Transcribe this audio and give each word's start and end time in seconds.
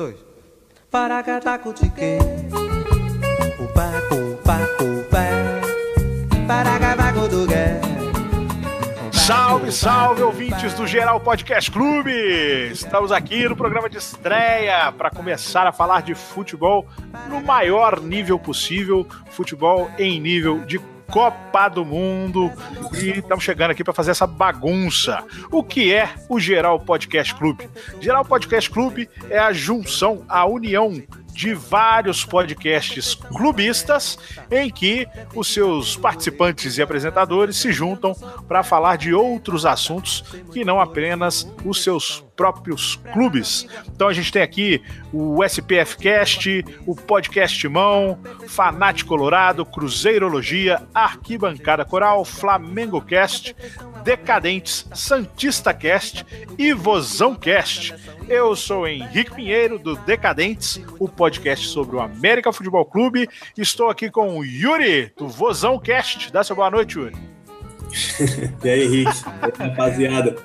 dois. 0.00 0.16
Paracatacutique. 0.90 2.18
Upa, 3.60 3.92
upa, 4.10 4.58
upa. 4.82 5.24
Paracatacudugué. 6.46 7.80
Salve, 9.12 9.70
salve, 9.70 10.22
ouvintes 10.22 10.72
do 10.74 10.86
Geral 10.86 11.20
Podcast 11.20 11.70
Clube! 11.70 12.10
Estamos 12.72 13.12
aqui 13.12 13.46
no 13.46 13.54
programa 13.54 13.88
de 13.88 13.98
estreia 13.98 14.90
para 14.90 15.10
começar 15.10 15.66
a 15.66 15.72
falar 15.72 16.00
de 16.00 16.14
futebol 16.14 16.88
no 17.28 17.40
maior 17.42 18.00
nível 18.00 18.38
possível 18.38 19.06
futebol 19.30 19.88
em 19.98 20.18
nível 20.18 20.60
de 20.64 20.80
Copa 21.10 21.68
do 21.68 21.84
Mundo 21.84 22.52
e 22.94 23.18
estamos 23.18 23.42
chegando 23.42 23.72
aqui 23.72 23.82
para 23.82 23.92
fazer 23.92 24.12
essa 24.12 24.26
bagunça. 24.26 25.24
O 25.50 25.62
que 25.64 25.92
é 25.92 26.14
o 26.28 26.38
Geral 26.38 26.78
Podcast 26.78 27.34
Clube? 27.34 27.68
Geral 28.00 28.24
Podcast 28.24 28.70
Clube 28.70 29.08
é 29.28 29.38
a 29.38 29.52
junção, 29.52 30.24
a 30.28 30.46
união 30.46 31.02
de 31.32 31.54
vários 31.54 32.24
podcasts 32.24 33.14
clubistas 33.14 34.18
em 34.50 34.70
que 34.70 35.08
os 35.34 35.48
seus 35.48 35.96
participantes 35.96 36.76
e 36.76 36.82
apresentadores 36.82 37.56
se 37.56 37.72
juntam 37.72 38.14
para 38.46 38.62
falar 38.62 38.96
de 38.96 39.14
outros 39.14 39.64
assuntos 39.64 40.22
que 40.52 40.64
não 40.64 40.80
apenas 40.80 41.50
os 41.64 41.82
seus 41.82 42.24
próprios 42.40 42.96
clubes. 43.12 43.66
Então 43.94 44.08
a 44.08 44.14
gente 44.14 44.32
tem 44.32 44.40
aqui 44.40 44.82
o 45.12 45.44
SPF 45.44 45.98
Cast, 45.98 46.64
o 46.86 46.96
Podcast 46.96 47.68
Mão, 47.68 48.18
Fanático 48.48 49.10
Colorado, 49.10 49.66
Cruzeirologia, 49.66 50.80
Arquibancada 50.94 51.84
Coral, 51.84 52.24
Flamengo 52.24 52.98
Cast, 53.02 53.54
Decadentes, 54.02 54.88
Santista 54.94 55.74
Cast 55.74 56.24
e 56.56 56.72
Vozão 56.72 57.34
Cast. 57.34 57.94
Eu 58.26 58.56
sou 58.56 58.88
Henrique 58.88 59.34
Pinheiro 59.34 59.78
do 59.78 59.94
Decadentes, 59.96 60.80
o 60.98 61.10
podcast 61.10 61.68
sobre 61.68 61.96
o 61.96 62.00
América 62.00 62.54
Futebol 62.54 62.86
Clube. 62.86 63.28
Estou 63.54 63.90
aqui 63.90 64.10
com 64.10 64.38
o 64.38 64.42
Yuri 64.42 65.12
do 65.14 65.28
Vozão 65.28 65.78
Cast. 65.78 66.32
Dá 66.32 66.42
seu 66.42 66.56
boa 66.56 66.70
noite, 66.70 66.98
Yuri. 66.98 67.29
e 68.64 68.68
aí, 68.68 68.84
Henrique? 68.84 69.22
rapaziada? 69.58 70.36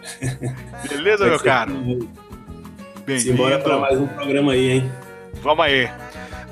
Beleza, 0.90 1.26
meu 1.26 1.40
caro? 1.40 1.74
Bem-vindo. 3.06 3.20
Simbora 3.20 3.60
para 3.60 3.78
mais 3.78 4.00
um 4.00 4.08
programa 4.08 4.54
aí, 4.54 4.72
hein? 4.72 4.92
Vamos 5.42 5.66
aí. 5.66 5.90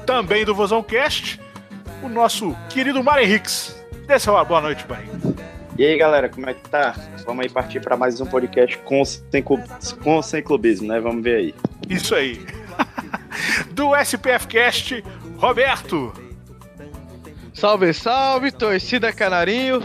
Também 0.06 0.46
do 0.46 0.54
Vozão 0.54 0.84
Cast, 0.84 1.40
o 2.02 2.10
nosso 2.10 2.56
querido 2.70 3.04
Mário 3.04 3.24
Henriques. 3.24 3.76
Dê 4.06 4.20
seu 4.20 4.34
boa 4.46 4.62
noite, 4.62 4.86
Mário. 4.88 5.10
E 5.78 5.84
aí, 5.84 5.98
galera, 5.98 6.30
como 6.30 6.48
é 6.48 6.54
que 6.54 6.70
tá? 6.70 6.94
Vamos 7.26 7.44
aí 7.44 7.50
partir 7.50 7.80
para 7.80 7.98
mais 7.98 8.22
um 8.22 8.26
podcast 8.26 8.78
com 8.80 9.04
sem, 9.04 9.42
com 9.42 10.22
sem 10.22 10.44
clubismo, 10.44 10.88
né? 10.88 11.00
Vamos 11.00 11.24
ver 11.24 11.38
aí. 11.38 11.56
Isso 11.90 12.14
aí. 12.14 12.40
Do 13.74 13.96
SPF 13.96 14.48
Cast, 14.48 15.04
Roberto. 15.38 16.14
Salve, 17.54 17.94
salve, 17.94 18.52
torcida 18.52 19.12
Canarinho. 19.12 19.82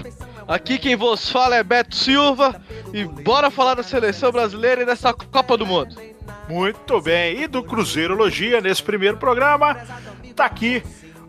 Aqui 0.49 0.79
quem 0.79 0.97
vos 0.97 1.31
fala 1.31 1.57
é 1.57 1.63
Beto 1.63 1.95
Silva 1.95 2.59
e 2.93 3.05
bora 3.05 3.51
falar 3.51 3.75
da 3.75 3.83
seleção 3.83 4.33
brasileira 4.33 4.83
e 4.83 4.87
dessa 4.87 5.13
Copa 5.13 5.59
do 5.59 5.67
Mundo. 5.67 5.95
Muito 6.49 7.01
bem. 7.03 7.43
E 7.43 7.47
do 7.47 7.63
Cruzeirologia, 7.63 8.59
nesse 8.61 8.83
primeiro 8.83 9.19
programa, 9.19 9.77
tá 10.35 10.47
aqui 10.47 10.83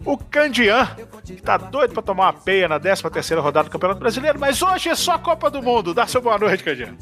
o 0.06 0.18
Candian, 0.18 0.88
que 1.26 1.42
tá 1.42 1.58
doido 1.58 1.94
pra 1.94 2.02
tomar 2.02 2.28
uma 2.28 2.34
peia 2.34 2.70
na 2.70 2.80
13 2.80 3.04
terceira 3.10 3.42
rodada 3.42 3.68
do 3.68 3.72
Campeonato 3.72 4.00
Brasileiro, 4.00 4.40
mas 4.40 4.62
hoje 4.62 4.88
é 4.88 4.96
só 4.96 5.16
a 5.16 5.20
Copa 5.20 5.50
do 5.50 5.62
Mundo. 5.62 5.94
Dá 5.94 6.08
seu 6.08 6.22
boa 6.22 6.38
noite, 6.38 6.64
Candian. 6.64 6.96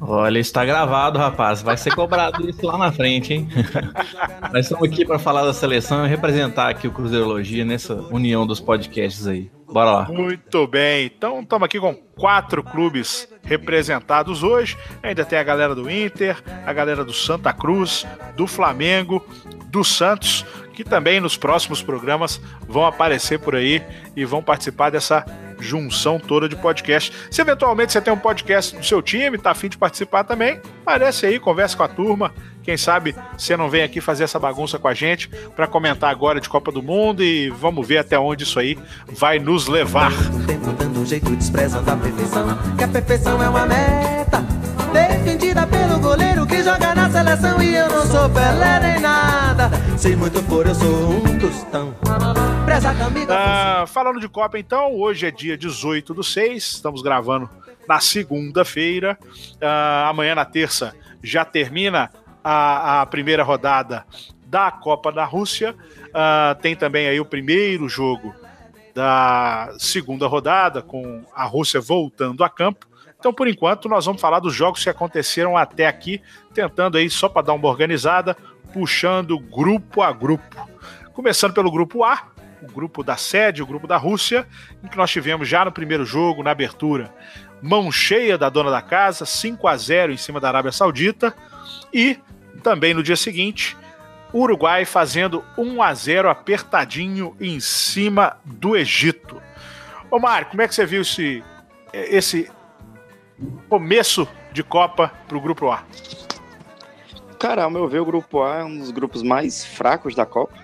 Olha, 0.00 0.38
está 0.38 0.64
gravado, 0.64 1.18
rapaz. 1.18 1.62
Vai 1.62 1.76
ser 1.76 1.94
cobrado 1.94 2.48
isso 2.48 2.66
lá 2.66 2.78
na 2.78 2.90
frente, 2.90 3.34
hein? 3.34 3.48
Nós 4.52 4.66
estamos 4.66 4.88
aqui 4.88 5.04
para 5.04 5.18
falar 5.18 5.44
da 5.44 5.52
seleção 5.52 6.04
e 6.04 6.08
representar 6.08 6.68
aqui 6.70 6.88
o 6.88 6.92
Cruzeirologia 6.92 7.64
nessa 7.64 7.94
união 7.94 8.46
dos 8.46 8.60
podcasts 8.60 9.26
aí. 9.26 9.50
Bora 9.74 9.90
lá. 9.90 10.04
Muito 10.04 10.68
bem. 10.68 11.06
Então, 11.06 11.40
estamos 11.40 11.66
aqui 11.66 11.80
com 11.80 11.92
quatro 11.92 12.62
clubes 12.62 13.28
representados 13.42 14.44
hoje. 14.44 14.78
Ainda 15.02 15.24
tem 15.24 15.36
a 15.36 15.42
galera 15.42 15.74
do 15.74 15.90
Inter, 15.90 16.40
a 16.64 16.72
galera 16.72 17.04
do 17.04 17.12
Santa 17.12 17.52
Cruz, 17.52 18.06
do 18.36 18.46
Flamengo, 18.46 19.26
do 19.66 19.82
Santos 19.82 20.46
que 20.74 20.82
também 20.82 21.20
nos 21.20 21.36
próximos 21.36 21.80
programas 21.82 22.40
vão 22.66 22.84
aparecer 22.84 23.38
por 23.38 23.54
aí 23.54 23.80
e 24.16 24.24
vão 24.24 24.42
participar 24.42 24.90
dessa 24.90 25.24
junção 25.60 26.18
toda 26.18 26.48
de 26.48 26.56
podcast. 26.56 27.12
Se 27.30 27.40
eventualmente 27.40 27.92
você 27.92 28.00
tem 28.00 28.12
um 28.12 28.18
podcast 28.18 28.76
do 28.76 28.84
seu 28.84 29.00
time, 29.00 29.38
tá 29.38 29.52
afim 29.52 29.68
de 29.68 29.78
participar 29.78 30.24
também, 30.24 30.60
aparece 30.82 31.26
aí, 31.26 31.38
conversa 31.38 31.76
com 31.76 31.84
a 31.84 31.88
turma. 31.88 32.34
Quem 32.64 32.78
sabe 32.78 33.14
você 33.36 33.56
não 33.56 33.68
vem 33.68 33.82
aqui 33.82 34.00
fazer 34.00 34.24
essa 34.24 34.38
bagunça 34.38 34.78
com 34.78 34.88
a 34.88 34.94
gente 34.94 35.28
para 35.54 35.66
comentar 35.66 36.10
agora 36.10 36.40
de 36.40 36.48
Copa 36.48 36.72
do 36.72 36.82
Mundo 36.82 37.22
e 37.22 37.50
vamos 37.50 37.86
ver 37.86 37.98
até 37.98 38.18
onde 38.18 38.44
isso 38.44 38.58
aí 38.58 38.78
vai 39.08 39.38
nos 39.38 39.66
levar. 39.66 40.10
O 40.10 40.46
tempo 40.46 40.72
dando 40.72 41.00
um 41.00 41.06
jeito 41.06 41.30
desprezando 41.36 41.90
a 41.90 41.96
perfeição, 41.96 42.58
que 42.76 42.84
a 42.84 42.88
perfeição 42.88 43.42
é 43.42 43.48
uma 43.48 43.66
meta 43.66 44.42
defendida 44.94 45.66
pelo 45.66 45.98
goleiro 45.98 46.46
que 46.46 46.62
joga 46.62 46.94
na 46.94 47.10
seleção 47.10 47.60
e 47.62 47.74
eu 47.74 47.88
não 47.88 48.06
sou 48.06 48.30
Pelé 48.30 48.80
nem 48.80 49.00
nada. 49.00 49.70
Se 49.98 50.16
muito 50.16 50.42
for, 50.44 50.66
eu 50.66 50.74
sou 50.74 51.10
um 51.16 51.38
tostão. 51.38 51.94
Ah, 53.28 53.84
falando 53.86 54.20
de 54.20 54.28
Copa, 54.28 54.58
então, 54.58 54.94
hoje 54.94 55.26
é 55.26 55.30
dia 55.30 55.56
18 55.56 56.14
do 56.14 56.24
6, 56.24 56.62
estamos 56.62 57.02
gravando 57.02 57.48
na 57.86 58.00
segunda-feira. 58.00 59.18
Ah, 59.60 60.08
amanhã, 60.08 60.34
na 60.34 60.44
terça, 60.44 60.94
já 61.22 61.44
termina 61.44 62.10
a, 62.44 63.00
a 63.00 63.06
primeira 63.06 63.42
rodada 63.42 64.04
da 64.46 64.70
Copa 64.70 65.10
da 65.10 65.24
Rússia. 65.24 65.74
Ah, 66.12 66.56
tem 66.62 66.76
também 66.76 67.08
aí 67.08 67.18
o 67.18 67.24
primeiro 67.24 67.88
jogo 67.88 68.32
da 68.94 69.74
segunda 69.78 70.28
rodada, 70.28 70.80
com 70.80 71.24
a 71.34 71.44
Rússia 71.44 71.80
voltando 71.80 72.44
a 72.44 72.48
campo. 72.48 72.86
Então, 73.18 73.32
por 73.32 73.48
enquanto, 73.48 73.88
nós 73.88 74.04
vamos 74.04 74.20
falar 74.20 74.38
dos 74.38 74.54
jogos 74.54 74.84
que 74.84 74.90
aconteceram 74.90 75.56
até 75.56 75.86
aqui, 75.86 76.20
tentando 76.52 76.98
aí, 76.98 77.08
só 77.08 77.28
para 77.28 77.46
dar 77.46 77.54
uma 77.54 77.68
organizada, 77.68 78.36
puxando 78.72 79.38
grupo 79.38 80.02
a 80.02 80.12
grupo. 80.12 80.68
Começando 81.14 81.54
pelo 81.54 81.72
grupo 81.72 82.04
A, 82.04 82.28
o 82.62 82.70
grupo 82.70 83.02
da 83.02 83.16
sede, 83.16 83.62
o 83.62 83.66
grupo 83.66 83.86
da 83.86 83.96
Rússia, 83.96 84.46
em 84.82 84.88
que 84.88 84.96
nós 84.96 85.10
tivemos 85.10 85.48
já 85.48 85.64
no 85.64 85.72
primeiro 85.72 86.04
jogo, 86.04 86.42
na 86.42 86.50
abertura, 86.50 87.12
mão 87.62 87.90
cheia 87.90 88.36
da 88.36 88.48
dona 88.48 88.70
da 88.70 88.82
casa, 88.82 89.24
5 89.24 89.66
a 89.66 89.76
0 89.76 90.12
em 90.12 90.16
cima 90.16 90.38
da 90.38 90.48
Arábia 90.48 90.70
Saudita, 90.70 91.34
e 91.92 92.18
também 92.62 92.94
no 92.94 93.02
dia 93.02 93.16
seguinte, 93.16 93.76
Uruguai 94.32 94.84
fazendo 94.84 95.44
1 95.56 95.82
a 95.82 95.94
0 95.94 96.28
apertadinho 96.28 97.36
em 97.40 97.60
cima 97.60 98.36
do 98.44 98.76
Egito. 98.76 99.40
Ô 100.10 100.18
Mário, 100.18 100.48
como 100.48 100.60
é 100.60 100.68
que 100.68 100.74
você 100.74 100.84
viu 100.84 101.02
esse, 101.02 101.42
esse 101.92 102.50
começo 103.68 104.26
de 104.52 104.62
Copa 104.62 105.12
para 105.28 105.36
o 105.36 105.40
Grupo 105.40 105.70
A? 105.70 105.84
Cara, 107.38 107.64
ao 107.64 107.70
meu 107.70 107.86
ver, 107.86 108.00
o 108.00 108.04
Grupo 108.04 108.42
A 108.42 108.58
é 108.58 108.64
um 108.64 108.78
dos 108.78 108.90
grupos 108.90 109.22
mais 109.22 109.64
fracos 109.64 110.14
da 110.14 110.26
Copa. 110.26 110.54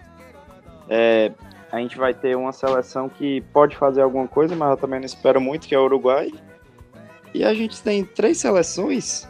É, 0.89 1.31
a 1.71 1.79
gente 1.79 1.97
vai 1.97 2.13
ter 2.13 2.37
uma 2.37 2.53
seleção 2.53 3.09
que 3.09 3.41
pode 3.53 3.77
fazer 3.77 4.03
alguma 4.03 4.27
coisa, 4.27 4.57
mas 4.57 4.71
eu 4.71 4.77
também 4.77 4.99
não 4.99 5.07
espero 5.07 5.41
muito, 5.41 5.69
que 5.69 5.75
é 5.75 5.79
o 5.79 5.85
Uruguai. 5.85 6.33
E 7.33 7.45
a 7.45 7.55
gente 7.55 7.81
tem 7.81 8.05
três 8.05 8.39
seleções 8.39 9.29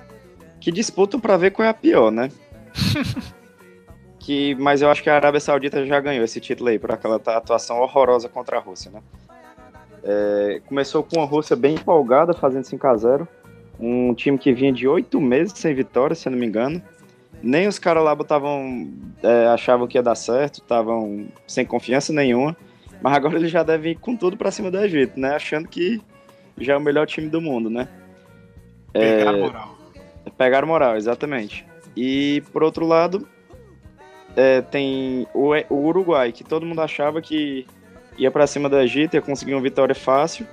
que 0.60 0.72
disputam 0.72 1.20
para 1.20 1.36
ver 1.36 1.50
qual 1.50 1.66
é 1.66 1.70
a 1.70 1.74
pior, 1.74 2.10
né? 2.10 2.30
que, 4.18 4.54
mas 4.56 4.82
eu 4.82 4.90
acho 4.90 5.02
que 5.02 5.10
a 5.10 5.16
Arábia 5.16 5.40
Saudita 5.40 5.84
já 5.84 6.00
ganhou 6.00 6.24
esse 6.24 6.40
título 6.40 6.68
aí 6.68 6.78
por 6.78 6.92
aquela 6.92 7.16
atuação 7.16 7.80
horrorosa 7.80 8.28
contra 8.28 8.58
a 8.58 8.60
Rússia, 8.60 8.90
né? 8.90 9.02
É, 10.02 10.62
começou 10.66 11.02
com 11.02 11.20
a 11.20 11.24
Rússia 11.24 11.54
bem 11.54 11.74
empolgada, 11.74 12.32
fazendo 12.32 12.64
5 12.64 12.86
a 12.86 12.96
0 12.96 13.28
Um 13.78 14.14
time 14.14 14.38
que 14.38 14.52
vinha 14.52 14.72
de 14.72 14.88
oito 14.88 15.20
meses 15.20 15.52
sem 15.58 15.74
vitória, 15.74 16.14
se 16.14 16.28
eu 16.28 16.32
não 16.32 16.38
me 16.38 16.46
engano. 16.46 16.82
Nem 17.42 17.66
os 17.66 17.78
caras 17.78 18.04
lá 18.04 18.14
botavam, 18.14 18.90
é, 19.22 19.46
achavam 19.48 19.86
que 19.86 19.96
ia 19.96 20.02
dar 20.02 20.14
certo, 20.14 20.56
estavam 20.56 21.26
sem 21.46 21.64
confiança 21.64 22.12
nenhuma. 22.12 22.56
Mas 23.02 23.14
agora 23.14 23.36
ele 23.36 23.48
já 23.48 23.62
deve 23.62 23.90
ir 23.90 23.94
com 23.96 24.14
tudo 24.14 24.36
para 24.36 24.50
cima 24.50 24.70
do 24.70 24.78
Egito, 24.78 25.18
né? 25.18 25.34
Achando 25.34 25.66
que 25.66 26.00
já 26.58 26.74
é 26.74 26.76
o 26.76 26.80
melhor 26.80 27.06
time 27.06 27.28
do 27.28 27.40
mundo, 27.40 27.70
né? 27.70 27.88
Pegaram 28.92 29.38
é, 29.38 29.40
moral. 29.40 29.78
Pegaram 30.36 30.68
moral, 30.68 30.96
exatamente. 30.96 31.66
E 31.96 32.42
por 32.52 32.62
outro 32.62 32.86
lado, 32.86 33.26
é, 34.36 34.60
tem 34.60 35.26
o, 35.34 35.50
o 35.68 35.86
Uruguai, 35.86 36.32
que 36.32 36.44
todo 36.44 36.66
mundo 36.66 36.80
achava 36.80 37.20
que 37.20 37.66
ia 38.16 38.30
para 38.30 38.46
cima 38.46 38.68
do 38.68 38.78
Egito, 38.78 39.14
ia 39.14 39.22
conseguir 39.22 39.54
uma 39.54 39.62
vitória 39.62 39.94
fácil. 39.94 40.46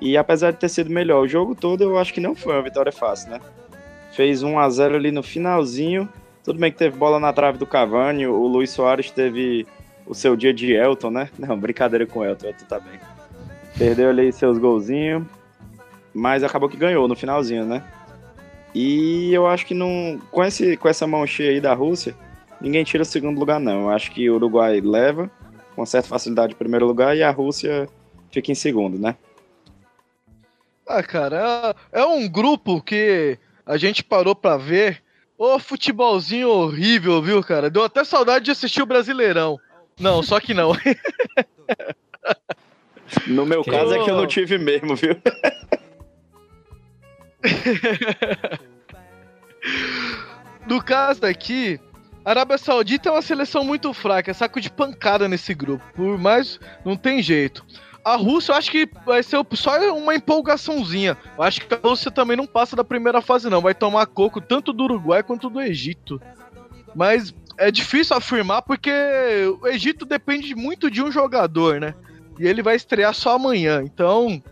E 0.00 0.16
apesar 0.16 0.52
de 0.52 0.58
ter 0.58 0.68
sido 0.68 0.90
melhor 0.90 1.22
o 1.22 1.28
jogo 1.28 1.54
todo, 1.54 1.82
eu 1.82 1.98
acho 1.98 2.14
que 2.14 2.20
não 2.20 2.34
foi 2.34 2.52
uma 2.54 2.62
vitória 2.62 2.92
fácil, 2.92 3.30
né? 3.30 3.40
Fez 4.12 4.42
1 4.42 4.58
a 4.58 4.70
0 4.70 4.94
ali 4.94 5.10
no 5.10 5.22
finalzinho. 5.22 6.08
Tudo 6.44 6.58
bem 6.58 6.70
que 6.70 6.78
teve 6.78 6.96
bola 6.96 7.18
na 7.18 7.32
trave 7.32 7.58
do 7.58 7.66
Cavani, 7.66 8.26
o 8.26 8.46
Luiz 8.46 8.70
Soares 8.70 9.10
teve 9.10 9.66
o 10.06 10.14
seu 10.14 10.34
dia 10.34 10.54
de 10.54 10.72
Elton, 10.72 11.10
né? 11.10 11.28
Não, 11.38 11.58
brincadeira 11.58 12.06
com 12.06 12.20
o 12.20 12.24
Elton, 12.24 12.46
Elton 12.46 12.64
tá 12.66 12.80
bem. 12.80 12.98
Perdeu 13.76 14.08
ali 14.08 14.32
seus 14.32 14.56
golzinhos, 14.56 15.24
mas 16.14 16.42
acabou 16.42 16.68
que 16.68 16.76
ganhou 16.76 17.06
no 17.06 17.14
finalzinho, 17.14 17.64
né? 17.64 17.82
E 18.74 19.32
eu 19.32 19.46
acho 19.46 19.66
que 19.66 19.74
não, 19.74 20.20
com, 20.30 20.44
esse, 20.44 20.76
com 20.76 20.88
essa 20.88 21.06
mão 21.06 21.26
cheia 21.26 21.50
aí 21.50 21.60
da 21.60 21.74
Rússia, 21.74 22.14
ninguém 22.60 22.84
tira 22.84 23.02
o 23.02 23.06
segundo 23.06 23.38
lugar, 23.38 23.58
não. 23.58 23.82
Eu 23.82 23.90
acho 23.90 24.10
que 24.10 24.28
o 24.28 24.34
Uruguai 24.34 24.80
leva 24.80 25.30
com 25.74 25.86
certa 25.86 26.08
facilidade 26.08 26.54
o 26.54 26.56
primeiro 26.56 26.86
lugar 26.86 27.16
e 27.16 27.22
a 27.22 27.30
Rússia 27.30 27.88
fica 28.32 28.50
em 28.50 28.54
segundo, 28.54 28.98
né? 28.98 29.16
Ah, 30.86 31.02
cara, 31.02 31.76
é, 31.92 32.00
é 32.00 32.04
um 32.04 32.28
grupo 32.28 32.82
que 32.82 33.38
a 33.64 33.76
gente 33.76 34.02
parou 34.02 34.34
pra 34.34 34.56
ver. 34.56 35.02
Ô, 35.36 35.58
futebolzinho 35.58 36.48
horrível, 36.48 37.22
viu, 37.22 37.42
cara? 37.44 37.70
Deu 37.70 37.84
até 37.84 38.02
saudade 38.02 38.46
de 38.46 38.50
assistir 38.50 38.82
o 38.82 38.86
Brasileirão. 38.86 39.58
Não, 40.00 40.22
só 40.22 40.40
que 40.40 40.52
não. 40.52 40.72
No 43.26 43.46
meu 43.46 43.62
que... 43.62 43.70
caso 43.70 43.94
é 43.94 44.04
que 44.04 44.10
eu 44.10 44.16
não 44.16 44.26
tive 44.26 44.58
mesmo, 44.58 44.94
viu? 44.94 45.16
no 50.66 50.82
caso 50.82 51.20
daqui, 51.20 51.80
a 52.24 52.30
Arábia 52.30 52.58
Saudita 52.58 53.08
é 53.08 53.12
uma 53.12 53.22
seleção 53.22 53.64
muito 53.64 53.92
fraca, 53.92 54.30
é 54.30 54.34
saco 54.34 54.60
de 54.60 54.70
pancada 54.70 55.28
nesse 55.28 55.54
grupo. 55.54 55.84
Por 55.94 56.18
mais, 56.18 56.60
não 56.84 56.96
tem 56.96 57.22
jeito. 57.22 57.64
A 58.04 58.16
Rússia, 58.16 58.52
eu 58.52 58.56
acho 58.56 58.70
que 58.70 58.88
vai 59.04 59.22
ser 59.22 59.38
só 59.52 59.78
uma 59.92 60.14
empolgaçãozinha. 60.14 61.16
Eu 61.36 61.44
acho 61.44 61.60
que 61.60 61.74
a 61.74 61.78
Rússia 61.82 62.10
também 62.10 62.36
não 62.36 62.46
passa 62.46 62.74
da 62.74 62.84
primeira 62.84 63.20
fase, 63.20 63.50
não. 63.50 63.60
Vai 63.60 63.74
tomar 63.74 64.06
coco 64.06 64.40
tanto 64.40 64.72
do 64.72 64.84
Uruguai 64.84 65.22
quanto 65.22 65.50
do 65.50 65.60
Egito. 65.60 66.20
Mas 66.94 67.34
é 67.58 67.70
difícil 67.70 68.16
afirmar 68.16 68.62
porque 68.62 68.90
o 69.60 69.66
Egito 69.66 70.04
depende 70.04 70.54
muito 70.54 70.90
de 70.90 71.02
um 71.02 71.10
jogador, 71.10 71.80
né? 71.80 71.94
E 72.38 72.46
ele 72.46 72.62
vai 72.62 72.76
estrear 72.76 73.12
só 73.12 73.34
amanhã. 73.34 73.82
Então, 73.84 74.42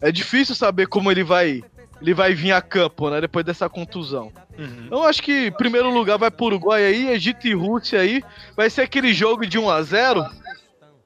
é 0.00 0.10
difícil 0.10 0.54
saber 0.54 0.86
como 0.86 1.10
ele 1.10 1.22
vai 1.22 1.62
ele 2.00 2.14
vai 2.14 2.34
vir 2.34 2.52
a 2.52 2.62
campo, 2.62 3.10
né? 3.10 3.20
Depois 3.20 3.44
dessa 3.44 3.68
contusão. 3.68 4.32
Uhum. 4.58 4.84
Então 4.86 5.04
acho 5.04 5.22
que 5.22 5.50
primeiro 5.52 5.90
lugar 5.90 6.18
vai 6.18 6.30
pro 6.30 6.46
Uruguai 6.46 6.84
aí, 6.84 7.08
Egito 7.08 7.46
e 7.46 7.54
Rússia 7.54 8.00
aí. 8.00 8.22
Vai 8.56 8.70
ser 8.70 8.82
aquele 8.82 9.12
jogo 9.12 9.46
de 9.46 9.58
1 9.58 9.70
a 9.70 9.82
0 9.82 10.26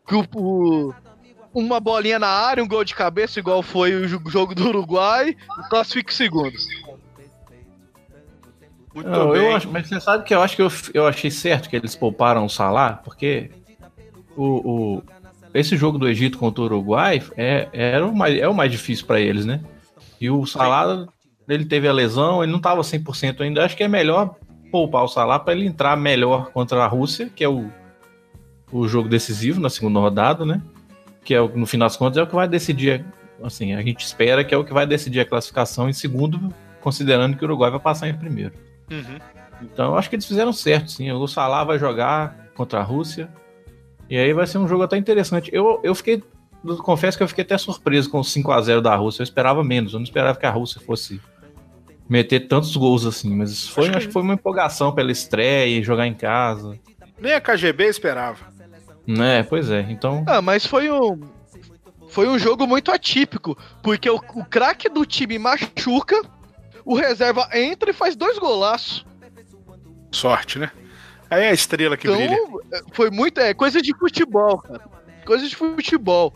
que 0.06 0.14
o, 0.14 0.25
o, 0.35 0.94
uma 1.52 1.81
bolinha 1.81 2.19
na 2.19 2.29
área, 2.29 2.62
um 2.62 2.69
gol 2.69 2.85
de 2.85 2.94
cabeça, 2.94 3.38
igual 3.38 3.62
foi 3.62 3.94
o 3.94 4.08
jogo 4.31 4.55
do 4.55 4.69
Uruguai, 4.69 5.31
e 5.31 5.69
classifique 5.69 6.12
segundo. 6.12 6.52
Muito 8.94 9.08
Não, 9.08 9.32
bem. 9.32 9.43
Eu 9.43 9.56
acho, 9.56 9.69
mas 9.70 9.88
você 9.88 10.00
sabe 10.00 10.25
que 10.25 10.35
eu 10.35 10.43
acho 10.43 10.55
que 10.55 10.62
eu, 10.62 10.70
eu 10.93 11.06
achei 11.06 11.31
certo 11.31 11.69
que 11.69 11.75
eles 11.75 11.97
pouparam 11.97 12.44
o 12.44 12.50
Salah, 12.50 13.00
porque 13.05 13.50
o, 14.37 14.44
o, 14.44 15.02
esse 15.52 15.76
jogo 15.76 15.99
do 15.99 16.08
Egito 16.08 16.38
contra 16.38 16.62
o 16.62 16.67
Uruguai 16.67 17.23
é, 17.37 17.69
era 17.73 18.06
o 18.06 18.14
mais, 18.14 18.38
é 18.38 18.49
o 18.49 18.55
mais 18.55 18.70
difícil 18.70 19.06
para 19.06 19.20
eles, 19.20 19.44
né? 19.44 19.61
E 20.25 20.31
o 20.31 20.47
Salah, 20.47 21.06
ele 21.47 21.67
teve 21.67 21.87
a 21.87 21.93
lesão, 21.93 22.43
ele 22.43 22.50
não 22.50 22.56
estava 22.56 22.81
100% 22.81 23.43
ainda. 23.43 23.62
Acho 23.62 23.76
que 23.76 23.82
é 23.82 23.88
melhor 23.88 24.37
poupar 24.73 25.05
o 25.05 25.09
Salah 25.09 25.38
para 25.38 25.53
ele 25.53 25.67
entrar 25.67 25.94
melhor 25.99 26.50
contra 26.50 26.82
a 26.82 26.87
Rússia, 26.87 27.29
que 27.29 27.44
é 27.44 27.49
o, 27.49 27.71
o 28.73 28.88
jogo 28.88 29.06
decisivo 29.06 29.61
na 29.61 29.69
segunda 29.69 30.00
rodada, 30.00 30.47
né? 30.47 30.62
Que 31.23 31.35
é 31.35 31.41
no 31.47 31.67
final 31.67 31.87
das 31.87 31.99
contas 31.99 32.17
é 32.17 32.23
o 32.23 32.26
que 32.26 32.35
vai 32.35 32.49
decidir, 32.49 33.05
assim, 33.43 33.75
a 33.75 33.82
gente 33.82 34.03
espera 34.03 34.43
que 34.43 34.55
é 34.55 34.56
o 34.56 34.65
que 34.65 34.73
vai 34.73 34.87
decidir 34.87 35.21
a 35.21 35.26
classificação 35.26 35.91
em 35.91 35.93
segundo, 35.93 36.53
considerando 36.81 37.37
que 37.37 37.44
o 37.44 37.47
Uruguai 37.47 37.71
vai 37.71 37.81
passar 37.81 38.09
em 38.09 38.15
primeiro. 38.15 38.55
Uhum. 38.91 39.19
Então 39.61 39.93
eu 39.93 39.99
acho 39.99 40.09
que 40.09 40.17
eles 40.17 40.25
fizeram 40.25 40.55
certo, 40.55 40.91
sim. 40.91 41.12
O 41.12 41.26
Salah 41.26 41.65
vai 41.65 41.79
jogar 41.79 42.49
contra 42.55 42.81
a 42.81 42.82
Rússia. 42.82 43.29
E 44.09 44.17
aí 44.17 44.32
vai 44.32 44.47
ser 44.47 44.56
um 44.56 44.67
jogo 44.67 44.85
até 44.85 44.97
interessante. 44.97 45.50
Eu, 45.53 45.81
eu 45.82 45.94
fiquei 45.94 46.23
confesso 46.82 47.16
que 47.16 47.22
eu 47.22 47.28
fiquei 47.28 47.44
até 47.44 47.58
surpreso 47.58 48.11
com 48.11 48.20
o 48.20 48.25
5 48.25 48.52
a 48.52 48.61
0 48.61 48.81
da 48.81 48.94
Rússia. 48.96 49.22
Eu 49.22 49.25
esperava 49.25 49.62
menos, 49.62 49.93
eu 49.93 49.99
não 49.99 50.05
esperava 50.05 50.38
que 50.38 50.46
a 50.46 50.50
Rússia 50.50 50.81
fosse 50.81 51.20
meter 52.08 52.49
tantos 52.49 52.76
gols 52.76 53.06
assim, 53.06 53.34
mas 53.34 53.69
foi, 53.69 53.84
acho 53.84 53.90
que, 53.90 53.99
acho 53.99 54.06
que 54.08 54.12
foi 54.12 54.22
uma 54.22 54.34
empolgação 54.34 54.93
pela 54.93 55.11
estreia 55.11 55.78
e 55.78 55.82
jogar 55.82 56.06
em 56.06 56.14
casa. 56.14 56.78
Nem 57.19 57.32
a 57.32 57.40
KGB 57.40 57.84
esperava. 57.87 58.52
Né, 59.06 59.43
pois 59.43 59.70
é. 59.70 59.81
Então. 59.90 60.25
Ah, 60.26 60.40
mas 60.40 60.64
foi 60.64 60.90
um 60.90 61.20
foi 62.14 62.28
um 62.28 62.38
jogo 62.38 62.64
muito 62.64 62.93
atípico, 62.93 63.58
porque 63.82 64.08
o, 64.08 64.16
o 64.34 64.44
craque 64.44 64.88
do 64.88 65.05
time 65.05 65.37
machuca, 65.37 66.22
o 66.84 66.94
reserva 66.94 67.49
entra 67.52 67.90
e 67.90 67.93
faz 67.93 68.14
dois 68.14 68.38
golaços. 68.38 69.05
Sorte, 70.12 70.61
né? 70.61 70.70
Aí 71.28 71.43
é 71.43 71.49
a 71.49 71.52
estrela 71.52 71.96
que 71.96 72.06
então, 72.06 72.16
brilha. 72.16 72.38
Foi 72.93 73.11
muito, 73.11 73.40
é 73.40 73.52
coisa 73.52 73.82
de 73.82 73.93
futebol, 73.99 74.58
cara. 74.58 74.84
Coisa 75.26 75.49
de 75.49 75.56
futebol. 75.56 76.32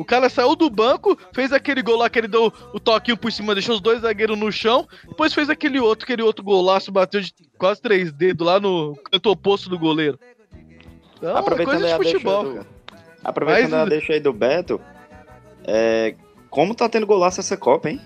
O 0.00 0.04
cara 0.04 0.30
saiu 0.30 0.56
do 0.56 0.70
banco, 0.70 1.14
fez 1.30 1.52
aquele 1.52 1.82
gol 1.82 1.98
lá 1.98 2.08
que 2.08 2.18
ele 2.18 2.26
deu 2.26 2.50
o 2.72 2.80
toquinho 2.80 3.18
por 3.18 3.30
cima, 3.30 3.52
deixou 3.52 3.74
os 3.74 3.82
dois 3.82 4.00
zagueiros 4.00 4.38
no 4.38 4.50
chão, 4.50 4.88
depois 5.06 5.34
fez 5.34 5.50
aquele 5.50 5.78
outro, 5.78 6.04
aquele 6.04 6.22
outro 6.22 6.42
golaço, 6.42 6.90
bateu 6.90 7.20
de 7.20 7.34
quase 7.58 7.82
três 7.82 8.10
dedos 8.10 8.46
lá 8.46 8.58
no 8.58 8.96
canto 8.96 9.30
oposto 9.30 9.68
do 9.68 9.78
goleiro. 9.78 10.18
Então, 11.18 11.36
aproveitando 11.36 11.80
coisa 11.80 11.98
de 11.98 12.02
futebol. 12.02 12.44
Do, 12.44 12.66
aproveitando 13.22 13.72
Mas, 13.72 13.80
a 13.80 13.84
deixa 13.84 14.14
aí 14.14 14.20
do 14.20 14.32
Beto, 14.32 14.80
é, 15.64 16.14
como 16.48 16.74
tá 16.74 16.88
tendo 16.88 17.06
golaço 17.06 17.38
essa 17.38 17.58
Copa, 17.58 17.90
hein? 17.90 18.00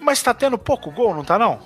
Mas 0.00 0.20
tá 0.20 0.34
tendo 0.34 0.58
pouco 0.58 0.90
gol, 0.90 1.14
não 1.14 1.22
tá 1.22 1.38
não? 1.38 1.60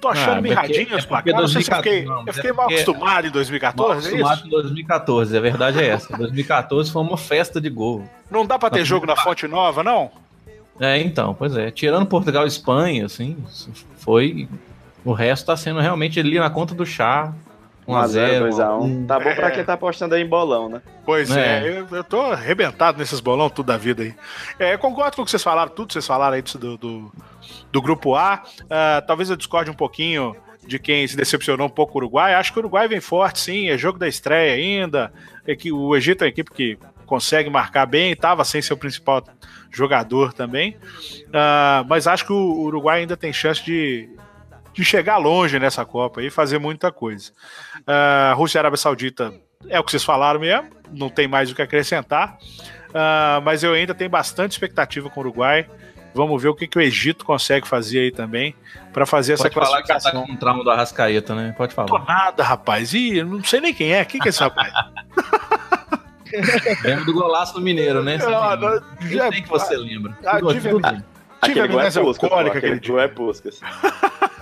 Tô 0.00 0.08
achando 0.08 0.38
ah, 0.38 0.40
mirradinhas 0.42 1.04
é 1.04 1.06
placar. 1.06 1.34
Não 1.34 1.48
sei 1.48 1.62
se 1.62 1.72
eu 1.72 1.76
fiquei, 1.76 2.04
não, 2.04 2.24
eu 2.26 2.32
fiquei 2.32 2.50
é 2.50 2.52
mal 2.52 2.66
acostumado 2.66 3.26
em 3.26 3.30
2014. 3.30 3.88
Mal 3.88 3.98
acostumado 3.98 4.42
é 4.42 4.46
em 4.46 4.50
2014, 4.50 5.36
a 5.36 5.40
verdade 5.40 5.80
é 5.80 5.86
essa. 5.88 6.16
2014 6.16 6.90
foi 6.90 7.02
uma 7.02 7.16
festa 7.16 7.60
de 7.60 7.70
gol. 7.70 8.04
Não 8.30 8.44
dá 8.44 8.58
pra 8.58 8.70
ter 8.70 8.84
jogo 8.84 9.06
na 9.06 9.16
Fonte 9.16 9.48
Nova, 9.48 9.82
não? 9.82 10.10
É, 10.78 10.98
então, 11.00 11.34
pois 11.34 11.56
é. 11.56 11.70
Tirando 11.70 12.06
Portugal 12.06 12.44
e 12.44 12.48
Espanha, 12.48 13.06
assim, 13.06 13.36
foi. 13.96 14.48
O 15.04 15.12
resto 15.12 15.46
tá 15.46 15.56
sendo 15.56 15.80
realmente 15.80 16.20
ali 16.20 16.38
na 16.38 16.50
conta 16.50 16.74
do 16.74 16.84
chá. 16.84 17.32
1x0, 17.86 18.48
2x1. 18.48 19.06
Tá 19.06 19.20
bom 19.20 19.34
pra 19.34 19.48
é. 19.48 19.50
quem 19.52 19.64
tá 19.64 19.74
apostando 19.74 20.14
aí 20.14 20.22
em 20.22 20.28
bolão, 20.28 20.68
né? 20.68 20.82
Pois 21.04 21.30
é, 21.30 21.60
é 21.60 21.78
eu, 21.78 21.86
eu 21.90 22.04
tô 22.04 22.20
arrebentado 22.20 22.98
nesses 22.98 23.20
bolão 23.20 23.48
tudo 23.48 23.66
da 23.66 23.76
vida 23.76 24.02
aí. 24.02 24.14
É, 24.58 24.74
eu 24.74 24.78
concordo 24.78 25.16
com 25.16 25.22
o 25.22 25.24
que 25.24 25.30
vocês 25.30 25.42
falaram, 25.42 25.70
tudo 25.70 25.88
que 25.88 25.92
vocês 25.92 26.06
falaram 26.06 26.34
aí 26.34 26.42
do, 26.42 26.76
do, 26.76 27.12
do 27.70 27.82
grupo 27.82 28.14
A. 28.16 28.42
Uh, 28.62 29.06
talvez 29.06 29.30
eu 29.30 29.36
discorde 29.36 29.70
um 29.70 29.74
pouquinho 29.74 30.34
de 30.66 30.78
quem 30.78 31.06
se 31.06 31.16
decepcionou 31.16 31.68
um 31.68 31.70
pouco 31.70 31.92
com 31.92 31.98
o 31.98 32.02
Uruguai. 32.02 32.34
Acho 32.34 32.52
que 32.52 32.58
o 32.58 32.62
Uruguai 32.62 32.88
vem 32.88 33.00
forte, 33.00 33.38
sim. 33.38 33.68
É 33.68 33.78
jogo 33.78 33.98
da 33.98 34.08
estreia 34.08 34.54
ainda. 34.54 35.12
É 35.46 35.54
que 35.54 35.72
o 35.72 35.94
Egito 35.96 36.22
é 36.22 36.26
uma 36.26 36.30
equipe 36.30 36.50
que 36.50 36.78
consegue 37.06 37.48
marcar 37.48 37.86
bem, 37.86 38.12
estava 38.12 38.44
sem 38.44 38.60
seu 38.60 38.76
principal 38.76 39.22
jogador 39.70 40.32
também. 40.32 40.76
Uh, 41.28 41.86
mas 41.88 42.08
acho 42.08 42.26
que 42.26 42.32
o 42.32 42.60
Uruguai 42.62 43.00
ainda 43.00 43.16
tem 43.16 43.32
chance 43.32 43.64
de, 43.64 44.08
de 44.76 44.84
chegar 44.84 45.16
longe 45.16 45.58
nessa 45.58 45.84
Copa 45.86 46.22
e 46.22 46.30
fazer 46.30 46.58
muita 46.58 46.92
coisa. 46.92 47.32
Uh, 47.78 48.36
Rússia 48.36 48.58
e 48.58 48.60
Arábia 48.60 48.76
Saudita 48.76 49.32
é 49.68 49.80
o 49.80 49.84
que 49.84 49.90
vocês 49.90 50.04
falaram 50.04 50.38
mesmo, 50.38 50.68
não 50.92 51.08
tem 51.08 51.26
mais 51.26 51.50
o 51.50 51.54
que 51.54 51.62
acrescentar. 51.62 52.36
Uh, 52.90 53.40
mas 53.42 53.62
eu 53.62 53.72
ainda 53.72 53.94
tenho 53.94 54.10
bastante 54.10 54.52
expectativa 54.52 55.08
com 55.08 55.20
o 55.20 55.22
Uruguai. 55.22 55.66
Vamos 56.14 56.42
ver 56.42 56.48
o 56.48 56.54
que, 56.54 56.66
que 56.66 56.78
o 56.78 56.80
Egito 56.80 57.24
consegue 57.24 57.66
fazer 57.66 58.00
aí 58.00 58.10
também 58.10 58.54
para 58.92 59.04
fazer 59.04 59.36
Pode 59.36 59.48
essa 59.48 59.50
classificação. 59.50 59.86
Pode 59.86 60.02
falar 60.02 60.12
que 60.12 60.26
tá 60.26 60.28
com 60.32 60.32
um 60.32 60.36
trauma 60.36 60.64
do 60.64 60.70
Arrascaeta, 60.70 61.34
né? 61.34 61.54
Pode 61.56 61.74
falar. 61.74 61.88
Tô 61.88 61.98
nada, 61.98 62.42
rapaz. 62.42 62.94
Ih, 62.94 63.22
não 63.22 63.44
sei 63.44 63.60
nem 63.60 63.74
quem 63.74 63.92
é. 63.92 64.04
Quem 64.04 64.20
que 64.20 64.28
é 64.28 64.30
esse 64.30 64.40
rapaz? 64.40 64.72
Lembra 66.84 67.04
do 67.04 67.14
golaço 67.14 67.54
do 67.54 67.60
Mineiro, 67.60 68.02
né? 68.02 68.18
Você 68.18 68.26
não, 68.26 68.56
não, 68.56 68.82
já, 69.08 69.30
sei 69.30 69.42
que 69.42 69.48
você 69.48 69.76
lembra. 69.76 70.16
Ah, 70.24 70.38
tudo, 70.38 70.54
tive, 70.54 70.70
tudo. 70.70 71.04
Aquele 71.40 71.68
gol 71.68 71.80
é 71.80 71.90
Puskas. 71.90 72.32
Aquele 72.32 72.80
gol 72.80 73.00
é 73.00 73.08
Puskas. 73.08 73.60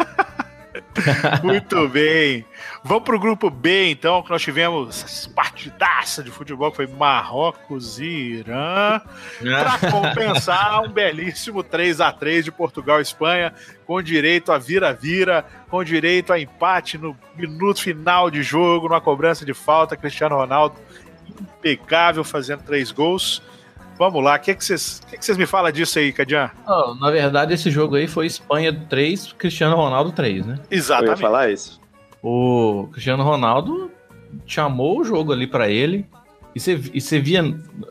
Muito 1.43 1.89
bem. 1.89 2.45
Vamos 2.83 3.05
para 3.05 3.17
o 3.17 3.19
grupo 3.19 3.49
B, 3.51 3.91
então, 3.91 4.23
que 4.23 4.31
nós 4.31 4.43
tivemos 4.43 5.27
partidaça 5.35 6.23
de 6.23 6.31
futebol, 6.31 6.71
que 6.71 6.77
foi 6.77 6.87
Marrocos 6.87 7.99
e 7.99 8.05
Irã, 8.05 9.01
para 9.41 9.91
compensar 9.91 10.83
um 10.83 10.89
belíssimo 10.89 11.63
3 11.63 12.01
a 12.01 12.13
3 12.13 12.45
de 12.45 12.53
Portugal 12.53 12.99
e 12.99 13.03
Espanha, 13.03 13.53
com 13.87 14.03
direito 14.03 14.53
a 14.53 14.59
vira-vira, 14.59 15.45
com 15.69 15.83
direito 15.85 16.33
a 16.33 16.39
empate 16.39 16.99
no 16.99 17.17
minuto 17.37 17.81
final 17.81 18.31
de 18.31 18.43
jogo, 18.43 18.89
numa 18.89 19.01
cobrança 19.01 19.45
de 19.45 19.55
falta, 19.55 19.97
Cristiano 19.97 20.37
Ronaldo 20.37 20.77
impecável 21.41 22.25
fazendo 22.25 22.63
três 22.63 22.91
gols. 22.91 23.43
Vamos 23.97 24.25
lá, 24.25 24.37
o 24.37 24.39
que, 24.41 24.55
que, 24.55 24.65
vocês, 24.65 25.01
que, 25.09 25.17
que 25.17 25.25
vocês 25.25 25.39
me 25.39 25.47
falam 25.47 25.71
disso 25.71 25.99
aí, 25.99 26.13
Cadian? 26.13 26.51
Oh, 26.67 26.95
na 26.95 27.11
verdade, 27.11 27.55
esse 27.55 27.71
jogo 27.71 27.95
aí 27.95 28.09
foi 28.09 28.27
Espanha 28.27 28.73
3, 28.73 29.35
Cristiano 29.35 29.77
Ronaldo 29.77 30.11
3, 30.11 30.45
né? 30.45 30.59
Exatamente. 30.71 31.11
Eu 31.11 31.13
ia 31.13 31.17
falar 31.17 31.51
isso. 31.51 31.81
O 32.23 32.89
Cristiano 32.93 33.23
Ronaldo 33.23 33.91
chamou 34.47 35.01
o 35.01 35.05
jogo 35.05 35.33
ali 35.33 35.47
para 35.47 35.69
ele. 35.69 36.07
E 36.55 36.61
você, 36.61 36.81
e 36.93 37.01
você 37.01 37.21
via 37.21 37.43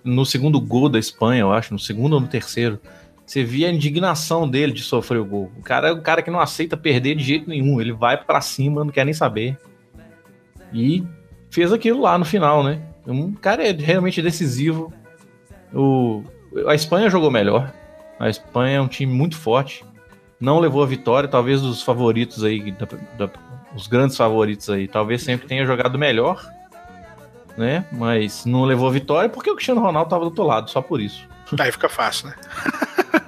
no 0.03 0.25
segundo 0.25 0.59
gol 0.59 0.89
da 0.89 0.99
Espanha, 0.99 1.41
eu 1.41 1.53
acho, 1.53 1.73
no 1.73 1.79
segundo 1.79 2.13
ou 2.13 2.19
no 2.19 2.27
terceiro, 2.27 2.79
você 3.25 3.43
via 3.43 3.69
a 3.69 3.71
indignação 3.71 4.49
dele 4.49 4.73
de 4.73 4.81
sofrer 4.81 5.19
o 5.19 5.25
gol. 5.25 5.51
O 5.57 5.61
cara 5.61 5.89
é 5.89 5.91
o 5.91 6.01
cara 6.01 6.21
que 6.21 6.31
não 6.31 6.39
aceita 6.39 6.75
perder 6.75 7.15
de 7.15 7.23
jeito 7.23 7.49
nenhum. 7.49 7.79
Ele 7.79 7.93
vai 7.93 8.17
para 8.17 8.41
cima, 8.41 8.83
não 8.83 8.91
quer 8.91 9.05
nem 9.05 9.13
saber. 9.13 9.57
E 10.73 11.03
fez 11.49 11.71
aquilo 11.71 12.01
lá 12.01 12.17
no 12.17 12.25
final, 12.25 12.63
né? 12.63 12.81
Um 13.07 13.33
cara 13.33 13.67
é 13.67 13.71
realmente 13.71 14.21
decisivo 14.21 14.91
o, 15.73 16.23
a 16.67 16.75
Espanha 16.75 17.09
jogou 17.09 17.31
melhor. 17.31 17.71
A 18.19 18.29
Espanha 18.29 18.77
é 18.77 18.81
um 18.81 18.87
time 18.87 19.11
muito 19.11 19.37
forte. 19.37 19.83
Não 20.39 20.59
levou 20.59 20.83
a 20.83 20.85
vitória, 20.85 21.27
talvez 21.27 21.61
dos 21.61 21.81
favoritos 21.81 22.43
aí 22.43 22.71
da, 22.71 22.87
da, 23.17 23.33
os 23.75 23.87
grandes 23.87 24.15
favoritos 24.15 24.69
aí. 24.69 24.87
Talvez 24.87 25.23
sempre 25.23 25.47
tenha 25.47 25.65
jogado 25.65 25.97
melhor, 25.97 26.45
né? 27.57 27.85
Mas 27.91 28.45
não 28.45 28.63
levou 28.63 28.91
vitória 28.91 29.29
porque 29.29 29.49
o 29.49 29.55
Cristiano 29.55 29.81
Ronaldo 29.81 30.07
estava 30.07 30.21
do 30.21 30.27
outro 30.27 30.43
lado, 30.43 30.69
só 30.69 30.81
por 30.81 31.01
isso. 31.01 31.27
Aí 31.59 31.71
fica 31.71 31.89
fácil, 31.89 32.27
né? 32.27 32.35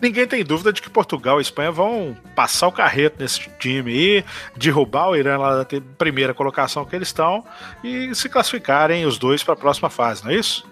Ninguém 0.00 0.26
tem 0.26 0.42
dúvida 0.42 0.72
de 0.72 0.80
que 0.80 0.88
Portugal 0.88 1.38
e 1.38 1.42
Espanha 1.42 1.70
vão 1.70 2.16
passar 2.34 2.68
o 2.68 2.72
carreto 2.72 3.20
nesse 3.20 3.50
time 3.58 3.92
aí, 3.92 4.24
derrubar 4.56 5.10
o 5.10 5.16
Irã 5.16 5.36
lá 5.36 5.62
da 5.62 5.66
primeira 5.98 6.32
colocação 6.32 6.86
que 6.86 6.96
eles 6.96 7.08
estão 7.08 7.44
e 7.84 8.14
se 8.14 8.28
classificarem 8.28 9.04
os 9.04 9.18
dois 9.18 9.42
para 9.44 9.52
a 9.52 9.56
próxima 9.56 9.90
fase, 9.90 10.24
não 10.24 10.30
é 10.30 10.36
isso? 10.36 10.66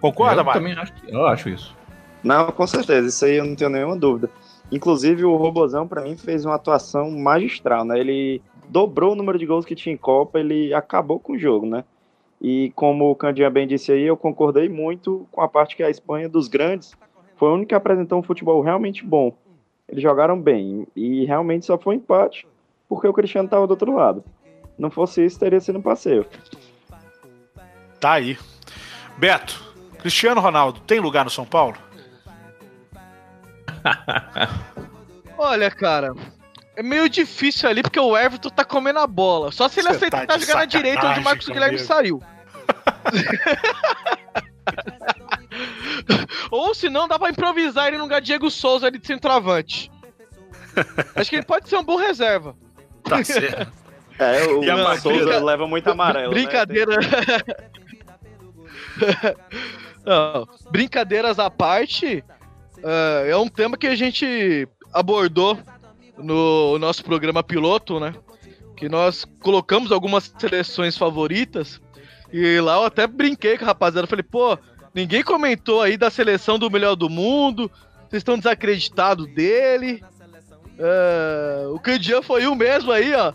Concorda, 0.00 0.42
Mário? 0.42 0.58
Eu 0.58 0.62
também 0.62 0.82
acho, 0.82 0.92
eu 1.08 1.26
acho 1.26 1.48
isso. 1.48 1.76
Não, 2.22 2.50
com 2.50 2.66
certeza, 2.66 3.08
isso 3.08 3.24
aí 3.24 3.36
eu 3.36 3.44
não 3.44 3.54
tenho 3.54 3.70
nenhuma 3.70 3.96
dúvida. 3.96 4.30
Inclusive, 4.70 5.24
o 5.24 5.36
Robozão, 5.36 5.86
para 5.88 6.02
mim, 6.02 6.16
fez 6.16 6.44
uma 6.44 6.54
atuação 6.54 7.10
magistral, 7.10 7.84
né? 7.84 7.98
Ele 7.98 8.40
dobrou 8.68 9.12
o 9.12 9.16
número 9.16 9.38
de 9.38 9.46
gols 9.46 9.64
que 9.64 9.74
tinha 9.74 9.94
em 9.94 9.98
Copa, 9.98 10.38
ele 10.38 10.72
acabou 10.72 11.18
com 11.18 11.32
o 11.32 11.38
jogo, 11.38 11.66
né? 11.66 11.84
E 12.40 12.72
como 12.74 13.10
o 13.10 13.14
Candinha 13.14 13.50
bem 13.50 13.66
disse 13.66 13.92
aí, 13.92 14.02
eu 14.02 14.16
concordei 14.16 14.68
muito 14.68 15.26
com 15.30 15.42
a 15.42 15.48
parte 15.48 15.76
que 15.76 15.82
a 15.82 15.90
Espanha 15.90 16.28
dos 16.28 16.48
grandes 16.48 16.94
foi 17.36 17.48
a 17.48 17.52
única 17.52 17.68
que 17.68 17.74
apresentou 17.74 18.18
um 18.18 18.22
futebol 18.22 18.62
realmente 18.62 19.04
bom. 19.04 19.34
Eles 19.88 20.02
jogaram 20.02 20.40
bem 20.40 20.86
e 20.94 21.24
realmente 21.24 21.66
só 21.66 21.76
foi 21.76 21.96
empate 21.96 22.46
porque 22.88 23.06
o 23.06 23.12
Cristiano 23.12 23.46
estava 23.46 23.66
do 23.66 23.72
outro 23.72 23.94
lado. 23.94 24.24
Não 24.78 24.90
fosse 24.90 25.24
isso, 25.24 25.38
teria 25.38 25.60
sido 25.60 25.78
um 25.78 25.82
passeio. 25.82 26.24
Tá 28.00 28.12
aí. 28.12 28.38
Beto, 29.18 29.69
Cristiano 30.00 30.40
Ronaldo 30.40 30.80
tem 30.80 31.00
lugar 31.00 31.24
no 31.24 31.30
São 31.30 31.44
Paulo? 31.44 31.76
Olha, 35.38 35.70
cara, 35.70 36.12
é 36.76 36.82
meio 36.82 37.08
difícil 37.08 37.68
ali 37.68 37.82
porque 37.82 38.00
o 38.00 38.16
Everton 38.16 38.50
tá 38.50 38.64
comendo 38.64 38.98
a 38.98 39.06
bola. 39.06 39.52
Só 39.52 39.68
se 39.68 39.80
ele 39.80 39.88
Você 39.88 39.96
aceitar 39.96 40.26
tá 40.26 40.38
jogar 40.38 40.56
na 40.56 40.64
direita 40.64 41.06
onde 41.06 41.20
o 41.20 41.24
Marcos 41.24 41.46
comigo. 41.46 41.60
Guilherme 41.60 41.84
saiu. 41.84 42.20
Ou 46.50 46.74
se 46.74 46.88
não, 46.88 47.08
dá 47.08 47.18
pra 47.18 47.30
improvisar 47.30 47.88
ele 47.88 47.96
no 47.96 48.04
lugar 48.04 48.20
Diego 48.20 48.50
Souza 48.50 48.86
ali 48.86 48.98
de 48.98 49.06
centroavante. 49.06 49.90
Acho 51.14 51.30
que 51.30 51.36
ele 51.36 51.44
pode 51.44 51.68
ser 51.68 51.76
um 51.76 51.84
bom 51.84 51.96
reserva. 51.96 52.56
Tá 53.04 53.22
certo. 53.24 53.72
É, 54.18 54.44
o 54.46 54.62
não, 54.62 54.96
Souza 54.98 55.42
leva 55.42 55.66
muito 55.66 55.90
amarelo. 55.90 56.34
Né? 56.34 56.40
Brincadeira. 56.40 56.96
Né? 56.96 57.06
não, 60.10 60.48
brincadeiras 60.72 61.38
à 61.38 61.48
parte, 61.48 62.24
uh, 62.78 63.26
é 63.28 63.36
um 63.36 63.46
tema 63.46 63.76
que 63.76 63.86
a 63.86 63.94
gente 63.94 64.68
abordou 64.92 65.56
no 66.18 66.78
nosso 66.80 67.04
programa 67.04 67.44
piloto, 67.44 68.00
né? 68.00 68.12
Que 68.76 68.88
nós 68.88 69.24
colocamos 69.40 69.92
algumas 69.92 70.34
seleções 70.36 70.96
favoritas. 70.96 71.80
E 72.32 72.60
lá 72.60 72.74
eu 72.74 72.84
até 72.84 73.06
brinquei 73.06 73.56
com 73.56 73.64
a 73.64 73.68
rapaziada. 73.68 74.08
Falei, 74.08 74.24
pô, 74.24 74.58
ninguém 74.92 75.22
comentou 75.22 75.80
aí 75.80 75.96
da 75.96 76.10
seleção 76.10 76.58
do 76.58 76.68
melhor 76.68 76.96
do 76.96 77.08
mundo. 77.08 77.70
Vocês 78.08 78.20
estão 78.20 78.36
desacreditados 78.36 79.32
dele. 79.32 80.02
Uh, 80.76 81.72
o 81.72 81.78
Candian 81.78 82.20
foi 82.20 82.48
o 82.48 82.54
mesmo 82.56 82.90
aí, 82.90 83.14
ó. 83.14 83.32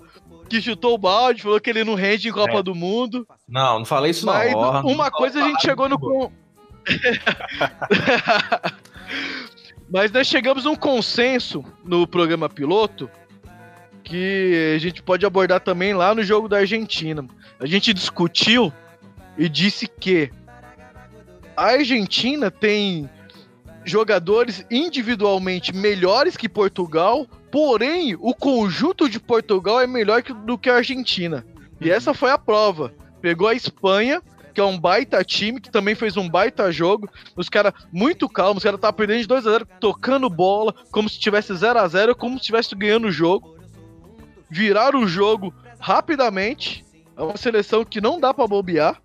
Que 0.50 0.62
chutou 0.62 0.94
o 0.94 0.98
balde, 0.98 1.42
falou 1.42 1.62
que 1.62 1.70
ele 1.70 1.86
não 1.86 1.96
rende 1.96 2.28
em 2.28 2.34
Copa 2.34 2.60
é. 2.60 2.64
do 2.64 2.76
Mundo. 2.76 3.26
Não, 3.48 3.80
não 3.80 3.86
falei 3.86 4.12
isso 4.12 4.26
Mas 4.26 4.52
não. 4.52 4.86
Uma 4.86 5.10
coisa 5.10 5.42
a 5.42 5.48
gente 5.48 5.62
chegou 5.62 5.88
no. 5.88 5.98
Mas 9.90 10.12
nós 10.12 10.28
chegamos 10.28 10.66
num 10.66 10.76
consenso 10.76 11.64
no 11.84 12.08
programa 12.08 12.50
piloto 12.50 13.10
que 14.04 14.74
a 14.76 14.80
gente 14.80 15.02
pode 15.02 15.26
abordar 15.26 15.60
também 15.60 15.94
lá 15.94 16.14
no 16.14 16.24
jogo 16.24 16.48
da 16.48 16.58
Argentina. 16.58 17.26
A 17.60 17.66
gente 17.66 17.94
discutiu 17.94 18.72
e 19.38 19.50
disse 19.50 19.88
que 19.88 20.32
a 21.58 21.66
Argentina 21.66 22.52
tem 22.52 23.10
jogadores 23.84 24.66
individualmente 24.70 25.74
melhores 25.74 26.36
que 26.36 26.50
Portugal, 26.50 27.28
porém 27.52 28.16
o 28.20 28.34
conjunto 28.34 29.10
de 29.10 29.20
Portugal 29.20 29.82
é 29.82 29.88
melhor 29.88 30.22
do 30.22 30.58
que 30.58 30.70
a 30.70 30.78
Argentina. 30.78 31.46
E 31.80 31.90
essa 31.90 32.14
foi 32.14 32.32
a 32.32 32.38
prova. 32.38 32.94
Pegou 33.22 33.48
a 33.48 33.54
Espanha 33.54 34.22
que 34.56 34.62
é 34.62 34.64
um 34.64 34.80
baita 34.80 35.22
time, 35.22 35.60
que 35.60 35.70
também 35.70 35.94
fez 35.96 36.16
um 36.16 36.30
baita 36.30 36.72
jogo. 36.72 37.10
Os 37.36 37.50
caras 37.50 37.74
muito 37.92 38.30
calmos, 38.30 38.58
os 38.58 38.64
caras 38.64 38.78
estavam 38.78 38.96
perdendo 38.96 39.22
de 39.22 39.28
2x0, 39.28 39.68
tocando 39.82 40.30
bola, 40.30 40.74
como 40.92 41.10
se 41.10 41.20
tivesse 41.20 41.52
0x0, 41.52 42.16
como 42.16 42.36
se 42.36 42.44
estivesse 42.44 42.74
ganhando 42.74 43.08
o 43.08 43.12
jogo. 43.12 43.58
Viraram 44.50 45.02
o 45.02 45.08
jogo 45.08 45.54
rapidamente. 45.78 46.86
É 47.18 47.22
uma 47.22 47.36
seleção 47.36 47.84
que 47.84 48.00
não 48.00 48.18
dá 48.18 48.34
para 48.34 48.48
bobear, 48.48 49.02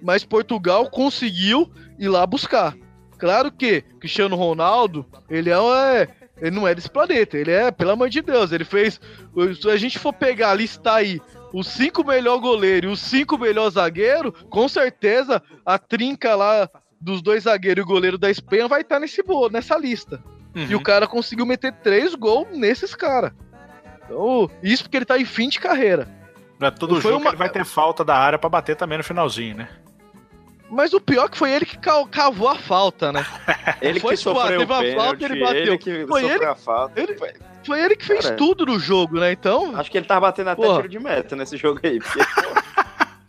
mas 0.00 0.24
Portugal 0.24 0.88
conseguiu 0.88 1.68
ir 1.98 2.08
lá 2.08 2.24
buscar. 2.24 2.76
Claro 3.18 3.50
que 3.50 3.82
Cristiano 3.98 4.36
Ronaldo, 4.36 5.04
ele 5.28 5.50
é, 5.50 6.08
ele 6.40 6.50
não 6.52 6.66
é 6.66 6.76
desse 6.76 6.90
planeta, 6.90 7.36
ele 7.36 7.50
é, 7.50 7.72
pelo 7.72 7.90
amor 7.90 8.08
de 8.08 8.22
Deus, 8.22 8.52
ele 8.52 8.64
fez. 8.64 9.00
Se 9.60 9.68
a 9.68 9.76
gente 9.76 9.98
for 9.98 10.12
pegar, 10.12 10.54
listar 10.54 10.96
aí 10.96 11.20
os 11.52 11.68
cinco 11.68 12.04
melhor 12.04 12.38
goleiro 12.38 12.88
e 12.88 12.92
os 12.92 13.00
cinco 13.00 13.36
melhor 13.38 13.70
zagueiro, 13.70 14.32
com 14.48 14.68
certeza 14.68 15.42
a 15.64 15.78
trinca 15.78 16.34
lá 16.34 16.68
dos 17.00 17.20
dois 17.20 17.44
zagueiros 17.44 17.82
e 17.82 17.84
o 17.84 17.88
goleiro 17.88 18.16
da 18.16 18.30
Espanha 18.30 18.68
vai 18.68 18.82
estar 18.82 18.98
nesse 18.98 19.22
bolo, 19.22 19.50
nessa 19.50 19.76
lista. 19.76 20.22
Uhum. 20.54 20.66
E 20.70 20.74
o 20.74 20.82
cara 20.82 21.06
conseguiu 21.06 21.44
meter 21.46 21.72
três 21.72 22.14
gols 22.14 22.48
nesses 22.52 22.94
caras. 22.94 23.32
Então, 24.04 24.50
isso 24.62 24.84
porque 24.84 24.98
ele 24.98 25.04
tá 25.04 25.18
em 25.18 25.24
fim 25.24 25.48
de 25.48 25.58
carreira. 25.58 26.08
Não 26.58 26.68
é 26.68 26.70
todo 26.70 27.00
jogo 27.00 27.16
uma... 27.16 27.30
ele 27.30 27.36
vai 27.36 27.48
ter 27.48 27.64
falta 27.64 28.04
da 28.04 28.16
área 28.16 28.38
para 28.38 28.48
bater 28.48 28.76
também 28.76 28.98
no 28.98 29.04
finalzinho, 29.04 29.56
né? 29.56 29.68
Mas 30.70 30.94
o 30.94 31.00
pior 31.00 31.26
é 31.26 31.28
que 31.28 31.36
foi 31.36 31.50
ele 31.50 31.66
que 31.66 31.76
cavou 31.76 32.48
a 32.48 32.56
falta, 32.56 33.12
né? 33.12 33.26
ele 33.82 34.00
foi, 34.00 34.12
que 34.12 34.16
sofreu 34.16 34.60
teve 34.60 34.72
a 34.72 34.96
falta, 34.96 35.24
ele 35.24 35.40
bateu. 35.40 35.56
Ele 35.56 35.78
que 35.78 36.06
foi 36.06 36.24
ele, 36.24 36.44
a 36.44 36.54
falta. 36.54 36.98
Ele, 36.98 37.14
foi... 37.66 37.80
ele 37.80 37.96
que 37.96 38.04
fez 38.04 38.24
Cara, 38.24 38.36
tudo 38.36 38.66
no 38.66 38.78
jogo, 38.78 39.18
né? 39.18 39.32
Então. 39.32 39.76
Acho 39.76 39.90
que 39.90 39.98
ele 39.98 40.06
tava 40.06 40.20
batendo 40.20 40.50
até 40.50 40.62
tiro 40.62 40.88
de 40.88 40.98
meta 40.98 41.36
nesse 41.36 41.56
jogo 41.56 41.80
aí. 41.82 41.98
Porque, 41.98 42.20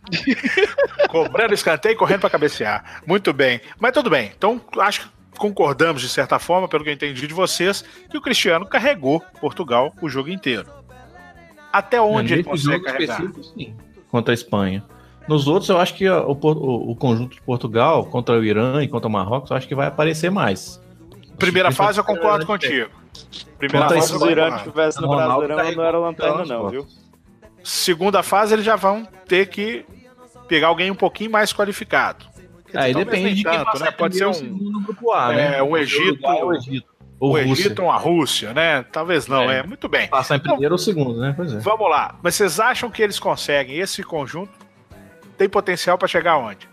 Cobrando 1.08 1.54
escanteio 1.54 1.94
e 1.94 1.96
correndo 1.96 2.20
para 2.20 2.30
cabecear. 2.30 3.02
Muito 3.06 3.32
bem. 3.32 3.60
Mas 3.78 3.92
tudo 3.92 4.10
bem. 4.10 4.32
Então, 4.36 4.60
acho 4.78 5.02
que 5.02 5.08
concordamos, 5.38 6.02
de 6.02 6.08
certa 6.08 6.38
forma, 6.38 6.68
pelo 6.68 6.84
que 6.84 6.90
eu 6.90 6.94
entendi 6.94 7.26
de 7.26 7.34
vocês, 7.34 7.84
que 8.10 8.16
o 8.16 8.20
Cristiano 8.20 8.66
carregou 8.66 9.20
Portugal 9.40 9.92
o 10.00 10.08
jogo 10.08 10.28
inteiro. 10.28 10.66
Até 11.72 12.00
onde 12.00 12.34
ele 12.34 12.44
consegue 12.44 12.84
carregar? 12.84 13.20
Sim, 13.56 13.74
contra 14.10 14.32
a 14.32 14.34
Espanha. 14.34 14.84
Nos 15.26 15.48
outros, 15.48 15.70
eu 15.70 15.78
acho 15.78 15.94
que 15.94 16.08
o, 16.08 16.32
o, 16.32 16.90
o, 16.90 16.96
conjunto 16.96 17.34
de 17.34 17.42
Portugal 17.42 18.04
contra 18.04 18.38
o 18.38 18.44
Irã 18.44 18.82
e 18.82 18.88
contra 18.88 19.08
o 19.08 19.10
Marrocos, 19.10 19.50
eu 19.50 19.56
acho 19.56 19.66
que 19.66 19.74
vai 19.74 19.86
aparecer 19.86 20.30
mais. 20.30 20.80
Primeira 21.38 21.72
fase, 21.72 21.98
eu 21.98 22.04
concordo 22.04 22.44
contigo. 22.46 22.90
Primeira 23.58 23.88
fase, 23.88 24.08
se 24.08 24.16
o 24.16 24.30
Irã 24.30 24.56
estivesse 24.56 25.00
no 25.00 25.08
Brasileirão, 25.08 25.56
tá 25.56 25.72
não 25.72 25.84
era 25.84 25.98
lanterna, 25.98 26.44
não, 26.44 26.68
viu? 26.68 26.86
Segunda 27.62 28.22
fase, 28.22 28.54
eles 28.54 28.64
já 28.64 28.76
vão 28.76 29.06
ter 29.26 29.46
que 29.46 29.86
pegar 30.46 30.68
alguém 30.68 30.90
um 30.90 30.94
pouquinho 30.94 31.30
mais 31.30 31.52
qualificado. 31.52 32.26
Aí 32.74 32.90
é, 32.90 32.94
depende 32.94 33.34
de 33.34 33.44
quem 33.44 33.64
tanto, 33.64 33.78
né? 33.78 33.90
Pode 33.90 34.16
ser 34.16 34.26
um, 34.26 34.82
grupo 34.82 35.12
A, 35.12 35.32
né? 35.32 35.58
É, 35.58 35.62
um 35.62 35.76
Egito, 35.76 36.26
o 36.26 36.54
Egito. 36.54 36.94
Ou 37.20 37.32
o 37.32 37.38
Egito 37.38 37.82
ou 37.82 37.90
a 37.90 37.96
Rússia, 37.96 38.52
né? 38.52 38.82
Talvez 38.90 39.28
não, 39.28 39.50
é. 39.50 39.60
é. 39.60 39.62
Muito 39.62 39.88
bem. 39.88 40.08
Passar 40.08 40.36
em 40.36 40.40
primeiro 40.40 40.64
então, 40.64 40.74
ou 40.74 40.78
segundo, 40.78 41.20
né? 41.20 41.32
Pois 41.36 41.54
é. 41.54 41.58
Vamos 41.58 41.88
lá. 41.88 42.18
Mas 42.22 42.34
vocês 42.34 42.58
acham 42.58 42.90
que 42.90 43.02
eles 43.02 43.18
conseguem 43.18 43.78
esse 43.78 44.02
conjunto 44.02 44.52
tem 45.36 45.48
potencial 45.48 45.98
para 45.98 46.08
chegar 46.08 46.36
onde? 46.36 46.68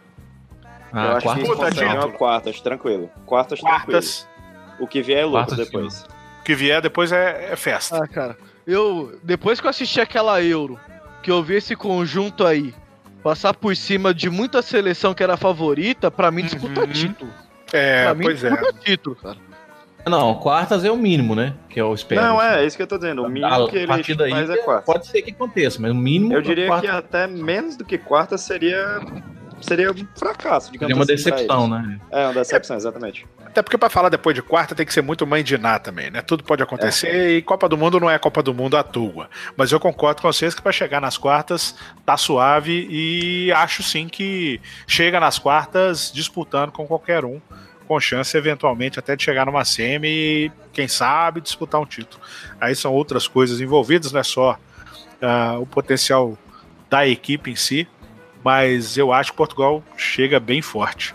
Ah, 0.91 1.05
eu 1.05 1.12
acho 1.17 1.25
quartas, 1.25 1.79
que 1.79 2.17
quartas, 2.17 2.62
tranquilo. 2.62 3.10
Quartas, 3.25 3.60
quartas 3.60 4.19
tranquilo. 4.19 4.77
O 4.79 4.88
que 4.88 5.01
vier 5.01 5.19
é 5.19 5.25
lucro 5.25 5.55
depois. 5.55 6.05
O 6.41 6.43
que 6.43 6.55
vier 6.55 6.81
depois 6.81 7.12
é, 7.12 7.51
é, 7.51 7.55
festa. 7.55 8.03
Ah, 8.03 8.07
cara. 8.07 8.36
Eu, 8.65 9.19
depois 9.24 9.62
que 9.62 9.67
eu 9.67 9.69
assisti 9.69 10.01
aquela 10.01 10.41
Euro, 10.43 10.79
que 11.21 11.29
eu 11.29 11.41
vi 11.43 11.55
esse 11.55 11.75
conjunto 11.75 12.45
aí 12.45 12.74
passar 13.24 13.53
por 13.53 13.75
cima 13.75 14.12
de 14.12 14.27
muita 14.29 14.63
seleção 14.63 15.13
que 15.13 15.21
era 15.21 15.38
favorita, 15.38 16.10
para 16.10 16.31
mim 16.31 16.43
disputa 16.43 16.81
uhum. 16.81 16.88
título. 16.88 17.31
É, 17.71 18.05
pra 18.05 18.13
mim, 18.15 18.24
pois 18.24 18.39
disputa 18.39 18.75
é. 18.75 18.83
título, 18.83 19.15
cara. 19.15 19.38
Não, 20.10 20.33
quartas 20.36 20.83
é 20.83 20.89
o 20.89 20.98
mínimo, 20.98 21.36
né? 21.36 21.53
Que 21.69 21.79
eu 21.79 21.93
espero. 21.93 22.21
Não, 22.21 22.41
é, 22.41 22.63
é 22.63 22.65
isso 22.65 22.75
que 22.75 22.81
eu 22.81 22.88
tô 22.88 22.98
dizendo. 22.98 23.24
O 23.24 23.29
mínimo 23.29 23.53
a, 23.53 23.69
que 23.69 23.77
ele 23.77 23.88
faz 23.88 24.50
é 24.50 24.57
quartas. 24.57 24.86
Pode 24.86 25.05
ser 25.05 25.21
que 25.21 25.29
aconteça, 25.29 25.79
mas 25.79 25.91
o 25.91 25.95
mínimo. 25.95 26.33
Eu 26.33 26.41
diria 26.41 26.65
quarta... 26.65 26.88
que 26.88 26.91
até 26.91 27.27
menos 27.27 27.75
do 27.75 27.86
que 27.86 28.00
quartas 28.00 28.41
seria. 28.41 29.00
Seria 29.62 29.91
um 29.91 30.08
fracasso, 30.15 30.72
digamos 30.72 30.91
seria 30.91 30.96
uma 30.96 31.03
assim, 31.03 31.30
decepção, 31.30 31.68
né? 31.68 32.00
É, 32.12 32.25
uma 32.25 32.34
decepção, 32.34 32.75
exatamente. 32.75 33.25
Até 33.46 33.62
porque 33.62 33.77
para 33.77 33.89
falar 33.89 34.10
depois 34.10 34.36
de 34.36 34.41
quarta 34.41 34.74
tem 34.74 34.86
que 34.86 34.94
ser 34.94 35.01
muito 35.01 35.25
mãe 35.27 35.44
de 35.44 35.58
Ná 35.58 35.77
também, 35.80 36.10
né? 36.10 36.22
Tudo 36.22 36.44
pode 36.44 36.63
acontecer 36.63 37.08
é. 37.08 37.32
e 37.32 37.41
Copa 37.41 37.68
do 37.68 37.77
Mundo 37.77 38.00
não 38.00 38.10
é 38.10 38.18
Copa 38.18 38.41
do 38.41 38.53
Mundo 38.53 38.77
à 38.77 38.84
toa. 38.84 39.30
Mas 39.56 39.72
eu 39.72 39.80
concordo 39.80 40.22
com 40.22 40.32
vocês 40.32 40.56
que 40.56 40.62
para 40.62 40.72
chegar 40.72 41.01
nas 41.01 41.18
quartas 41.18 41.75
tá 42.06 42.18
suave 42.18 42.88
e 42.89 43.51
acho 43.51 43.84
sim 43.84 44.08
que 44.08 44.60
chega 44.88 45.20
nas 45.20 45.38
quartas 45.38 46.12
disputando 46.13 46.72
com 46.72 46.88
qualquer 46.88 47.25
um 47.25 47.41
com 47.91 48.00
chance 48.00 48.38
eventualmente 48.38 48.98
até 49.00 49.18
de 49.18 49.24
chegar 49.24 49.46
numa 49.46 49.65
semi 49.65 50.08
e, 50.08 50.51
quem 50.72 50.88
sabe, 50.88 51.41
disputar 51.41 51.82
um 51.82 51.86
título. 51.86 52.24
Aí 52.60 52.74
são 52.74 52.94
outras 52.94 53.27
coisas 53.27 53.60
envolvidas, 53.60 54.13
não 54.13 54.22
é 54.22 54.24
só 54.24 54.58
uh, 55.22 55.60
o 55.60 55.65
potencial 55.65 56.38
da 56.89 57.06
equipe 57.06 57.51
em 57.51 57.56
si, 57.56 57.86
mas 58.43 58.98
eu 58.98 59.12
acho 59.12 59.31
que 59.31 59.38
Portugal 59.38 59.83
chega 59.98 60.39
bem 60.39 60.62
forte. 60.62 61.13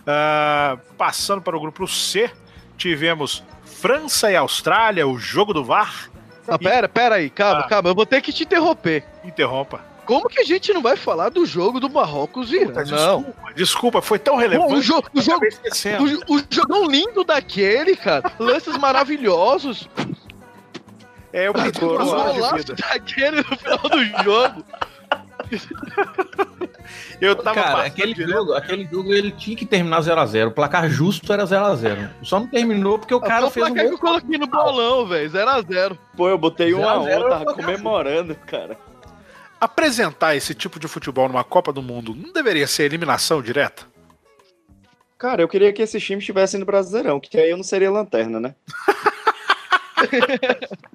Uh, 0.00 0.78
passando 0.96 1.42
para 1.42 1.56
o 1.56 1.60
grupo 1.60 1.86
C, 1.86 2.30
tivemos 2.76 3.42
França 3.64 4.30
e 4.30 4.36
Austrália, 4.36 5.06
o 5.06 5.18
jogo 5.18 5.52
do 5.52 5.64
VAR. 5.64 6.10
Não, 6.46 6.58
pera, 6.58 6.88
pera 6.88 7.16
aí, 7.16 7.28
calma, 7.28 7.60
ah. 7.60 7.68
calma, 7.68 7.90
eu 7.90 7.94
vou 7.94 8.06
ter 8.06 8.20
que 8.22 8.32
te 8.32 8.44
interromper. 8.44 9.04
Interrompa. 9.24 9.80
Como 10.06 10.28
que 10.28 10.40
a 10.40 10.44
gente 10.44 10.72
não 10.72 10.80
vai 10.80 10.96
falar 10.96 11.30
do 11.30 11.44
jogo 11.44 11.80
do 11.80 11.90
Marrocos 11.90 12.52
e 12.52 12.60
Irã? 12.60 12.84
Não. 12.84 13.22
Desculpa, 13.22 13.52
desculpa, 13.56 14.02
foi 14.02 14.18
tão 14.20 14.36
relevante. 14.36 14.74
O, 14.74 14.80
jogo, 14.80 15.10
o, 15.12 15.20
jogo, 15.20 15.44
o, 16.28 16.36
o 16.36 16.42
jogão 16.48 16.86
lindo 16.86 17.24
daquele, 17.24 17.96
cara. 17.96 18.30
Lances 18.38 18.76
maravilhosos. 18.78 19.88
É, 21.32 21.48
eu 21.48 21.52
pedi 21.52 21.84
o 21.84 21.92
lance 21.92 22.72
daquele 22.72 23.38
no 23.38 23.56
final 23.56 23.78
do 23.78 24.22
jogo. 24.22 24.64
Eu 27.20 27.34
tava 27.34 27.54
Cara, 27.54 27.84
aquele 27.84 28.14
jogo, 28.14 28.52
aquele 28.52 28.86
jogo 28.86 29.12
ele 29.12 29.32
tinha 29.32 29.56
que 29.56 29.66
terminar 29.66 30.00
0x0. 30.00 30.48
O 30.48 30.50
placar 30.50 30.88
justo 30.88 31.32
era 31.32 31.44
0x0. 31.44 32.10
Só 32.22 32.40
não 32.40 32.46
terminou 32.46 32.98
porque 32.98 33.14
o 33.14 33.20
cara 33.20 33.50
fez 33.50 33.66
um 33.66 33.74
gol. 33.74 33.88
que 33.88 33.94
eu 33.94 33.98
coloquei 33.98 34.38
no 34.38 34.46
bolão, 34.46 35.06
velho. 35.06 35.30
0x0. 35.30 35.98
Pô, 36.16 36.28
eu 36.28 36.38
botei 36.38 36.72
1x1, 36.72 37.28
tava 37.28 37.54
comemorando, 37.54 38.34
cara. 38.46 38.78
Apresentar 39.60 40.36
esse 40.36 40.54
tipo 40.54 40.78
de 40.78 40.86
futebol 40.86 41.28
numa 41.28 41.42
Copa 41.42 41.72
do 41.72 41.82
Mundo 41.82 42.14
não 42.14 42.32
deveria 42.32 42.66
ser 42.66 42.84
eliminação 42.84 43.40
direta? 43.40 43.84
Cara, 45.18 45.40
eu 45.40 45.48
queria 45.48 45.72
que 45.72 45.80
esses 45.80 46.04
times 46.04 46.22
estivessem 46.22 46.60
no 46.60 46.66
Brasileirão, 46.66 47.18
que 47.18 47.38
aí 47.38 47.50
eu 47.50 47.56
não 47.56 47.64
seria 47.64 47.90
lanterna, 47.90 48.38
né? 48.38 48.54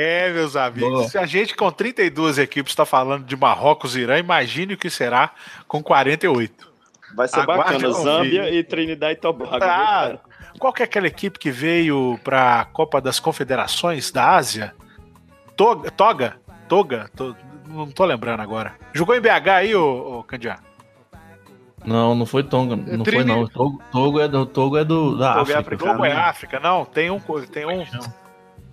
É, 0.00 0.32
meus 0.32 0.56
amigos. 0.56 0.90
Boa. 0.90 1.08
Se 1.08 1.18
a 1.18 1.26
gente 1.26 1.54
com 1.54 1.70
32 1.70 2.38
equipes 2.38 2.72
está 2.72 2.86
falando 2.86 3.24
de 3.24 3.36
Marrocos 3.36 3.94
e 3.94 4.00
Irã, 4.00 4.18
imagine 4.18 4.74
o 4.74 4.78
que 4.78 4.88
será 4.88 5.32
com 5.68 5.82
48. 5.82 6.70
Vai 7.14 7.28
ser 7.28 7.40
Aguarde 7.40 7.64
bacana, 7.64 7.92
Zâmbia 7.92 8.50
e 8.50 8.64
Trinidad 8.64 9.12
e 9.12 9.16
Tobago. 9.16 9.58
Ah, 9.60 10.18
qual 10.58 10.72
que 10.72 10.82
é 10.82 10.84
aquela 10.84 11.06
equipe 11.06 11.38
que 11.38 11.50
veio 11.50 12.18
para 12.24 12.60
a 12.60 12.64
Copa 12.64 13.00
das 13.00 13.20
Confederações 13.20 14.10
da 14.10 14.36
Ásia? 14.36 14.74
Toga? 15.56 15.90
Toga? 15.90 16.36
Toga? 16.68 17.10
não 17.68 17.90
tô 17.90 18.04
lembrando 18.04 18.40
agora. 18.40 18.74
Jogou 18.92 19.14
em 19.14 19.20
BH 19.20 19.48
aí, 19.48 19.74
ô, 19.74 20.18
ô 20.18 20.24
Candiá? 20.24 20.58
Não, 21.84 22.14
não 22.14 22.26
foi 22.26 22.42
Tonga, 22.42 22.76
não 22.76 23.04
Trini... 23.04 23.24
foi 23.24 23.24
não. 23.24 23.46
Togo, 23.46 23.82
Togo 23.90 24.20
é 24.20 24.28
do 24.28 24.44
Togo 24.44 24.76
é 24.76 24.84
do 24.84 25.16
da 25.16 25.34
Togo 25.34 25.52
África. 25.52 25.74
É 25.74 25.88
Togo 25.88 26.04
é 26.04 26.12
África, 26.12 26.60
não. 26.60 26.84
Tem 26.84 27.10
um 27.10 27.18
tem 27.50 27.66
um 27.66 27.84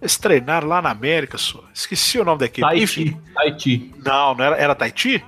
eles 0.02 0.18
treinaram 0.18 0.68
lá 0.68 0.82
na 0.82 0.92
América, 0.92 1.38
só. 1.38 1.64
Esqueci 1.74 2.20
o 2.20 2.26
nome 2.26 2.40
da 2.40 2.46
equipe. 2.46 2.62
Tahiti. 2.62 3.18
Tahiti. 3.34 3.96
Não, 4.04 4.36
não 4.36 4.46
era, 4.46 4.56
era 4.56 4.76
Tahiti? 4.76 5.24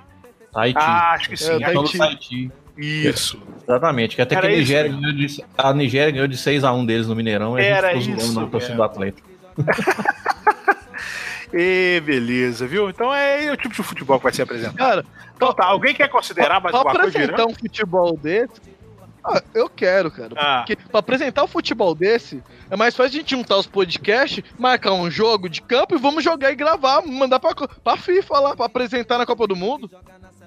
Tahiti. 0.52 0.80
Ah, 0.80 1.12
acho 1.14 1.30
que 1.30 1.38
sim. 1.38 1.52
É, 1.52 1.60
Tahiti. 1.60 1.98
Tahiti. 1.98 2.52
Isso. 2.78 3.42
Exatamente. 3.68 4.16
Que 4.16 4.22
até 4.22 4.36
era 4.36 4.48
que 4.48 4.54
a 4.54 4.58
Nigéria, 4.58 4.92
ganhou 4.92 5.14
de, 5.14 5.46
a 5.58 5.74
Nigéria 5.74 6.12
ganhou 6.12 6.28
de 6.28 6.38
6x1 6.38 6.86
deles 6.86 7.08
no 7.08 7.16
Mineirão. 7.16 7.60
E 7.60 7.64
era 7.64 7.92
a 7.92 7.96
gente 7.96 8.18
isso. 8.18 8.40
Na 8.40 8.48
torcida 8.48 8.76
do 8.76 8.84
Atlético. 8.84 9.28
e 11.54 12.02
beleza, 12.06 12.66
viu? 12.66 12.90
Então 12.90 13.14
é 13.14 13.52
o 13.52 13.58
tipo 13.58 13.76
de 13.76 13.84
futebol 13.84 14.18
que 14.18 14.24
vai 14.24 14.34
ser 14.34 14.44
apresentado. 14.44 14.78
Cara, 14.78 15.06
então 15.36 15.54
tá, 15.54 15.66
alguém 15.66 15.94
quer 15.94 16.08
considerar 16.08 16.62
mais 16.62 16.74
alguma 16.74 16.96
coisa? 16.96 17.10
apresentar 17.10 17.46
um 17.46 17.54
futebol 17.54 18.18
desse, 18.18 18.62
ah, 19.24 19.42
eu 19.54 19.70
quero, 19.70 20.12
cara. 20.12 20.34
Ah. 20.36 20.58
Porque 20.60 20.76
pra 20.76 21.00
apresentar 21.00 21.42
o 21.42 21.46
um 21.46 21.48
futebol 21.48 21.94
desse, 21.94 22.44
é 22.70 22.76
mais 22.76 22.96
fácil 22.96 23.18
a 23.18 23.22
gente 23.22 23.32
juntar 23.32 23.58
os 23.58 23.68
podcasts, 23.68 24.44
marcar 24.58 24.94
um 24.94 25.10
jogo 25.10 25.50
de 25.50 25.62
campo 25.62 25.96
e 25.96 26.00
vamos 26.00 26.24
jogar 26.24 26.52
e 26.52 26.56
gravar, 26.56 27.02
mandar 27.06 27.40
pra, 27.40 27.54
pra 27.56 27.98
FIFA 27.98 28.40
lá, 28.40 28.56
pra 28.56 28.66
apresentar 28.66 29.18
na 29.18 29.26
Copa 29.26 29.48
do 29.48 29.56
Mundo. 29.56 29.90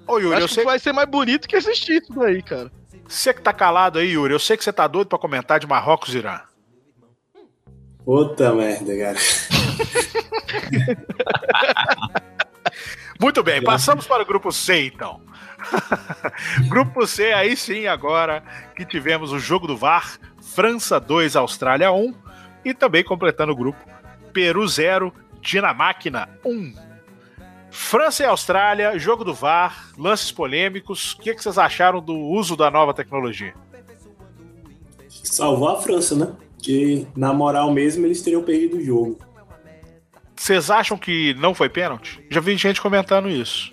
Ô, 0.06 0.18
Yuri, 0.18 0.34
Acho 0.34 0.44
eu 0.44 0.48
que 0.48 0.54
sei... 0.54 0.64
vai 0.64 0.78
ser 0.78 0.92
mais 0.92 1.08
bonito 1.08 1.48
que 1.48 1.56
assistir 1.56 2.02
isso 2.02 2.12
daí, 2.14 2.42
cara. 2.42 2.70
Você 3.06 3.34
que 3.34 3.42
tá 3.42 3.52
calado 3.52 3.98
aí, 3.98 4.12
Yuri, 4.12 4.32
eu 4.32 4.38
sei 4.38 4.56
que 4.56 4.64
você 4.64 4.72
tá 4.72 4.86
doido 4.86 5.08
pra 5.08 5.18
comentar 5.18 5.60
de 5.60 5.66
Marrocos 5.66 6.14
e 6.14 6.18
Irã. 6.18 6.40
Puta 8.04 8.52
merda, 8.52 8.98
cara. 8.98 9.18
Muito 13.20 13.42
bem, 13.42 13.62
passamos 13.62 14.06
para 14.06 14.22
o 14.22 14.26
grupo 14.26 14.50
C, 14.50 14.86
então. 14.86 15.20
Grupo 16.68 17.06
C, 17.06 17.32
aí 17.32 17.56
sim, 17.56 17.86
agora 17.86 18.42
que 18.76 18.84
tivemos 18.84 19.32
o 19.32 19.38
jogo 19.38 19.66
do 19.66 19.76
VAR, 19.76 20.18
França 20.40 20.98
2, 20.98 21.36
Austrália 21.36 21.92
1, 21.92 22.14
e 22.64 22.74
também 22.74 23.02
completando 23.02 23.52
o 23.52 23.56
grupo, 23.56 23.78
Peru 24.32 24.66
0, 24.66 25.12
Dinamáquina 25.40 26.28
1. 26.44 26.74
França 27.70 28.22
e 28.22 28.26
Austrália, 28.26 28.98
jogo 28.98 29.24
do 29.24 29.32
VAR, 29.32 29.90
lances 29.96 30.30
polêmicos. 30.30 31.12
O 31.12 31.18
que, 31.18 31.34
que 31.34 31.42
vocês 31.42 31.56
acharam 31.56 32.02
do 32.02 32.14
uso 32.14 32.54
da 32.54 32.70
nova 32.70 32.92
tecnologia? 32.92 33.54
Salvou 35.08 35.68
a 35.68 35.80
França, 35.80 36.14
né? 36.14 36.32
Que 36.58 37.06
na 37.16 37.32
moral 37.32 37.72
mesmo 37.72 38.04
eles 38.04 38.20
teriam 38.20 38.42
perdido 38.42 38.76
o 38.76 38.84
jogo. 38.84 39.18
Vocês 40.36 40.70
acham 40.70 40.98
que 40.98 41.34
não 41.34 41.54
foi 41.54 41.68
pênalti? 41.68 42.22
Já 42.28 42.40
vi 42.40 42.56
gente 42.56 42.80
comentando 42.80 43.30
isso. 43.30 43.71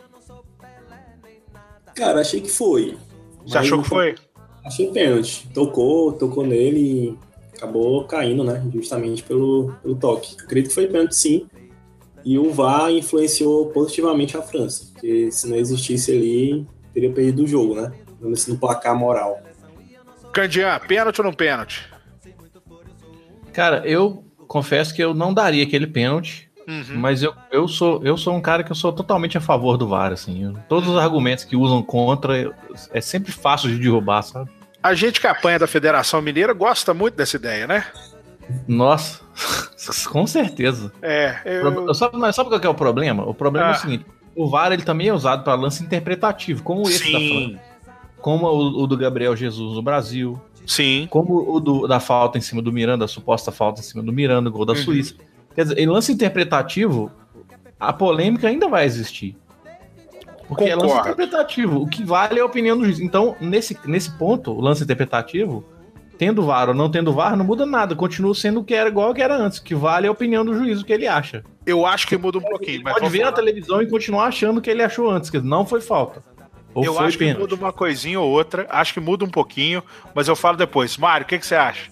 Cara, 2.00 2.22
achei 2.22 2.40
que 2.40 2.50
foi. 2.50 2.98
Você 3.46 3.58
achou 3.58 3.82
que 3.84 3.90
foi? 3.90 4.16
Achei 4.64 4.90
pênalti. 4.90 5.50
Tocou, 5.54 6.14
tocou 6.14 6.48
nele 6.48 6.80
e 6.80 7.18
acabou 7.58 8.06
caindo, 8.06 8.42
né? 8.42 8.66
Justamente 8.74 9.22
pelo, 9.22 9.74
pelo 9.84 9.96
toque. 9.96 10.38
Acredito 10.42 10.70
que 10.70 10.76
foi 10.76 10.88
pênalti 10.88 11.14
sim. 11.14 11.48
E 12.24 12.40
o 12.40 12.54
VAR 12.54 12.90
influenciou 12.90 13.68
positivamente 13.68 14.38
a 14.38 14.42
França. 14.42 14.92
Porque 14.94 15.30
se 15.30 15.50
não 15.50 15.58
existisse 15.58 16.10
ali, 16.12 16.66
teria 16.94 17.12
perdido 17.12 17.44
o 17.44 17.48
jogo, 17.48 17.76
né? 17.76 17.92
Assim, 18.32 18.54
no 18.54 18.58
placar 18.58 18.98
moral. 18.98 19.42
Candian, 20.32 20.80
pênalti 20.88 21.20
ou 21.20 21.26
não 21.26 21.34
pênalti? 21.34 21.86
Cara, 23.52 23.86
eu 23.86 24.24
confesso 24.48 24.94
que 24.94 25.04
eu 25.04 25.14
não 25.14 25.34
daria 25.34 25.64
aquele 25.64 25.88
pênalti. 25.88 26.49
Uhum. 26.70 27.00
Mas 27.00 27.24
eu, 27.24 27.34
eu, 27.52 27.68
sou, 27.68 28.00
eu 28.04 28.16
sou 28.16 28.36
um 28.36 28.42
cara 28.42 28.64
que 28.64 28.72
eu 28.72 28.76
sou 28.76 28.94
totalmente 28.94 29.36
a 29.36 29.42
favor 29.42 29.76
do 29.76 29.88
VAR, 29.88 30.12
assim. 30.12 30.44
Eu, 30.44 30.54
todos 30.70 30.88
os 30.88 30.98
argumentos 30.98 31.44
que 31.44 31.56
usam 31.56 31.82
contra 31.82 32.54
é 32.94 33.02
sempre 33.02 33.32
fácil 33.32 33.70
de 33.70 33.80
derrubar, 33.80 34.22
sabe? 34.22 34.52
A 34.82 34.94
gente 34.94 35.20
que 35.20 35.26
apanha 35.26 35.58
da 35.58 35.66
Federação 35.66 36.22
Mineira 36.22 36.54
gosta 36.54 36.94
muito 36.94 37.16
dessa 37.16 37.38
ideia, 37.38 37.66
né? 37.66 37.86
Nossa, 38.68 39.20
com 40.12 40.28
certeza. 40.28 40.94
É, 41.02 41.40
eu... 41.44 41.94
Sabe, 41.96 42.18
mas 42.18 42.36
sabe 42.36 42.50
qual 42.50 42.62
é 42.62 42.70
o 42.70 42.76
problema? 42.76 43.28
O 43.28 43.34
problema 43.34 43.68
ah. 43.68 43.70
é 43.70 43.74
o 43.74 43.76
ah. 43.76 43.80
seguinte: 43.80 44.06
o 44.36 44.48
VAR 44.48 44.72
ele 44.72 44.84
também 44.84 45.08
é 45.08 45.14
usado 45.14 45.44
para 45.44 45.56
lance 45.56 45.84
interpretativo, 45.84 46.62
como 46.62 46.84
esse 46.84 47.06
Sim. 47.06 47.12
da 47.12 47.20
França. 47.20 47.70
Como 48.22 48.46
o, 48.46 48.84
o, 48.84 48.88
do 48.88 48.96
Gabriel 48.96 49.36
Jesus 49.36 49.74
no 49.74 49.82
Brasil. 49.82 50.40
Sim. 50.68 51.08
Como 51.10 51.56
o 51.56 51.60
do, 51.60 51.88
da 51.88 52.00
falta 52.00 52.38
em 52.38 52.42
cima 52.42 52.62
do 52.62 52.72
Miranda, 52.72 53.06
a 53.06 53.08
suposta 53.08 53.52
falta 53.52 53.80
em 53.80 53.84
cima 53.84 54.04
do 54.04 54.14
Miranda, 54.14 54.50
o 54.50 54.52
gol 54.52 54.66
da 54.66 54.74
uhum. 54.74 54.80
Suíça. 54.80 55.16
Quer 55.60 55.64
dizer, 55.64 55.80
em 55.80 55.88
lance 55.88 56.10
interpretativo, 56.14 57.12
a 57.78 57.92
polêmica 57.92 58.48
ainda 58.48 58.70
vai 58.70 58.86
existir. 58.86 59.36
Porque 60.48 60.64
Concordo. 60.64 60.86
é 60.86 60.88
lance 60.88 61.00
interpretativo. 61.02 61.82
O 61.82 61.86
que 61.86 62.02
vale 62.02 62.40
é 62.40 62.42
a 62.42 62.46
opinião 62.46 62.78
do 62.78 62.86
juiz. 62.86 63.02
Então, 63.02 63.36
nesse, 63.42 63.78
nesse 63.84 64.10
ponto, 64.18 64.54
o 64.54 64.62
lance 64.62 64.86
interpretativo, 64.86 65.66
tendo 66.18 66.44
VAR 66.44 66.70
ou 66.70 66.74
não 66.74 66.90
tendo 66.90 67.12
VAR, 67.12 67.36
não 67.36 67.44
muda 67.44 67.66
nada. 67.66 67.94
Continua 67.94 68.34
sendo 68.34 68.62
o 68.62 68.64
que 68.64 68.74
era 68.74 68.88
igual 68.88 69.14
que 69.14 69.22
era 69.22 69.36
antes. 69.36 69.60
O 69.60 69.64
que 69.66 69.76
vale 69.76 70.06
é 70.06 70.08
a 70.08 70.14
opinião 70.14 70.46
do 70.46 70.54
juiz, 70.54 70.80
o 70.80 70.86
que 70.86 70.94
ele 70.94 71.08
acha. 71.08 71.44
Eu 71.66 71.86
acho 71.86 72.08
que 72.08 72.16
muda 72.16 72.38
um 72.38 72.42
pouquinho. 72.42 72.82
Pode 72.82 73.10
ver 73.10 73.18
falar. 73.18 73.32
na 73.32 73.36
televisão 73.36 73.82
e 73.82 73.88
continuar 73.90 74.28
achando 74.28 74.60
o 74.60 74.62
que 74.62 74.70
ele 74.70 74.82
achou 74.82 75.12
antes, 75.12 75.30
que 75.30 75.42
não 75.42 75.66
foi 75.66 75.82
falta. 75.82 76.24
Ou 76.74 76.86
eu 76.86 76.98
acho 76.98 77.18
pênalti. 77.18 77.36
que 77.36 77.42
muda 77.42 77.56
uma 77.56 77.74
coisinha 77.74 78.22
ou 78.22 78.30
outra. 78.30 78.66
Acho 78.70 78.94
que 78.94 79.02
muda 79.02 79.26
um 79.26 79.30
pouquinho, 79.30 79.84
mas 80.16 80.30
eu 80.30 80.38
falo 80.38 80.56
depois. 80.56 80.96
Mário, 80.96 81.26
o 81.26 81.28
que, 81.28 81.38
que 81.38 81.46
você 81.46 81.56
acha? 81.56 81.92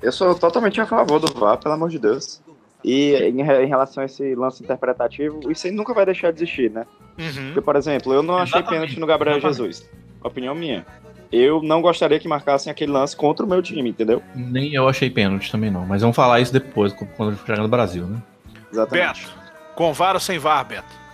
Eu 0.00 0.12
sou 0.12 0.34
totalmente 0.34 0.80
a 0.80 0.86
favor 0.86 1.18
do 1.18 1.32
VAR, 1.32 1.58
pelo 1.58 1.74
amor 1.74 1.90
de 1.90 1.98
Deus. 1.98 2.40
E 2.84 3.14
em, 3.14 3.40
em, 3.40 3.66
relação 3.66 4.02
a 4.02 4.06
esse 4.06 4.34
lance 4.34 4.62
interpretativo, 4.62 5.50
isso 5.50 5.66
aí 5.66 5.72
nunca 5.72 5.92
vai 5.92 6.06
deixar 6.06 6.32
de 6.32 6.38
existir, 6.38 6.70
né? 6.70 6.86
Uhum. 7.18 7.46
Porque, 7.46 7.60
por 7.60 7.74
exemplo, 7.74 8.12
eu 8.12 8.22
não 8.22 8.38
achei 8.38 8.62
pênalti 8.62 9.00
no 9.00 9.06
Gabriel 9.06 9.38
Exatamente. 9.38 9.58
Jesus. 9.58 9.90
Opinião 10.22 10.54
minha. 10.54 10.86
Eu 11.30 11.60
não 11.62 11.82
gostaria 11.82 12.18
que 12.18 12.28
marcassem 12.28 12.70
aquele 12.70 12.92
lance 12.92 13.16
contra 13.16 13.44
o 13.44 13.48
meu 13.48 13.60
time, 13.60 13.90
entendeu? 13.90 14.22
Nem 14.34 14.72
eu 14.72 14.88
achei 14.88 15.10
pênalti 15.10 15.50
também 15.50 15.70
não. 15.70 15.84
Mas 15.84 16.00
vamos 16.00 16.16
falar 16.16 16.40
isso 16.40 16.52
depois, 16.52 16.92
quando 17.16 17.36
chegar 17.44 17.60
no 17.60 17.68
Brasil, 17.68 18.06
né? 18.06 18.22
Exatamente. 18.72 19.26
Beto, 19.26 19.38
com 19.74 19.92
VAR 19.92 20.14
ou 20.14 20.20
sem 20.20 20.38
VAR, 20.38 20.64
Beto? 20.64 21.08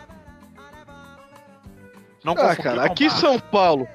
Não 2.23 2.33
ah, 2.33 2.57
cara, 2.57 2.85
aqui 2.85 3.07
em 3.07 3.11
São 3.11 3.39
Paulo. 3.39 3.87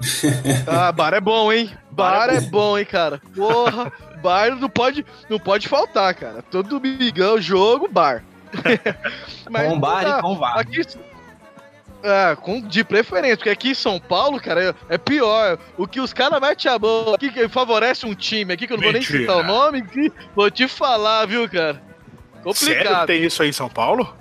ah, 0.66 0.92
bar 0.92 1.14
é 1.14 1.20
bom, 1.20 1.52
hein? 1.52 1.70
Bar, 1.90 2.26
bar 2.26 2.30
é, 2.30 2.40
bom. 2.40 2.46
é 2.46 2.50
bom, 2.50 2.78
hein, 2.78 2.84
cara? 2.84 3.20
Porra 3.34 3.92
bar 4.24 4.56
não 4.56 4.70
pode, 4.70 5.04
não 5.28 5.38
pode 5.38 5.68
faltar, 5.68 6.14
cara. 6.14 6.40
Todo 6.40 6.80
domingão, 6.80 7.38
jogo, 7.38 7.86
bar. 7.86 8.24
Mas, 9.50 9.68
com 9.68 9.78
bar 9.78 10.02
tá, 10.02 10.18
e 10.18 10.22
com 10.22 10.38
VAR. 10.38 10.58
Aqui, 10.58 10.80
é, 12.02 12.36
com, 12.36 12.60
de 12.60 12.82
preferência, 12.82 13.36
porque 13.36 13.50
aqui 13.50 13.70
em 13.70 13.74
São 13.74 14.00
Paulo, 14.00 14.40
cara, 14.40 14.70
é, 14.88 14.94
é 14.94 14.98
pior. 14.98 15.58
O 15.76 15.86
que 15.86 16.00
os 16.00 16.14
caras 16.14 16.40
metem 16.40 16.72
a 16.72 16.78
mão 16.78 17.14
aqui, 17.14 17.30
que 17.30 17.48
favorece 17.48 18.06
um 18.06 18.14
time 18.14 18.54
aqui, 18.54 18.66
que 18.66 18.72
eu 18.72 18.78
não 18.78 18.90
Mentira. 18.90 19.02
vou 19.02 19.18
nem 19.18 19.20
citar 19.20 19.36
o 19.36 19.42
nome, 19.42 19.82
que, 19.82 20.12
vou 20.34 20.50
te 20.50 20.66
falar, 20.66 21.26
viu, 21.26 21.48
cara? 21.48 21.74
Sério 21.74 22.54
que 22.54 22.84
Complicado. 22.84 23.06
tem 23.06 23.24
isso 23.24 23.42
aí 23.42 23.48
em 23.50 23.52
São 23.52 23.68
Paulo? 23.68 24.14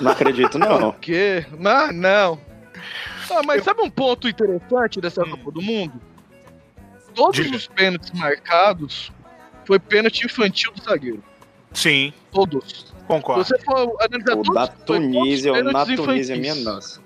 Não 0.00 0.12
acredito, 0.12 0.58
não. 0.58 0.92
Que? 1.00 1.44
Não, 1.58 1.92
não. 1.92 2.38
Ah, 3.30 3.42
mas 3.44 3.64
sabe 3.64 3.80
um 3.82 3.90
ponto 3.90 4.28
interessante 4.28 5.00
dessa 5.00 5.24
Copa 5.24 5.50
do 5.52 5.62
Mundo? 5.62 6.00
Todos 7.14 7.36
Diga. 7.42 7.56
os 7.56 7.66
pênaltis 7.66 8.10
marcados 8.12 9.12
foi 9.64 9.78
pênalti 9.78 10.24
infantil 10.24 10.72
do 10.72 10.82
zagueiro. 10.82 11.22
Sim, 11.72 12.12
Todos. 12.32 12.86
Se 12.88 13.04
concordo. 13.06 13.44
você 13.44 13.58
for 13.60 13.96
analisar 14.00 14.32
O 14.36 14.42
todos, 14.42 14.54
da 14.54 14.66
Tunísia, 14.66 15.52
o 15.52 15.62
na 15.64 15.84
Tunísia, 15.84 16.02
infantis. 16.02 16.38
minha 16.38 16.54
nossa. 16.56 17.00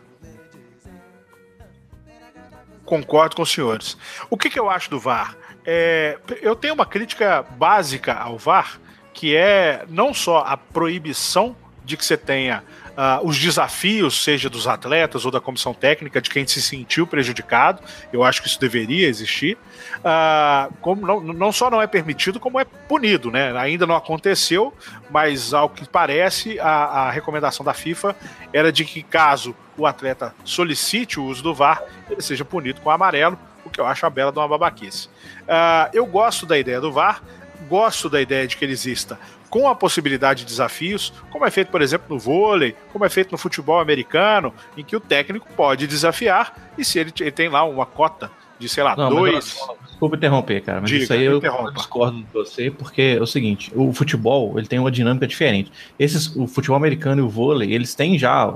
Concordo 2.84 3.37
com 3.37 3.42
os 3.42 3.50
senhores. 3.52 3.96
O 4.28 4.37
que, 4.37 4.50
que 4.50 4.58
eu 4.58 4.68
acho 4.68 4.90
do 4.90 4.98
VAR? 5.00 5.37
É, 5.64 6.18
eu 6.42 6.54
tenho 6.54 6.74
uma 6.74 6.84
crítica 6.84 7.42
básica 7.42 8.12
ao 8.14 8.37
VAR, 8.37 8.78
que 9.14 9.34
é 9.34 9.84
não 9.88 10.12
só 10.12 10.38
a 10.40 10.56
proibição 10.56 11.56
de 11.84 11.96
que 11.96 12.04
você 12.04 12.16
tenha 12.16 12.62
ah, 12.96 13.20
os 13.22 13.38
desafios, 13.38 14.22
seja 14.22 14.48
dos 14.48 14.66
atletas 14.66 15.24
ou 15.24 15.30
da 15.30 15.40
comissão 15.40 15.74
técnica, 15.74 16.20
de 16.20 16.30
quem 16.30 16.46
se 16.46 16.62
sentiu 16.62 17.07
prejudicado. 17.07 17.83
Eu 18.12 18.22
acho 18.22 18.40
que 18.42 18.48
isso 18.48 18.61
deveria 18.61 19.09
existir. 19.09 19.59
Ah, 20.04 20.68
como 20.80 21.07
não, 21.07 21.20
não 21.20 21.52
só 21.52 21.70
não 21.70 21.83
é 21.83 21.87
permitido, 21.87 22.38
como 22.38 22.61
é 22.61 22.64
punido, 22.64 23.30
né? 23.30 23.57
Ainda 23.59 23.87
não 23.87 23.96
aconteceu, 23.96 24.72
mas 25.11 25.52
ao 25.52 25.68
que 25.68 25.88
parece, 25.88 26.59
a, 26.61 26.68
a 26.68 27.11
recomendação 27.11 27.64
da 27.64 27.74
FIFA 27.74 28.16
era 28.52 28.72
de 28.72 28.85
que 28.85 29.02
caso 29.02 29.54
o 29.76 29.87
atleta 29.87 30.35
solicite 30.44 31.18
o 31.18 31.24
uso 31.24 31.42
do 31.42 31.54
VAR, 31.54 31.83
ele 32.09 32.22
seja 32.22 32.44
punido 32.44 32.80
com 32.80 32.90
amarelo, 32.90 33.38
o 33.64 33.70
que 33.70 33.80
eu 33.80 33.87
acho 33.87 34.07
a 34.07 34.11
bela 34.11 34.30
de 34.30 34.38
uma 34.38 34.46
babaquice. 34.46 35.09
Ah, 35.48 35.90
eu 35.92 36.07
gosto 36.07 36.46
da 36.46 36.57
ideia 36.57 36.80
do 36.80 36.92
VAR, 36.92 37.22
gosto 37.68 38.09
da 38.09 38.20
ideia 38.20 38.46
de 38.46 38.57
que 38.57 38.64
ele 38.64 38.72
exista 38.72 39.18
com 39.55 39.69
a 39.69 39.75
possibilidade 39.77 40.40
de 40.40 40.47
desafios, 40.47 41.12
como 41.31 41.47
é 41.47 41.51
feito, 41.51 41.71
por 41.71 41.81
exemplo, 41.81 42.07
no 42.12 42.19
vôlei, 42.19 42.75
como 42.93 43.05
é 43.05 43.09
feito 43.09 43.31
no 43.31 43.38
futebol 43.38 43.79
americano, 43.79 44.53
em 44.77 44.83
que 44.83 44.97
o 44.97 45.01
técnico 45.01 45.47
pode 45.57 45.87
desafiar 45.87 46.73
e 46.77 46.85
se 46.85 46.99
ele, 46.99 47.12
ele 47.21 47.31
tem 47.31 47.49
lá 47.49 47.62
uma 47.62 47.87
cota 47.87 48.33
de, 48.59 48.69
sei 48.69 48.83
lá, 48.83 48.97
Não, 48.97 49.11
dois. 49.11 49.57
desculpa 49.87 50.17
interromper, 50.17 50.61
cara, 50.61 50.81
mas 50.81 50.90
Diga, 50.90 51.05
isso 51.05 51.12
aí 51.12 51.23
eu 51.23 51.40
discordo 51.73 52.19
de 52.19 52.27
você, 52.33 52.69
porque 52.69 53.14
é 53.17 53.23
o 53.23 53.27
seguinte, 53.29 53.71
o 53.77 53.93
futebol, 53.93 54.59
ele 54.59 54.67
tem 54.67 54.81
uma 54.81 54.90
dinâmica 54.90 55.25
diferente. 55.25 55.71
Esses, 56.01 56.35
o 56.35 56.49
futebol 56.49 56.77
americano 56.77 57.23
e 57.23 57.25
o 57.25 57.29
vôlei, 57.29 57.73
eles 57.73 57.95
têm 57.95 58.19
já 58.19 58.53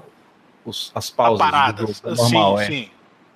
os- 0.64 0.90
as 0.96 1.10
pausas 1.10 1.46
do 1.46 1.50
paradas. 1.52 1.96
jogo 2.02 2.16
normal, 2.16 2.58
sim, 2.58 2.62
é. 2.64 2.66
sim. 2.66 2.88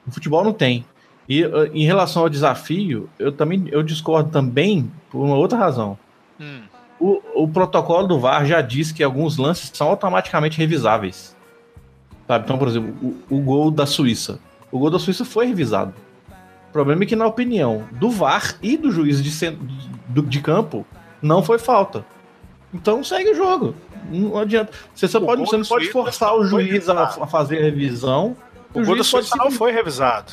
O 0.05 0.11
futebol 0.11 0.43
não 0.43 0.53
tem. 0.53 0.85
E 1.29 1.45
uh, 1.45 1.71
em 1.73 1.85
relação 1.85 2.23
ao 2.23 2.29
desafio, 2.29 3.09
eu 3.21 3.31
também 3.31 3.69
eu 3.71 3.85
discordo 3.85 4.31
também 4.31 4.91
por 5.13 5.25
uma 5.25 5.37
outra 5.37 5.57
razão. 5.57 5.97
Hum. 6.41 6.63
O, 7.05 7.43
o 7.45 7.49
protocolo 7.49 8.07
do 8.07 8.19
VAR 8.21 8.47
já 8.47 8.61
diz 8.61 8.93
que 8.93 9.03
alguns 9.03 9.37
lances 9.37 9.71
são 9.75 9.89
automaticamente 9.89 10.57
revisáveis. 10.59 11.35
Sabe? 12.29 12.45
Então, 12.45 12.57
por 12.57 12.69
exemplo, 12.69 12.95
o, 13.31 13.37
o 13.37 13.41
gol 13.41 13.71
da 13.71 13.87
Suíça. 13.87 14.39
O 14.71 14.79
gol 14.79 14.89
da 14.91 14.99
Suíça 14.99 15.25
foi 15.25 15.47
revisado. 15.47 15.93
O 16.69 16.73
problema 16.73 17.03
é 17.03 17.07
que, 17.07 17.17
na 17.17 17.27
opinião 17.27 17.85
do 17.93 18.09
VAR 18.09 18.57
e 18.63 18.77
do 18.77 18.91
juiz 18.91 19.23
de, 19.23 19.31
cen- 19.31 19.59
do- 20.09 20.23
de 20.23 20.41
campo, 20.41 20.87
não 21.21 21.43
foi 21.43 21.59
falta. 21.59 22.05
Então 22.73 23.03
segue 23.03 23.31
o 23.31 23.35
jogo. 23.35 23.75
Não 24.11 24.39
adianta. 24.39 24.73
Você, 24.95 25.07
só 25.09 25.19
O 25.19 25.27
pode, 25.27 25.41
você 25.43 25.57
não 25.57 25.65
pode 25.65 25.91
forçar 25.91 26.35
o 26.37 26.45
juiz 26.45 26.89
a, 26.89 27.03
a 27.03 27.27
fazer 27.27 27.59
a 27.59 27.63
revisão. 27.63 28.37
O 28.73 28.85
gol 28.85 28.97
da 28.97 29.05
Suíça 29.05 29.37
não 29.37 29.51
foi 29.51 29.73
revisado. 29.73 30.33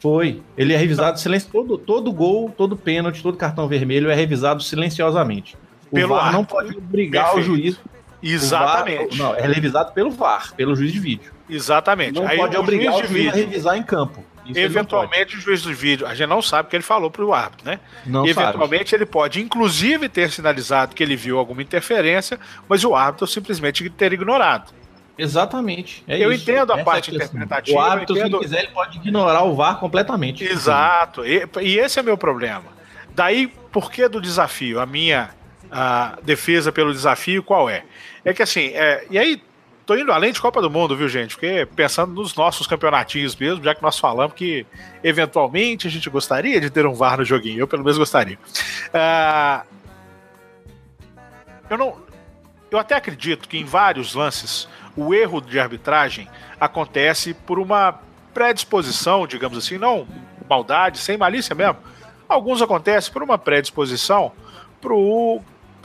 foi. 0.00 0.42
Ele 0.58 0.72
é 0.74 0.76
revisado 0.76 1.18
silencio. 1.20 1.48
Todo, 1.50 1.78
todo 1.78 2.12
gol, 2.12 2.50
todo 2.54 2.76
pênalti, 2.76 3.22
todo 3.22 3.36
cartão 3.38 3.66
vermelho 3.68 4.10
é 4.10 4.14
revisado 4.14 4.62
silenciosamente. 4.62 5.56
O 5.90 5.94
Pelo 5.94 6.14
VAR 6.14 6.32
não 6.32 6.40
árbitro. 6.40 6.56
pode 6.56 6.76
obrigar 6.78 7.24
Perfeito. 7.32 7.50
o 7.50 7.56
juiz. 7.56 7.76
o 7.76 7.80
Exatamente. 8.22 9.16
VAR 9.18 9.28
não, 9.28 9.34
é 9.36 9.46
revisado 9.46 9.92
pelo 9.92 10.10
VAR, 10.10 10.52
pelo 10.54 10.74
juiz 10.76 10.92
de 10.92 11.00
vídeo. 11.00 11.32
Exatamente. 11.48 12.12
Não 12.14 12.26
Aí 12.26 12.36
pode 12.38 12.56
o 12.56 12.60
obrigar 12.60 12.92
juiz 12.94 13.04
o 13.04 13.08
de 13.08 13.18
juiz 13.22 13.32
a 13.32 13.36
revisar 13.36 13.76
em 13.76 13.82
campo. 13.82 14.24
Isso 14.46 14.58
não 14.58 14.64
eventualmente 14.66 15.36
o 15.36 15.40
juiz 15.40 15.62
do 15.62 15.72
vídeo, 15.74 16.06
a 16.06 16.14
gente 16.14 16.28
não 16.28 16.40
sabe 16.42 16.66
o 16.66 16.70
que 16.70 16.74
ele 16.76 16.82
falou 16.82 17.10
pro 17.10 17.32
árbitro, 17.32 17.66
né? 17.66 17.78
Não 18.06 18.26
sabe. 18.26 18.30
eventualmente 18.30 18.94
ele 18.94 19.06
pode, 19.06 19.40
inclusive, 19.40 20.08
ter 20.08 20.30
sinalizado 20.30 20.94
que 20.94 21.02
ele 21.02 21.14
viu 21.14 21.38
alguma 21.38 21.62
interferência, 21.62 22.38
mas 22.68 22.82
o 22.82 22.94
árbitro 22.96 23.26
simplesmente 23.26 23.88
ter 23.90 24.12
ignorado. 24.12 24.72
Exatamente. 25.16 26.02
é 26.08 26.18
Eu 26.18 26.32
isso. 26.32 26.42
entendo 26.50 26.72
a 26.72 26.76
Essa 26.76 26.84
parte 26.84 27.10
é 27.10 27.14
interpretativa, 27.14 27.76
O 27.78 27.80
árbitro, 27.80 28.14
se 28.14 28.20
entendo- 28.22 28.36
ele 28.38 28.44
quiser, 28.44 28.58
ele 28.64 28.72
pode 28.72 28.96
ignorar 28.98 29.42
o 29.44 29.54
VAR 29.54 29.78
completamente. 29.78 30.42
Exato. 30.44 31.24
E, 31.26 31.46
e 31.60 31.78
esse 31.78 32.00
é 32.00 32.02
meu 32.02 32.16
problema. 32.16 32.64
Daí, 33.14 33.46
por 33.70 33.90
que 33.90 34.08
do 34.08 34.20
desafio? 34.20 34.80
A 34.80 34.86
minha 34.86 35.30
a 35.70 36.18
defesa 36.22 36.72
pelo 36.72 36.92
desafio 36.92 37.42
qual 37.42 37.68
é? 37.68 37.84
É 38.24 38.32
que 38.32 38.42
assim, 38.42 38.68
é, 38.68 39.06
e 39.10 39.18
aí, 39.18 39.42
tô 39.86 39.94
indo 39.94 40.12
além 40.12 40.32
de 40.32 40.40
Copa 40.40 40.60
do 40.60 40.70
Mundo, 40.70 40.96
viu, 40.96 41.08
gente? 41.08 41.34
Porque 41.34 41.66
pensando 41.76 42.12
nos 42.12 42.34
nossos 42.34 42.66
campeonatinhos 42.66 43.36
mesmo, 43.36 43.62
já 43.62 43.74
que 43.74 43.82
nós 43.82 43.98
falamos 43.98 44.34
que 44.34 44.66
eventualmente 45.02 45.86
a 45.86 45.90
gente 45.90 46.08
gostaria 46.10 46.60
de 46.60 46.70
ter 46.70 46.86
um 46.86 46.94
VAR 46.94 47.18
no 47.18 47.24
joguinho, 47.24 47.60
eu 47.60 47.68
pelo 47.68 47.82
menos 47.82 47.98
gostaria. 47.98 48.38
Ah, 48.92 49.64
eu 51.68 51.78
não. 51.78 51.96
Eu 52.70 52.78
até 52.78 52.94
acredito 52.94 53.48
que 53.48 53.58
em 53.58 53.64
vários 53.64 54.14
lances 54.14 54.68
o 54.96 55.12
erro 55.14 55.40
de 55.40 55.58
arbitragem 55.58 56.28
acontece 56.60 57.34
por 57.34 57.58
uma 57.58 58.00
predisposição, 58.32 59.26
digamos 59.26 59.58
assim, 59.58 59.78
não 59.78 60.06
maldade, 60.48 60.98
sem 60.98 61.16
malícia 61.16 61.54
mesmo. 61.54 61.78
Alguns 62.28 62.60
acontecem 62.60 63.12
por 63.12 63.22
uma 63.22 63.38
predisposição 63.38 64.32
para 64.80 64.94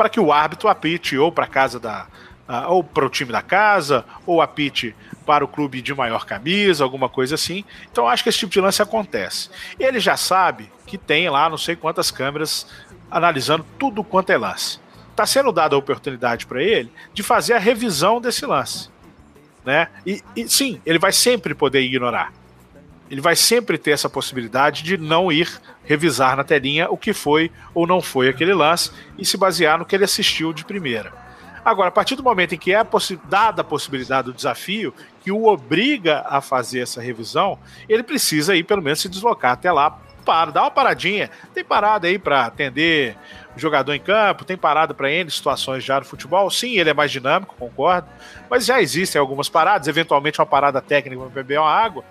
que 0.09 0.19
o 0.19 0.31
árbitro 0.31 0.67
apite 0.67 1.17
ou 1.17 1.31
para 1.31 1.47
casa 1.47 1.79
da 1.79 2.07
ah, 2.47 2.69
ou 2.69 2.83
para 2.83 3.05
o 3.05 3.09
time 3.09 3.31
da 3.31 3.41
casa 3.41 4.05
ou 4.25 4.41
apite 4.41 4.95
para 5.25 5.43
o 5.43 5.47
clube 5.47 5.81
de 5.81 5.93
maior 5.93 6.25
camisa, 6.25 6.83
alguma 6.83 7.09
coisa 7.09 7.35
assim. 7.35 7.65
Então 7.91 8.07
acho 8.07 8.21
que 8.21 8.29
esse 8.29 8.39
tipo 8.39 8.51
de 8.51 8.61
lance 8.61 8.81
acontece. 8.81 9.49
Ele 9.79 9.99
já 9.99 10.15
sabe 10.15 10.71
que 10.85 10.97
tem 10.97 11.27
lá 11.29 11.49
não 11.49 11.57
sei 11.57 11.75
quantas 11.75 12.11
câmeras 12.11 12.67
analisando 13.09 13.65
tudo 13.79 14.03
quanto 14.03 14.31
é 14.31 14.37
lance. 14.37 14.79
Está 15.09 15.25
sendo 15.25 15.51
dada 15.51 15.75
a 15.75 15.79
oportunidade 15.79 16.45
para 16.45 16.61
ele 16.61 16.91
de 17.13 17.23
fazer 17.23 17.53
a 17.53 17.59
revisão 17.59 18.21
desse 18.21 18.45
lance. 18.45 18.89
Né? 19.63 19.87
E, 20.05 20.21
e 20.35 20.47
sim, 20.47 20.79
ele 20.85 20.99
vai 20.99 21.11
sempre 21.11 21.55
poder 21.55 21.81
ignorar. 21.81 22.31
Ele 23.15 23.21
vai 23.21 23.33
sempre 23.33 23.77
ter 23.77 23.91
essa 23.91 24.09
possibilidade 24.09 24.83
de 24.83 24.97
não 24.97 25.31
ir 25.31 25.49
revisar 25.85 26.35
na 26.35 26.43
telinha 26.43 26.89
o 26.89 26.97
que 26.97 27.13
foi 27.13 27.49
ou 27.73 27.87
não 27.87 28.01
foi 28.01 28.27
aquele 28.27 28.53
lance 28.53 28.91
e 29.17 29.25
se 29.25 29.37
basear 29.37 29.79
no 29.79 29.85
que 29.85 29.95
ele 29.95 30.03
assistiu 30.03 30.51
de 30.51 30.65
primeira. 30.65 31.13
Agora, 31.63 31.87
a 31.87 31.91
partir 31.93 32.17
do 32.17 32.23
momento 32.23 32.55
em 32.55 32.57
que 32.57 32.73
é 32.73 32.85
dada 33.29 33.61
a 33.61 33.63
possibilidade 33.63 34.25
do 34.25 34.33
desafio, 34.33 34.93
que 35.21 35.31
o 35.31 35.45
obriga 35.45 36.25
a 36.27 36.41
fazer 36.41 36.81
essa 36.81 36.99
revisão, 36.99 37.57
ele 37.87 38.03
precisa 38.03 38.53
ir 38.53 38.65
pelo 38.65 38.81
menos 38.81 38.99
se 38.99 39.07
deslocar 39.07 39.53
até 39.53 39.71
lá 39.71 39.91
para 40.25 40.51
dar 40.51 40.63
uma 40.63 40.71
paradinha. 40.71 41.29
Tem 41.53 41.63
parada 41.63 42.07
aí 42.07 42.19
para 42.19 42.47
atender 42.47 43.15
o 43.55 43.59
jogador 43.59 43.93
em 43.93 43.99
campo, 44.01 44.43
tem 44.43 44.57
parada 44.57 44.93
para 44.93 45.09
N 45.09 45.31
situações 45.31 45.85
já 45.85 45.99
no 45.99 46.05
futebol. 46.05 46.49
Sim, 46.51 46.77
ele 46.77 46.89
é 46.89 46.93
mais 46.93 47.11
dinâmico, 47.11 47.55
concordo, 47.57 48.09
mas 48.49 48.65
já 48.65 48.81
existem 48.81 49.21
algumas 49.21 49.47
paradas, 49.47 49.87
eventualmente 49.87 50.41
uma 50.41 50.45
parada 50.45 50.81
técnica 50.81 51.21
para 51.21 51.29
beber 51.29 51.61
uma 51.61 51.71
água. 51.71 52.03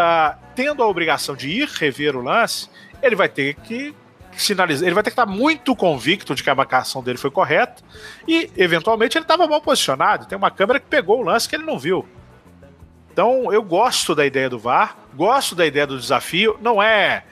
Ah, 0.00 0.36
tendo 0.54 0.80
a 0.80 0.86
obrigação 0.86 1.34
de 1.34 1.48
ir 1.50 1.68
rever 1.68 2.14
o 2.14 2.22
lance, 2.22 2.70
ele 3.02 3.16
vai 3.16 3.28
ter 3.28 3.54
que 3.54 3.92
sinalizar, 4.30 4.86
ele 4.86 4.94
vai 4.94 5.02
ter 5.02 5.10
que 5.10 5.20
estar 5.20 5.26
muito 5.26 5.74
convicto 5.74 6.36
de 6.36 6.44
que 6.44 6.48
a 6.48 6.54
marcação 6.54 7.02
dele 7.02 7.18
foi 7.18 7.32
correta 7.32 7.82
e, 8.26 8.48
eventualmente, 8.56 9.18
ele 9.18 9.24
estava 9.24 9.48
mal 9.48 9.60
posicionado. 9.60 10.26
Tem 10.26 10.38
uma 10.38 10.52
câmera 10.52 10.78
que 10.78 10.86
pegou 10.86 11.18
o 11.18 11.22
lance 11.22 11.48
que 11.48 11.56
ele 11.56 11.64
não 11.64 11.76
viu. 11.76 12.06
Então, 13.10 13.52
eu 13.52 13.60
gosto 13.60 14.14
da 14.14 14.24
ideia 14.24 14.48
do 14.48 14.56
VAR, 14.56 14.96
gosto 15.16 15.56
da 15.56 15.66
ideia 15.66 15.84
do 15.84 15.98
desafio. 15.98 16.56
Não 16.62 16.80
é 16.80 17.24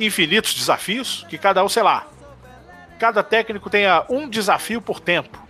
infinitos 0.00 0.54
desafios, 0.54 1.26
que 1.28 1.36
cada 1.36 1.62
um, 1.62 1.68
sei 1.68 1.82
lá, 1.82 2.06
cada 2.98 3.22
técnico 3.22 3.68
tenha 3.68 4.06
um 4.08 4.30
desafio 4.30 4.80
por 4.80 4.98
tempo. 4.98 5.43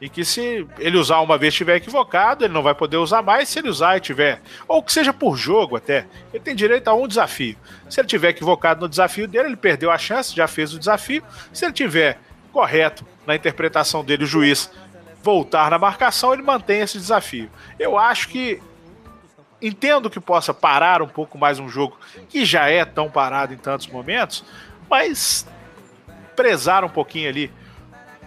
E 0.00 0.08
que 0.08 0.24
se 0.24 0.66
ele 0.78 0.96
usar 0.96 1.20
uma 1.20 1.36
vez 1.36 1.52
estiver 1.52 1.76
equivocado, 1.76 2.44
ele 2.44 2.54
não 2.54 2.62
vai 2.62 2.74
poder 2.74 2.98
usar 2.98 3.20
mais 3.20 3.48
se 3.48 3.58
ele 3.58 3.68
usar 3.68 3.96
e 3.96 4.00
tiver. 4.00 4.40
Ou 4.68 4.82
que 4.82 4.92
seja 4.92 5.12
por 5.12 5.36
jogo 5.36 5.76
até. 5.76 6.06
Ele 6.32 6.42
tem 6.42 6.54
direito 6.54 6.88
a 6.88 6.94
um 6.94 7.08
desafio. 7.08 7.56
Se 7.90 8.00
ele 8.00 8.06
tiver 8.06 8.28
equivocado 8.28 8.80
no 8.80 8.88
desafio 8.88 9.26
dele, 9.26 9.48
ele 9.48 9.56
perdeu 9.56 9.90
a 9.90 9.98
chance, 9.98 10.36
já 10.36 10.46
fez 10.46 10.72
o 10.72 10.78
desafio. 10.78 11.22
Se 11.52 11.64
ele 11.64 11.72
tiver 11.72 12.20
correto 12.52 13.04
na 13.26 13.34
interpretação 13.34 14.04
dele, 14.04 14.24
o 14.24 14.26
juiz 14.26 14.70
voltar 15.22 15.70
na 15.70 15.78
marcação, 15.78 16.32
ele 16.32 16.42
mantém 16.42 16.80
esse 16.80 16.96
desafio. 16.96 17.50
Eu 17.78 17.98
acho 17.98 18.28
que 18.28 18.62
entendo 19.60 20.08
que 20.08 20.20
possa 20.20 20.54
parar 20.54 21.02
um 21.02 21.08
pouco 21.08 21.36
mais 21.36 21.58
um 21.58 21.68
jogo 21.68 21.98
que 22.28 22.44
já 22.44 22.68
é 22.68 22.84
tão 22.84 23.10
parado 23.10 23.52
em 23.52 23.56
tantos 23.56 23.88
momentos, 23.88 24.44
mas 24.88 25.46
prezar 26.36 26.84
um 26.84 26.88
pouquinho 26.88 27.28
ali 27.28 27.52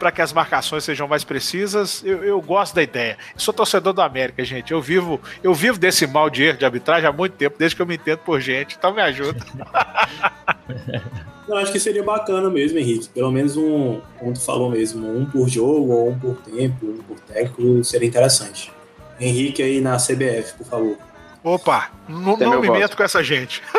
para 0.02 0.12
que 0.12 0.20
as 0.20 0.34
marcações 0.34 0.84
sejam 0.84 1.08
mais 1.08 1.24
precisas, 1.24 2.02
eu, 2.04 2.24
eu 2.24 2.42
gosto 2.42 2.74
da 2.74 2.82
ideia. 2.82 3.20
Eu 3.36 3.40
sou 3.40 3.54
torcedor 3.54 3.94
do 3.94 4.02
América, 4.02 4.44
gente. 4.44 4.72
Eu 4.72 4.82
vivo, 4.82 5.22
eu 5.44 5.54
vivo 5.54 5.78
desse 5.78 6.08
mal 6.08 6.28
de 6.28 6.42
erro 6.42 6.58
de 6.58 6.66
arbitragem 6.66 7.08
há 7.08 7.12
muito 7.12 7.34
tempo, 7.34 7.56
desde 7.56 7.76
que 7.76 7.84
eu 7.84 7.86
me 7.86 7.94
entendo 7.94 8.18
por 8.18 8.42
gente. 8.42 8.76
Então 8.80 8.92
me 8.92 9.00
ajuda. 9.00 9.40
Eu 11.48 11.58
acho 11.58 11.72
que 11.72 11.80
seria 11.80 12.02
bacana 12.02 12.50
mesmo, 12.50 12.80
Henrique. 12.80 13.10
Pelo 13.10 13.30
menos 13.30 13.58
um, 13.58 14.00
como 14.18 14.34
tu 14.34 14.40
falou 14.40 14.72
mesmo, 14.72 15.06
um 15.06 15.26
por 15.26 15.50
jogo 15.50 15.92
ou 15.92 16.10
um 16.10 16.18
por 16.18 16.38
tempo, 16.38 16.86
um 16.86 17.04
por 17.04 17.20
técnico, 17.20 17.84
seria 17.84 18.08
interessante. 18.08 18.72
Henrique 19.20 19.62
aí 19.62 19.82
na 19.82 19.98
CBF, 19.98 20.54
por 20.58 20.66
favor. 20.66 20.98
Opa, 21.44 21.92
não, 22.08 22.38
não 22.38 22.62
me 22.62 22.68
voto. 22.68 22.80
meto 22.80 22.96
com 22.96 23.04
essa 23.04 23.22
gente. 23.22 23.62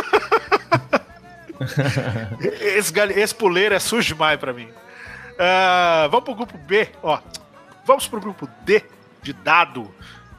esse, 2.60 2.92
esse 3.16 3.34
puleiro 3.34 3.74
é 3.74 3.78
sujo 3.78 4.08
demais 4.08 4.38
pra 4.38 4.52
mim. 4.52 4.68
Ah, 5.38 6.08
vamos 6.10 6.24
pro 6.24 6.34
grupo 6.34 6.58
B, 6.58 6.88
ó. 7.02 7.18
Vamos 7.84 8.06
pro 8.08 8.20
grupo 8.20 8.48
D 8.62 8.82
de 9.22 9.32
dado. 9.32 9.92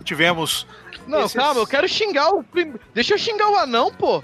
Tivemos. 0.04 0.68
Não, 1.08 1.22
Esses- 1.22 1.34
calma, 1.34 1.60
eu 1.62 1.68
quero 1.68 1.88
xingar 1.88 2.30
o. 2.30 2.44
prim- 2.44 2.76
Deixa 2.94 3.14
eu 3.14 3.18
xingar 3.18 3.50
o 3.50 3.56
anão, 3.58 3.92
pô. 3.94 4.24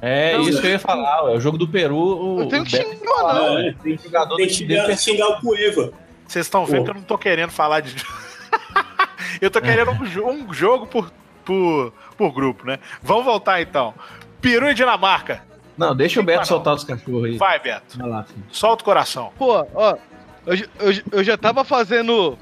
É 0.00 0.34
Não, 0.34 0.48
isso 0.48 0.60
que 0.60 0.66
eu 0.68 0.70
ia 0.72 0.78
falar. 0.78 1.30
É 1.32 1.36
o 1.36 1.40
jogo 1.40 1.58
do 1.58 1.66
Peru. 1.66 1.96
O, 1.96 2.40
Eu 2.42 2.48
tenho 2.48 2.64
que 2.64 2.70
xingar 2.70 3.10
o 3.10 3.26
anão. 3.26 3.58
É, 3.58 3.72
tem 3.82 3.98
jogador 3.98 4.36
tem 4.36 4.46
que 4.46 4.52
xingar, 4.54 4.96
xingar 4.96 5.28
o 5.28 5.40
Cueva. 5.40 5.92
Vocês 6.26 6.46
estão 6.46 6.64
vendo 6.66 6.84
que 6.84 6.90
eu 6.90 6.94
não 6.94 7.02
tô 7.02 7.18
querendo 7.18 7.50
falar 7.50 7.80
de. 7.80 7.96
eu 9.40 9.50
tô 9.50 9.60
querendo 9.60 9.90
um, 9.90 10.28
um 10.30 10.52
jogo 10.54 10.86
por, 10.86 11.10
por, 11.44 11.92
por 12.16 12.32
grupo, 12.32 12.64
né? 12.66 12.78
Vamos 13.02 13.24
voltar 13.24 13.60
então. 13.60 13.92
Peru 14.40 14.70
e 14.70 14.74
Dinamarca. 14.74 15.42
Não, 15.78 15.94
deixa 15.94 16.18
o 16.20 16.22
Beto 16.24 16.46
soltar 16.46 16.74
os 16.74 16.82
cachorros 16.82 17.24
aí. 17.24 17.38
Vai, 17.38 17.60
Beto. 17.60 17.96
Vai 17.96 18.08
lá, 18.08 18.24
filho. 18.24 18.44
Solta 18.50 18.82
o 18.82 18.84
coração. 18.84 19.32
Pô, 19.38 19.64
ó, 19.74 19.96
eu, 20.44 20.56
eu, 20.56 21.02
eu 21.12 21.24
já 21.24 21.38
tava 21.38 21.62
fazendo 21.62 22.36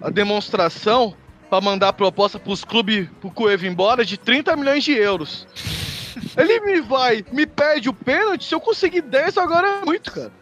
a 0.00 0.10
demonstração 0.10 1.14
pra 1.48 1.60
mandar 1.60 1.88
a 1.88 1.92
proposta 1.92 2.38
pros 2.38 2.62
clubes 2.62 3.08
pro 3.20 3.30
Cueva 3.30 3.66
embora 3.66 4.04
de 4.04 4.18
30 4.18 4.54
milhões 4.56 4.84
de 4.84 4.92
euros. 4.92 5.48
Ele 6.36 6.60
me 6.60 6.80
vai, 6.82 7.24
me 7.32 7.46
pede 7.46 7.88
o 7.88 7.94
pênalti, 7.94 8.44
se 8.44 8.54
eu 8.54 8.60
conseguir 8.60 9.00
10 9.00 9.38
agora 9.38 9.66
é 9.66 9.84
muito, 9.84 10.12
cara. 10.12 10.32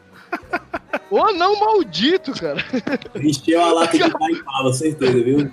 Ô 1.11 1.31
não 1.33 1.61
maldito, 1.61 2.33
cara. 2.33 2.65
Encheu 3.15 3.63
a 3.63 3.71
lata 3.73 3.97
de 3.97 4.11
pai 4.11 4.35
pala, 4.45 4.73
certeza, 4.73 5.23
viu? 5.23 5.53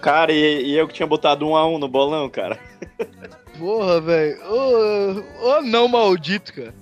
Cara, 0.00 0.32
e, 0.32 0.64
e 0.64 0.76
eu 0.76 0.88
que 0.88 0.94
tinha 0.94 1.06
botado 1.06 1.46
um 1.46 1.54
a 1.54 1.66
um 1.66 1.78
no 1.78 1.86
bolão, 1.86 2.28
cara. 2.28 2.58
Porra, 3.58 4.00
velho. 4.00 4.38
Ô, 4.50 5.48
ô 5.48 5.62
não 5.62 5.86
maldito, 5.88 6.52
cara. 6.52 6.74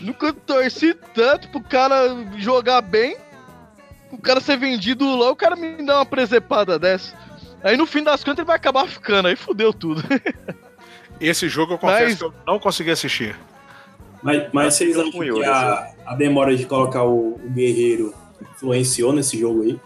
Nunca 0.00 0.32
torci 0.32 0.94
tanto 1.14 1.48
pro 1.48 1.60
cara 1.60 2.08
jogar 2.38 2.80
bem, 2.80 3.16
o 4.10 4.18
cara 4.18 4.40
ser 4.40 4.56
vendido 4.56 5.16
lá, 5.16 5.30
o 5.30 5.36
cara 5.36 5.54
me 5.56 5.76
dá 5.84 5.98
uma 5.98 6.06
presepada 6.06 6.78
dessa. 6.78 7.16
Aí 7.62 7.76
no 7.76 7.86
fim 7.86 8.02
das 8.02 8.24
contas 8.24 8.38
ele 8.38 8.46
vai 8.46 8.56
acabar 8.56 8.86
ficando, 8.88 9.28
aí 9.28 9.36
fudeu 9.36 9.72
tudo. 9.72 10.02
Esse 11.20 11.48
jogo 11.48 11.74
eu 11.74 11.78
confesso 11.78 12.04
Mas- 12.04 12.18
que 12.18 12.24
eu 12.24 12.34
não 12.46 12.58
consegui 12.58 12.90
assistir. 12.90 13.36
Mas, 14.22 14.48
mas 14.52 14.74
vocês 14.74 14.96
acham 14.96 15.10
que 15.10 15.44
a, 15.44 15.92
a 16.06 16.14
demora 16.14 16.56
de 16.56 16.64
colocar 16.66 17.02
o, 17.02 17.34
o 17.34 17.50
Guerreiro 17.50 18.14
influenciou 18.54 19.12
nesse 19.12 19.38
jogo 19.38 19.62
aí? 19.62 19.80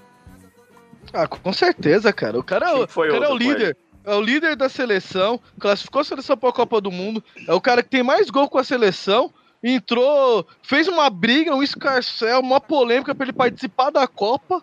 Ah, 1.13 1.27
com 1.27 1.53
certeza, 1.53 2.13
cara. 2.13 2.39
O 2.39 2.43
cara, 2.43 2.71
é 2.71 2.75
o- 2.75 2.87
foi 2.89 3.09
o, 3.09 3.13
cara 3.13 3.25
é 3.25 3.29
o 3.29 3.33
outro 3.33 3.49
líder. 3.49 3.77
É 4.07 4.15
o 4.15 4.21
líder 4.21 4.55
da 4.55 4.69
seleção, 4.69 5.41
classificou 5.59 6.01
a 6.01 6.05
seleção 6.05 6.37
pra 6.37 6.53
Copa 6.53 6.81
do 6.81 6.93
Mundo. 6.93 7.23
É 7.49 7.53
o 7.53 7.61
cara 7.61 7.83
que 7.83 7.91
tem 7.91 8.03
mais 8.05 8.31
gol 8.31 8.49
com 8.49 8.57
a 8.59 8.65
seleção. 8.65 9.31
Entrou, 9.65 10.47
fez 10.63 10.87
uma 10.87 11.11
briga, 11.11 11.55
um 11.55 11.63
escarcel, 11.63 12.39
uma 12.41 12.61
polêmica 12.61 13.15
pra 13.15 13.25
ele 13.27 13.33
participar 13.33 13.91
da 13.91 14.07
Copa. 14.07 14.63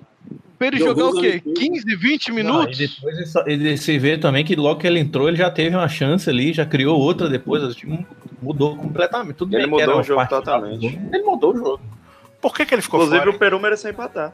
Pra 0.57 0.67
ele 0.67 0.77
Jogou 0.77 1.07
jogar 1.07 1.17
o 1.17 1.21
quê? 1.21 1.41
amistosos. 1.43 1.59
15, 1.59 1.95
20 1.97 2.27
Não, 2.29 2.35
minutos? 2.35 2.79
e 2.79 2.87
depois 2.87 3.17
ele, 3.17 3.25
só- 3.25 3.43
ele- 3.45 3.75
você 3.77 3.97
vê 3.99 4.17
também 4.17 4.45
que 4.45 4.55
logo 4.55 4.79
que 4.79 4.87
ele 4.87 4.99
entrou, 4.99 5.27
ele 5.27 5.35
já 5.35 5.51
teve 5.51 5.75
uma 5.75 5.89
chance 5.89 6.29
ali, 6.29 6.53
já 6.53 6.65
criou 6.65 6.97
outra 6.97 7.27
depois. 7.27 7.61
O 7.63 7.73
time 7.75 8.07
mudou 8.41 8.77
completamente. 8.77 9.35
Tudo 9.35 9.53
Ele 9.53 9.63
bem 9.63 9.65
que 9.65 9.71
mudou 9.71 9.93
era 9.95 10.01
o 10.01 10.03
jogo 10.03 10.25
totalmente. 10.27 10.85
Ele 11.11 11.23
mudou 11.23 11.53
o 11.53 11.57
jogo. 11.57 11.81
Por 12.39 12.55
que, 12.55 12.65
que 12.65 12.73
ele 12.75 12.81
ficou 12.81 12.99
Inclusive 13.01 13.25
fora? 13.25 13.35
o 13.35 13.39
Peru 13.39 13.59
mereceu 13.59 13.91
empatar. 13.91 14.33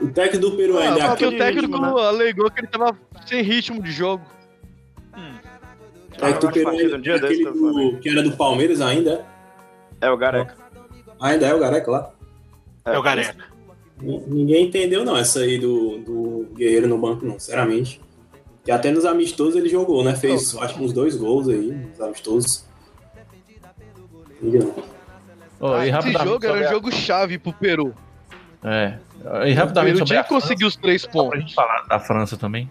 O 0.00 0.08
técnico 0.08 0.50
do 0.50 0.56
Peru 0.56 0.78
Ah, 0.78 0.82
ainda 0.82 1.00
é 1.04 1.08
porque 1.08 1.24
aquele 1.24 1.36
o 1.36 1.38
técnico 1.38 1.72
ritmo, 1.76 1.96
né? 1.96 2.06
alegou 2.08 2.50
que 2.50 2.60
ele 2.60 2.66
tava 2.68 2.98
sem 3.26 3.42
ritmo 3.42 3.82
de 3.82 3.90
jogo. 3.92 4.24
técnico 6.18 6.40
do 6.40 6.48
Ah, 6.48 6.52
Peru 6.52 6.68
ainda 6.70 6.96
um 6.96 7.00
dia 7.00 7.14
é 7.14 7.18
desse, 7.18 7.42
falando. 7.44 7.90
do, 7.92 7.98
que 7.98 8.08
era 8.08 8.22
do 8.22 8.32
Palmeiras 8.36 8.80
ainda. 8.80 9.24
É 10.00 10.10
o 10.10 10.16
Gareca. 10.16 10.54
Ainda 11.20 11.46
é 11.46 11.54
o 11.54 11.58
Gareca 11.58 11.90
lá. 11.90 12.10
É 12.84 12.98
o 12.98 13.02
Gareca. 13.02 13.44
Ninguém 14.00 14.64
entendeu 14.66 15.04
não 15.04 15.14
essa 15.16 15.40
aí 15.40 15.58
do, 15.58 15.98
do 15.98 16.46
Guerreiro 16.54 16.88
no 16.88 16.96
banco, 16.96 17.24
não, 17.26 17.38
sinceramente. 17.38 18.00
Que 18.64 18.70
até 18.70 18.90
nos 18.90 19.04
amistosos 19.04 19.56
ele 19.56 19.68
jogou, 19.68 20.02
né? 20.02 20.14
Fez 20.16 20.56
acho 20.56 20.74
que 20.74 20.82
uns 20.82 20.92
dois 20.94 21.14
gols 21.16 21.48
aí, 21.48 21.70
nos 21.72 22.00
amistosos. 22.00 22.64
Entendi 24.40 24.58
não. 24.64 24.74
Ó, 25.60 25.74
Ah, 25.74 25.86
e 25.86 25.90
esse 25.90 26.12
jogo 26.12 26.46
era 26.46 26.66
um 26.66 26.70
jogo 26.72 26.90
chave 26.90 27.36
pro 27.38 27.52
Peru. 27.52 27.94
É. 28.64 28.98
E 29.46 29.52
rapidamente 29.52 29.98
sobre 29.98 30.06
tinha 30.08 30.20
a 30.20 30.24
que 30.24 30.28
conseguir 30.30 30.64
os 30.64 30.76
três 30.76 31.02
Só 31.02 31.08
pra 31.10 31.22
pontos. 31.22 31.40
gente 31.40 31.54
falar 31.54 31.82
da 31.88 31.98
França 31.98 32.36
também. 32.36 32.68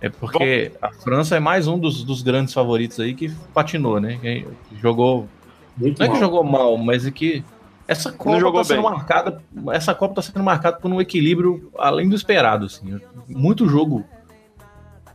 É 0.00 0.08
porque 0.10 0.72
a 0.82 0.90
França 0.92 1.36
é 1.36 1.40
mais 1.40 1.66
um 1.66 1.78
dos, 1.78 2.04
dos 2.04 2.22
grandes 2.22 2.52
favoritos 2.52 3.00
aí 3.00 3.14
que 3.14 3.30
patinou, 3.54 3.98
né? 4.00 4.18
Que 4.20 4.46
jogou. 4.80 5.28
Muito 5.76 5.98
Não 5.98 6.06
é 6.06 6.08
que 6.08 6.14
mal. 6.14 6.22
jogou 6.22 6.44
mal, 6.44 6.76
mas 6.76 7.06
é 7.06 7.10
que 7.10 7.42
essa 7.88 8.10
Copa 8.12 8.38
jogou 8.40 8.60
tá 8.60 8.64
sendo 8.64 8.82
bem. 8.82 8.90
marcada. 8.90 9.42
Essa 9.72 9.94
Copa 9.94 10.16
tá 10.16 10.22
sendo 10.22 10.42
marcada 10.42 10.76
por 10.78 10.90
um 10.90 11.00
equilíbrio 11.00 11.70
além 11.78 12.08
do 12.08 12.14
esperado, 12.16 12.66
assim. 12.66 13.00
Muito 13.28 13.68
jogo, 13.68 14.04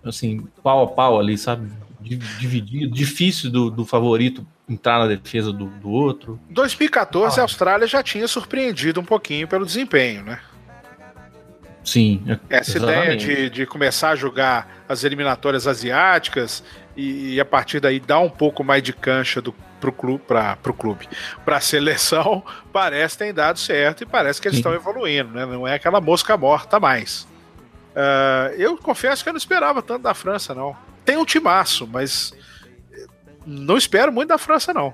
assim, 0.03 0.47
pau 0.63 0.83
a 0.83 0.87
pau 0.87 1.19
ali, 1.19 1.37
sabe? 1.37 1.69
Di- 1.99 2.15
Dividido, 2.15 2.93
difícil 2.93 3.51
do, 3.51 3.69
do 3.69 3.85
favorito 3.85 4.45
entrar 4.67 4.97
na 4.99 5.07
defesa 5.07 5.51
do, 5.53 5.65
do 5.65 5.89
outro. 5.89 6.39
2014 6.49 7.37
Ah. 7.39 7.41
a 7.41 7.43
Austrália 7.43 7.85
já 7.87 8.01
tinha 8.01 8.27
surpreendido 8.27 8.99
um 8.99 9.05
pouquinho 9.05 9.47
pelo 9.47 9.65
desempenho, 9.65 10.23
né? 10.23 10.39
Sim, 11.83 12.23
Essa 12.49 12.77
exatamente. 12.77 13.23
ideia 13.23 13.49
de, 13.49 13.49
de 13.49 13.65
começar 13.65 14.11
a 14.11 14.15
jogar 14.15 14.83
as 14.87 15.03
eliminatórias 15.03 15.65
asiáticas 15.65 16.63
e, 16.95 17.35
e 17.35 17.39
a 17.39 17.45
partir 17.45 17.79
daí 17.79 17.99
dar 17.99 18.19
um 18.19 18.29
pouco 18.29 18.63
mais 18.63 18.83
de 18.83 18.93
cancha 18.93 19.41
do, 19.41 19.51
pro 19.79 19.91
clube, 19.91 20.23
para 20.27 20.55
pro 20.57 20.73
clube, 20.73 21.09
para 21.43 21.57
a 21.57 21.61
seleção, 21.61 22.43
parece 22.71 23.17
que 23.17 23.23
tem 23.23 23.33
dado 23.33 23.57
certo 23.57 24.03
e 24.03 24.05
parece 24.05 24.39
que 24.39 24.47
eles 24.47 24.59
estão 24.59 24.73
evoluindo, 24.73 25.31
né? 25.31 25.45
Não 25.45 25.67
é 25.67 25.73
aquela 25.73 25.99
mosca 25.99 26.37
morta 26.37 26.79
mais. 26.79 27.27
Ah, 27.95 28.51
eu 28.57 28.77
confesso 28.77 29.23
que 29.23 29.29
eu 29.29 29.33
não 29.33 29.37
esperava 29.37 29.81
tanto 29.81 30.03
da 30.03 30.13
França, 30.13 30.53
não. 30.53 30.75
Tem 31.03 31.17
um 31.17 31.25
timaço, 31.25 31.87
mas 31.87 32.33
não 33.45 33.77
espero 33.77 34.11
muito 34.11 34.29
da 34.29 34.37
França, 34.37 34.73
não. 34.73 34.93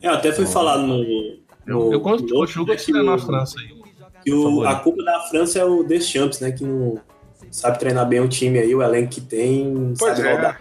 É, 0.00 0.08
até 0.08 0.32
foi 0.32 0.46
falado 0.46 0.82
no. 0.82 1.02
Eu, 1.02 1.42
no 1.66 1.92
eu 1.92 2.02
eu 2.02 2.66
né, 2.66 2.76
que 2.76 2.92
que 2.92 2.98
é 2.98 3.02
na 3.02 3.18
França 3.18 3.58
aí. 3.58 3.73
Que 4.24 4.32
o- 4.32 4.64
a 4.64 4.76
culpa 4.76 5.02
da 5.04 5.20
França 5.22 5.58
é 5.58 5.64
o 5.64 5.82
Deschamps, 5.82 6.40
né? 6.40 6.50
Que 6.52 6.64
não 6.64 6.98
sabe 7.50 7.78
treinar 7.78 8.08
bem 8.08 8.20
o 8.20 8.28
time 8.28 8.58
aí, 8.58 8.74
o 8.74 8.82
elenco 8.82 9.10
que 9.12 9.20
tem, 9.20 9.94
Pois 9.98 10.16
sabe 10.16 10.28
é. 10.28 10.34
rodar. 10.34 10.60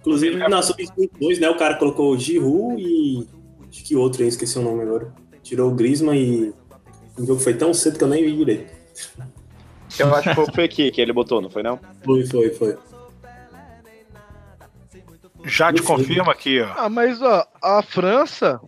Inclusive, 0.00 0.36
na 0.48 0.60
sub-22, 0.62 1.38
né? 1.40 1.48
O 1.48 1.56
cara 1.56 1.76
colocou 1.76 2.12
o 2.12 2.18
Giroud 2.18 2.82
e. 2.82 3.26
Acho 3.70 3.84
que 3.84 3.96
outro 3.96 4.22
aí, 4.22 4.28
esqueci 4.28 4.58
o 4.58 4.62
nome 4.62 4.82
agora. 4.82 5.12
Tirou 5.42 5.70
o 5.70 5.74
Griezmann 5.74 6.18
e. 6.18 6.54
O 7.18 7.24
jogo 7.26 7.40
foi 7.40 7.54
tão 7.54 7.72
cedo 7.72 7.96
que 7.98 8.04
eu 8.04 8.08
nem 8.08 8.24
vi 8.24 8.36
direito. 8.36 8.72
Eu 9.98 10.12
acho 10.14 10.28
que 10.28 10.34
foi 10.34 10.44
o 10.44 10.52
Fekir 10.52 10.92
que 10.92 11.00
ele 11.00 11.12
botou, 11.12 11.40
não 11.40 11.48
foi 11.48 11.62
não? 11.62 11.78
Foi, 12.04 12.26
foi, 12.26 12.50
foi. 12.50 12.76
Já 15.44 15.72
te 15.72 15.82
confirma 15.82 16.32
aqui, 16.32 16.60
ó. 16.60 16.72
Ah, 16.76 16.88
mas 16.88 17.20
ó, 17.22 17.46
a 17.62 17.82
França. 17.82 18.60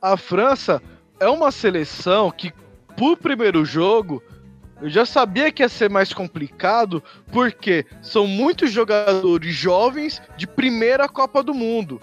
A 0.00 0.16
França 0.16 0.80
é 1.20 1.28
uma 1.28 1.52
seleção 1.52 2.30
que, 2.30 2.52
pro 2.96 3.16
primeiro 3.16 3.64
jogo, 3.64 4.22
eu 4.80 4.88
já 4.88 5.04
sabia 5.04 5.52
que 5.52 5.62
ia 5.62 5.68
ser 5.68 5.90
mais 5.90 6.12
complicado, 6.12 7.04
porque 7.30 7.84
são 8.00 8.26
muitos 8.26 8.72
jogadores 8.72 9.54
jovens 9.54 10.22
de 10.36 10.46
primeira 10.46 11.06
Copa 11.06 11.42
do 11.42 11.52
Mundo. 11.52 12.00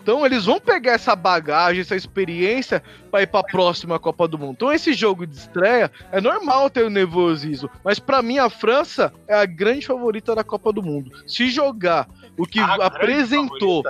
Então 0.00 0.24
eles 0.24 0.44
vão 0.44 0.60
pegar 0.60 0.92
essa 0.92 1.16
bagagem, 1.16 1.80
essa 1.80 1.96
experiência 1.96 2.80
para 3.10 3.22
ir 3.22 3.26
para 3.26 3.40
a 3.40 3.44
próxima 3.44 3.98
Copa 3.98 4.28
do 4.28 4.38
Mundo. 4.38 4.52
Então 4.52 4.72
esse 4.72 4.94
jogo 4.94 5.26
de 5.26 5.36
estreia 5.36 5.90
é 6.12 6.20
normal 6.20 6.70
ter 6.70 6.84
o 6.84 6.90
nervosismo, 6.90 7.68
mas 7.84 7.98
para 7.98 8.22
mim 8.22 8.38
a 8.38 8.48
França 8.48 9.12
é 9.26 9.34
a 9.34 9.44
grande 9.44 9.84
favorita 9.84 10.32
da 10.32 10.44
Copa 10.44 10.72
do 10.72 10.80
Mundo. 10.80 11.10
Se 11.26 11.50
jogar 11.50 12.08
o 12.38 12.46
que 12.46 12.60
A 12.60 12.86
apresentou 12.86 13.82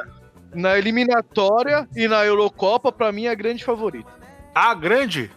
na 0.55 0.79
eliminatória 0.79 1.87
e 1.95 2.09
na 2.09 2.25
Eurocopa, 2.25 2.91
para 2.91 3.13
mim 3.13 3.27
é 3.27 3.31
a 3.31 3.35
grande 3.35 3.63
favorita. 3.63 4.11
A 4.57 4.73
grande. 4.73 5.31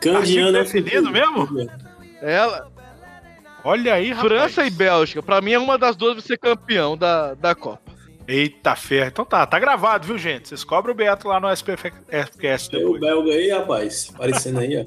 Candiano 0.00 0.56
Artigo 0.56 0.84
definido 0.84 1.10
mesmo? 1.10 1.68
Ela, 2.22 2.70
Olha 3.64 3.94
aí, 3.94 4.12
rapaz. 4.12 4.28
França 4.28 4.64
e 4.64 4.70
Bélgica, 4.70 5.20
para 5.20 5.40
mim 5.40 5.50
é 5.50 5.58
uma 5.58 5.76
das 5.76 5.96
duas 5.96 6.14
vai 6.14 6.22
ser 6.22 6.38
campeão 6.38 6.96
da, 6.96 7.34
da 7.34 7.52
Copa. 7.56 7.90
Eita 8.28 8.76
ferro. 8.76 9.08
Então 9.08 9.24
tá, 9.24 9.44
tá 9.44 9.58
gravado, 9.58 10.06
viu, 10.06 10.16
gente? 10.16 10.48
Vocês 10.48 10.62
cobram 10.62 10.94
o 10.94 10.96
Beto 10.96 11.26
lá 11.26 11.40
no 11.40 11.50
SPFcast 11.52 12.76
É 12.76 12.86
o 12.86 12.96
belga 12.96 13.32
aí, 13.32 13.50
rapaz. 13.50 14.12
Aparecendo 14.14 14.60
aí, 14.60 14.78
ó. 14.78 14.86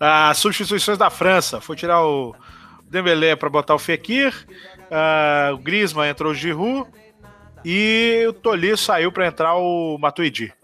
As 0.00 0.38
substituições 0.40 0.96
da 0.96 1.10
França. 1.10 1.60
Foi 1.60 1.76
tirar 1.76 2.02
o 2.02 2.34
Dembélé 2.88 3.36
pra 3.36 3.50
botar 3.50 3.74
o 3.74 3.78
Fekir. 3.78 4.32
Ah, 4.90 5.50
o 5.52 5.58
Griezmann 5.58 6.08
entrou 6.08 6.32
o 6.32 6.34
Giroud. 6.34 6.88
e 7.62 8.24
o 8.26 8.32
Toli 8.32 8.74
saiu 8.78 9.12
para 9.12 9.26
entrar 9.26 9.54
o 9.56 9.98
Matuidi. 9.98 10.54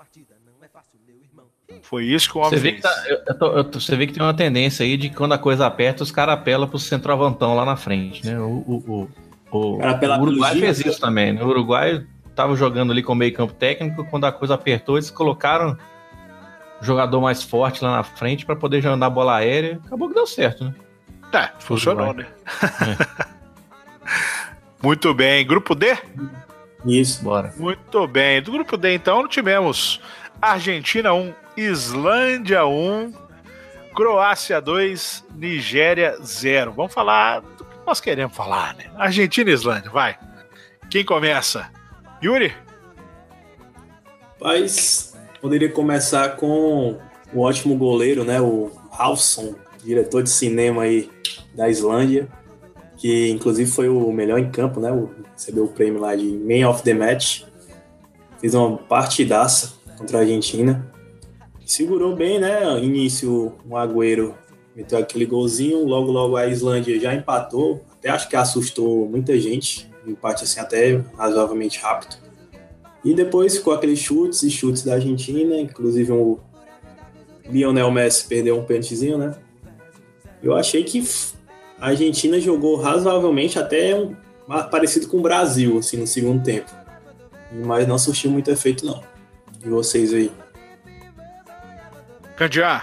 Foi 1.91 2.05
isso 2.05 2.31
que 2.31 2.39
o 2.39 2.41
homem 2.41 2.51
Você 2.51 2.57
vê 2.61 2.73
que, 2.75 2.83
tá- 2.83 3.05
eu- 3.09 3.19
eu 3.27 3.35
tô- 3.37 3.53
eu 3.57 3.65
tô- 3.65 3.81
você 3.81 3.97
vê 3.97 4.07
que 4.07 4.13
tem 4.13 4.23
uma 4.23 4.33
tendência 4.33 4.85
aí 4.85 4.97
de 4.97 5.09
que 5.09 5.17
quando 5.17 5.33
a 5.33 5.39
coisa 5.39 5.67
aperta, 5.67 6.05
os 6.05 6.13
caras 6.13 6.35
apelam 6.35 6.69
pro 6.69 6.79
centroavantão 6.79 7.53
lá 7.57 7.65
na 7.65 7.75
frente, 7.75 8.25
né? 8.25 8.39
O, 8.39 8.45
o, 8.45 8.85
o, 8.87 9.09
o- 9.59 9.79
o 9.81 10.23
Uruguai 10.23 10.55
fez 10.61 10.79
isso 10.87 11.01
também, 11.01 11.33
né? 11.33 11.43
O 11.43 11.49
Uruguai 11.49 12.07
tava 12.37 12.55
jogando 12.55 12.93
ali 12.93 13.03
com 13.03 13.13
meio 13.13 13.35
campo 13.35 13.53
técnico, 13.55 14.05
quando 14.05 14.25
a 14.25 14.31
coisa 14.31 14.55
apertou, 14.55 14.99
eles 14.99 15.11
colocaram 15.11 15.77
o 16.81 16.85
jogador 16.85 17.21
mais 17.21 17.43
forte 17.43 17.83
lá 17.83 17.91
na 17.97 18.05
frente 18.05 18.47
para 18.47 18.55
poder 18.55 18.87
andar 18.87 19.07
a 19.07 19.11
bola 19.11 19.35
aérea. 19.39 19.81
Acabou 19.85 20.09
que 20.09 20.15
deu 20.15 20.29
certo, 20.29 20.63
né? 20.65 20.73
Tá, 21.33 21.55
funcionou, 21.59 22.15
né? 22.15 22.25
Muito 24.83 25.13
bem. 25.13 25.47
Grupo 25.47 25.75
D? 25.75 25.97
Isso. 26.87 27.23
Bora. 27.23 27.53
Muito 27.59 28.07
bem. 28.07 28.41
Do 28.41 28.53
grupo 28.53 28.77
D, 28.77 28.95
então, 28.95 29.29
tivemos 29.29 30.01
Argentina 30.41 31.13
1, 31.13 31.33
Islândia 31.57 32.67
1, 32.67 33.13
Croácia 33.95 34.61
2, 34.61 35.25
Nigéria 35.35 36.17
0. 36.23 36.73
Vamos 36.73 36.95
falar 36.95 37.41
do 37.41 37.65
que 37.65 37.77
nós 37.87 38.01
queremos 38.01 38.37
falar, 38.37 38.75
né? 38.77 38.91
Argentina 38.97 39.51
e 39.51 39.53
Islândia, 39.53 39.91
vai. 39.91 40.19
Quem 40.89 41.05
começa? 41.05 41.71
Yuri? 42.23 42.55
Mas 44.41 45.17
poderia 45.41 45.71
começar 45.71 46.37
com 46.37 46.99
o 47.33 47.41
ótimo 47.41 47.77
goleiro, 47.77 48.25
né? 48.25 48.41
O 48.41 48.71
Halfson, 48.91 49.55
diretor 49.85 50.23
de 50.23 50.31
cinema 50.31 50.83
aí 50.83 51.11
da 51.55 51.69
Islândia, 51.69 52.29
que 52.97 53.31
inclusive 53.31 53.71
foi 53.71 53.89
o 53.89 54.11
melhor 54.13 54.39
em 54.39 54.51
campo, 54.51 54.81
né? 54.81 54.91
Recebeu 55.33 55.65
o 55.65 55.69
prêmio 55.69 56.01
lá 56.01 56.15
de 56.15 56.25
Man 56.25 56.69
of 56.69 56.83
the 56.83 56.95
Match. 56.95 57.43
Fez 58.39 58.55
uma 58.55 58.79
partidaça 58.79 59.75
contra 59.99 60.19
a 60.19 60.21
Argentina. 60.21 60.91
Segurou 61.71 62.17
bem, 62.17 62.41
né? 62.41 62.83
Início, 62.83 63.53
o 63.65 63.77
Agüero 63.77 64.35
meteu 64.75 64.99
aquele 64.99 65.25
golzinho, 65.25 65.85
logo 65.85 66.11
logo 66.11 66.37
a 66.37 66.49
Islândia 66.49 66.99
já 66.99 67.15
empatou. 67.15 67.81
Até 67.93 68.09
acho 68.09 68.29
que 68.29 68.35
assustou 68.35 69.09
muita 69.09 69.39
gente. 69.39 69.89
Um 70.05 70.11
empate 70.11 70.43
assim 70.43 70.59
até 70.59 71.01
razoavelmente 71.17 71.79
rápido. 71.79 72.17
E 73.05 73.15
depois 73.15 73.57
ficou 73.57 73.73
aqueles 73.73 74.01
chutes 74.01 74.43
e 74.43 74.51
chutes 74.51 74.83
da 74.83 74.95
Argentina, 74.95 75.61
inclusive 75.61 76.11
o 76.11 76.41
Lionel 77.49 77.93
Messi 77.93 78.27
perdeu 78.27 78.59
um 78.59 78.65
pênaltizinho, 78.65 79.17
né? 79.17 79.37
Eu 80.43 80.57
achei 80.57 80.83
que 80.83 81.09
a 81.81 81.91
Argentina 81.91 82.41
jogou 82.41 82.79
razoavelmente 82.79 83.61
até 83.61 83.95
um, 83.95 84.17
parecido 84.73 85.07
com 85.07 85.19
o 85.19 85.23
Brasil, 85.23 85.79
assim, 85.79 85.99
no 85.99 86.07
segundo 86.09 86.43
tempo. 86.43 86.73
Mas 87.65 87.87
não 87.87 87.97
surtiu 87.97 88.29
muito 88.29 88.51
efeito, 88.51 88.85
não. 88.85 89.01
E 89.65 89.69
vocês 89.69 90.13
aí? 90.13 90.33
Candiá? 92.41 92.83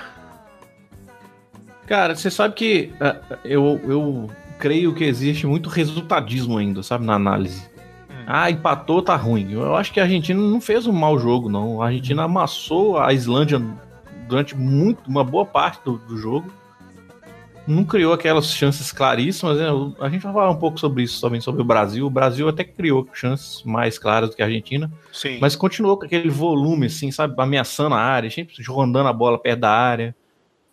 Cara, 1.88 2.16
você 2.16 2.30
sabe 2.30 2.54
que 2.54 2.94
ah, 3.02 3.20
eu, 3.44 3.82
eu 3.86 4.30
creio 4.60 4.94
que 4.94 5.04
existe 5.04 5.48
muito 5.48 5.68
resultadismo 5.68 6.60
ainda, 6.60 6.84
sabe, 6.84 7.08
na 7.08 7.16
análise. 7.16 7.68
Ah, 8.28 8.52
empatou, 8.52 9.02
tá 9.02 9.16
ruim. 9.16 9.54
Eu 9.54 9.76
acho 9.76 9.92
que 9.92 10.00
a 10.00 10.04
Argentina 10.04 10.40
não 10.40 10.62
fez 10.62 10.86
um 10.86 10.92
mau 10.92 11.18
jogo, 11.18 11.50
não. 11.50 11.82
A 11.82 11.88
Argentina 11.88 12.26
amassou 12.26 13.00
a 13.00 13.12
Islândia 13.12 13.60
durante 14.28 14.56
muito, 14.56 15.10
uma 15.10 15.24
boa 15.24 15.44
parte 15.44 15.84
do, 15.84 15.98
do 15.98 16.18
jogo. 16.18 16.54
Não 17.68 17.84
criou 17.84 18.14
aquelas 18.14 18.50
chances 18.54 18.92
claríssimas. 18.94 19.58
Né? 19.58 19.66
A 20.00 20.10
gente 20.10 20.22
vai 20.22 20.32
falar 20.32 20.50
um 20.50 20.56
pouco 20.56 20.80
sobre 20.80 21.04
isso 21.04 21.20
também, 21.20 21.42
sobre 21.42 21.62
o 21.62 21.66
Brasil. 21.66 22.08
O 22.08 22.10
Brasil 22.10 22.48
até 22.48 22.64
criou 22.64 23.08
chances 23.14 23.62
mais 23.64 24.00
claras 24.00 24.30
do 24.30 24.36
que 24.38 24.42
a 24.42 24.46
Argentina. 24.46 24.90
Sim. 25.12 25.38
Mas 25.42 25.56
continuou 25.56 25.98
com 25.98 26.06
aquele 26.06 26.30
volume, 26.30 26.86
assim, 26.86 27.12
sabe? 27.12 27.34
Ameaçando 27.38 27.96
a 27.96 28.00
área, 28.00 28.32
sempre 28.32 28.56
rondando 28.64 29.10
a 29.10 29.14
bola 29.14 29.38
perto 29.38 29.60
da 29.60 29.72
área. 29.72 30.16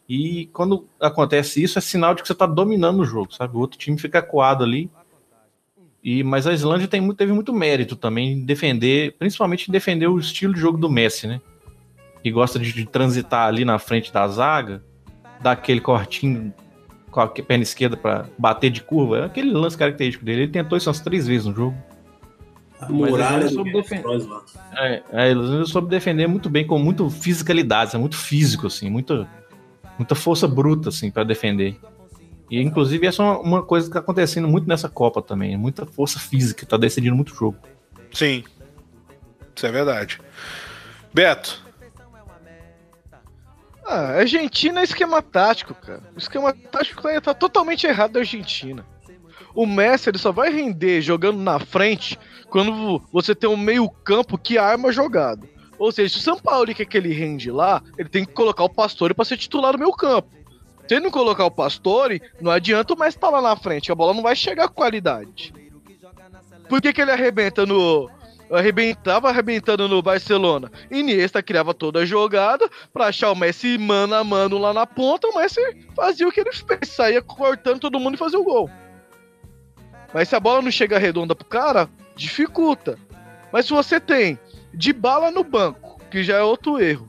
E 0.08 0.48
quando 0.52 0.86
acontece 1.00 1.62
isso, 1.62 1.78
é 1.78 1.82
sinal 1.82 2.14
de 2.14 2.22
que 2.22 2.28
você 2.28 2.34
tá 2.34 2.46
dominando 2.46 3.00
o 3.00 3.04
jogo, 3.04 3.34
sabe? 3.34 3.56
O 3.56 3.60
outro 3.60 3.78
time 3.78 3.98
fica 3.98 4.22
coado 4.22 4.62
ali. 4.62 4.88
E, 6.02 6.22
mas 6.22 6.46
a 6.46 6.52
Islândia 6.52 6.86
tem 6.86 7.00
muito- 7.00 7.16
teve 7.16 7.32
muito 7.32 7.52
mérito 7.52 7.96
também 7.96 8.32
em 8.32 8.44
defender, 8.44 9.16
principalmente 9.18 9.68
em 9.68 9.72
defender 9.72 10.06
o 10.06 10.18
estilo 10.18 10.52
de 10.52 10.60
jogo 10.60 10.76
do 10.76 10.90
Messi, 10.90 11.26
né? 11.26 11.40
Que 12.22 12.30
gosta 12.30 12.58
de, 12.58 12.72
de 12.72 12.84
transitar 12.84 13.48
ali 13.48 13.64
na 13.64 13.78
frente 13.78 14.12
da 14.12 14.28
zaga, 14.28 14.84
dar 15.40 15.52
aquele 15.52 15.80
cortinho 15.80 16.52
com 17.14 17.20
a 17.20 17.28
perna 17.28 17.62
esquerda 17.62 17.96
para 17.96 18.26
bater 18.36 18.70
de 18.70 18.82
curva. 18.82 19.18
É 19.18 19.24
aquele 19.24 19.52
lance 19.52 19.78
característico 19.78 20.24
dele. 20.24 20.42
Ele 20.42 20.52
tentou 20.52 20.76
isso 20.76 20.88
umas 20.88 20.98
três 20.98 21.28
vezes 21.28 21.46
no 21.46 21.54
jogo. 21.54 21.76
A 22.80 22.88
Mas 22.88 23.10
muralha 23.10 23.44
ele 23.44 23.54
soube 23.54 23.72
defender. 23.72 24.04
É, 24.76 25.02
a 25.12 25.28
Islândia 25.28 25.64
soube 25.66 25.88
defender 25.88 26.26
muito 26.26 26.50
bem, 26.50 26.66
com 26.66 26.76
muito 26.76 27.08
fisicalidade, 27.08 27.94
é 27.94 27.98
muito 27.98 28.16
físico, 28.16 28.66
assim, 28.66 28.90
muita, 28.90 29.28
muita 29.96 30.16
força 30.16 30.48
bruta, 30.48 30.88
assim, 30.88 31.08
para 31.08 31.22
defender. 31.22 31.76
E, 32.50 32.60
inclusive, 32.60 33.06
essa 33.06 33.22
é 33.22 33.26
uma, 33.26 33.38
uma 33.38 33.62
coisa 33.62 33.86
que 33.86 33.92
tá 33.92 34.00
acontecendo 34.00 34.48
muito 34.48 34.68
nessa 34.68 34.88
Copa 34.88 35.22
também, 35.22 35.56
muita 35.56 35.86
força 35.86 36.18
física, 36.18 36.66
tá 36.66 36.76
decidindo 36.76 37.14
muito 37.14 37.32
jogo. 37.32 37.56
Sim. 38.12 38.42
Isso 39.54 39.66
é 39.66 39.70
verdade. 39.70 40.18
Beto? 41.12 41.63
Ah, 43.86 44.18
Argentina 44.18 44.80
é 44.80 44.84
esquema 44.84 45.20
tático, 45.20 45.74
cara. 45.74 46.02
O 46.14 46.18
esquema 46.18 46.52
tático 46.52 47.02
tá, 47.02 47.20
tá 47.20 47.34
totalmente 47.34 47.86
errado 47.86 48.12
da 48.12 48.20
Argentina. 48.20 48.84
O 49.54 49.66
Messi 49.66 50.08
ele 50.08 50.18
só 50.18 50.32
vai 50.32 50.50
render 50.50 51.00
jogando 51.00 51.38
na 51.38 51.58
frente 51.58 52.18
quando 52.48 53.00
você 53.12 53.34
tem 53.34 53.48
um 53.48 53.56
meio 53.56 53.88
campo 53.88 54.38
que 54.38 54.58
arma 54.58 54.92
jogado. 54.92 55.48
Ou 55.78 55.92
seja, 55.92 56.14
se 56.14 56.20
o 56.20 56.22
São 56.22 56.38
Paulo 56.38 56.74
quer 56.74 56.84
que 56.84 56.96
ele 56.96 57.12
rende 57.12 57.50
lá, 57.50 57.82
ele 57.98 58.08
tem 58.08 58.24
que 58.24 58.32
colocar 58.32 58.64
o 58.64 58.68
Pastore 58.68 59.14
para 59.14 59.24
ser 59.24 59.36
titular 59.36 59.72
no 59.72 59.78
meio 59.78 59.92
campo. 59.92 60.28
Se 60.86 60.94
ele 60.94 61.04
não 61.04 61.10
colocar 61.10 61.44
o 61.44 61.50
Pastore, 61.50 62.22
não 62.40 62.50
adianta 62.50 62.94
o 62.94 62.98
Messi 62.98 63.16
estar 63.16 63.30
lá 63.30 63.40
na 63.40 63.56
frente, 63.56 63.90
a 63.90 63.94
bola 63.94 64.14
não 64.14 64.22
vai 64.22 64.36
chegar 64.36 64.68
com 64.68 64.74
qualidade. 64.74 65.52
Por 66.68 66.80
que, 66.80 66.92
que 66.92 67.00
ele 67.00 67.10
arrebenta 67.10 67.66
no. 67.66 68.10
Arrebentava 68.50 69.28
arrebentando 69.28 69.88
no 69.88 70.02
Barcelona. 70.02 70.70
Iniesta 70.90 71.42
criava 71.42 71.72
toda 71.72 72.00
a 72.00 72.06
jogada 72.06 72.68
pra 72.92 73.06
achar 73.06 73.32
o 73.32 73.36
Messi 73.36 73.78
mano 73.78 74.14
a 74.14 74.22
mano 74.22 74.58
lá 74.58 74.72
na 74.72 74.86
ponta. 74.86 75.28
O 75.28 75.38
Messi 75.38 75.60
fazia 75.96 76.28
o 76.28 76.32
que 76.32 76.40
ele 76.40 76.52
fez, 76.52 76.90
saía 76.90 77.22
cortando 77.22 77.80
todo 77.80 77.98
mundo 77.98 78.14
e 78.14 78.18
fazia 78.18 78.38
o 78.38 78.44
gol. 78.44 78.70
Mas 80.12 80.28
se 80.28 80.36
a 80.36 80.40
bola 80.40 80.62
não 80.62 80.70
chega 80.70 80.98
redonda 80.98 81.34
pro 81.34 81.46
cara, 81.46 81.88
dificulta. 82.14 82.98
Mas 83.50 83.66
se 83.66 83.72
você 83.72 83.98
tem 83.98 84.38
de 84.72 84.92
bala 84.92 85.30
no 85.30 85.42
banco, 85.42 86.00
que 86.10 86.22
já 86.22 86.36
é 86.36 86.42
outro 86.42 86.80
erro. 86.80 87.08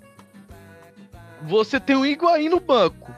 Você 1.43 1.79
tem 1.79 1.95
o 1.95 2.05
Higuaín 2.05 2.49
no 2.49 2.59
banco. 2.59 3.13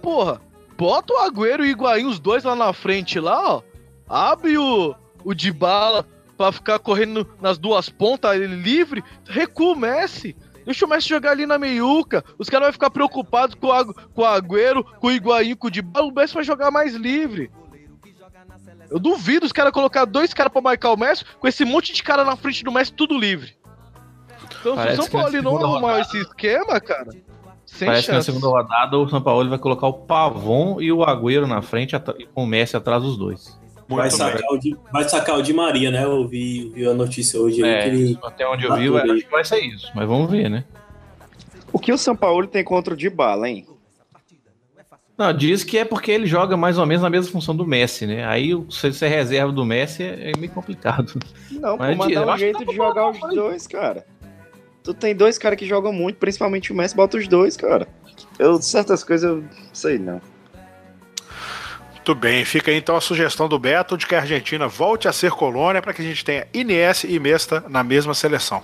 Porra, 0.00 0.40
bota 0.76 1.12
o 1.12 1.18
Agüero 1.18 1.64
e 1.64 1.68
o 1.68 1.70
Higuaín, 1.70 2.06
os 2.06 2.18
dois 2.18 2.44
lá 2.44 2.54
na 2.56 2.72
frente 2.72 3.20
lá, 3.20 3.56
ó. 3.56 3.62
Abre 4.08 4.56
o, 4.56 4.94
o 5.24 5.34
de 5.34 5.52
bala 5.52 6.06
pra 6.46 6.52
ficar 6.52 6.78
correndo 6.78 7.28
nas 7.40 7.58
duas 7.58 7.88
pontas, 7.88 8.34
ele 8.34 8.56
livre. 8.56 9.02
Recua 9.28 9.72
o 9.74 9.76
Messi. 9.78 10.36
Deixa 10.64 10.86
o 10.86 10.88
Messi 10.88 11.08
jogar 11.08 11.32
ali 11.32 11.44
na 11.46 11.58
meiuca. 11.58 12.24
Os 12.38 12.48
caras 12.48 12.66
vão 12.66 12.72
ficar 12.72 12.90
preocupados 12.90 13.54
com, 13.56 13.68
com 14.14 14.22
o 14.22 14.24
Agüero, 14.24 14.84
com 15.00 15.08
o 15.08 15.10
Higuaín, 15.12 15.56
com 15.56 15.66
o 15.66 15.70
de 15.70 15.82
bala. 15.82 16.06
O 16.06 16.14
Messi 16.14 16.34
vai 16.34 16.44
jogar 16.44 16.70
mais 16.70 16.94
livre. 16.94 17.50
Eu 18.90 18.98
duvido 18.98 19.46
os 19.46 19.52
caras 19.52 19.72
colocar 19.72 20.04
dois 20.04 20.34
caras 20.34 20.52
pra 20.52 20.60
marcar 20.60 20.92
o 20.92 20.96
Messi 20.96 21.24
com 21.40 21.48
esse 21.48 21.64
monte 21.64 21.92
de 21.92 22.02
cara 22.02 22.24
na 22.24 22.36
frente 22.36 22.62
do 22.62 22.70
Messi, 22.70 22.92
tudo 22.92 23.18
livre. 23.18 23.56
Então, 24.60 24.74
Parece 24.76 24.96
se 24.96 25.00
o 25.00 25.04
São 25.10 25.20
Paulo 25.20 25.42
não 25.42 25.56
arrumar 25.56 25.80
rodada- 25.92 26.00
esse 26.02 26.18
esquema, 26.18 26.80
cara, 26.80 27.08
sem 27.64 27.86
Parece 27.86 28.06
que 28.06 28.12
na 28.12 28.18
chance. 28.18 28.26
segunda 28.26 28.46
rodada 28.48 28.98
o 28.98 29.08
São 29.08 29.20
Paulo 29.22 29.48
vai 29.48 29.58
colocar 29.58 29.86
o 29.86 29.94
Pavon 29.94 30.80
e 30.80 30.92
o 30.92 31.02
Agüero 31.04 31.46
na 31.46 31.62
frente 31.62 31.96
e 31.96 32.26
com 32.26 32.44
o 32.44 32.46
Messi 32.46 32.76
atrás 32.76 33.02
dos 33.02 33.16
dois. 33.16 33.58
Vai 33.88 34.10
sacar, 34.10 34.50
o 34.50 34.58
Di, 34.58 34.76
vai 34.92 35.08
sacar 35.08 35.38
o 35.38 35.42
Di 35.42 35.52
Maria, 35.52 35.90
né? 35.90 36.04
Eu 36.04 36.26
vi, 36.26 36.70
vi 36.74 36.86
a 36.86 36.94
notícia 36.94 37.38
hoje 37.40 37.62
É, 37.62 37.88
ele. 37.88 38.18
até 38.22 38.46
onde 38.46 38.64
eu 38.64 38.70
tá 38.70 38.76
vi, 38.76 38.86
eu 38.86 38.96
acho 38.96 39.24
que 39.24 39.30
vai 39.30 39.44
ser 39.44 39.60
isso, 39.60 39.90
mas 39.94 40.08
vamos 40.08 40.30
ver, 40.30 40.48
né? 40.48 40.64
O 41.72 41.78
que 41.78 41.92
o 41.92 41.98
São 41.98 42.14
Paulo 42.14 42.46
tem 42.46 42.62
contra 42.62 42.94
o 42.94 42.96
Dybala, 42.96 43.48
hein? 43.48 43.66
Não, 45.16 45.32
diz 45.32 45.62
que 45.62 45.78
é 45.78 45.84
porque 45.84 46.10
ele 46.10 46.26
joga 46.26 46.56
mais 46.56 46.78
ou 46.78 46.86
menos 46.86 47.02
na 47.02 47.10
mesma 47.10 47.30
função 47.30 47.54
do 47.54 47.66
Messi, 47.66 48.06
né? 48.06 48.24
Aí 48.26 48.50
se 48.70 48.92
você 48.92 49.06
é 49.06 49.08
reserva 49.08 49.52
do 49.52 49.64
Messi 49.64 50.02
é 50.02 50.30
é 50.30 50.38
meio 50.38 50.50
complicado. 50.52 51.18
Não, 51.50 51.76
Mas 51.76 51.96
pô, 51.96 52.04
mas 52.04 52.14
dá 52.14 52.34
um 52.34 52.38
jeito 52.38 52.58
dá 52.60 52.64
de 52.64 52.76
jogar 52.76 53.10
os 53.10 53.18
colocar, 53.18 53.34
dois, 53.40 53.66
cara. 53.66 54.06
Tu 54.82 54.92
tem 54.94 55.14
dois 55.14 55.38
caras 55.38 55.58
que 55.58 55.66
jogam 55.66 55.92
muito, 55.92 56.16
principalmente 56.16 56.72
o 56.72 56.74
Messi, 56.74 56.96
bota 56.96 57.16
os 57.18 57.28
dois, 57.28 57.56
cara. 57.56 57.86
Eu, 58.38 58.60
certas 58.60 59.04
coisas, 59.04 59.30
eu 59.30 59.44
sei 59.72 59.98
não. 59.98 60.20
Muito 62.02 62.16
bem, 62.16 62.44
fica 62.44 62.72
aí 62.72 62.76
então 62.78 62.96
a 62.96 63.00
sugestão 63.00 63.48
do 63.48 63.56
Beto 63.60 63.96
de 63.96 64.08
que 64.08 64.14
a 64.16 64.18
Argentina 64.18 64.66
volte 64.66 65.06
a 65.06 65.12
ser 65.12 65.30
colônia 65.30 65.80
para 65.80 65.92
que 65.92 66.02
a 66.02 66.04
gente 66.04 66.24
tenha 66.24 66.48
Iniesta 66.52 67.06
e 67.06 67.16
Mesta 67.20 67.64
na 67.68 67.84
mesma 67.84 68.12
seleção. 68.12 68.60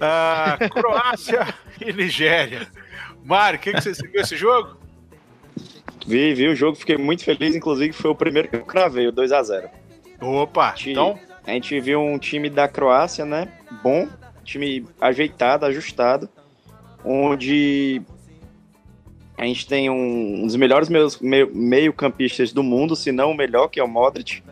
Ah, 0.00 0.58
Croácia 0.74 1.46
e 1.80 1.92
Nigéria. 1.92 2.66
Mário, 3.24 3.56
o 3.60 3.62
que, 3.62 3.72
que 3.72 3.80
você 3.80 3.94
seguiu 3.94 4.20
esse 4.20 4.36
jogo? 4.36 4.76
Vi, 6.08 6.34
vi 6.34 6.48
o 6.48 6.56
jogo, 6.56 6.76
fiquei 6.76 6.96
muito 6.96 7.22
feliz, 7.24 7.54
inclusive 7.54 7.92
foi 7.92 8.10
o 8.10 8.16
primeiro 8.16 8.48
que 8.48 8.56
eu 8.56 8.64
cravei, 8.64 9.06
o 9.06 9.12
2x0. 9.12 9.70
Opa, 10.20 10.72
Ti- 10.72 10.90
então 10.90 11.16
a 11.46 11.52
gente 11.52 11.78
viu 11.78 12.02
um 12.02 12.18
time 12.18 12.50
da 12.50 12.66
Croácia, 12.66 13.24
né? 13.24 13.46
Bom, 13.80 14.08
time 14.42 14.84
ajeitado, 15.00 15.66
ajustado, 15.66 16.28
onde 17.04 18.02
a 19.36 19.44
gente 19.44 19.66
tem 19.66 19.90
um, 19.90 20.42
um 20.42 20.46
dos 20.46 20.56
melhores 20.56 20.88
meio, 20.88 21.50
meio 21.54 21.94
do 22.54 22.62
mundo, 22.62 22.96
se 22.96 23.12
não 23.12 23.32
o 23.32 23.36
melhor, 23.36 23.68
que 23.68 23.78
é 23.78 23.84
o 23.84 23.88
Modric. 23.88 24.42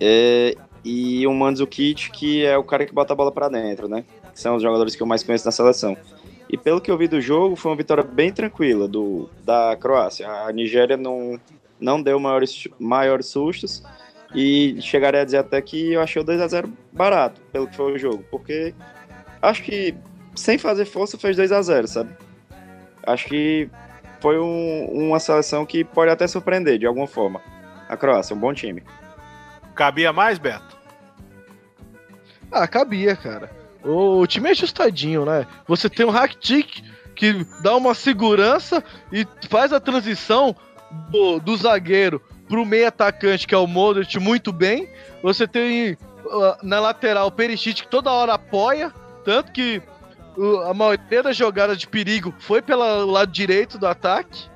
É, 0.00 0.56
e 0.84 1.24
o 1.26 1.32
Mandzukic, 1.32 2.10
que 2.10 2.44
é 2.44 2.58
o 2.58 2.64
cara 2.64 2.84
que 2.84 2.92
bota 2.92 3.12
a 3.12 3.16
bola 3.16 3.30
para 3.30 3.48
dentro, 3.48 3.88
né? 3.88 4.04
São 4.34 4.56
os 4.56 4.62
jogadores 4.62 4.96
que 4.96 5.02
eu 5.02 5.06
mais 5.06 5.22
conheço 5.22 5.44
na 5.44 5.52
seleção. 5.52 5.96
E 6.50 6.58
pelo 6.58 6.80
que 6.80 6.90
eu 6.90 6.98
vi 6.98 7.06
do 7.06 7.20
jogo, 7.20 7.54
foi 7.54 7.70
uma 7.70 7.76
vitória 7.76 8.02
bem 8.02 8.32
tranquila 8.32 8.88
do, 8.88 9.30
da 9.44 9.76
Croácia. 9.76 10.28
A 10.28 10.52
Nigéria 10.52 10.96
não, 10.96 11.38
não 11.80 12.02
deu 12.02 12.18
maiores, 12.18 12.66
maiores 12.80 13.26
sustos 13.26 13.82
e 14.34 14.76
chegaria 14.80 15.20
a 15.20 15.24
dizer 15.24 15.38
até 15.38 15.60
que 15.62 15.92
eu 15.92 16.00
achei 16.00 16.20
o 16.20 16.24
2 16.24 16.40
a 16.40 16.48
0 16.48 16.72
barato, 16.92 17.40
pelo 17.52 17.68
que 17.68 17.76
foi 17.76 17.92
o 17.92 17.98
jogo, 17.98 18.24
porque 18.30 18.74
acho 19.40 19.62
que 19.62 19.94
sem 20.34 20.58
fazer 20.58 20.86
força 20.86 21.18
fez 21.18 21.36
2 21.36 21.52
a 21.52 21.62
0 21.62 21.86
sabe? 21.86 22.10
Acho 23.06 23.26
que 23.26 23.68
foi 24.20 24.38
um, 24.38 24.86
uma 24.92 25.18
seleção 25.18 25.66
que 25.66 25.84
pode 25.84 26.10
até 26.10 26.26
surpreender 26.26 26.78
de 26.78 26.86
alguma 26.86 27.06
forma. 27.06 27.40
A 27.88 27.96
Croácia, 27.96 28.34
um 28.34 28.38
bom 28.38 28.54
time. 28.54 28.82
Cabia 29.74 30.12
mais, 30.12 30.38
Beto? 30.38 30.76
Ah, 32.50 32.68
cabia, 32.68 33.16
cara. 33.16 33.50
O 33.82 34.26
time 34.26 34.48
é 34.48 34.52
ajustadinho, 34.52 35.24
né? 35.24 35.46
Você 35.66 35.88
tem 35.88 36.06
um 36.06 36.10
Rakitic 36.10 36.84
que 37.14 37.44
dá 37.60 37.74
uma 37.76 37.94
segurança 37.94 38.82
e 39.10 39.26
faz 39.48 39.72
a 39.72 39.80
transição 39.80 40.54
do, 41.10 41.40
do 41.40 41.56
zagueiro 41.56 42.22
pro 42.48 42.64
meio 42.64 42.88
atacante, 42.88 43.46
que 43.46 43.54
é 43.54 43.58
o 43.58 43.66
Modric, 43.66 44.18
muito 44.18 44.52
bem. 44.52 44.88
Você 45.22 45.46
tem 45.46 45.92
uh, 45.92 46.56
na 46.62 46.78
lateral 46.78 47.28
o 47.28 47.32
Perisic 47.32 47.82
que 47.82 47.88
toda 47.88 48.12
hora 48.12 48.34
apoia, 48.34 48.92
tanto 49.24 49.52
que 49.52 49.82
a 50.66 50.74
maioria 50.74 51.22
das 51.22 51.36
jogadas 51.36 51.78
de 51.78 51.86
perigo 51.86 52.34
foi 52.38 52.62
pelo 52.62 53.06
lado 53.06 53.30
direito 53.30 53.78
do 53.78 53.86
ataque. 53.86 54.48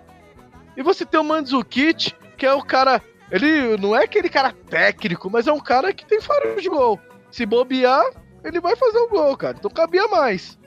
E 0.77 0.83
você 0.83 1.05
tem 1.05 1.19
o 1.19 1.25
Mandzukic, 1.25 2.15
que 2.37 2.47
é 2.47 2.53
o 2.53 2.63
cara 2.63 3.01
ele 3.31 3.77
não 3.77 3.97
é 3.97 4.05
aquele 4.05 4.29
cara 4.29 4.53
técnico, 4.69 5.29
mas 5.29 5.47
é 5.47 5.53
um 5.53 5.61
cara 5.61 5.93
que 5.93 6.07
tem 6.07 6.21
faro 6.21 6.61
de 6.61 6.69
gol. 6.69 7.01
Se 7.31 7.45
bobear, 7.45 8.05
ele 8.45 8.61
vai 8.61 8.77
fazer 8.77 8.99
o 8.99 9.09
gol, 9.09 9.37
cara. 9.37 9.57
Então 9.59 9.71
cabia 9.71 10.07
mais. 10.09 10.59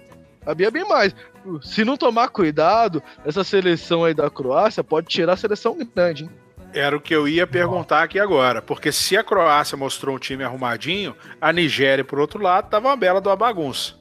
Cabia 0.46 0.70
bem 0.70 0.88
mais. 0.88 1.16
Se 1.62 1.86
não 1.86 1.96
tomar 1.96 2.30
cuidado, 2.30 3.02
essa 3.26 3.44
seleção 3.44 4.04
aí 4.04 4.14
da 4.14 4.30
Croácia 4.30 4.84
pode 4.84 5.08
tirar 5.08 5.34
a 5.34 5.38
seleção 5.38 5.78
grande, 5.96 6.24
hein? 6.26 6.30
Era 6.72 6.96
o 6.96 7.02
que 7.02 7.16
eu 7.16 7.28
ia 7.28 7.48
perguntar 7.48 8.04
aqui 8.04 8.20
agora. 8.20 8.62
Porque 8.62 8.92
se 8.92 9.18
a 9.18 9.24
Croácia 9.24 9.78
mostrou 9.78 10.16
um 10.16 10.20
time 10.20 10.44
arrumadinho, 10.44 11.16
a 11.42 11.52
Nigéria, 11.52 12.04
por 12.04 12.20
outro 12.20 12.42
lado, 12.44 12.70
tava 12.70 12.90
uma 12.90 12.96
bela 12.96 13.22
de 13.22 13.28
uma 13.28 13.36
bagunça. 13.36 13.99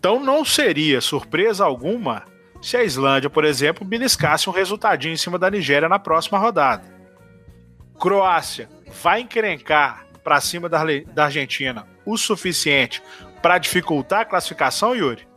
Então 0.00 0.18
não 0.18 0.46
seria 0.46 0.98
surpresa 0.98 1.62
alguma 1.62 2.24
se 2.62 2.74
a 2.74 2.82
Islândia, 2.82 3.28
por 3.28 3.44
exemplo, 3.44 3.86
beliscasse 3.86 4.48
um 4.48 4.52
resultadinho 4.52 5.12
em 5.12 5.16
cima 5.18 5.38
da 5.38 5.50
Nigéria 5.50 5.90
na 5.90 5.98
próxima 5.98 6.38
rodada. 6.38 6.84
Croácia 7.98 8.66
vai 9.02 9.20
encrencar 9.20 10.06
para 10.24 10.40
cima 10.40 10.70
da, 10.70 10.82
da 11.12 11.24
Argentina 11.26 11.86
o 12.06 12.16
suficiente 12.16 13.02
para 13.42 13.58
dificultar 13.58 14.20
a 14.20 14.24
classificação, 14.24 14.96
Yuri? 14.96 15.28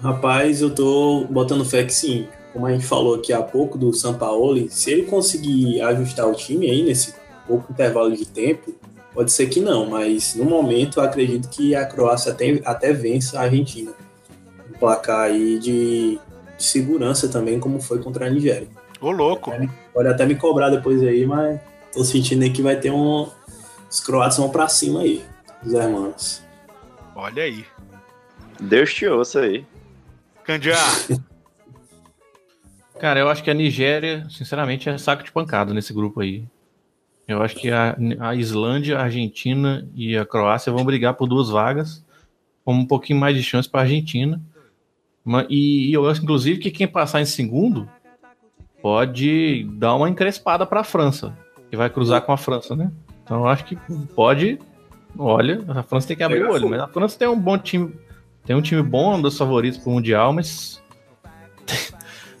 Rapaz, 0.00 0.62
eu 0.62 0.74
tô 0.74 1.26
botando 1.28 1.62
fé 1.62 1.84
que 1.84 1.92
sim. 1.92 2.26
Como 2.54 2.66
a 2.66 2.72
gente 2.72 2.86
falou 2.86 3.16
aqui 3.16 3.34
há 3.34 3.42
pouco 3.42 3.76
do 3.76 3.92
Sampaoli, 3.92 4.70
se 4.70 4.90
ele 4.90 5.02
conseguir 5.02 5.82
ajustar 5.82 6.26
o 6.26 6.34
time 6.34 6.70
aí 6.70 6.82
nesse 6.82 7.14
pouco 7.46 7.70
intervalo 7.70 8.16
de 8.16 8.24
tempo, 8.24 8.74
pode 9.14 9.30
ser 9.32 9.46
que 9.46 9.60
não, 9.60 9.86
mas 9.86 10.34
no 10.34 10.44
momento 10.44 10.98
eu 10.98 11.04
acredito 11.04 11.48
que 11.48 11.74
a 11.74 11.86
Croácia 11.86 12.32
até, 12.32 12.60
até 12.64 12.92
vença 12.92 13.38
a 13.38 13.42
Argentina. 13.42 13.92
Um 14.68 14.78
placar 14.78 15.20
aí 15.20 15.58
de, 15.58 16.18
de 16.58 16.62
segurança 16.62 17.28
também, 17.28 17.60
como 17.60 17.80
foi 17.80 18.02
contra 18.02 18.26
a 18.26 18.30
Nigéria. 18.30 18.68
Ô, 19.00 19.10
louco. 19.10 19.52
Pode 19.92 20.08
até 20.08 20.26
me 20.26 20.34
cobrar 20.34 20.70
depois 20.70 21.00
aí, 21.02 21.24
mas 21.24 21.60
tô 21.92 22.02
sentindo 22.02 22.42
aí 22.42 22.50
que 22.50 22.60
vai 22.60 22.76
ter 22.76 22.90
um. 22.90 23.28
Os 23.88 24.00
croatas 24.00 24.38
vão 24.38 24.50
pra 24.50 24.66
cima 24.66 25.02
aí, 25.02 25.24
os 25.64 25.72
irmãos. 25.72 26.42
Olha 27.14 27.44
aí. 27.44 27.64
Deus 28.60 28.92
te 28.92 29.06
ouça 29.06 29.40
aí. 29.40 29.64
Candiá. 30.42 30.76
Cara, 32.98 33.20
eu 33.20 33.28
acho 33.28 33.42
que 33.42 33.50
a 33.50 33.54
Nigéria, 33.54 34.26
sinceramente, 34.30 34.88
é 34.88 34.96
saco 34.98 35.22
de 35.22 35.30
pancada 35.30 35.74
nesse 35.74 35.92
grupo 35.92 36.20
aí. 36.20 36.46
Eu 37.26 37.42
acho 37.42 37.56
que 37.56 37.70
a, 37.70 37.96
a 38.20 38.34
Islândia, 38.34 38.98
a 38.98 39.04
Argentina 39.04 39.86
e 39.94 40.16
a 40.16 40.26
Croácia 40.26 40.72
vão 40.72 40.84
brigar 40.84 41.14
por 41.14 41.26
duas 41.26 41.48
vagas, 41.48 42.04
com 42.64 42.74
um 42.74 42.86
pouquinho 42.86 43.18
mais 43.18 43.34
de 43.36 43.42
chance 43.42 43.68
para 43.68 43.80
a 43.80 43.82
Argentina. 43.84 44.40
E, 45.48 45.88
e 45.88 45.92
eu 45.92 46.08
acho, 46.08 46.22
inclusive, 46.22 46.58
que 46.58 46.70
quem 46.70 46.86
passar 46.86 47.20
em 47.22 47.26
segundo 47.26 47.88
pode 48.82 49.64
dar 49.72 49.94
uma 49.94 50.08
encrespada 50.08 50.66
para 50.66 50.80
a 50.80 50.84
França, 50.84 51.34
que 51.70 51.76
vai 51.76 51.88
cruzar 51.88 52.20
com 52.20 52.32
a 52.32 52.36
França, 52.36 52.76
né? 52.76 52.92
Então 53.22 53.38
eu 53.38 53.46
acho 53.46 53.64
que 53.64 53.76
pode. 54.14 54.58
Olha, 55.16 55.64
a 55.68 55.82
França 55.82 56.08
tem 56.08 56.16
que 56.16 56.22
abrir 56.22 56.44
o 56.44 56.50
olho, 56.50 56.68
mas 56.68 56.80
a 56.80 56.88
França 56.88 57.18
tem 57.18 57.26
um 57.26 57.38
bom 57.38 57.56
time, 57.56 57.94
tem 58.44 58.54
um 58.54 58.60
time 58.60 58.82
bom 58.82 59.14
um 59.14 59.22
dos 59.22 59.38
favoritos 59.38 59.78
para 59.78 59.88
o 59.88 59.94
Mundial, 59.94 60.32
mas 60.34 60.82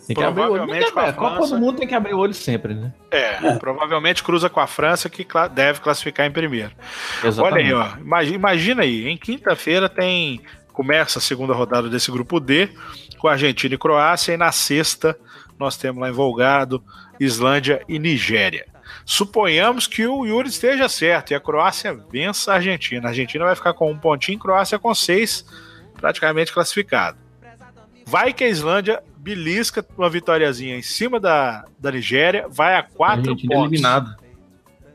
tem 0.06 0.16
que 0.16 0.22
abrir 0.22 0.42
o 0.42 0.52
olho. 0.52 0.66
A, 0.96 1.12
Copa 1.12 1.46
do 1.46 1.58
Mundo 1.58 1.78
tem 1.78 1.88
que 1.88 1.94
abrir 1.94 2.14
o 2.14 2.18
olho 2.18 2.34
sempre, 2.34 2.74
né? 2.74 2.92
É, 3.10 3.46
é, 3.46 3.58
provavelmente 3.58 4.22
cruza 4.22 4.50
com 4.50 4.60
a 4.60 4.66
França, 4.66 5.08
que 5.08 5.26
deve 5.52 5.80
classificar 5.80 6.26
em 6.26 6.30
primeiro. 6.30 6.72
Exatamente. 7.22 7.72
Olha 7.72 7.84
aí, 7.84 7.94
ó. 7.96 7.98
Imagina, 7.98 8.36
imagina 8.36 8.82
aí, 8.82 9.08
em 9.08 9.16
quinta-feira 9.16 9.88
tem. 9.88 10.40
Começa 10.72 11.20
a 11.20 11.22
segunda 11.22 11.54
rodada 11.54 11.88
desse 11.88 12.10
grupo 12.10 12.40
D, 12.40 12.68
com 13.18 13.28
Argentina 13.28 13.74
e 13.74 13.78
Croácia, 13.78 14.34
e 14.34 14.36
na 14.36 14.50
sexta 14.50 15.16
nós 15.58 15.76
temos 15.76 16.02
lá 16.02 16.08
envolgado 16.08 16.82
Islândia 17.20 17.80
e 17.88 17.98
Nigéria. 17.98 18.66
Suponhamos 19.04 19.86
que 19.86 20.06
o 20.06 20.24
Yuri 20.24 20.48
esteja 20.48 20.88
certo 20.88 21.30
e 21.30 21.34
a 21.34 21.40
Croácia 21.40 21.94
vença 22.10 22.52
a 22.52 22.54
Argentina. 22.56 23.06
A 23.06 23.10
Argentina 23.10 23.44
vai 23.44 23.54
ficar 23.54 23.74
com 23.74 23.90
um 23.90 23.98
pontinho, 23.98 24.38
Croácia 24.38 24.78
com 24.78 24.94
seis, 24.94 25.44
praticamente 25.96 26.52
classificado. 26.52 27.23
Vai 28.06 28.32
que 28.32 28.44
a 28.44 28.48
Islândia 28.48 29.02
belisca 29.16 29.84
uma 29.96 30.10
vitóriazinha 30.10 30.76
em 30.76 30.82
cima 30.82 31.18
da, 31.18 31.64
da 31.78 31.90
Nigéria, 31.90 32.46
vai 32.48 32.76
a 32.76 32.82
quatro 32.82 33.32
a 33.32 33.36
pontos. 33.36 33.72
Eliminado. 33.72 34.14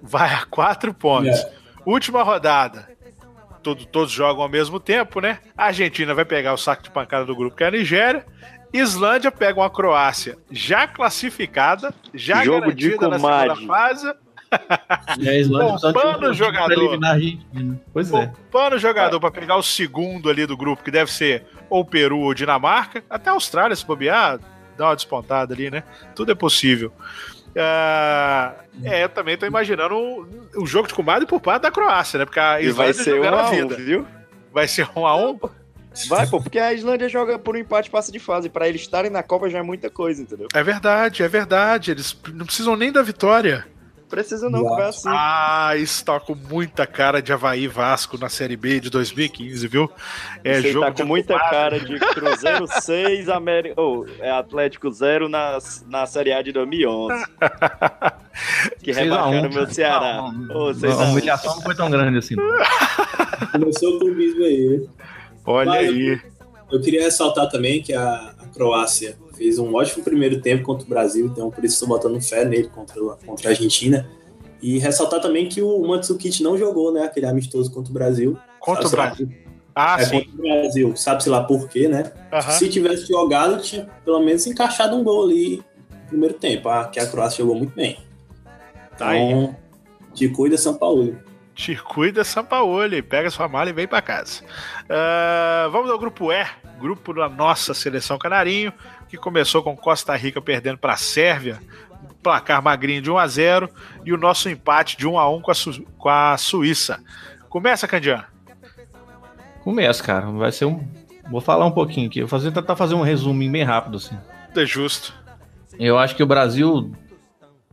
Vai 0.02 0.34
a 0.34 0.46
quatro 0.46 0.94
pontos. 0.94 1.40
É. 1.40 1.54
Última 1.86 2.22
rodada. 2.22 2.88
Todo, 3.64 3.86
todos 3.86 4.12
jogam 4.12 4.44
ao 4.44 4.50
mesmo 4.50 4.80
tempo, 4.80 5.20
né? 5.20 5.40
A 5.58 5.66
Argentina 5.66 6.14
vai 6.14 6.24
pegar 6.24 6.54
o 6.54 6.58
saco 6.58 6.84
de 6.84 6.92
pancada 6.92 7.26
do 7.26 7.36
grupo, 7.36 7.58
que 7.58 7.64
é 7.64 7.68
a 7.68 7.72
Nigéria. 7.72 8.26
Islândia 8.72 9.32
pega 9.32 9.60
uma 9.60 9.70
Croácia 9.70 10.38
já 10.52 10.88
classificada, 10.88 11.94
já 12.14 12.44
Jogo 12.44 12.72
de 12.72 12.96
na 12.96 13.20
segunda 13.20 13.56
fase. 13.68 14.14
E 15.20 15.30
a 15.30 15.38
Islândia 15.38 15.78
poupando 15.80 16.30
o 16.30 16.34
jogador. 16.34 17.00
Pois 17.94 18.12
é. 18.12 18.28
Poupando 18.28 18.76
o 18.76 18.80
jogador 18.80 19.20
para 19.20 19.32
pegar 19.32 19.56
o 19.56 19.64
segundo 19.64 20.30
ali 20.30 20.46
do 20.46 20.58
grupo, 20.58 20.84
que 20.84 20.92
deve 20.92 21.12
ser 21.12 21.46
ou 21.70 21.86
Peru 21.86 22.20
ou 22.20 22.34
Dinamarca. 22.34 23.04
Até 23.10 23.30
a 23.30 23.34
Austrália, 23.34 23.76
se 23.76 23.86
bobear, 23.86 24.40
dá 24.78 24.86
uma 24.88 24.96
despontada 24.96 25.54
ali, 25.54 25.70
né? 25.70 25.84
Tudo 26.16 26.32
é 26.32 26.36
possível. 26.36 26.92
Uh, 27.50 28.54
é, 28.84 29.04
eu 29.04 29.10
também 29.10 29.36
tô 29.38 29.46
imaginando 29.46 29.96
o, 29.96 30.62
o 30.62 30.66
jogo 30.68 30.88
de 30.88 30.94
comadre 30.94 31.28
por 31.28 31.42
parte 31.42 31.64
da 31.64 31.72
Croácia, 31.72 32.20
né? 32.20 32.26
Porque 32.26 32.40
a 32.40 32.62
Islândia 32.62 32.94
vai 32.94 32.94
ser 32.94 33.20
um 33.20 33.28
a 33.28 33.50
um, 33.50 33.68
viu? 33.68 34.08
Vai 34.54 34.68
ser 34.68 34.90
um 34.96 35.06
a 35.06 35.16
um? 35.16 35.40
Vai, 36.08 36.28
pô, 36.28 36.40
porque 36.40 36.60
a 36.60 36.72
Islândia 36.72 37.10
joga 37.10 37.40
por 37.40 37.56
um 37.56 37.60
empate 37.60 37.90
passa 37.90 38.12
de 38.12 38.20
fase. 38.20 38.50
Para 38.50 38.70
eles 38.70 38.82
estarem 38.82 39.10
na 39.10 39.24
Copa 39.24 39.50
já 39.50 39.60
é 39.60 39.64
muita 39.64 39.90
coisa, 39.90 40.22
entendeu? 40.22 40.48
É 40.54 40.64
verdade, 40.64 41.24
é 41.24 41.28
verdade. 41.28 41.92
Eles 41.92 42.16
não 42.34 42.46
precisam 42.46 42.76
nem 42.76 42.92
da 42.92 43.02
vitória. 43.02 43.68
Precisa 44.10 44.50
não, 44.50 44.64
vai 44.64 44.90
assim. 44.90 45.08
Ah, 45.08 45.74
isso 45.78 46.04
tá 46.04 46.20
com 46.20 46.34
muita 46.34 46.88
cara 46.88 47.22
de 47.22 47.32
Havaí 47.32 47.68
Vasco 47.68 48.18
na 48.18 48.28
Série 48.28 48.58
B 48.58 48.80
de 48.80 48.90
2015, 48.90 49.68
viu? 49.68 49.90
É 50.44 50.60
Você 50.60 50.72
jogo 50.72 50.86
tá 50.88 50.92
com 50.92 51.06
muita 51.06 51.38
cara 51.38 51.80
de 51.80 52.00
Cruzeiro 52.00 52.66
6, 52.68 53.30
América, 53.30 53.80
oh, 53.80 54.06
é 54.20 54.32
Atlético 54.32 54.90
0 54.92 55.30
na, 55.30 55.60
na 55.88 56.06
Série 56.08 56.32
A 56.32 56.42
de 56.42 56.52
2011. 56.52 57.24
que 58.82 58.92
rebaixaram 58.92 59.48
o 59.48 59.54
meu 59.54 59.68
Ceará. 59.68 60.32
Oh, 60.54 60.70
a 60.70 61.06
humilhação 61.06 61.56
não 61.56 61.62
foi 61.62 61.76
tão 61.76 61.90
grande 61.90 62.18
assim. 62.18 62.36
Começou 63.52 63.96
o 63.96 64.00
clubismo 64.00 64.44
aí. 64.44 64.90
Olha 65.46 65.70
Mas 65.70 65.90
aí. 65.90 66.22
Eu 66.72 66.82
queria 66.82 67.04
ressaltar 67.04 67.50
também 67.50 67.82
que 67.82 67.94
a, 67.94 68.34
a, 68.38 68.46
Croácia 68.54 69.18
fez 69.40 69.58
um 69.58 69.74
ótimo 69.74 70.04
primeiro 70.04 70.42
tempo 70.42 70.64
contra 70.64 70.86
o 70.86 70.90
Brasil, 70.90 71.26
então 71.26 71.50
por 71.50 71.64
isso 71.64 71.76
estou 71.76 71.88
botando 71.88 72.22
fé 72.22 72.44
nele 72.44 72.68
contra, 72.68 73.02
contra 73.26 73.48
a 73.48 73.52
Argentina. 73.52 74.06
E 74.62 74.78
ressaltar 74.78 75.22
também 75.22 75.48
que 75.48 75.62
o 75.62 75.88
Mandzukic 75.88 76.44
não 76.44 76.58
jogou, 76.58 76.92
né? 76.92 77.04
Aquele 77.04 77.26
amistoso 77.26 77.72
contra 77.72 77.90
o 77.90 77.94
Brasil. 77.94 78.38
Contra 78.60 78.86
o 78.86 78.92
Brasil. 78.92 79.30
Ah, 79.74 79.96
é, 79.98 80.04
sim. 80.04 80.20
Contra 80.26 80.34
o 80.34 80.42
Brasil. 80.42 80.96
Sabe-se 80.98 81.30
lá 81.30 81.42
por 81.46 81.70
quê, 81.70 81.88
né? 81.88 82.12
Se 82.58 82.68
tivesse 82.68 83.08
jogado, 83.08 83.62
tinha 83.62 83.88
pelo 84.04 84.20
menos 84.20 84.46
encaixado 84.46 84.98
um 84.98 85.04
gol 85.04 85.24
ali 85.24 85.64
no 85.90 86.08
primeiro 86.10 86.34
tempo. 86.34 86.68
Ah, 86.68 86.90
que 86.90 87.00
a 87.00 87.08
Croácia 87.08 87.38
jogou 87.38 87.56
muito 87.56 87.74
bem. 87.74 87.98
Tá 88.98 89.18
então, 89.18 89.56
aí. 89.56 90.14
Te 90.14 90.28
cuida, 90.28 90.58
São 90.58 90.74
Paulo. 90.74 91.18
Te 91.56 91.76
cuida, 91.76 92.24
Sampaoli. 92.24 93.02
Pega 93.02 93.30
sua 93.30 93.48
mala 93.48 93.70
e 93.70 93.74
vem 93.74 93.88
para 93.88 94.02
casa. 94.02 94.42
Uh, 94.86 95.70
vamos 95.72 95.90
ao 95.90 96.00
grupo 96.00 96.32
E, 96.32 96.46
grupo 96.80 97.14
da 97.14 97.28
nossa 97.28 97.74
seleção 97.74 98.18
canarinho, 98.18 98.72
que 99.10 99.18
começou 99.18 99.64
com 99.64 99.76
Costa 99.76 100.16
Rica 100.16 100.42
perdendo 100.42 100.78
para 100.78 100.94
a 100.94 100.98
Sérvia, 100.98 101.60
placar 102.22 102.62
magrinho 102.62 103.02
de 103.02 103.10
1 103.12 103.18
a 103.18 103.28
0 103.28 103.70
e 104.06 104.14
o 104.14 104.18
nosso 104.18 104.50
empate 104.50 104.98
de 104.98 105.08
1 105.08 105.18
a 105.18 105.30
1 105.30 105.42
com 105.42 105.52
a, 105.52 105.54
Su 105.54 105.84
com 105.98 106.10
a 106.10 106.38
Suíça. 106.38 107.04
Começa, 107.50 107.88
Candian. 107.88 108.24
Começa, 109.64 110.04
cara. 110.04 110.28
Vai 110.28 110.52
ser 110.52 110.66
um. 110.66 110.88
Vou 111.30 111.42
falar 111.42 111.66
um 111.66 111.72
pouquinho 111.72 112.08
aqui. 112.08 112.22
Vou 112.22 112.30
fazer, 112.30 112.52
tentar 112.52 112.76
fazer 112.76 112.96
um 112.96 113.02
resumo 113.02 113.40
bem 113.52 113.64
rápido, 113.64 113.98
assim. 113.98 114.18
É 114.56 114.66
justo. 114.66 115.14
Eu 115.78 115.98
acho 115.98 116.16
que 116.16 116.24
o 116.24 116.28
Brasil, 116.28 116.92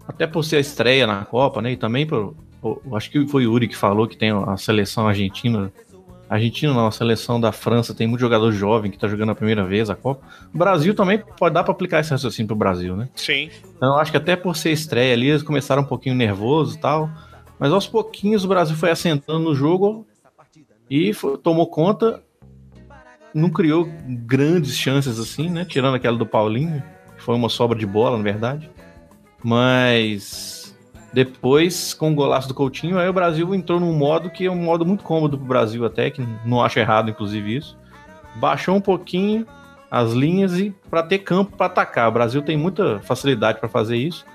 até 0.06 0.26
por 0.26 0.42
ser 0.42 0.56
a 0.56 0.60
estreia 0.60 1.06
na 1.06 1.24
Copa, 1.24 1.60
né? 1.60 1.72
E 1.72 1.76
também 1.76 2.06
por, 2.06 2.36
acho 2.94 3.10
que 3.10 3.26
foi 3.26 3.46
o 3.46 3.52
Yuri 3.52 3.68
que 3.68 3.76
falou 3.76 4.06
que 4.06 4.16
tem 4.16 4.30
a 4.30 4.56
seleção 4.56 5.08
argentina. 5.08 5.72
Argentina 6.28 6.74
não, 6.74 6.86
a 6.86 6.90
seleção 6.90 7.40
da 7.40 7.52
França 7.52 7.94
tem 7.94 8.06
muito 8.06 8.20
jogador 8.20 8.50
jovem 8.50 8.90
que 8.90 8.98
tá 8.98 9.06
jogando 9.06 9.30
a 9.30 9.34
primeira 9.34 9.64
vez 9.64 9.88
a 9.88 9.94
Copa. 9.94 10.26
O 10.52 10.58
Brasil 10.58 10.94
também 10.94 11.22
pode 11.38 11.54
dar 11.54 11.62
para 11.62 11.72
aplicar 11.72 12.00
esse 12.00 12.10
raciocínio 12.10 12.48
pro 12.48 12.56
Brasil, 12.56 12.96
né? 12.96 13.08
Sim. 13.14 13.50
Então 13.76 13.94
eu 13.94 14.00
acho 14.00 14.10
que 14.10 14.16
até 14.16 14.34
por 14.34 14.56
ser 14.56 14.72
estreia 14.72 15.14
ali, 15.14 15.28
eles 15.28 15.42
começaram 15.42 15.82
um 15.82 15.86
pouquinho 15.86 16.14
nervosos 16.14 16.74
e 16.74 16.80
tal. 16.80 17.08
Mas 17.58 17.72
aos 17.72 17.86
pouquinhos 17.86 18.44
o 18.44 18.48
Brasil 18.48 18.76
foi 18.76 18.90
assentando 18.90 19.38
no 19.38 19.54
jogo 19.54 20.06
e 20.90 21.12
foi, 21.12 21.38
tomou 21.38 21.66
conta. 21.68 22.22
Não 23.32 23.50
criou 23.50 23.86
grandes 24.08 24.76
chances 24.76 25.18
assim, 25.18 25.50
né? 25.50 25.64
Tirando 25.64 25.94
aquela 25.94 26.16
do 26.16 26.24
Paulinho, 26.24 26.82
que 27.16 27.22
foi 27.22 27.34
uma 27.34 27.50
sobra 27.50 27.78
de 27.78 27.86
bola, 27.86 28.16
na 28.16 28.22
verdade. 28.22 28.70
Mas 29.44 30.55
depois, 31.16 31.94
com 31.94 32.12
o 32.12 32.14
golaço 32.14 32.46
do 32.46 32.52
Coutinho, 32.52 32.98
aí 32.98 33.08
o 33.08 33.12
Brasil 33.12 33.54
entrou 33.54 33.80
num 33.80 33.94
modo 33.94 34.28
que 34.28 34.44
é 34.44 34.50
um 34.50 34.62
modo 34.62 34.84
muito 34.84 35.02
cômodo 35.02 35.38
pro 35.38 35.46
Brasil 35.46 35.82
até, 35.86 36.10
que 36.10 36.22
não 36.44 36.62
acho 36.62 36.78
errado, 36.78 37.08
inclusive, 37.08 37.56
isso. 37.56 37.74
Baixou 38.34 38.76
um 38.76 38.82
pouquinho 38.82 39.46
as 39.90 40.12
linhas 40.12 40.58
e 40.58 40.74
para 40.90 41.02
ter 41.02 41.20
campo 41.20 41.56
para 41.56 41.68
atacar. 41.68 42.10
O 42.10 42.12
Brasil 42.12 42.42
tem 42.42 42.54
muita 42.54 43.00
facilidade 43.00 43.58
para 43.58 43.66
fazer 43.66 43.96
isso. 43.96 44.26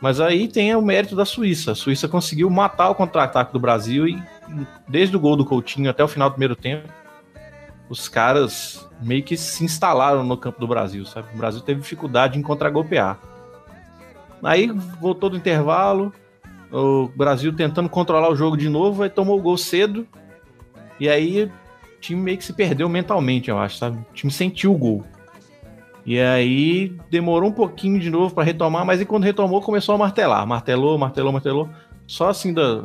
Mas 0.00 0.20
aí 0.20 0.46
tem 0.46 0.72
o 0.76 0.80
mérito 0.80 1.16
da 1.16 1.24
Suíça. 1.24 1.72
A 1.72 1.74
Suíça 1.74 2.06
conseguiu 2.06 2.48
matar 2.48 2.88
o 2.88 2.94
contra-ataque 2.94 3.52
do 3.52 3.58
Brasil 3.58 4.06
e 4.06 4.22
desde 4.86 5.16
o 5.16 5.20
gol 5.20 5.34
do 5.34 5.44
Coutinho 5.44 5.90
até 5.90 6.04
o 6.04 6.08
final 6.08 6.30
do 6.30 6.34
primeiro 6.34 6.54
tempo, 6.54 6.88
os 7.88 8.08
caras 8.08 8.88
meio 9.02 9.24
que 9.24 9.36
se 9.36 9.64
instalaram 9.64 10.22
no 10.22 10.36
campo 10.36 10.60
do 10.60 10.68
Brasil, 10.68 11.04
sabe? 11.04 11.34
O 11.34 11.36
Brasil 11.36 11.60
teve 11.62 11.80
dificuldade 11.80 12.38
em 12.38 12.42
contra-golpear. 12.42 13.18
Aí 14.40 14.68
voltou 15.00 15.28
do 15.28 15.36
intervalo, 15.36 16.12
o 16.72 17.08
Brasil 17.14 17.52
tentando 17.52 17.88
controlar 17.88 18.30
o 18.30 18.36
jogo 18.36 18.56
de 18.56 18.68
novo, 18.68 19.02
aí 19.02 19.10
tomou 19.10 19.38
o 19.38 19.42
gol 19.42 19.56
cedo. 19.56 20.06
E 21.00 21.08
aí 21.08 21.44
o 21.44 21.50
time 22.00 22.20
meio 22.20 22.38
que 22.38 22.44
se 22.44 22.52
perdeu 22.52 22.88
mentalmente, 22.88 23.50
eu 23.50 23.58
acho, 23.58 23.78
sabe? 23.78 23.98
O 23.98 24.14
time 24.14 24.30
sentiu 24.30 24.72
o 24.72 24.78
gol. 24.78 25.04
E 26.04 26.18
aí 26.18 26.96
demorou 27.10 27.50
um 27.50 27.52
pouquinho 27.52 27.98
de 28.00 28.10
novo 28.10 28.34
para 28.34 28.44
retomar, 28.44 28.84
mas 28.84 29.00
aí 29.00 29.06
quando 29.06 29.24
retomou 29.24 29.60
começou 29.60 29.94
a 29.94 29.98
martelar. 29.98 30.46
Martelou, 30.46 30.98
martelou, 30.98 31.32
martelou. 31.32 31.68
Só 32.06 32.28
assim, 32.28 32.52
da, 32.52 32.84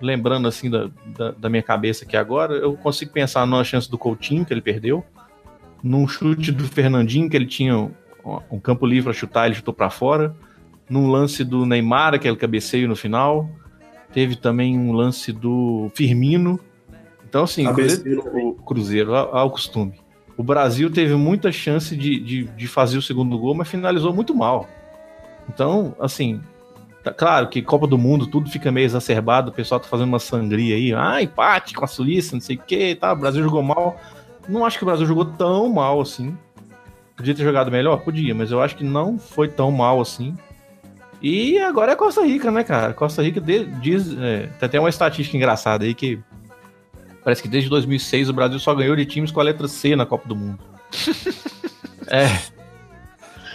lembrando 0.00 0.48
assim 0.48 0.68
da, 0.68 0.90
da, 1.16 1.30
da 1.32 1.48
minha 1.48 1.62
cabeça 1.62 2.04
aqui 2.04 2.16
agora, 2.16 2.54
eu 2.54 2.76
consigo 2.76 3.12
pensar 3.12 3.46
numa 3.46 3.62
chance 3.62 3.90
do 3.90 3.96
Coutinho, 3.96 4.44
que 4.44 4.52
ele 4.52 4.60
perdeu. 4.60 5.04
Num 5.82 6.08
chute 6.08 6.50
do 6.50 6.64
Fernandinho, 6.64 7.30
que 7.30 7.36
ele 7.36 7.46
tinha 7.46 7.76
um, 7.76 7.90
um 8.50 8.58
campo 8.58 8.84
livre 8.84 9.04
para 9.04 9.12
chutar, 9.12 9.46
ele 9.46 9.54
chutou 9.54 9.74
para 9.74 9.90
fora 9.90 10.34
num 10.88 11.10
lance 11.10 11.44
do 11.44 11.66
Neymar, 11.66 12.14
aquele 12.14 12.36
cabeceio 12.36 12.88
no 12.88 12.96
final. 12.96 13.48
Teve 14.12 14.36
também 14.36 14.78
um 14.78 14.92
lance 14.92 15.32
do 15.32 15.90
Firmino. 15.94 16.58
Então, 17.28 17.44
assim, 17.44 17.70
Cruzeiro, 17.72 18.22
o 18.34 18.54
Cruzeiro, 18.54 19.14
ao 19.14 19.50
costume. 19.50 19.94
O 20.36 20.42
Brasil 20.42 20.90
teve 20.90 21.14
muita 21.14 21.50
chance 21.50 21.96
de, 21.96 22.20
de, 22.20 22.44
de, 22.44 22.68
fazer 22.68 22.98
o 22.98 23.02
segundo 23.02 23.38
gol, 23.38 23.54
mas 23.54 23.68
finalizou 23.68 24.14
muito 24.14 24.34
mal. 24.34 24.68
Então, 25.48 25.94
assim, 25.98 26.40
tá 27.02 27.12
claro 27.12 27.48
que 27.48 27.62
Copa 27.62 27.86
do 27.86 27.96
Mundo 27.96 28.26
tudo 28.26 28.50
fica 28.50 28.70
meio 28.70 28.84
exacerbado, 28.84 29.50
o 29.50 29.54
pessoal 29.54 29.80
tá 29.80 29.88
fazendo 29.88 30.08
uma 30.08 30.18
sangria 30.18 30.76
aí, 30.76 30.92
ah, 30.94 31.22
empate 31.22 31.74
com 31.74 31.84
a 31.84 31.88
Suíça, 31.88 32.36
não 32.36 32.40
sei 32.40 32.56
o 32.56 32.60
que, 32.60 32.94
tá, 32.94 33.12
o 33.12 33.16
Brasil 33.16 33.42
jogou 33.42 33.62
mal. 33.62 33.98
Não 34.48 34.64
acho 34.64 34.78
que 34.78 34.84
o 34.84 34.86
Brasil 34.86 35.06
jogou 35.06 35.24
tão 35.24 35.68
mal 35.68 36.00
assim. 36.00 36.36
Podia 37.16 37.34
ter 37.34 37.42
jogado 37.42 37.70
melhor? 37.70 37.98
Podia, 38.00 38.34
mas 38.34 38.52
eu 38.52 38.60
acho 38.60 38.76
que 38.76 38.84
não 38.84 39.18
foi 39.18 39.48
tão 39.48 39.70
mal 39.72 40.00
assim. 40.00 40.36
E 41.28 41.58
agora 41.58 41.90
é 41.90 41.96
Costa 41.96 42.24
Rica, 42.24 42.52
né, 42.52 42.62
cara? 42.62 42.94
Costa 42.94 43.20
Rica 43.20 43.40
diz. 43.40 44.16
É, 44.16 44.46
tem 44.46 44.66
até 44.68 44.78
uma 44.78 44.88
estatística 44.88 45.36
engraçada 45.36 45.84
aí 45.84 45.92
que. 45.92 46.20
Parece 47.24 47.42
que 47.42 47.48
desde 47.48 47.68
2006 47.68 48.28
o 48.28 48.32
Brasil 48.32 48.60
só 48.60 48.72
ganhou 48.72 48.94
de 48.94 49.04
times 49.04 49.32
com 49.32 49.40
a 49.40 49.42
letra 49.42 49.66
C 49.66 49.96
na 49.96 50.06
Copa 50.06 50.28
do 50.28 50.36
Mundo. 50.36 50.60
é. 52.06 52.26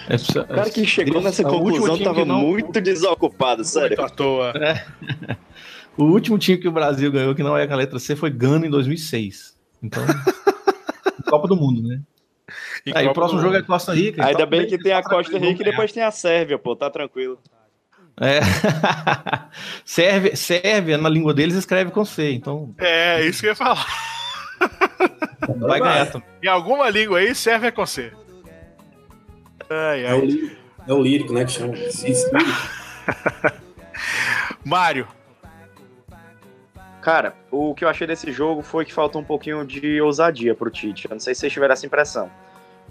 é 0.09 0.15
o 0.41 0.47
cara 0.53 0.69
que 0.69 0.85
chegou 0.85 1.21
nessa 1.21 1.45
conclusão 1.45 1.97
tava 1.97 2.25
não... 2.25 2.41
muito 2.41 2.81
desocupado, 2.81 3.63
sério. 3.63 3.95
Muito 3.97 4.01
à 4.01 4.09
toa. 4.13 4.53
É. 4.57 4.85
O 5.95 6.03
último 6.03 6.37
time 6.37 6.57
que 6.57 6.67
o 6.67 6.73
Brasil 6.73 7.09
ganhou 7.09 7.33
que 7.33 7.41
não 7.41 7.57
é 7.57 7.65
com 7.65 7.71
a 7.71 7.77
letra 7.77 7.99
C 7.99 8.17
foi 8.17 8.31
Gana 8.31 8.67
em 8.67 8.69
2006. 8.69 9.57
Então. 9.81 10.03
Copa 11.29 11.47
do 11.47 11.55
Mundo, 11.55 11.81
né? 11.87 12.01
E 12.85 12.91
Aí 12.93 13.07
o 13.07 13.13
próximo 13.13 13.39
jogo 13.39 13.55
é 13.55 13.61
Costa 13.61 13.93
Rica. 13.93 14.25
Ainda 14.25 14.45
bem 14.45 14.67
que 14.67 14.77
tem 14.77 14.91
a 14.91 15.01
Costa 15.01 15.37
Rica 15.37 15.61
e 15.61 15.65
depois 15.65 15.93
tem 15.93 16.03
a 16.03 16.11
Sérvia, 16.11 16.59
pô, 16.59 16.75
tá 16.75 16.89
tranquilo. 16.89 17.39
É. 18.19 18.39
Sérvia, 19.85 20.35
Sérvia, 20.35 20.97
na 20.97 21.09
língua 21.09 21.33
deles, 21.33 21.55
escreve 21.55 21.91
com 21.91 22.05
C, 22.05 22.33
então. 22.33 22.75
É, 22.77 23.25
isso 23.25 23.41
que 23.41 23.47
eu 23.47 23.51
ia 23.51 23.55
falar. 23.55 23.85
Vai 25.59 25.79
ganhar 25.79 26.11
também. 26.11 26.27
Em 26.43 26.47
alguma 26.47 26.89
língua 26.89 27.19
aí, 27.19 27.33
Sérvia 27.33 27.69
é 27.69 27.71
com 27.71 27.85
C. 27.85 28.11
Ai, 29.69 30.05
ai. 30.05 30.05
É, 30.05 30.13
o 30.13 30.25
lírico, 30.25 30.55
é 30.87 30.93
o 30.93 31.01
lírico, 31.01 31.33
né? 31.33 31.45
Que 31.45 31.51
chama. 31.51 31.73
Mário. 34.63 35.07
Cara, 37.01 37.33
o 37.49 37.73
que 37.73 37.83
eu 37.83 37.89
achei 37.89 38.05
desse 38.05 38.31
jogo 38.31 38.61
foi 38.61 38.85
que 38.85 38.93
faltou 38.93 39.21
um 39.21 39.25
pouquinho 39.25 39.65
de 39.65 39.99
ousadia 40.01 40.53
pro 40.53 40.69
Tite. 40.69 41.05
Eu 41.05 41.15
não 41.15 41.19
sei 41.19 41.33
se 41.33 41.41
vocês 41.41 41.53
tiveram 41.53 41.73
essa 41.73 41.85
impressão. 41.85 42.29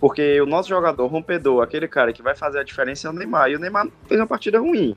Porque 0.01 0.41
o 0.41 0.47
nosso 0.47 0.69
jogador 0.69 1.07
rompedor, 1.07 1.63
aquele 1.63 1.87
cara 1.87 2.13
que 2.13 2.23
vai 2.23 2.35
fazer 2.35 2.59
a 2.59 2.65
diferença 2.65 3.07
é 3.07 3.11
o 3.11 3.13
Neymar. 3.13 3.51
E 3.51 3.57
o 3.57 3.59
Neymar 3.59 3.87
fez 4.09 4.19
uma 4.19 4.27
partida 4.27 4.59
ruim. 4.59 4.97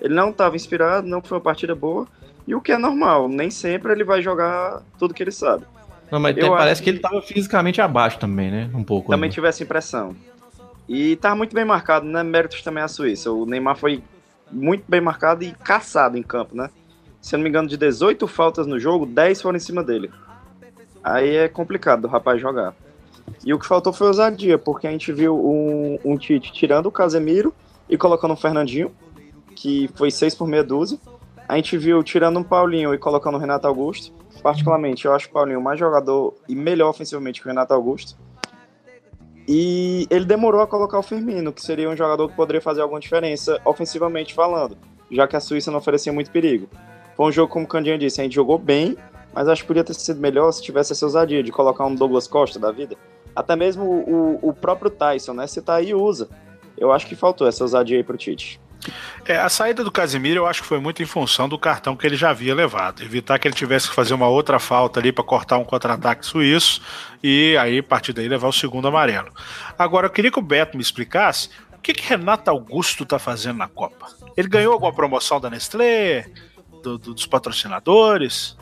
Ele 0.00 0.14
não 0.14 0.30
estava 0.30 0.56
inspirado, 0.56 1.06
não 1.06 1.22
foi 1.22 1.36
uma 1.38 1.44
partida 1.44 1.74
boa. 1.74 2.06
E 2.46 2.54
o 2.54 2.60
que 2.60 2.72
é 2.72 2.78
normal, 2.78 3.28
nem 3.28 3.50
sempre 3.50 3.92
ele 3.92 4.04
vai 4.04 4.20
jogar 4.20 4.82
tudo 4.98 5.14
que 5.14 5.22
ele 5.22 5.30
sabe. 5.30 5.64
Não, 6.10 6.20
mas 6.20 6.34
tem, 6.34 6.48
parece 6.50 6.80
que... 6.80 6.84
que 6.84 6.90
ele 6.90 6.98
estava 6.98 7.22
fisicamente 7.22 7.80
abaixo 7.80 8.18
também, 8.18 8.50
né? 8.50 8.70
Um 8.74 8.84
pouco. 8.84 9.10
Também 9.10 9.30
tive 9.30 9.46
essa 9.46 9.62
impressão. 9.62 10.14
E 10.88 11.16
tá 11.16 11.34
muito 11.34 11.54
bem 11.54 11.64
marcado, 11.64 12.04
né? 12.06 12.22
Méritos 12.22 12.62
também 12.62 12.82
a 12.82 12.88
Suíça. 12.88 13.30
O 13.30 13.46
Neymar 13.46 13.76
foi 13.76 14.02
muito 14.50 14.84
bem 14.86 15.00
marcado 15.00 15.42
e 15.44 15.52
caçado 15.52 16.18
em 16.18 16.22
campo, 16.22 16.56
né? 16.56 16.68
Se 17.20 17.34
eu 17.34 17.38
não 17.38 17.44
me 17.44 17.48
engano, 17.48 17.68
de 17.68 17.76
18 17.76 18.26
faltas 18.26 18.66
no 18.66 18.78
jogo, 18.78 19.06
10 19.06 19.40
foram 19.40 19.56
em 19.56 19.60
cima 19.60 19.82
dele. 19.82 20.10
Aí 21.02 21.36
é 21.36 21.48
complicado 21.48 22.04
o 22.04 22.08
rapaz 22.08 22.40
jogar. 22.40 22.74
E 23.44 23.54
o 23.54 23.58
que 23.58 23.66
faltou 23.66 23.92
foi 23.92 24.08
ousadia, 24.08 24.58
porque 24.58 24.86
a 24.86 24.90
gente 24.90 25.12
viu 25.12 25.34
um, 25.34 25.98
um 26.04 26.16
Tite 26.16 26.52
tirando 26.52 26.86
o 26.86 26.92
Casemiro 26.92 27.54
e 27.88 27.96
colocando 27.96 28.34
o 28.34 28.36
Fernandinho, 28.36 28.92
que 29.52 29.88
foi 29.94 30.10
6 30.10 30.34
por 30.34 30.48
meia 30.48 30.64
dúzia. 30.64 30.98
A 31.48 31.56
gente 31.56 31.76
viu 31.76 32.02
tirando 32.02 32.38
um 32.38 32.42
Paulinho 32.42 32.94
e 32.94 32.98
colocando 32.98 33.34
o 33.36 33.38
Renato 33.38 33.66
Augusto. 33.66 34.12
Particularmente, 34.42 35.04
eu 35.04 35.12
acho 35.12 35.28
o 35.28 35.32
Paulinho 35.32 35.60
mais 35.60 35.78
jogador 35.78 36.34
e 36.48 36.54
melhor 36.54 36.88
ofensivamente 36.88 37.40
que 37.40 37.46
o 37.46 37.50
Renato 37.50 37.72
Augusto. 37.74 38.16
E 39.46 40.06
ele 40.08 40.24
demorou 40.24 40.60
a 40.60 40.66
colocar 40.66 40.98
o 40.98 41.02
Firmino, 41.02 41.52
que 41.52 41.62
seria 41.62 41.88
um 41.88 41.96
jogador 41.96 42.28
que 42.28 42.36
poderia 42.36 42.60
fazer 42.60 42.80
alguma 42.80 43.00
diferença 43.00 43.60
ofensivamente 43.64 44.34
falando, 44.34 44.78
já 45.10 45.26
que 45.26 45.36
a 45.36 45.40
Suíça 45.40 45.70
não 45.70 45.78
oferecia 45.78 46.12
muito 46.12 46.30
perigo. 46.30 46.68
Foi 47.16 47.26
um 47.26 47.32
jogo, 47.32 47.52
como 47.52 47.64
o 47.64 47.68
Candinha 47.68 47.98
disse, 47.98 48.20
a 48.20 48.24
gente 48.24 48.34
jogou 48.34 48.58
bem, 48.58 48.96
mas 49.34 49.48
acho 49.48 49.62
que 49.62 49.68
podia 49.68 49.84
ter 49.84 49.94
sido 49.94 50.20
melhor 50.20 50.50
se 50.52 50.62
tivesse 50.62 50.92
essa 50.92 51.04
ousadia 51.04 51.42
de 51.42 51.50
colocar 51.50 51.84
um 51.86 51.94
Douglas 51.94 52.26
Costa 52.26 52.58
da 52.58 52.70
vida. 52.70 52.96
Até 53.34 53.56
mesmo 53.56 53.84
o, 53.84 54.38
o 54.48 54.52
próprio 54.52 54.90
Tyson, 54.90 55.32
né? 55.32 55.46
Se 55.46 55.60
tá 55.60 55.74
aí, 55.76 55.94
usa. 55.94 56.28
Eu 56.76 56.92
acho 56.92 57.06
que 57.06 57.14
faltou 57.14 57.46
essa 57.46 57.64
ousadia 57.64 57.96
aí 57.96 58.04
pro 58.04 58.16
Tite. 58.16 58.60
É, 59.24 59.36
a 59.36 59.48
saída 59.48 59.84
do 59.84 59.90
Casimiro 59.90 60.40
eu 60.40 60.46
acho 60.46 60.62
que 60.62 60.68
foi 60.68 60.80
muito 60.80 61.02
em 61.02 61.06
função 61.06 61.48
do 61.48 61.58
cartão 61.58 61.96
que 61.96 62.06
ele 62.06 62.16
já 62.16 62.30
havia 62.30 62.54
levado. 62.54 63.02
Evitar 63.02 63.38
que 63.38 63.46
ele 63.46 63.54
tivesse 63.54 63.88
que 63.88 63.94
fazer 63.94 64.14
uma 64.14 64.28
outra 64.28 64.58
falta 64.58 64.98
ali 64.98 65.12
para 65.12 65.22
cortar 65.22 65.58
um 65.58 65.64
contra-ataque 65.64 66.26
suíço 66.26 66.82
e 67.22 67.56
aí, 67.58 67.78
a 67.78 67.82
partir 67.82 68.12
daí, 68.12 68.28
levar 68.28 68.48
o 68.48 68.52
segundo 68.52 68.88
amarelo. 68.88 69.32
Agora, 69.78 70.06
eu 70.06 70.10
queria 70.10 70.30
que 70.30 70.38
o 70.38 70.42
Beto 70.42 70.76
me 70.76 70.82
explicasse 70.82 71.50
o 71.72 71.78
que, 71.78 71.92
que 71.92 72.08
Renato 72.08 72.50
Augusto 72.50 73.06
tá 73.06 73.18
fazendo 73.18 73.58
na 73.58 73.68
Copa. 73.68 74.06
Ele 74.36 74.48
ganhou 74.48 74.72
alguma 74.72 74.92
promoção 74.92 75.40
da 75.40 75.48
Nestlé, 75.48 76.26
do, 76.82 76.98
do, 76.98 77.14
dos 77.14 77.26
patrocinadores? 77.26 78.56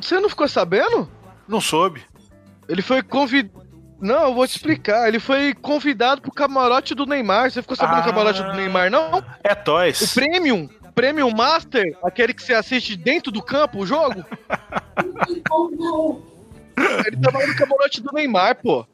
Você 0.00 0.20
não 0.20 0.28
ficou 0.28 0.48
sabendo? 0.48 1.10
Não 1.46 1.60
soube. 1.60 2.02
Ele 2.68 2.82
foi 2.82 3.02
convidado. 3.02 3.67
Não, 4.00 4.28
eu 4.28 4.34
vou 4.34 4.46
te 4.46 4.56
explicar. 4.56 5.08
Ele 5.08 5.18
foi 5.18 5.52
convidado 5.54 6.22
pro 6.22 6.30
camarote 6.32 6.94
do 6.94 7.04
Neymar. 7.06 7.50
Você 7.50 7.60
ficou 7.62 7.76
sabendo 7.76 7.98
ah, 7.98 8.00
do 8.02 8.10
camarote 8.10 8.42
do 8.42 8.52
Neymar, 8.54 8.90
não? 8.90 9.22
É 9.42 9.54
Toys. 9.54 10.00
O 10.00 10.14
Premium. 10.14 10.68
Premium 10.94 11.30
Master, 11.30 11.96
aquele 12.02 12.32
que 12.34 12.42
você 12.42 12.54
assiste 12.54 12.96
dentro 12.96 13.30
do 13.30 13.40
campo, 13.42 13.78
o 13.78 13.86
jogo. 13.86 14.24
Ele 17.06 17.16
tava 17.16 17.46
no 17.46 17.56
camarote 17.56 18.00
do 18.00 18.12
Neymar, 18.12 18.56
pô. 18.62 18.86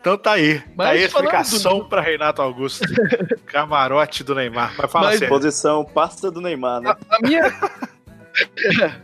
Então 0.00 0.16
tá 0.16 0.32
aí. 0.32 0.62
Mas 0.74 0.86
tá 0.86 0.92
aí 0.92 1.02
a 1.02 1.06
explicação 1.06 1.78
do- 1.80 1.84
pra 1.88 2.00
Renato 2.00 2.40
Augusto. 2.40 2.86
Camarote 3.44 4.24
do 4.24 4.34
Neymar. 4.34 4.74
Vai 4.74 4.88
falar 4.88 5.06
Mas- 5.08 5.18
sério. 5.18 5.34
Posição 5.34 5.84
pasta 5.84 6.30
do 6.30 6.40
Neymar, 6.40 6.80
né? 6.80 6.90
A, 7.10 7.16
a 7.16 7.20
minha. 7.20 7.42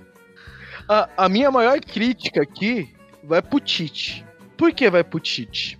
a, 0.88 1.08
a 1.16 1.28
minha 1.28 1.50
maior 1.50 1.78
crítica 1.80 2.40
aqui 2.42 2.95
vai 3.26 3.42
pro 3.42 3.60
Tite. 3.60 4.24
Por 4.56 4.72
que 4.72 4.88
vai 4.88 5.04
pro 5.04 5.20
Tite? 5.20 5.78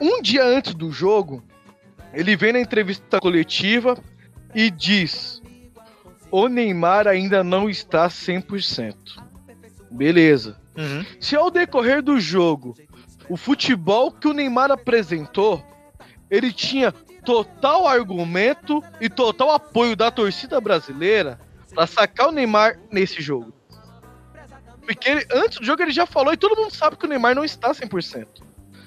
Um 0.00 0.20
dia 0.20 0.44
antes 0.44 0.74
do 0.74 0.92
jogo, 0.92 1.42
ele 2.12 2.36
vem 2.36 2.52
na 2.52 2.60
entrevista 2.60 3.18
coletiva 3.20 3.98
e 4.54 4.70
diz: 4.70 5.42
O 6.30 6.48
Neymar 6.48 7.06
ainda 7.06 7.42
não 7.42 7.68
está 7.68 8.08
100%. 8.08 8.94
Beleza. 9.90 10.58
Uhum. 10.76 11.04
Se 11.20 11.34
ao 11.34 11.50
decorrer 11.50 12.02
do 12.02 12.20
jogo, 12.20 12.76
o 13.28 13.36
futebol 13.36 14.12
que 14.12 14.28
o 14.28 14.34
Neymar 14.34 14.70
apresentou, 14.70 15.64
ele 16.30 16.52
tinha 16.52 16.92
total 16.92 17.88
argumento 17.88 18.82
e 19.00 19.08
total 19.08 19.50
apoio 19.52 19.96
da 19.96 20.10
torcida 20.10 20.60
brasileira 20.60 21.40
pra 21.74 21.86
sacar 21.86 22.28
o 22.28 22.32
Neymar 22.32 22.78
nesse 22.90 23.20
jogo. 23.20 23.55
Porque 24.86 25.08
ele- 25.08 25.26
antes 25.32 25.58
do 25.58 25.64
jogo 25.64 25.82
ele 25.82 25.90
já 25.92 26.06
falou 26.06 26.32
e 26.32 26.36
todo 26.36 26.56
mundo 26.60 26.74
sabe 26.74 26.96
que 26.96 27.04
o 27.04 27.08
Neymar 27.08 27.34
não 27.34 27.44
está 27.44 27.74
100%. 27.74 28.42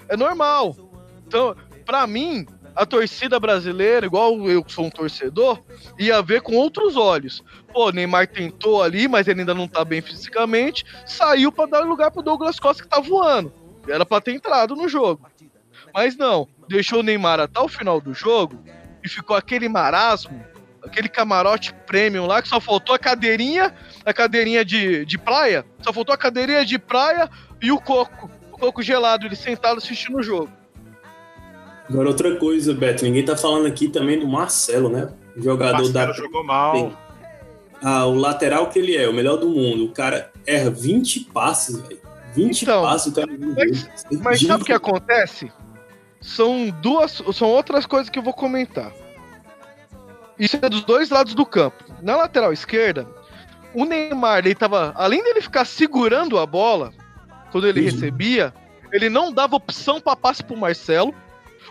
É 0.07 0.15
normal. 0.15 0.75
Então, 1.27 1.55
pra 1.85 2.07
mim, 2.07 2.47
a 2.75 2.85
torcida 2.85 3.39
brasileira, 3.39 4.05
igual 4.05 4.49
eu 4.49 4.63
que 4.63 4.71
sou 4.71 4.85
um 4.85 4.89
torcedor, 4.89 5.61
ia 5.99 6.21
ver 6.21 6.41
com 6.41 6.55
outros 6.55 6.95
olhos. 6.95 7.43
Pô, 7.73 7.91
Neymar 7.91 8.27
tentou 8.27 8.81
ali, 8.81 9.07
mas 9.07 9.27
ele 9.27 9.41
ainda 9.41 9.53
não 9.53 9.67
tá 9.67 9.83
bem 9.83 10.01
fisicamente, 10.01 10.85
saiu 11.05 11.51
pra 11.51 11.65
dar 11.65 11.81
lugar 11.81 12.09
pro 12.11 12.21
Douglas 12.23 12.59
Costa 12.59 12.81
que 12.83 12.89
tá 12.89 12.99
voando. 12.99 13.53
Era 13.87 14.05
pra 14.05 14.21
ter 14.21 14.33
entrado 14.33 14.75
no 14.75 14.87
jogo. 14.87 15.29
Mas 15.93 16.15
não, 16.15 16.47
deixou 16.67 16.99
o 16.99 17.03
Neymar 17.03 17.39
até 17.39 17.59
o 17.59 17.67
final 17.67 17.99
do 17.99 18.13
jogo 18.13 18.63
e 19.03 19.09
ficou 19.09 19.35
aquele 19.35 19.67
marasmo, 19.67 20.43
aquele 20.83 21.09
camarote 21.09 21.73
premium 21.85 22.25
lá 22.25 22.41
que 22.41 22.47
só 22.47 22.59
faltou 22.59 22.95
a 22.95 22.99
cadeirinha, 22.99 23.73
a 24.05 24.13
cadeirinha 24.13 24.63
de, 24.63 25.05
de 25.05 25.17
praia, 25.17 25.65
só 25.81 25.91
faltou 25.91 26.13
a 26.13 26.17
cadeirinha 26.17 26.65
de 26.65 26.77
praia 26.77 27.29
e 27.61 27.71
o 27.71 27.79
coco, 27.79 28.29
o 28.51 28.57
coco 28.57 28.81
gelado, 28.81 29.25
ele 29.25 29.35
sentado 29.35 29.77
assistindo 29.77 30.17
o 30.17 30.23
jogo. 30.23 30.49
Agora, 31.89 32.07
outra 32.07 32.35
coisa, 32.35 32.73
Beto, 32.73 33.03
ninguém 33.03 33.25
tá 33.25 33.35
falando 33.35 33.65
aqui 33.65 33.87
também 33.87 34.19
do 34.19 34.27
Marcelo, 34.27 34.89
né? 34.89 35.09
O 35.35 35.41
jogador 35.41 35.91
Marcelo 35.91 35.93
da. 35.93 36.13
jogou 36.13 36.43
mal. 36.43 36.93
Ah, 37.81 38.05
o 38.05 38.13
lateral 38.13 38.69
que 38.69 38.77
ele 38.77 38.95
é, 38.95 39.07
o 39.07 39.13
melhor 39.13 39.37
do 39.37 39.49
mundo. 39.49 39.85
O 39.85 39.91
cara 39.91 40.31
erra 40.45 40.69
20 40.69 41.21
passes, 41.33 41.79
velho. 41.79 41.99
20 42.35 42.61
Então, 42.61 42.83
passes, 42.83 43.11
o 43.11 43.15
cara 43.15 43.27
não 43.35 43.55
mas-. 43.55 43.89
Mas 44.21 44.41
sabe 44.41 44.63
o 44.63 44.65
que 44.65 44.73
acontece? 44.73 45.51
São 46.21 46.69
duas, 46.81 47.23
são 47.33 47.47
outras 47.47 47.85
coisas 47.85 48.09
que 48.09 48.19
eu 48.19 48.23
vou 48.23 48.33
comentar. 48.33 48.91
Isso 50.37 50.57
é 50.61 50.69
dos 50.69 50.83
dois 50.83 51.09
lados 51.09 51.33
do 51.33 51.45
campo. 51.45 51.83
Na 52.01 52.15
lateral 52.15 52.53
esquerda, 52.53 53.07
o 53.73 53.85
Neymar, 53.85 54.39
ele 54.39 54.55
tava, 54.55 54.93
além 54.95 55.23
dele 55.23 55.41
ficar 55.41 55.65
segurando 55.65 56.37
a 56.37 56.45
bola 56.45 56.91
quando 57.51 57.67
ele 57.67 57.81
Uhum. 57.81 57.85
recebia, 57.85 58.53
ele 58.91 59.09
não 59.09 59.31
dava 59.31 59.55
opção 59.55 59.99
para 59.99 60.15
passe 60.15 60.43
pro 60.43 60.57
Marcelo. 60.57 61.13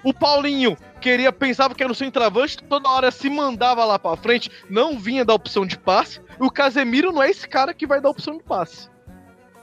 O 0.05 0.15
Paulinho 0.15 0.77
queria, 1.01 1.33
pensava 1.33 1.75
que 1.75 1.83
era 1.83 1.91
o 1.93 1.95
centroavante, 1.95 2.63
toda 2.65 2.89
hora 2.89 3.11
se 3.11 3.29
mandava 3.29 3.85
lá 3.85 3.99
pra 3.99 4.17
frente, 4.17 4.51
não 4.71 4.99
vinha 4.99 5.25
dar 5.25 5.35
opção 5.35 5.67
de 5.67 5.77
passe. 5.79 6.21
E 6.41 6.45
o 6.45 6.51
Casemiro 6.51 7.11
não 7.13 7.23
é 7.23 7.31
esse 7.31 7.49
cara 7.49 7.75
que 7.75 7.87
vai 7.87 8.01
dar 8.01 8.11
opção 8.11 8.37
de 8.37 8.45
passe. 8.45 8.89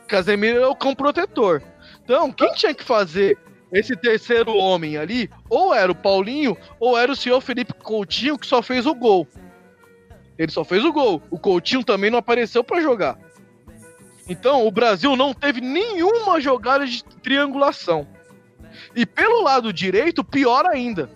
O 0.03 0.07
Casemiro 0.07 0.59
é 0.59 0.67
o 0.67 0.75
cão 0.75 0.93
protetor. 0.93 1.61
Então, 2.03 2.31
quem 2.31 2.51
tinha 2.53 2.73
que 2.73 2.83
fazer 2.83 3.37
esse 3.71 3.95
terceiro 3.95 4.55
homem 4.55 4.97
ali, 4.97 5.29
ou 5.49 5.73
era 5.73 5.91
o 5.91 5.95
Paulinho, 5.95 6.57
ou 6.79 6.97
era 6.97 7.11
o 7.11 7.15
senhor 7.15 7.41
Felipe 7.41 7.73
Coutinho, 7.73 8.37
que 8.37 8.45
só 8.45 8.61
fez 8.61 8.85
o 8.85 8.93
gol. 8.93 9.27
Ele 10.37 10.51
só 10.51 10.63
fez 10.63 10.83
o 10.83 10.91
gol. 10.91 11.21
O 11.29 11.39
Coutinho 11.39 11.83
também 11.83 12.09
não 12.09 12.19
apareceu 12.19 12.63
pra 12.63 12.81
jogar. 12.81 13.17
Então, 14.27 14.65
o 14.65 14.71
Brasil 14.71 15.15
não 15.15 15.33
teve 15.33 15.61
nenhuma 15.61 16.41
jogada 16.41 16.85
de 16.85 17.03
triangulação. 17.03 18.07
E 18.95 19.05
pelo 19.05 19.43
lado 19.43 19.71
direito, 19.71 20.23
pior 20.23 20.65
ainda. 20.65 21.09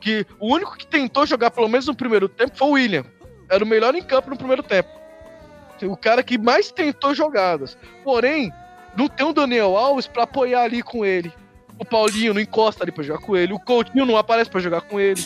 Que 0.00 0.26
o 0.40 0.54
único 0.54 0.76
que 0.76 0.86
tentou 0.86 1.26
jogar 1.26 1.50
pelo 1.50 1.68
menos 1.68 1.86
no 1.86 1.94
primeiro 1.94 2.28
tempo 2.28 2.56
foi 2.56 2.68
o 2.68 2.72
William. 2.72 3.04
Era 3.48 3.62
o 3.62 3.66
melhor 3.66 3.94
em 3.94 4.02
campo 4.02 4.30
no 4.30 4.36
primeiro 4.36 4.62
tempo. 4.62 4.88
O 5.82 5.96
cara 5.96 6.22
que 6.22 6.38
mais 6.38 6.72
tentou 6.72 7.14
jogadas. 7.14 7.76
Porém, 8.02 8.52
não 8.96 9.08
tem 9.08 9.26
o 9.26 9.32
Daniel 9.32 9.76
Alves 9.76 10.06
pra 10.06 10.22
apoiar 10.22 10.62
ali 10.62 10.82
com 10.82 11.04
ele. 11.04 11.32
O 11.78 11.84
Paulinho 11.84 12.32
não 12.32 12.40
encosta 12.40 12.82
ali 12.82 12.90
pra 12.90 13.04
jogar 13.04 13.20
com 13.20 13.36
ele. 13.36 13.52
O 13.52 13.60
Coutinho 13.60 14.06
não 14.06 14.16
aparece 14.16 14.50
pra 14.50 14.60
jogar 14.60 14.80
com 14.80 14.98
ele. 14.98 15.22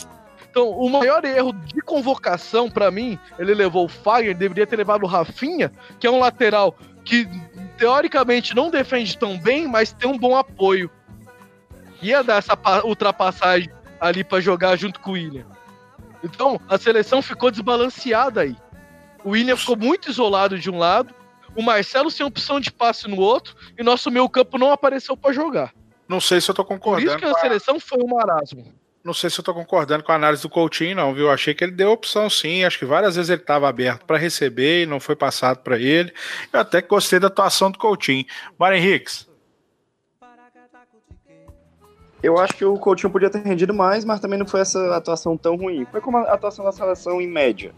Então, 0.51 0.69
o 0.69 0.89
maior 0.89 1.23
erro 1.23 1.53
de 1.53 1.79
convocação 1.81 2.69
pra 2.69 2.91
mim, 2.91 3.17
ele 3.39 3.53
levou 3.53 3.85
o 3.85 3.89
Fagner, 3.89 4.35
deveria 4.35 4.67
ter 4.67 4.75
levado 4.75 5.03
o 5.03 5.07
Rafinha, 5.07 5.71
que 5.97 6.05
é 6.05 6.11
um 6.11 6.19
lateral 6.19 6.75
que 7.05 7.25
teoricamente 7.77 8.53
não 8.53 8.69
defende 8.69 9.17
tão 9.17 9.39
bem, 9.39 9.65
mas 9.65 9.93
tem 9.93 10.09
um 10.09 10.17
bom 10.17 10.35
apoio. 10.35 10.91
Ia 12.01 12.21
dar 12.21 12.35
essa 12.35 12.57
pa- 12.57 12.83
ultrapassagem 12.83 13.69
ali 13.99 14.25
pra 14.25 14.41
jogar 14.41 14.75
junto 14.75 14.99
com 14.99 15.11
o 15.11 15.13
William. 15.13 15.45
Então, 16.21 16.59
a 16.67 16.77
seleção 16.77 17.21
ficou 17.21 17.49
desbalanceada 17.49 18.41
aí. 18.41 18.55
O 19.23 19.29
William 19.29 19.55
ficou 19.55 19.77
muito 19.77 20.09
isolado 20.09 20.59
de 20.59 20.69
um 20.69 20.77
lado, 20.77 21.13
o 21.55 21.61
Marcelo 21.63 22.11
sem 22.11 22.25
opção 22.25 22.59
de 22.59 22.71
passe 22.71 23.07
no 23.07 23.17
outro, 23.21 23.55
e 23.79 23.83
nosso 23.83 24.11
meio 24.11 24.27
campo 24.27 24.57
não 24.57 24.71
apareceu 24.73 25.15
pra 25.15 25.31
jogar. 25.31 25.73
Não 26.09 26.19
sei 26.19 26.41
se 26.41 26.51
eu 26.51 26.55
tô 26.55 26.63
Por 26.65 26.73
concordando. 26.77 27.07
isso 27.07 27.17
que 27.17 27.25
a- 27.25 27.33
seleção 27.35 27.79
foi 27.79 28.03
um 28.03 28.07
marasmo. 28.07 28.65
Não 29.03 29.13
sei 29.15 29.29
se 29.31 29.39
eu 29.39 29.43
tô 29.43 29.51
concordando 29.53 30.03
com 30.03 30.11
a 30.11 30.15
análise 30.15 30.43
do 30.43 30.49
Coutinho, 30.49 30.95
não, 30.95 31.13
viu? 31.13 31.31
Achei 31.31 31.55
que 31.55 31.63
ele 31.63 31.71
deu 31.71 31.91
opção 31.91 32.29
sim. 32.29 32.63
Acho 32.63 32.77
que 32.77 32.85
várias 32.85 33.15
vezes 33.15 33.29
ele 33.31 33.41
estava 33.41 33.67
aberto 33.67 34.05
para 34.05 34.17
receber 34.17 34.83
e 34.83 34.85
não 34.85 34.99
foi 34.99 35.15
passado 35.15 35.57
para 35.59 35.77
ele. 35.79 36.13
Eu 36.53 36.59
até 36.59 36.81
que 36.83 36.87
gostei 36.87 37.19
da 37.19 37.25
atuação 37.27 37.71
do 37.71 37.79
Coutinho. 37.79 38.25
Mário 38.59 38.77
Henriques. 38.77 39.27
Eu 42.23 42.37
acho 42.37 42.53
que 42.53 42.63
o 42.63 42.77
Coutinho 42.77 43.11
podia 43.11 43.31
ter 43.31 43.41
rendido 43.41 43.73
mais, 43.73 44.05
mas 44.05 44.19
também 44.19 44.37
não 44.37 44.45
foi 44.45 44.59
essa 44.61 44.95
atuação 44.95 45.35
tão 45.35 45.55
ruim. 45.55 45.87
Foi 45.91 45.99
como 45.99 46.17
a 46.17 46.33
atuação 46.33 46.63
da 46.63 46.71
seleção 46.71 47.19
em 47.19 47.27
média. 47.27 47.73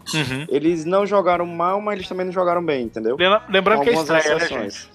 Eles 0.50 0.84
não 0.84 1.06
jogaram 1.06 1.46
mal, 1.46 1.80
mas 1.80 1.94
eles 1.96 2.08
também 2.08 2.26
não 2.26 2.32
jogaram 2.32 2.62
bem, 2.62 2.84
entendeu? 2.84 3.16
Lembra- 3.18 3.42
Lembrando 3.48 3.82
que 3.82 3.88
é 3.88 3.94
Algumas 3.94 4.24
estreia, 4.24 4.38
né, 4.38 4.46
gente? 4.68 4.90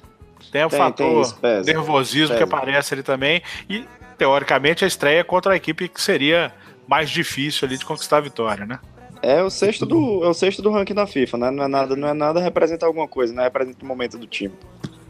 Tem 0.51 0.63
o 0.63 0.69
Tem, 0.69 0.79
fator 0.79 1.05
tem 1.07 1.21
isso, 1.21 1.35
pesa. 1.37 1.73
nervosismo 1.73 2.35
que 2.35 2.43
Pesa. 2.43 2.55
aparece 2.55 2.93
ali 2.93 3.03
também. 3.03 3.41
E, 3.67 3.85
teoricamente, 4.19 4.83
a 4.83 4.87
estreia 4.87 5.21
é 5.21 5.23
contra 5.23 5.53
a 5.53 5.55
equipe 5.55 5.87
que 5.87 6.01
seria 6.01 6.53
mais 6.85 7.09
difícil 7.09 7.67
ali 7.67 7.77
de 7.77 7.85
conquistar 7.85 8.17
a 8.17 8.21
vitória, 8.21 8.65
né? 8.65 8.79
É 9.21 9.41
o 9.41 9.49
sexto 9.49 9.85
do, 9.85 10.23
é 10.23 10.27
o 10.27 10.33
sexto 10.33 10.61
do 10.61 10.69
ranking 10.69 10.93
da 10.93 11.07
FIFA, 11.07 11.37
né? 11.37 11.51
Não 11.51 11.63
é 11.63 11.67
nada, 11.67 11.95
não 11.95 12.07
é 12.07 12.13
nada 12.13 12.39
representa 12.39 12.85
alguma 12.85 13.07
coisa, 13.07 13.33
né? 13.33 13.43
Representa 13.43 13.83
o 13.83 13.87
momento 13.87 14.17
do 14.17 14.27
time. 14.27 14.53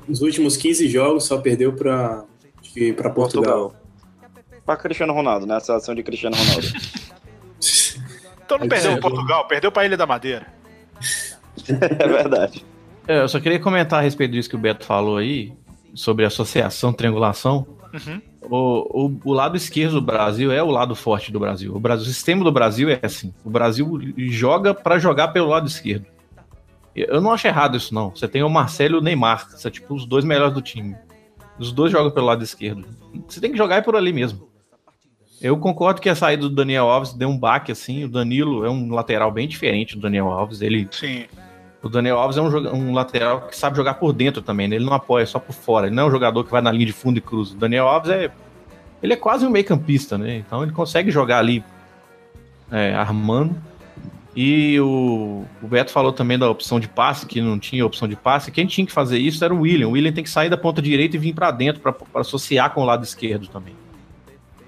Nos 0.07 0.22
últimos 0.22 0.55
15 0.57 0.88
jogos 0.88 1.26
só 1.26 1.38
perdeu 1.39 1.74
que 2.62 2.93
pra 2.93 3.10
Portugal. 3.10 3.76
Pra 4.66 4.78
Cristiano 4.78 5.14
Ronaldo, 5.14 5.45
né? 5.45 5.55
A 5.55 5.60
seleção 5.60 5.93
de 5.93 6.03
Cristiano 6.03 6.36
Ronaldo. 6.36 6.68
Então 8.49 8.57
não 8.57 8.66
É 8.66 8.70
perdeu 8.70 8.91
para 8.93 9.01
Portugal, 9.01 9.47
perdeu 9.47 9.72
para 9.72 9.86
Ilha 9.86 9.95
da 9.95 10.07
Madeira. 10.07 10.47
é 11.70 12.07
verdade. 12.07 12.66
É, 13.07 13.22
Eu 13.22 13.30
só 13.30 13.39
queria 13.39 13.60
comentar 13.60 13.99
a 13.99 14.01
respeito 14.01 14.32
disso 14.32 14.49
que 14.49 14.55
o 14.55 14.60
Beto 14.60 14.86
falou 14.86 15.18
aí, 15.18 15.53
sobre 15.93 16.26
associação, 16.26 16.91
triangulação. 16.91 17.68
Uhum. 17.93 18.20
O, 18.41 19.05
o, 19.05 19.19
o 19.25 19.33
lado 19.33 19.57
esquerdo 19.57 19.93
do 19.93 20.01
Brasil 20.01 20.51
é 20.51 20.63
o 20.63 20.71
lado 20.71 20.95
forte 20.95 21.31
do 21.31 21.39
Brasil. 21.39 21.75
O, 21.75 21.79
Brasil, 21.79 22.03
o 22.03 22.07
sistema 22.07 22.43
do 22.43 22.51
Brasil 22.51 22.89
é 22.89 22.99
assim. 23.01 23.33
O 23.43 23.49
Brasil 23.49 23.99
joga 24.29 24.73
pra 24.73 24.97
jogar 24.97 25.29
pelo 25.29 25.47
lado 25.47 25.67
esquerdo. 25.67 26.05
Eu 26.95 27.21
não 27.21 27.31
acho 27.31 27.47
errado 27.47 27.77
isso, 27.77 27.93
não. 27.93 28.09
Você 28.09 28.27
tem 28.27 28.43
o 28.43 28.49
Marcelo 28.49 28.95
e 28.95 28.99
o 28.99 29.01
Neymar, 29.01 29.49
são 29.51 29.69
tipo 29.69 29.93
os 29.93 30.05
dois 30.05 30.25
melhores 30.25 30.53
do 30.53 30.61
time. 30.61 30.95
Os 31.57 31.71
dois 31.71 31.91
jogam 31.91 32.11
pelo 32.11 32.25
lado 32.25 32.43
esquerdo. 32.43 32.87
Você 33.27 33.41
tem 33.41 33.51
que 33.51 33.57
jogar 33.57 33.83
por 33.83 33.95
ali 33.95 34.13
mesmo. 34.13 34.49
Eu 35.41 35.57
concordo 35.57 36.01
que 36.01 36.09
a 36.09 36.15
saída 36.15 36.43
do 36.43 36.55
Daniel 36.55 36.89
Alves 36.89 37.13
deu 37.13 37.29
um 37.29 37.37
baque 37.37 37.71
assim. 37.71 38.03
O 38.03 38.09
Danilo 38.09 38.65
é 38.65 38.69
um 38.69 38.93
lateral 38.93 39.31
bem 39.31 39.47
diferente 39.47 39.95
do 39.95 40.01
Daniel 40.01 40.27
Alves. 40.27 40.61
Ele 40.61 40.87
Sim. 40.91 41.25
O 41.82 41.88
Daniel 41.88 42.17
Alves 42.17 42.38
é 42.38 42.41
um, 42.41 42.75
um 42.75 42.93
lateral 42.93 43.41
que 43.41 43.57
sabe 43.57 43.77
jogar 43.77 43.93
por 43.95 44.11
dentro 44.11 44.41
também, 44.41 44.67
né? 44.67 44.75
Ele 44.75 44.86
não 44.86 44.93
apoia 44.93 45.25
só 45.25 45.39
por 45.39 45.53
fora. 45.53 45.88
Ele 45.88 45.95
não 45.95 46.03
é 46.03 46.05
um 46.07 46.11
jogador 46.11 46.43
que 46.43 46.51
vai 46.51 46.61
na 46.61 46.71
linha 46.71 46.86
de 46.86 46.93
fundo 46.93 47.17
e 47.17 47.21
cruza. 47.21 47.55
O 47.55 47.57
Daniel 47.57 47.88
Alves 47.88 48.11
é. 48.11 48.32
Ele 49.01 49.13
é 49.13 49.15
quase 49.15 49.45
um 49.45 49.49
meio-campista, 49.49 50.17
né? 50.17 50.38
Então 50.38 50.61
ele 50.61 50.73
consegue 50.73 51.09
jogar 51.09 51.39
ali 51.39 51.63
é, 52.69 52.93
armando. 52.93 53.55
E 54.36 54.80
o, 54.80 55.45
o 55.61 55.67
Beto 55.67 55.91
falou 55.91 56.11
também 56.11 56.38
da 56.38 56.49
opção 56.49 56.80
de 56.80 56.88
passe, 56.88 57.25
que 57.25 57.41
não 57.41 57.57
tinha 57.57 57.86
opção 57.86 58.07
de 58.07 58.15
passe. 58.15 58.51
Quem 58.51 58.65
tinha 58.67 58.86
que 58.86 58.91
fazer 58.91 59.17
isso 59.17 59.43
era 59.43 59.53
o 59.53 59.61
William. 59.61 59.88
O 59.88 59.91
William 59.91 60.11
tem 60.11 60.23
que 60.23 60.30
sair 60.30 60.49
da 60.49 60.57
ponta 60.57 60.82
direita 60.82 61.15
e 61.15 61.19
vir 61.19 61.34
para 61.34 61.49
dentro 61.49 61.82
para 61.82 61.95
associar 62.15 62.73
com 62.73 62.82
o 62.82 62.86
lado 62.86 63.03
esquerdo 63.03 63.47
também. 63.47 63.73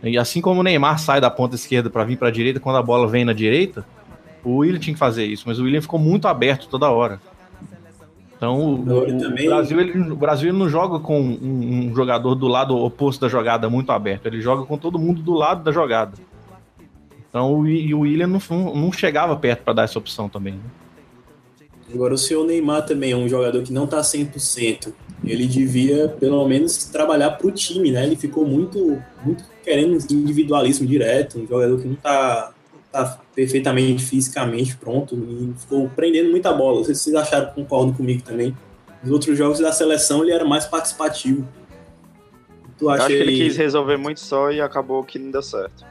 E 0.02 0.18
assim 0.18 0.42
como 0.42 0.62
o 0.62 0.64
Neymar 0.64 0.98
sai 0.98 1.22
da 1.22 1.30
ponta 1.30 1.56
esquerda 1.56 1.90
para 1.90 2.04
vir 2.04 2.18
para 2.18 2.30
a 2.30 2.32
direita 2.32 2.60
quando 2.60 2.78
a 2.78 2.82
bola 2.82 3.08
vem 3.08 3.24
na 3.24 3.34
direita, 3.34 3.86
O 4.44 4.58
William 4.58 4.80
tinha 4.80 4.94
que 4.94 5.00
fazer 5.00 5.26
isso, 5.26 5.44
mas 5.48 5.60
o 5.60 5.64
William 5.64 5.82
ficou 5.82 6.00
muito 6.00 6.28
aberto 6.28 6.68
toda 6.68 6.90
hora. 6.90 7.20
Então 8.36 8.58
o, 8.60 8.82
o, 8.82 9.18
também- 9.20 9.48
o 9.48 9.52
Brasil, 9.52 9.80
ele, 9.80 10.00
o 10.12 10.16
Brasil 10.16 10.52
não 10.52 10.68
joga 10.68 11.00
com 11.00 11.20
um, 11.22 11.90
um 11.92 11.96
jogador 11.96 12.34
do 12.34 12.48
lado 12.48 12.76
oposto 12.76 13.22
da 13.22 13.30
jogada 13.30 13.70
muito 13.70 13.92
aberto, 13.92 14.26
ele 14.26 14.42
joga 14.42 14.64
com 14.66 14.78
todo 14.78 14.98
mundo 14.98 15.22
do 15.22 15.34
lado 15.34 15.64
da 15.64 15.72
jogada. 15.72 16.14
Então 17.30 17.54
o, 17.60 17.68
e 17.68 17.94
o 17.94 18.00
William 18.00 18.28
não, 18.28 18.40
não- 18.76 18.92
chegava 18.92 19.36
perto 19.36 19.62
para 19.64 19.74
dar 19.74 19.84
essa 19.84 20.00
opção 20.00 20.28
também. 20.28 20.54
né? 20.56 20.60
Agora, 21.94 22.14
o 22.14 22.18
seu 22.18 22.46
Neymar 22.46 22.86
também 22.86 23.12
é 23.12 23.16
um 23.18 23.28
jogador 23.28 23.62
que 23.64 23.74
não 23.74 23.86
tá 23.86 24.00
100%. 24.00 24.94
Ele 25.26 25.46
devia, 25.46 26.08
pelo 26.08 26.48
menos, 26.48 26.86
trabalhar 26.86 27.32
pro 27.32 27.52
time, 27.52 27.92
né? 27.92 28.06
Ele 28.06 28.16
ficou 28.16 28.46
muito, 28.48 28.98
muito 29.26 29.44
querendo 29.64 29.94
individualismo 30.12 30.88
direto, 30.88 31.38
um 31.38 31.46
jogador 31.46 31.80
que 31.82 31.88
não 31.90 31.96
tá, 31.96 32.54
tá 32.92 33.20
perfeitamente 33.36 34.04
fisicamente 34.04 34.76
pronto 34.76 35.16
e 35.16 35.54
ficou 35.60 35.90
prendendo 35.90 36.30
muita 36.32 36.52
bola. 36.54 36.78
Não 36.80 36.84
sei 36.84 36.96
se 36.96 37.04
vocês 37.04 37.16
acharam, 37.16 37.52
concordam 37.54 37.94
comigo 37.94 38.22
também. 38.24 38.56
Nos 39.04 39.12
outros 39.12 39.38
jogos 39.38 39.60
da 39.60 39.72
seleção, 39.72 40.22
ele 40.24 40.32
era 40.32 40.46
mais 40.46 40.66
participativo. 40.66 41.48
Tu 42.78 42.86
Eu 42.86 42.90
acha 42.90 43.04
acho 43.04 43.08
que 43.08 43.14
ele 43.22 43.32
ele- 43.34 43.44
quis 43.46 43.58
resolver 43.58 43.98
muito 43.98 44.20
só 44.20 44.52
e 44.52 44.60
acabou 44.62 45.04
que 45.04 45.18
não 45.20 45.32
deu 45.32 45.42
certo. 45.42 45.86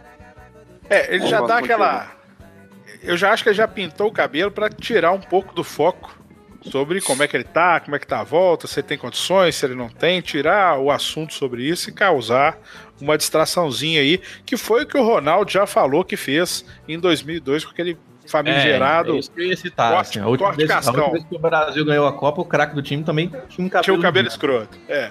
É, 0.88 1.14
ele 1.14 1.26
já 1.26 1.38
Concordo 1.41 1.49
dá 1.49 1.59
aquela. 1.59 2.12
Eu 3.03 3.16
já 3.16 3.32
acho 3.32 3.43
que 3.43 3.49
ele 3.49 3.57
já 3.57 3.66
pintou 3.68 4.09
o 4.09 4.12
cabelo 4.12 4.51
pra 4.51 4.68
tirar 4.68 5.12
um 5.12 5.20
pouco 5.20 5.55
do 5.55 5.64
foco 5.64 6.18
sobre 6.62 7.01
como 7.01 7.22
é 7.22 7.28
que 7.28 7.36
ele 7.36 7.45
tá, 7.45 7.80
como 7.80 7.97
é 7.97 7.99
que 7.99 8.07
tá 8.07 8.20
a 8.20 8.24
volta, 8.24 8.66
se 8.66 8.80
ele 8.80 8.86
tem 8.88 8.99
condições, 8.99 9.55
se 9.55 9.64
ele 9.64 9.74
não 9.74 9.88
tem, 9.88 10.20
tirar 10.20 10.78
o 10.78 10.91
assunto 10.91 11.32
sobre 11.32 11.62
isso 11.66 11.88
e 11.88 11.93
causar 11.93 12.59
uma 13.01 13.17
distraçãozinha 13.19 14.01
aí, 14.01 14.21
que 14.45 14.57
foi 14.57 14.83
o 14.85 14.87
que 14.87 14.97
o 14.97 15.03
Ronaldo 15.05 15.51
já 15.51 15.67
falou 15.67 16.05
que 16.05 16.17
fez 16.17 16.65
em 16.89 16.99
2002 16.99 17.65
com 17.65 17.71
aquele 17.71 17.97
famigerado. 18.27 19.13
É, 19.13 19.17
é 19.17 19.19
isso 19.19 19.31
que 19.31 19.41
eu 19.41 19.47
ia 19.47 19.57
citar. 19.57 19.93
Corte- 19.93 20.11
assim, 20.19 20.21
a, 20.21 20.29
última 20.29 20.53
vez, 20.53 20.71
a 20.71 20.77
última 20.79 21.11
vez 21.11 21.25
que 21.25 21.35
o 21.35 21.39
Brasil 21.39 21.85
ganhou 21.85 22.07
a 22.07 22.13
Copa, 22.13 22.41
o 22.41 22.45
craque 22.45 22.75
do 22.75 22.83
time 22.83 23.03
também 23.03 23.29
tinha 23.49 23.67
um 23.67 23.69
cabelo. 23.69 23.85
Tinha 23.85 23.99
o 23.99 24.01
cabelo 24.03 24.29
escroto. 24.29 24.79
É. 24.89 25.11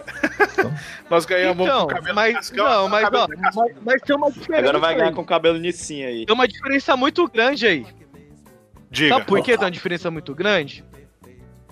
Nós 1.09 1.25
ganhamos 1.25 1.65
Então, 1.67 1.79
com 1.79 1.85
o 1.85 1.95
cabelo 1.95 2.15
mas, 2.15 2.33
cascão, 2.35 2.65
não, 2.65 2.87
mas, 2.89 3.03
cabelo 3.03 3.23
ó, 3.23 3.27
mas, 3.55 3.75
mas 3.83 4.01
tem 4.01 4.15
uma 4.15 4.31
diferença. 4.31 4.59
Agora 4.63 4.79
vai 4.79 4.95
ganhar 4.95 5.09
aí. 5.09 5.13
com 5.15 5.21
o 5.21 5.25
cabelo 5.25 5.57
nicinho 5.57 6.07
aí. 6.07 6.25
Tem 6.25 6.33
uma 6.33 6.47
diferença 6.47 6.95
muito 6.95 7.27
grande 7.27 7.67
aí. 7.67 7.85
Diga. 8.91 9.15
Sabe 9.15 9.25
por 9.25 9.41
que 9.43 9.51
tem 9.57 9.65
uma 9.65 9.71
diferença 9.71 10.09
muito 10.09 10.33
grande? 10.33 10.83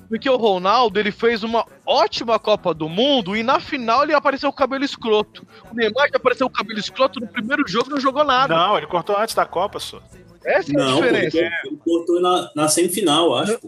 Porque 0.09 0.29
o 0.29 0.37
Ronaldo 0.37 0.99
ele 0.99 1.11
fez 1.11 1.43
uma 1.43 1.65
ótima 1.85 2.39
Copa 2.39 2.73
do 2.73 2.87
Mundo 2.87 3.35
e 3.35 3.43
na 3.43 3.59
final 3.59 4.03
ele 4.03 4.13
apareceu 4.13 4.49
com 4.51 4.55
o 4.55 4.57
cabelo 4.57 4.83
escroto. 4.85 5.45
O 5.71 5.75
Neymar 5.75 6.09
que 6.09 6.15
apareceu 6.17 6.47
com 6.49 6.53
o 6.55 6.57
cabelo 6.57 6.79
escroto 6.79 7.19
no 7.19 7.27
primeiro 7.27 7.63
jogo 7.67 7.89
não 7.89 7.99
jogou 7.99 8.23
nada. 8.23 8.55
Não, 8.55 8.77
ele 8.77 8.87
cortou 8.87 9.17
antes 9.17 9.35
da 9.35 9.45
Copa, 9.45 9.79
só. 9.79 9.99
Essa 10.45 10.71
é 10.71 10.81
a 10.81 10.85
Não, 10.85 10.97
pô, 10.99 11.03
ele 11.05 11.25
diferença. 11.25 11.31
cortou- 11.61 11.71
ele 11.71 11.77
cortou 11.83 12.21
na, 12.21 12.51
na 12.55 12.67
semifinal, 12.69 13.35
acho. 13.37 13.59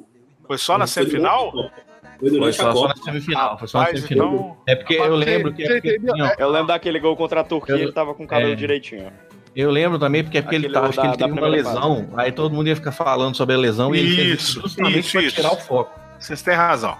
Foi 0.47 0.57
só 0.57 0.77
na 0.77 0.87
Foi 0.87 1.05
durante 1.05 1.17
a 1.17 1.19
semifinal? 1.27 1.51
Copa. 1.51 1.71
Foi 2.19 2.29
Foi 2.29 2.53
só, 2.53 2.69
a 2.69 2.73
só 2.73 2.87
na 2.87 2.95
semifinal. 2.95 3.57
Foi 3.59 3.67
só 3.67 3.79
na 3.79 3.85
semifinal. 3.87 4.27
então. 4.33 4.57
É 4.67 4.75
porque 4.75 4.93
eu 4.95 5.15
lembro 5.15 5.53
que. 5.53 5.63
É 5.63 5.73
porque, 5.81 5.89
assim, 5.89 6.31
Eu 6.39 6.49
lembro 6.49 6.67
daquele 6.67 6.99
gol 6.99 7.15
contra 7.15 7.41
a 7.41 7.43
Turquia, 7.43 7.75
Eu- 7.75 7.79
ele 7.79 7.91
tava 7.91 8.13
com 8.13 8.23
o 8.23 8.27
cabelo 8.27 8.51
é. 8.53 8.55
direitinho. 8.55 9.11
Eu 9.55 9.71
lembro 9.71 9.97
também, 9.99 10.23
porque 10.23 10.37
é 10.37 10.41
porque 10.41 10.55
ele, 10.55 10.67
Aquele 10.67 10.73
tá, 10.73 10.81
da- 10.81 10.87
acho 10.89 11.01
que 11.01 11.07
ele 11.07 11.17
teve 11.17 11.31
uma 11.33 11.47
lesão, 11.47 12.07
aí 12.15 12.31
todo 12.31 12.53
mundo 12.53 12.67
ia 12.67 12.75
ficar 12.75 12.91
falando 12.91 13.35
sobre 13.35 13.55
a 13.55 13.57
lesão 13.57 13.93
e 13.93 13.99
ele 13.99 14.15
fez 14.15 14.27
Isso, 14.39 14.49
isso 14.51 14.61
justamente 14.61 14.99
isso, 14.99 15.19
isso. 15.19 15.35
tirar 15.35 15.51
o 15.53 15.57
foco. 15.57 15.98
Vocês 16.19 16.41
têm 16.41 16.53
razão. 16.55 16.97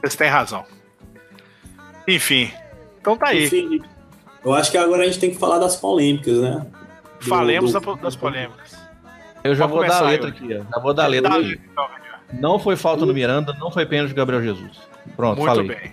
Vocês 0.00 0.16
têm 0.16 0.28
razão. 0.28 0.64
Enfim. 2.06 2.50
Então 3.00 3.16
tá 3.16 3.28
aí. 3.28 3.46
Enfim, 3.46 3.80
eu 4.44 4.54
acho 4.54 4.70
que 4.70 4.78
agora 4.78 5.02
a 5.02 5.06
gente 5.06 5.18
tem 5.18 5.30
que 5.30 5.38
falar 5.38 5.58
das 5.58 5.76
polêmicas, 5.76 6.38
né? 6.38 6.66
Do- 7.20 7.26
Falemos 7.28 7.72
do- 7.72 7.80
da- 7.80 7.94
das 7.94 8.16
polêmicas. 8.16 8.76
Eu 9.44 9.54
já 9.54 9.68
Pode 9.68 9.86
vou 9.86 9.88
dar 9.88 9.98
a 10.04 10.08
letra 10.08 10.28
aqui, 10.28 10.44
ó. 10.54 10.74
Já 10.74 10.82
vou 10.82 10.94
dar 10.94 11.04
a 11.04 11.06
letra 11.08 11.34
aqui. 11.36 11.60
então. 11.70 11.88
Não 12.32 12.58
foi 12.58 12.76
falta 12.76 13.06
no 13.06 13.14
Miranda, 13.14 13.54
não 13.58 13.70
foi 13.70 13.86
pênalti 13.86 14.10
do 14.10 14.14
Gabriel 14.16 14.42
Jesus. 14.42 14.78
Pronto, 15.16 15.38
Muito 15.38 15.50
falei. 15.54 15.66
bem. 15.68 15.92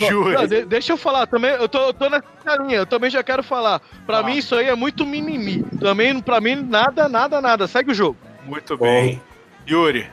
Não, 0.00 0.46
de- 0.46 0.64
deixa 0.64 0.92
eu 0.92 0.96
falar, 0.96 1.26
também, 1.26 1.50
eu 1.50 1.68
tô, 1.68 1.78
eu 1.88 1.92
tô 1.94 2.08
nessa 2.08 2.24
linha, 2.62 2.78
eu 2.78 2.86
também 2.86 3.10
já 3.10 3.22
quero 3.22 3.42
falar. 3.42 3.80
Pra 4.06 4.18
Ah. 4.18 4.22
mim 4.22 4.36
isso 4.36 4.54
aí 4.54 4.66
é 4.66 4.74
muito 4.74 5.04
mimimi. 5.04 5.62
Também, 5.80 6.18
pra 6.20 6.40
mim, 6.40 6.56
nada, 6.56 7.08
nada, 7.08 7.40
nada. 7.40 7.66
Segue 7.66 7.90
o 7.90 7.94
jogo. 7.94 8.16
Muito 8.44 8.76
bem. 8.78 9.20
Yuri. 9.68 10.06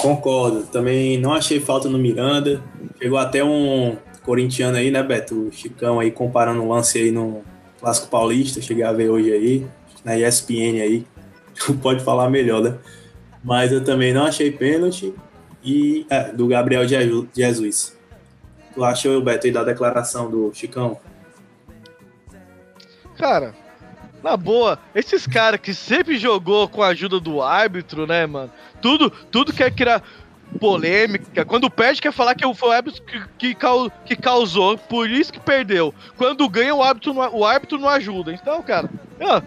Concordo. 0.00 0.64
Também 0.64 1.18
não 1.18 1.32
achei 1.32 1.60
falta 1.60 1.88
no 1.88 1.98
Miranda. 1.98 2.62
Chegou 3.00 3.18
até 3.18 3.42
um 3.42 3.96
corintiano 4.22 4.76
aí, 4.76 4.90
né, 4.90 5.02
Beto? 5.02 5.48
O 5.48 5.52
Chicão 5.52 6.00
aí 6.00 6.10
comparando 6.10 6.62
o 6.62 6.68
lance 6.68 6.98
aí 6.98 7.10
no 7.10 7.42
Clássico 7.80 8.08
Paulista. 8.08 8.60
Cheguei 8.60 8.84
a 8.84 8.92
ver 8.92 9.08
hoje 9.08 9.32
aí, 9.32 9.66
na 10.04 10.18
ESPN 10.18 10.80
aí. 10.82 11.06
Pode 11.82 12.04
falar 12.04 12.28
melhor, 12.28 12.62
né? 12.62 12.76
Mas 13.42 13.72
eu 13.72 13.84
também 13.84 14.12
não 14.12 14.24
achei 14.24 14.50
pênalti. 14.50 15.14
E 15.62 16.06
é, 16.10 16.30
do 16.32 16.46
Gabriel 16.46 16.86
Jesus. 16.86 17.96
Tu 18.74 18.84
achou, 18.84 19.22
Beto, 19.22 19.46
aí 19.46 19.52
da 19.52 19.64
declaração 19.64 20.30
do 20.30 20.52
Chicão? 20.52 20.98
Cara, 23.16 23.54
na 24.24 24.36
boa, 24.38 24.78
esses 24.94 25.26
caras 25.26 25.60
que 25.60 25.74
sempre 25.74 26.16
jogou 26.18 26.66
com 26.66 26.82
a 26.82 26.88
ajuda 26.88 27.20
do 27.20 27.42
árbitro, 27.42 28.06
né, 28.06 28.26
mano? 28.26 28.50
Tudo, 28.80 29.10
tudo 29.10 29.52
quer 29.52 29.70
criar 29.70 30.02
polêmica. 30.58 31.44
Quando 31.44 31.70
perde, 31.70 32.00
quer 32.00 32.12
falar 32.12 32.34
que 32.34 32.54
foi 32.54 32.68
o 32.68 32.72
árbitro 32.72 33.02
que, 33.02 33.22
que, 33.38 33.54
cau- 33.54 33.90
que 34.06 34.16
causou, 34.16 34.78
por 34.78 35.10
isso 35.10 35.32
que 35.32 35.38
perdeu. 35.40 35.94
Quando 36.16 36.48
ganha, 36.48 36.74
o 36.74 36.82
árbitro 36.82 37.12
não, 37.12 37.34
o 37.36 37.44
árbitro 37.44 37.78
não 37.78 37.88
ajuda. 37.88 38.32
Então, 38.32 38.62
cara, 38.62 38.88
ó, 39.20 39.42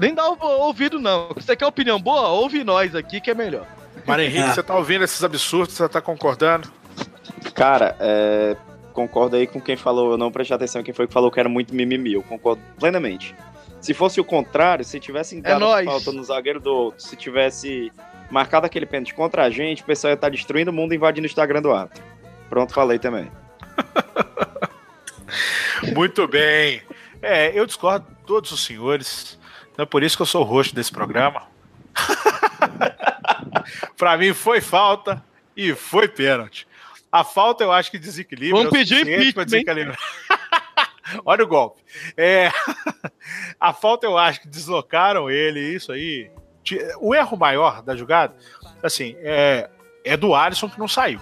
nem 0.00 0.12
dá 0.14 0.28
o- 0.28 0.36
ouvido, 0.62 0.98
não. 0.98 1.28
Você 1.36 1.54
quer 1.54 1.66
opinião 1.66 2.00
boa? 2.00 2.28
Ouve 2.28 2.64
nós 2.64 2.94
aqui 2.94 3.20
que 3.20 3.30
é 3.30 3.34
melhor. 3.34 3.66
Mário 4.06 4.24
Henrique, 4.24 4.40
Ah. 4.42 4.54
você 4.54 4.62
tá 4.62 4.76
ouvindo 4.76 5.04
esses 5.04 5.22
absurdos? 5.22 5.74
Você 5.76 5.88
tá 5.88 6.00
concordando? 6.00 6.70
Cara, 7.54 7.94
é, 8.00 8.56
concordo 8.92 9.36
aí 9.36 9.46
com 9.46 9.60
quem 9.60 9.76
falou, 9.76 10.12
eu 10.12 10.18
não 10.18 10.30
prestei 10.32 10.56
atenção 10.56 10.80
em 10.80 10.84
quem 10.84 10.94
foi 10.94 11.06
que 11.06 11.12
falou 11.12 11.30
que 11.30 11.38
era 11.38 11.48
muito 11.48 11.74
mimimi, 11.74 12.14
eu 12.14 12.22
concordo 12.22 12.60
plenamente. 12.80 13.34
Se 13.80 13.94
fosse 13.94 14.20
o 14.20 14.24
contrário, 14.24 14.84
se 14.84 14.98
tivesse 14.98 15.40
dado 15.40 15.60
nóis. 15.60 15.86
falta 15.86 16.12
no 16.12 16.22
zagueiro 16.22 16.60
do 16.60 16.72
outro, 16.72 17.02
se 17.02 17.16
tivesse 17.16 17.92
marcado 18.30 18.66
aquele 18.66 18.86
pênalti 18.86 19.14
contra 19.14 19.44
a 19.44 19.50
gente, 19.50 19.82
o 19.82 19.84
pessoal 19.84 20.12
ia 20.12 20.14
estar 20.14 20.28
destruindo 20.28 20.70
o 20.70 20.74
mundo 20.74 20.92
e 20.92 20.96
invadindo 20.96 21.26
o 21.26 21.30
Instagram 21.30 21.62
do 21.62 21.72
árbitro. 21.72 22.02
Pronto, 22.48 22.74
falei 22.74 22.98
também. 22.98 23.30
Muito 25.94 26.26
bem. 26.26 26.82
É, 27.22 27.58
eu 27.58 27.66
discordo 27.66 28.06
de 28.08 28.26
todos 28.26 28.52
os 28.52 28.64
senhores. 28.64 29.38
Não 29.76 29.84
é 29.84 29.86
por 29.86 30.02
isso 30.02 30.16
que 30.16 30.22
eu 30.22 30.26
sou 30.26 30.42
o 30.42 30.44
host 30.44 30.74
desse 30.74 30.90
programa. 30.90 31.46
Pra 33.96 34.16
mim 34.16 34.32
foi 34.32 34.60
falta 34.60 35.22
e 35.56 35.74
foi 35.74 36.08
pênalti. 36.08 36.66
A 37.10 37.24
falta 37.24 37.64
eu 37.64 37.72
acho 37.72 37.90
que 37.90 37.98
desequilibra. 37.98 38.58
Vamos 38.58 38.66
é 38.66 38.68
o 38.68 38.72
pedir 38.72 39.00
impeachment, 39.00 39.44
desequilibrar. 39.44 39.98
Olha 41.24 41.44
o 41.44 41.46
golpe. 41.48 41.82
É, 42.16 42.50
a 43.60 43.72
falta 43.72 44.06
eu 44.06 44.16
acho 44.18 44.40
que 44.42 44.48
deslocaram 44.48 45.30
ele, 45.30 45.60
isso 45.60 45.92
aí. 45.92 46.30
O 47.00 47.14
erro 47.14 47.36
maior 47.36 47.82
da 47.82 47.96
jogada, 47.96 48.34
assim, 48.82 49.16
é, 49.20 49.70
é 50.04 50.16
do 50.16 50.34
Alisson 50.34 50.68
que 50.68 50.78
não 50.78 50.88
saiu. 50.88 51.20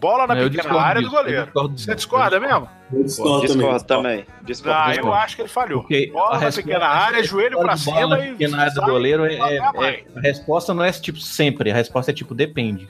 Bola 0.00 0.26
na 0.26 0.34
Eu 0.34 0.44
pequena 0.50 0.62
discordo 0.62 0.78
área 0.78 1.00
do 1.02 1.08
disso, 1.08 1.16
goleiro. 1.22 1.44
discordo 1.44 1.78
Você 1.78 1.94
discorda 1.94 2.40
mesmo? 2.40 2.68
Eu 2.92 3.04
discordo 3.04 3.46
Discordo 3.46 3.84
também. 3.84 4.16
também. 4.24 4.26
Discordo. 4.42 4.78
Ah, 4.78 4.86
discordo. 4.88 5.08
eu 5.08 5.14
acho 5.14 5.36
que 5.36 5.42
ele 5.42 5.48
falhou. 5.48 5.80
Porque 5.80 6.10
Bola 6.12 6.36
a 6.36 6.40
na 6.40 6.52
pequena 6.52 6.86
área, 6.86 7.24
joelho 7.24 7.50
pra 7.58 7.62
Bola 7.64 7.76
cima 7.76 8.06
na 8.08 8.18
e. 8.26 8.30
pequena 8.32 8.60
área 8.60 8.74
do 8.74 8.82
goleiro 8.82 9.24
é, 9.24 9.34
é- 9.34 9.56
é- 9.56 10.04
a 10.16 10.20
resposta 10.20 10.74
não 10.74 10.84
é 10.84 10.92
tipo 10.92 11.18
sempre, 11.20 11.70
a 11.70 11.74
resposta 11.74 12.10
é 12.10 12.14
tipo 12.14 12.34
depende. 12.34 12.88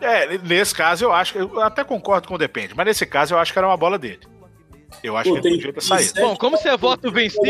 É, 0.00 0.38
nesse 0.38 0.74
caso 0.74 1.04
eu 1.04 1.12
acho 1.12 1.32
que. 1.32 1.38
Eu 1.38 1.60
até 1.60 1.84
concordo 1.84 2.28
com 2.28 2.34
o 2.34 2.38
depende, 2.38 2.74
mas 2.74 2.86
nesse 2.86 3.04
caso 3.06 3.34
eu 3.34 3.38
acho 3.38 3.52
que 3.52 3.58
era 3.58 3.68
uma 3.68 3.76
bola 3.76 3.98
dele. 3.98 4.20
Eu 5.02 5.16
acho 5.16 5.28
Pô, 5.30 5.36
que 5.36 5.42
tem 5.42 5.52
podia 5.56 5.72
ter 5.72 5.80
saído. 5.82 6.04
sete 6.08 6.20
Bom, 6.20 6.36
como 6.36 6.56
você 6.56 6.68
é 6.68 6.76
voto 6.76 7.10
vencido. 7.10 7.46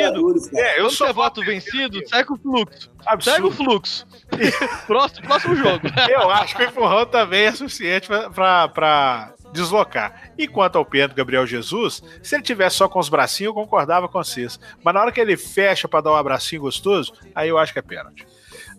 É, 0.55 0.79
eu 0.79 0.85
quando 0.85 0.91
sou 0.91 1.07
você 1.07 1.11
é 1.11 1.13
voto 1.13 1.41
vencido, 1.45 2.01
segue 2.09 2.33
o 2.33 2.37
fluxo. 2.37 2.81
Segue 2.81 3.43
o 3.43 3.47
absurdo. 3.49 3.53
fluxo. 3.53 4.07
próximo, 4.87 5.27
próximo 5.27 5.57
jogo. 5.57 5.81
Eu 6.11 6.31
acho 6.31 6.57
que 6.57 6.63
o 6.63 6.67
empurrão 6.67 7.07
também 7.07 7.45
é 7.47 7.53
suficiente 7.53 8.09
pra- 8.09 8.31
pra 8.31 8.69
pra 8.69 9.35
deslocar. 9.53 10.33
E 10.37 10.49
quanto 10.49 10.77
ao 10.79 10.85
do 10.85 11.15
Gabriel 11.15 11.47
Jesus, 11.47 12.03
se 12.23 12.35
ele 12.35 12.43
tivesse 12.43 12.77
só 12.77 12.89
com 12.89 12.99
os 12.99 13.09
bracinhos, 13.09 13.51
eu 13.51 13.55
concordava 13.55 14.09
com 14.09 14.19
vocês. 14.23 14.59
Mas 14.83 14.95
na 14.95 15.01
hora 15.01 15.13
que 15.13 15.21
ele 15.21 15.37
fecha 15.37 15.87
pra 15.87 16.01
dar 16.01 16.11
um 16.13 16.17
abracinho 16.17 16.63
gostoso, 16.63 17.13
aí 17.35 17.49
eu 17.49 17.57
acho 17.59 17.73
que 17.73 17.79
é 17.79 17.83
pênalti. 17.83 18.27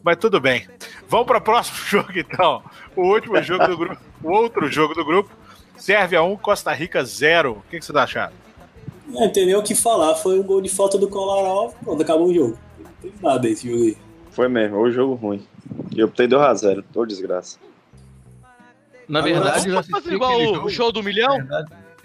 Mas 0.03 0.17
tudo 0.17 0.39
bem. 0.41 0.67
Vamos 1.07 1.25
para 1.27 1.37
o 1.37 1.41
próximo 1.41 1.77
jogo 1.87 2.11
então. 2.15 2.61
O 2.95 3.03
último 3.13 3.41
jogo 3.41 3.65
do 3.67 3.77
grupo, 3.77 4.01
o 4.21 4.31
outro 4.31 4.69
jogo 4.69 4.93
do 4.93 5.05
grupo. 5.05 5.31
Sérvia 5.77 6.21
1, 6.23 6.37
Costa 6.37 6.71
Rica 6.73 7.03
0. 7.03 7.51
O 7.53 7.61
que, 7.69 7.79
que 7.79 7.85
você 7.85 7.91
tá 7.93 8.05
tem 9.33 9.45
nem 9.45 9.55
o 9.55 9.63
que 9.63 9.75
falar. 9.75 10.15
Foi 10.15 10.39
um 10.39 10.43
gol 10.43 10.61
de 10.61 10.69
falta 10.69 10.97
do 10.97 11.07
Kolarov. 11.07 11.73
Pronto, 11.83 12.01
acabou 12.01 12.27
o 12.27 12.33
jogo. 12.33 12.57
Não 12.79 12.91
tem 13.01 13.13
nada 13.21 13.47
esse 13.47 13.69
jogo 13.69 13.83
aí. 13.83 13.97
Foi 14.31 14.47
mesmo, 14.47 14.77
o 14.77 14.91
jogo 14.91 15.13
ruim. 15.15 15.43
E 15.95 15.99
eu 15.99 16.07
optei 16.07 16.27
2x0, 16.27 16.83
tô 16.93 17.05
desgraça. 17.05 17.57
Na 19.07 19.19
Agora, 19.19 19.33
verdade, 19.35 19.69
eu 19.69 19.77
assisti 19.79 19.91
fazer 20.01 20.15
igual 20.15 20.37
o 20.39 20.53
jogo- 20.55 20.69
show 20.69 20.91
do 20.91 21.03
milhão? 21.03 21.37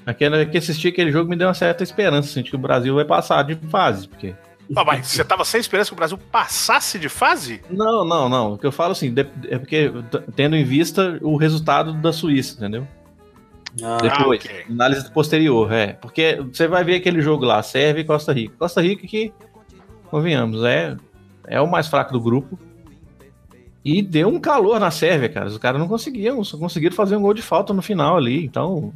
Aquele 0.07 0.47
que 0.47 0.59
assistir 0.59 0.89
aquele 0.89 1.11
jogo 1.11 1.29
me 1.29 1.37
deu 1.37 1.49
uma 1.49 1.55
certa 1.55 1.83
esperança, 1.83 2.29
assim, 2.31 2.43
de 2.43 2.51
que 2.51 2.57
o 2.57 2.59
Brasil 2.59 2.95
vai 2.95 3.05
passar 3.05 3.43
de 3.43 3.55
fase, 3.69 4.07
porque 4.09 4.35
Ah, 4.77 4.85
mas 4.85 5.07
você 5.09 5.25
tava 5.25 5.45
sem 5.45 5.61
esperança 5.61 5.89
que 5.91 5.95
o 5.95 5.97
Brasil 5.97 6.19
passasse 6.31 6.99
de 6.99 7.09
fase? 7.09 7.61
Não, 7.71 8.05
não, 8.05 8.29
não. 8.29 8.53
O 8.55 8.59
que 8.59 8.67
eu 8.67 8.71
falo 8.73 8.93
assim, 8.93 9.13
é 9.49 9.59
porque 9.59 9.91
tendo 10.37 10.55
em 10.57 10.65
vista 10.65 11.19
o 11.23 11.37
resultado 11.37 11.93
da 11.95 12.13
Suíça, 12.13 12.55
entendeu? 12.57 12.87
Ah, 13.83 13.99
Depois, 14.03 14.45
ok. 14.45 14.65
análise 14.69 15.11
posterior, 15.13 15.73
é. 15.73 15.93
Porque 15.95 16.37
você 16.53 16.67
vai 16.67 16.83
ver 16.85 16.97
aquele 16.97 17.21
jogo 17.21 17.45
lá, 17.45 17.63
Sérvia 17.63 18.01
e 18.03 18.05
Costa 18.05 18.33
Rica. 18.33 18.55
Costa 18.59 18.81
Rica 18.83 19.07
que, 19.07 19.33
convenhamos, 20.11 20.65
é, 20.65 20.97
é 21.47 21.61
o 21.61 21.71
mais 21.71 21.87
fraco 21.87 22.13
do 22.13 22.21
grupo. 22.21 22.59
E 23.85 24.03
deu 24.03 24.29
um 24.29 24.41
calor 24.41 24.79
na 24.81 24.91
Sérvia, 24.91 25.29
cara. 25.29 25.47
Os 25.47 25.57
caras 25.57 25.81
não 25.81 25.89
conseguiam, 25.89 26.43
só 26.45 26.59
conseguiram 26.59 26.95
fazer 26.95 27.17
um 27.17 27.23
gol 27.23 27.33
de 27.33 27.43
falta 27.43 27.73
no 27.73 27.81
final 27.81 28.17
ali. 28.17 28.45
Então, 28.45 28.93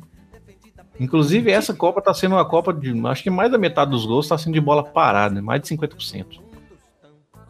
inclusive 1.01 1.51
essa 1.51 1.73
Copa 1.73 2.03
tá 2.03 2.13
sendo 2.13 2.35
uma 2.35 2.45
Copa 2.45 2.73
de, 2.75 2.93
acho 3.07 3.23
que 3.23 3.31
mais 3.31 3.51
da 3.51 3.57
metade 3.59 3.91
dos 3.93 4.05
gols 4.05 4.29
tá 4.29 4.37
sendo 4.37 4.55
de 4.55 4.61
bola 4.61 4.83
parada, 4.85 5.35
né? 5.37 5.41
mais 5.41 5.63
de 5.63 5.69
50%. 5.69 6.41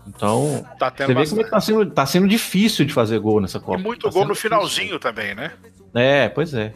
Então, 0.06 0.64
Tá 0.78 0.90
você 0.94 1.06
vê 1.06 1.14
bastante. 1.14 1.28
como 1.30 1.40
é 1.40 1.44
que 1.44 1.50
tá 1.50 1.60
sendo, 1.60 1.90
tá 1.90 2.06
sendo 2.06 2.28
difícil 2.28 2.84
de 2.84 2.92
fazer 2.92 3.18
gol 3.18 3.40
nessa 3.40 3.58
Copa. 3.58 3.80
E 3.80 3.82
muito 3.82 4.02
Tá 4.06 4.10
gol 4.12 4.26
no 4.26 4.34
difícil. 4.34 4.50
finalzinho 4.50 4.98
também, 4.98 5.34
né? 5.34 5.52
É, 5.94 6.28
pois 6.28 6.52
é. 6.52 6.74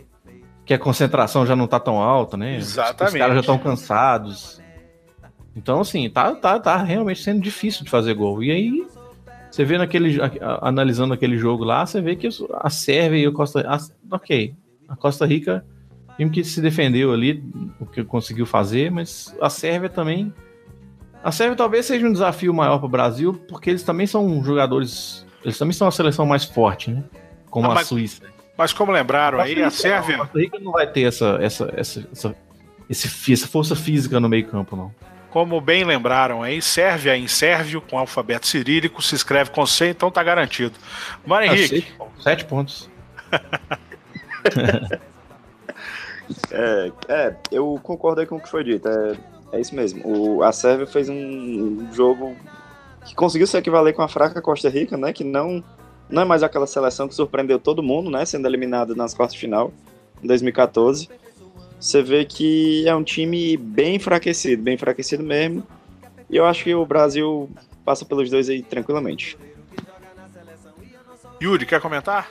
Que 0.69 0.75
a 0.75 0.79
concentração 0.79 1.47
já 1.47 1.57
não 1.57 1.67
tá 1.67 1.81
tão 1.81 1.99
alta, 1.99 2.37
né? 2.37 2.57
Exatamente. 2.59 3.15
Os 3.15 3.19
caras 3.19 3.35
já 3.37 3.41
estão 3.41 3.59
cansados. 3.59 4.61
Então, 5.57 5.81
assim, 5.81 6.09
tá, 6.11 6.35
tá, 6.35 6.61
tá 6.61 6.77
realmente 6.77 7.23
sendo 7.23 7.41
difícil 7.41 7.85
de 7.85 7.91
fazer 7.91 8.13
gol. 8.15 8.45
E 8.45 8.51
aí, 8.51 8.87
você 9.51 9.65
vê 9.65 9.79
naquele. 9.79 10.21
a- 10.23 10.27
a- 10.41 10.69
analisando 10.69 11.15
aquele 11.15 11.39
jogo 11.39 11.65
lá, 11.65 11.85
você 11.87 12.01
vê 12.03 12.15
que 12.15 12.29
a 12.61 12.69
Sérvia 12.71 13.19
e 13.19 13.27
a 13.27 13.33
Costa 13.33 13.67
a- 13.67 14.15
Ok. 14.15 14.55
A 14.87 14.95
Costa 14.95 15.25
Rica, 15.27 15.65
mesmo 16.19 16.33
que 16.33 16.45
se 16.45 16.61
defendeu 16.61 17.13
ali, 17.15 17.43
o 17.81 17.87
que 17.87 18.05
conseguiu 18.05 18.45
fazer, 18.47 18.91
mas 18.91 19.35
a 19.41 19.49
Sérvia 19.51 19.89
também. 19.89 20.33
A 21.25 21.33
Sérvia 21.33 21.57
talvez 21.57 21.87
seja 21.87 22.07
um 22.07 22.13
desafio 22.13 22.53
maior 22.55 22.77
para 22.79 22.87
o 22.87 22.91
Brasil, 22.91 23.35
porque 23.49 23.71
eles 23.71 23.83
também 23.83 24.07
são 24.07 24.45
jogadores. 24.45 25.27
Eles 25.43 25.57
também 25.59 25.73
são 25.73 25.87
uma 25.87 25.91
seleção 25.93 26.27
mais 26.27 26.45
forte, 26.45 26.91
né? 26.91 27.03
Como 27.51 27.67
Ah, 27.69 27.73
a 27.73 27.75
mas- 27.77 27.87
Suíça. 27.89 28.23
Mas 28.59 28.73
como 28.73 28.91
lembraram 28.91 29.39
aí, 29.39 29.63
a 29.63 29.69
A 29.69 29.71
Sérvia. 29.71 30.19
Costa 30.19 30.39
Rica 30.41 30.59
não 30.59 30.73
vai 30.73 30.85
ter 30.85 31.03
essa, 31.03 31.39
essa, 31.41 31.73
essa, 31.77 32.09
essa, 32.11 32.37
esse 32.91 33.33
essa 33.33 33.47
força 33.47 33.77
física 33.77 34.19
no 34.19 34.29
meio-campo, 34.29 34.75
não. 34.75 34.93
Como 35.31 35.61
bem 35.61 35.85
lembraram 35.85 36.43
aí, 36.43 36.61
Sérvia 36.61 37.17
em 37.17 37.29
sérvio, 37.29 37.81
com 37.81 37.97
alfabeto 37.97 38.49
cirílico, 38.49 39.01
se 39.01 39.15
escreve 39.15 39.51
com 39.51 39.65
C, 39.65 39.91
então 39.91 40.11
tá 40.11 40.25
garantido. 40.25 40.75
Mário 41.25 41.53
Ah, 41.53 41.57
Henrique, 41.57 41.93
pontos, 41.93 42.25
Sete 42.25 42.45
pontos. 42.45 42.91
É, 46.51 46.93
é, 47.09 47.35
eu 47.51 47.81
concordo 47.83 48.21
aí 48.21 48.27
com 48.27 48.37
o 48.37 48.41
que 48.41 48.51
foi 48.51 48.63
dito. 48.63 48.87
É, 48.87 49.17
é 49.53 49.61
isso 49.61 49.75
mesmo. 49.75 50.03
O, 50.07 50.43
a 50.43 50.53
Sérvia 50.53 50.87
fez 50.87 51.09
um 51.09 51.89
jogo 51.91 52.37
que 53.07 53.15
conseguiu 53.15 53.47
se 53.47 53.57
equivaler 53.57 53.95
com 53.95 54.03
a 54.03 54.09
fraca 54.09 54.43
Costa 54.43 54.69
Rica, 54.69 54.95
né? 54.99 55.11
Que 55.11 55.25
não, 55.25 55.65
não 56.11 56.23
é 56.23 56.25
mais 56.25 56.43
aquela 56.43 56.67
seleção 56.67 57.07
que 57.07 57.15
surpreendeu 57.15 57.59
todo 57.59 57.83
mundo, 57.83 58.11
né? 58.11 58.25
Sendo 58.25 58.47
eliminada 58.47 58.95
nas 58.95 59.15
quartas 59.15 59.35
de 59.35 59.41
final 59.41 59.73
em 60.23 60.27
2014. 60.27 61.09
Você 61.79 62.03
vê 62.03 62.25
que 62.25 62.87
é 62.89 62.95
um 62.95 63.05
time 63.05 63.57
bem 63.57 63.97
enfraquecido, 63.97 64.63
bem 64.63 64.75
enfraquecido 64.75 65.23
mesmo. 65.23 65.65
E 66.29 66.37
eu 66.37 66.45
acho 66.45 66.65
que 66.65 66.75
o 66.75 66.85
Brasil 66.85 67.49
passa 67.85 68.05
pelos 68.05 68.29
dois 68.31 68.49
aí 68.49 68.63
tranquilamente. 68.63 69.39
Yuri, 71.41 71.65
quer 71.65 71.81
comentar? 71.81 72.29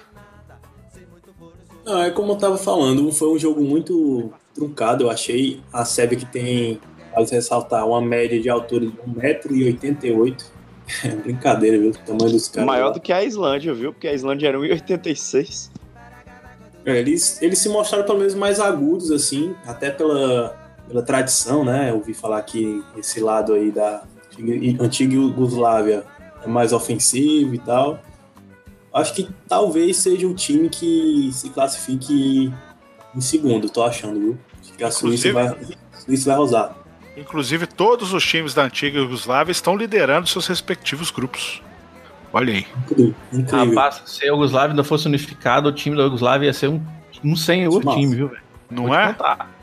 Não, 1.86 2.04
é 2.04 2.12
como 2.12 2.34
eu 2.34 2.38
tava 2.38 2.58
falando, 2.58 3.10
foi 3.14 3.30
um 3.30 3.40
jogo 3.40 3.62
muito 3.62 4.34
truncado, 4.54 5.06
eu 5.06 5.10
achei. 5.10 5.62
A 5.72 5.86
Sérvia 5.86 6.18
que 6.18 6.26
tem, 6.26 6.82
vale 7.16 7.28
ressaltar, 7.32 7.88
uma 7.88 8.02
média 8.02 8.40
de 8.40 8.50
altura 8.50 8.88
de 8.88 8.92
1,88m. 8.92 10.57
É 11.04 11.10
brincadeira, 11.10 11.78
viu? 11.78 11.90
O 11.92 11.94
tamanho 11.94 12.32
dos 12.32 12.48
caras. 12.48 12.66
Maior 12.66 12.88
lá. 12.88 12.94
do 12.94 13.00
que 13.02 13.12
a 13.12 13.24
Islândia, 13.24 13.74
viu? 13.74 13.92
Porque 13.92 14.08
a 14.08 14.14
Islândia 14.14 14.48
era 14.48 14.58
1,86. 14.58 15.70
É, 16.86 16.98
eles, 16.98 17.42
eles 17.42 17.60
se 17.60 17.68
mostraram 17.68 18.06
pelo 18.06 18.20
menos 18.20 18.34
mais 18.34 18.60
agudos, 18.60 19.12
assim, 19.12 19.54
até 19.66 19.92
pela, 19.92 20.56
pela 20.88 21.02
tradição, 21.02 21.66
né? 21.66 21.90
Eu 21.92 21.96
ouvi 21.96 22.14
falar 22.14 22.42
que 22.44 22.82
esse 22.98 23.20
lado 23.20 23.54
aí 23.54 23.72
da 23.72 24.04
antiga- 24.80 25.16
Yugoslávia 25.16 26.06
é 26.44 26.48
mais 26.48 26.72
ofensivo 26.72 27.54
e 27.54 27.60
tal. 27.60 28.00
Acho 28.94 29.14
que 29.14 29.30
talvez 29.50 29.98
seja 29.98 30.26
o 30.26 30.34
time 30.34 30.70
que 30.70 31.30
se 31.34 31.50
classifique 31.50 32.54
em 33.14 33.22
segundo, 33.22 33.70
tô 33.70 33.84
achando, 33.84 34.20
viu? 34.20 34.38
Acho 34.62 34.74
que 34.74 34.84
a 34.84 34.92
Suíça 34.92 35.34
vai, 35.34 35.48
a 35.48 35.98
Suíça 36.00 36.30
vai 36.32 36.40
usar. 36.40 36.87
Inclusive, 37.18 37.66
todos 37.66 38.14
os 38.14 38.24
times 38.24 38.54
da 38.54 38.64
antiga 38.64 39.00
Yugoslávia 39.00 39.52
estão 39.52 39.76
liderando 39.76 40.28
seus 40.28 40.46
respectivos 40.46 41.10
grupos. 41.10 41.64
Olha 42.32 42.54
aí. 42.54 42.68
Incrível. 42.78 43.16
incrível. 43.34 43.70
Rapaz, 43.70 44.04
se 44.06 44.24
a 44.24 44.28
Yugoslávia 44.28 44.74
ainda 44.74 44.84
fosse 44.84 45.08
unificada, 45.08 45.68
o 45.68 45.72
time 45.72 45.98
da 45.98 46.04
Yugoslávia 46.04 46.46
ia 46.46 46.54
ser 46.54 46.68
um, 46.68 46.80
um 47.24 47.36
senhor 47.36 47.84
Nossa. 47.84 47.98
time, 47.98 48.16
viu, 48.16 48.28
velho? 48.28 48.42
Não 48.70 48.86
Vou 48.86 48.96
é? 48.96 49.16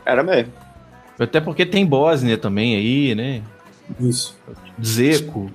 Era 0.04 0.24
mesmo. 0.24 0.52
Até 1.16 1.40
porque 1.40 1.64
tem 1.64 1.86
Bósnia 1.86 2.36
também 2.36 2.74
aí, 2.74 3.14
né? 3.14 3.42
Isso. 4.00 4.36
Zeco. 4.82 5.48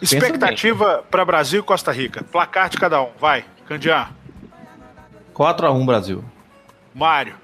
Expectativa 0.00 1.04
para 1.10 1.24
Brasil 1.24 1.60
e 1.60 1.62
Costa 1.64 1.90
Rica. 1.90 2.22
Placar 2.22 2.68
de 2.68 2.76
cada 2.76 3.02
um. 3.02 3.08
Vai, 3.18 3.44
Candiá. 3.66 4.10
4x1 5.34 5.84
Brasil. 5.84 6.24
Mário. 6.94 7.34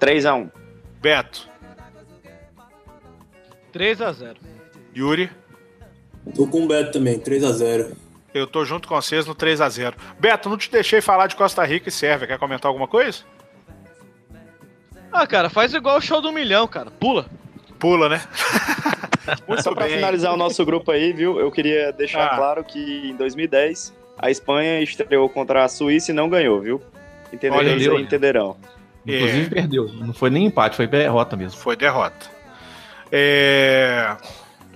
3x1. 0.00 0.50
Beto. 1.00 1.51
3x0. 3.72 4.36
Yuri. 4.96 5.30
Tô 6.34 6.46
com 6.46 6.64
o 6.64 6.68
Beto 6.68 6.92
também, 6.92 7.18
3x0. 7.18 7.92
Eu 8.34 8.46
tô 8.46 8.64
junto 8.64 8.88
com 8.88 8.94
vocês 8.94 9.26
no 9.26 9.34
3 9.34 9.60
a 9.60 9.68
0 9.68 9.94
Beto, 10.18 10.48
não 10.48 10.56
te 10.56 10.70
deixei 10.70 11.00
falar 11.02 11.26
de 11.26 11.36
Costa 11.36 11.62
Rica 11.64 11.88
e 11.90 11.92
Sérvia. 11.92 12.26
Quer 12.26 12.38
comentar 12.38 12.68
alguma 12.68 12.88
coisa? 12.88 13.24
Ah, 15.12 15.26
cara, 15.26 15.50
faz 15.50 15.74
igual 15.74 15.98
o 15.98 16.00
show 16.00 16.22
do 16.22 16.32
milhão, 16.32 16.66
cara. 16.66 16.90
Pula. 16.90 17.26
Pula, 17.78 18.08
né? 18.08 18.22
Só 19.62 19.74
pra 19.74 19.84
bem. 19.84 19.96
finalizar 19.96 20.32
o 20.32 20.36
nosso 20.36 20.64
grupo 20.64 20.90
aí, 20.90 21.12
viu? 21.12 21.38
Eu 21.38 21.50
queria 21.50 21.92
deixar 21.92 22.24
Ah. 22.26 22.36
claro 22.36 22.64
que 22.64 22.78
em 23.10 23.14
2010 23.16 23.92
a 24.18 24.30
Espanha 24.30 24.80
estreou 24.80 25.28
contra 25.28 25.64
a 25.64 25.68
Suíça 25.68 26.10
e 26.10 26.14
não 26.14 26.28
ganhou, 26.30 26.60
viu? 26.60 26.80
Entendedores 27.32 27.86
Olha, 27.88 28.00
entenderão. 28.00 28.56
Inclusive 29.06 29.46
É. 29.46 29.50
perdeu. 29.50 29.88
Não 29.92 30.14
foi 30.14 30.30
nem 30.30 30.46
empate, 30.46 30.76
foi 30.76 30.86
derrota 30.86 31.36
mesmo. 31.36 31.58
Foi 31.60 31.76
derrota. 31.76 32.30
É, 33.12 34.16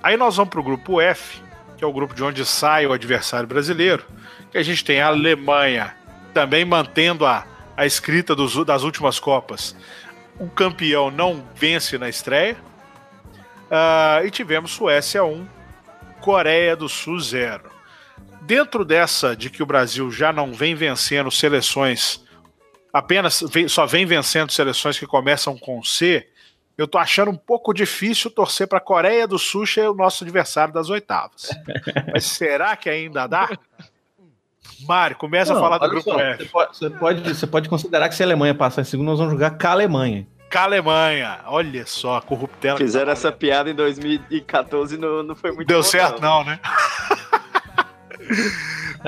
Aí 0.03 0.16
nós 0.16 0.37
vamos 0.37 0.51
pro 0.51 0.62
grupo 0.62 1.01
F, 1.01 1.41
que 1.76 1.82
é 1.82 1.87
o 1.87 1.93
grupo 1.93 2.14
de 2.14 2.22
onde 2.22 2.45
sai 2.45 2.87
o 2.87 2.93
adversário 2.93 3.49
brasileiro, 3.49 4.05
que 4.53 4.59
a 4.59 4.62
gente 4.62 4.84
tem 4.84 5.01
a 5.01 5.09
Alemanha 5.09 5.97
também 6.32 6.64
mantendo 6.64 7.24
a, 7.26 7.45
a 7.76 7.87
escrita 7.87 8.37
dos- 8.37 8.64
das 8.64 8.82
últimas 8.82 9.18
Copas. 9.18 9.74
O 10.39 10.49
campeão 10.49 11.11
não 11.11 11.43
vence 11.57 11.97
na 11.99 12.09
estreia. 12.09 12.57
Ah, 13.70 14.20
e 14.24 14.30
tivemos 14.30 14.70
Suécia 14.72 15.24
1, 15.24 15.47
Coreia 16.20 16.76
do 16.76 16.89
Sul 16.89 17.18
0. 17.18 17.64
Dentro 18.43 18.84
dessa 18.84 19.34
de 19.34 19.51
que 19.51 19.62
o 19.62 19.66
Brasil 19.66 20.09
já 20.12 20.32
não 20.32 20.53
vem 20.53 20.74
vencendo 20.74 21.30
seleções, 21.32 22.22
apenas 22.93 23.43
só 23.68 23.87
vem 23.87 24.07
vencendo 24.07 24.53
seleções 24.53 24.99
que 24.99 25.07
começam 25.07 25.59
com 25.59 25.82
C, 25.82 26.28
eu 26.77 26.87
tô 26.87 26.99
achando 26.99 27.31
um 27.31 27.37
pouco 27.37 27.72
difícil 27.72 28.31
torcer 28.31 28.68
para 28.68 28.79
a 28.79 28.83
Coreia 28.83 29.27
do 29.27 29.39
Sul 29.39 29.66
ser 29.66 29.89
o 29.89 29.95
nosso 29.95 30.24
adversário 30.24 30.74
das 30.74 30.91
oitavas. 30.91 31.49
Mas 32.12 32.24
será 32.24 32.77
que 32.77 32.91
ainda 32.91 33.27
dá? 33.27 33.49
Mário, 34.87 35.16
começa 35.16 35.53
a 35.53 35.55
Não, 35.55 35.62
falar 35.62 35.79
do 35.79 35.89
grupo 35.89 36.11
só, 36.11 36.20
F. 36.20 36.45
Você 36.45 36.51
pode, 36.51 36.77
você, 36.77 36.91
pode, 36.91 37.35
você 37.35 37.47
pode 37.47 37.68
considerar 37.68 38.09
que 38.11 38.14
se 38.14 38.22
a 38.22 38.27
Alemanha 38.27 38.55
passar 38.55 38.83
em 38.83 38.85
segundo, 38.85 39.07
nós 39.07 39.18
vamos 39.18 39.33
jogar 39.33 39.57
com 39.57 39.66
a 39.66 39.70
Alemanha. 39.70 40.27
Com 40.53 40.59
a 40.59 40.62
Alemanha. 40.62 41.41
Olha 41.47 41.87
só, 41.87 42.16
a 42.16 42.22
corruptela. 42.22 42.77
Fizeram 42.77 43.11
essa 43.11 43.33
piada 43.33 43.70
em 43.70 43.74
2014 43.74 44.95
e 44.95 44.99
não, 44.99 45.22
não 45.22 45.35
foi 45.35 45.53
muito 45.53 45.66
Deu 45.66 45.79
bom, 45.79 45.83
certo, 45.83 46.20
não, 46.20 46.45
né? 46.45 46.61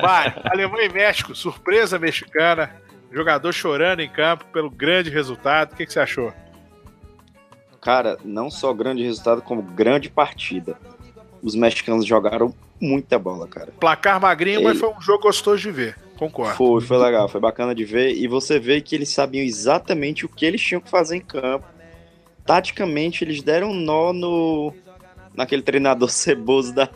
Mário, 0.01 0.41
Alemanha 0.45 0.87
e 0.87 0.93
México, 0.93 1.35
surpresa 1.35 1.99
mexicana. 1.99 2.71
Jogador 3.12 3.53
chorando 3.53 4.01
em 4.01 4.09
campo 4.09 4.47
pelo 4.47 4.71
grande 4.71 5.11
resultado. 5.11 5.73
O 5.73 5.77
que, 5.77 5.85
que 5.85 5.93
você 5.93 6.01
achou? 6.01 6.33
Cara, 7.81 8.18
não 8.24 8.51
só 8.51 8.72
grande 8.72 9.03
resultado, 9.03 9.41
como 9.43 9.62
grande 9.62 10.11
partida. 10.11 10.76
Os 11.43 11.55
mexicanos 11.55 12.05
jogaram 12.05 12.53
muita 12.81 13.18
bola, 13.18 13.47
cara. 13.47 13.72
Placar 13.79 14.20
magrinho, 14.20 14.62
mas 14.62 14.79
foi 14.79 14.89
um 14.89 15.01
jogo 15.01 15.22
gostoso 15.24 15.62
de 15.62 15.70
ver. 15.70 15.97
Concordo. 16.16 16.57
Foi, 16.57 16.81
foi 16.81 16.99
legal, 16.99 17.29
foi 17.29 17.41
bacana 17.41 17.72
de 17.74 17.85
ver. 17.85 18.12
E 18.16 18.26
você 18.26 18.59
vê 18.59 18.81
que 18.81 18.95
eles 18.97 19.09
sabiam 19.09 19.45
exatamente 19.45 20.26
o 20.26 20.29
que 20.29 20.45
eles 20.45 20.61
tinham 20.61 20.81
que 20.81 20.91
fazer 20.91 21.16
em 21.16 21.20
campo. 21.20 21.64
Taticamente, 22.45 23.22
eles 23.22 23.43
deram 23.43 23.70
um 23.70 23.74
nó 23.74 24.12
no 24.12 24.74
naquele 25.35 25.62
treinador 25.62 26.11
ceboso 26.11 26.74
da, 26.74 26.89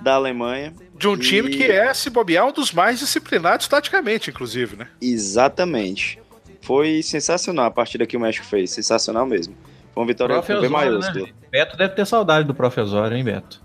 da 0.00 0.14
Alemanha. 0.14 0.72
De 0.94 1.06
um 1.08 1.16
time 1.18 1.50
E- 1.50 1.56
que 1.58 1.64
é, 1.64 1.92
se 1.92 2.08
bobear, 2.08 2.46
um 2.46 2.52
dos 2.52 2.72
mais 2.72 2.98
disciplinados 2.98 3.68
taticamente, 3.68 4.30
inclusive, 4.30 4.76
né? 4.76 4.88
Exatamente. 5.02 6.18
Foi 6.62 7.02
sensacional 7.02 7.66
a 7.66 7.70
partida 7.70 8.06
que 8.06 8.16
o 8.16 8.20
México 8.20 8.46
fez. 8.46 8.70
Sensacional 8.70 9.26
mesmo. 9.26 9.54
Foi 9.96 10.02
uma 10.02 10.06
vitória 10.06 10.34
Prof. 10.34 10.46
com 10.46 10.52
Osório, 10.58 10.70
maiúsculo. 10.70 11.26
né? 11.26 11.32
Beto 11.50 11.74
deve 11.74 11.94
ter 11.94 12.04
saudade 12.06 12.46
do 12.46 12.54
Prof. 12.54 12.78
Osório, 12.78 13.16
hein, 13.16 13.24
Beto? 13.24 13.62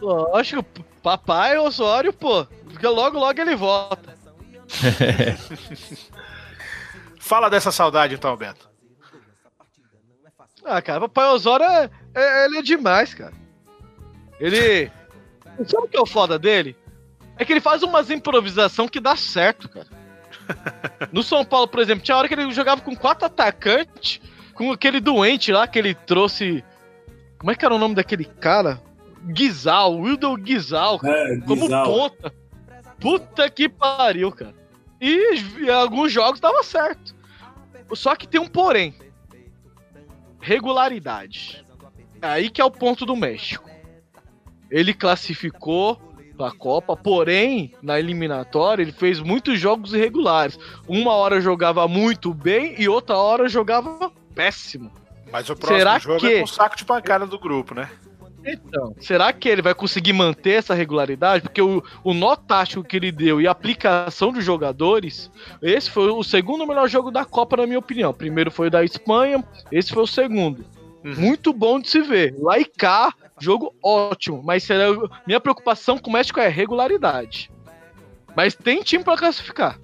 Lógico, 0.00 0.64
papai 1.02 1.58
Osório, 1.58 2.10
pô. 2.10 2.46
Porque 2.46 2.86
logo, 2.86 3.18
logo 3.18 3.38
ele 3.38 3.54
volta. 3.54 4.16
Fala 7.20 7.50
dessa 7.50 7.70
saudade 7.70 8.14
então, 8.14 8.34
Beto. 8.34 8.66
Ah, 10.64 10.80
cara, 10.80 11.00
papai 11.00 11.26
Osório 11.28 11.66
é, 11.66 11.90
é- 12.14 12.44
ele 12.46 12.58
é 12.58 12.62
demais, 12.62 13.12
cara. 13.12 13.34
Ele. 14.40 14.90
Sabe 15.66 15.84
o 15.84 15.88
que 15.88 15.96
é 15.98 16.00
o 16.00 16.06
foda 16.06 16.38
dele? 16.38 16.74
É 17.36 17.44
que 17.44 17.52
ele 17.52 17.60
faz 17.60 17.82
umas 17.82 18.10
improvisação 18.10 18.88
que 18.88 19.00
dá 19.00 19.16
certo, 19.16 19.68
cara. 19.68 19.86
No 21.12 21.22
São 21.22 21.44
Paulo, 21.44 21.68
por 21.68 21.80
exemplo, 21.80 22.02
tinha 22.02 22.16
hora 22.16 22.26
que 22.26 22.32
ele 22.32 22.50
jogava 22.52 22.80
com 22.80 22.96
quatro 22.96 23.26
atacantes, 23.26 24.18
com 24.58 24.72
aquele 24.72 24.98
doente 25.00 25.52
lá 25.52 25.68
que 25.68 25.78
ele 25.78 25.94
trouxe. 25.94 26.64
Como 27.38 27.52
é 27.52 27.54
que 27.54 27.64
era 27.64 27.72
o 27.72 27.78
nome 27.78 27.94
daquele 27.94 28.24
cara? 28.24 28.82
Guizal, 29.28 29.96
Wildel 29.96 30.36
Guizal, 30.36 31.00
É, 31.04 31.38
como 31.46 31.62
Guizal. 31.62 31.84
ponta. 31.84 32.34
Puta 33.00 33.48
que 33.48 33.68
pariu, 33.68 34.32
cara. 34.32 34.52
E 35.00 35.70
alguns 35.70 36.10
jogos 36.10 36.40
dava 36.40 36.64
certo. 36.64 37.14
Só 37.92 38.16
que 38.16 38.26
tem 38.26 38.40
um 38.40 38.48
porém. 38.48 38.92
Regularidade. 40.40 41.64
Aí 42.20 42.50
que 42.50 42.60
é 42.60 42.64
o 42.64 42.70
ponto 42.70 43.06
do 43.06 43.14
México. 43.14 43.70
Ele 44.68 44.92
classificou 44.92 45.96
pra 46.36 46.50
Copa, 46.50 46.96
porém, 46.96 47.72
na 47.82 47.98
eliminatória, 47.98 48.82
ele 48.82 48.92
fez 48.92 49.20
muitos 49.20 49.58
jogos 49.58 49.94
irregulares. 49.94 50.58
Uma 50.86 51.12
hora 51.12 51.40
jogava 51.40 51.86
muito 51.86 52.34
bem 52.34 52.74
e 52.78 52.88
outra 52.88 53.16
hora 53.16 53.48
jogava 53.48 54.12
péssimo. 54.38 54.92
Mas 55.32 55.50
o 55.50 55.56
próximo 55.56 55.78
Será 55.78 55.98
jogo 55.98 56.20
que- 56.20 56.26
é 56.34 56.38
com 56.38 56.44
o 56.44 56.48
saco 56.48 56.76
de 56.76 56.84
pancada 56.84 57.26
do 57.26 57.38
grupo, 57.38 57.74
né? 57.74 57.90
Então, 58.46 58.94
será 59.00 59.32
que 59.32 59.48
ele 59.48 59.60
vai 59.60 59.74
conseguir 59.74 60.12
manter 60.12 60.52
essa 60.52 60.72
regularidade? 60.72 61.42
Porque 61.42 61.60
o, 61.60 61.82
o 62.04 62.14
nó 62.14 62.36
tático 62.36 62.84
que 62.84 62.96
ele 62.96 63.10
deu 63.10 63.40
e 63.40 63.48
a 63.48 63.50
aplicação 63.50 64.32
dos 64.32 64.44
jogadores, 64.44 65.28
esse 65.60 65.90
foi 65.90 66.08
o 66.10 66.22
segundo 66.22 66.64
melhor 66.66 66.88
jogo 66.88 67.10
da 67.10 67.24
Copa, 67.24 67.56
na 67.56 67.66
minha 67.66 67.80
opinião. 67.80 68.10
O 68.10 68.14
primeiro 68.14 68.48
foi 68.50 68.68
o 68.68 68.70
da 68.70 68.84
Espanha, 68.84 69.44
esse 69.72 69.92
foi 69.92 70.04
o 70.04 70.06
segundo. 70.06 70.64
Uhum. 71.04 71.14
Muito 71.16 71.52
bom 71.52 71.80
de 71.80 71.90
se 71.90 72.00
ver. 72.00 72.34
Lá 72.38 72.58
e 72.58 72.64
cá, 72.64 73.12
jogo 73.40 73.74
ótimo. 73.82 74.40
Mas 74.42 74.62
será, 74.62 74.84
minha 75.26 75.40
preocupação 75.40 75.98
com 75.98 76.08
o 76.08 76.12
México 76.12 76.38
é 76.40 76.48
regularidade. 76.48 77.50
Mas 78.36 78.54
tem 78.54 78.82
time 78.82 79.02
pra 79.02 79.16
classificar. 79.16 79.78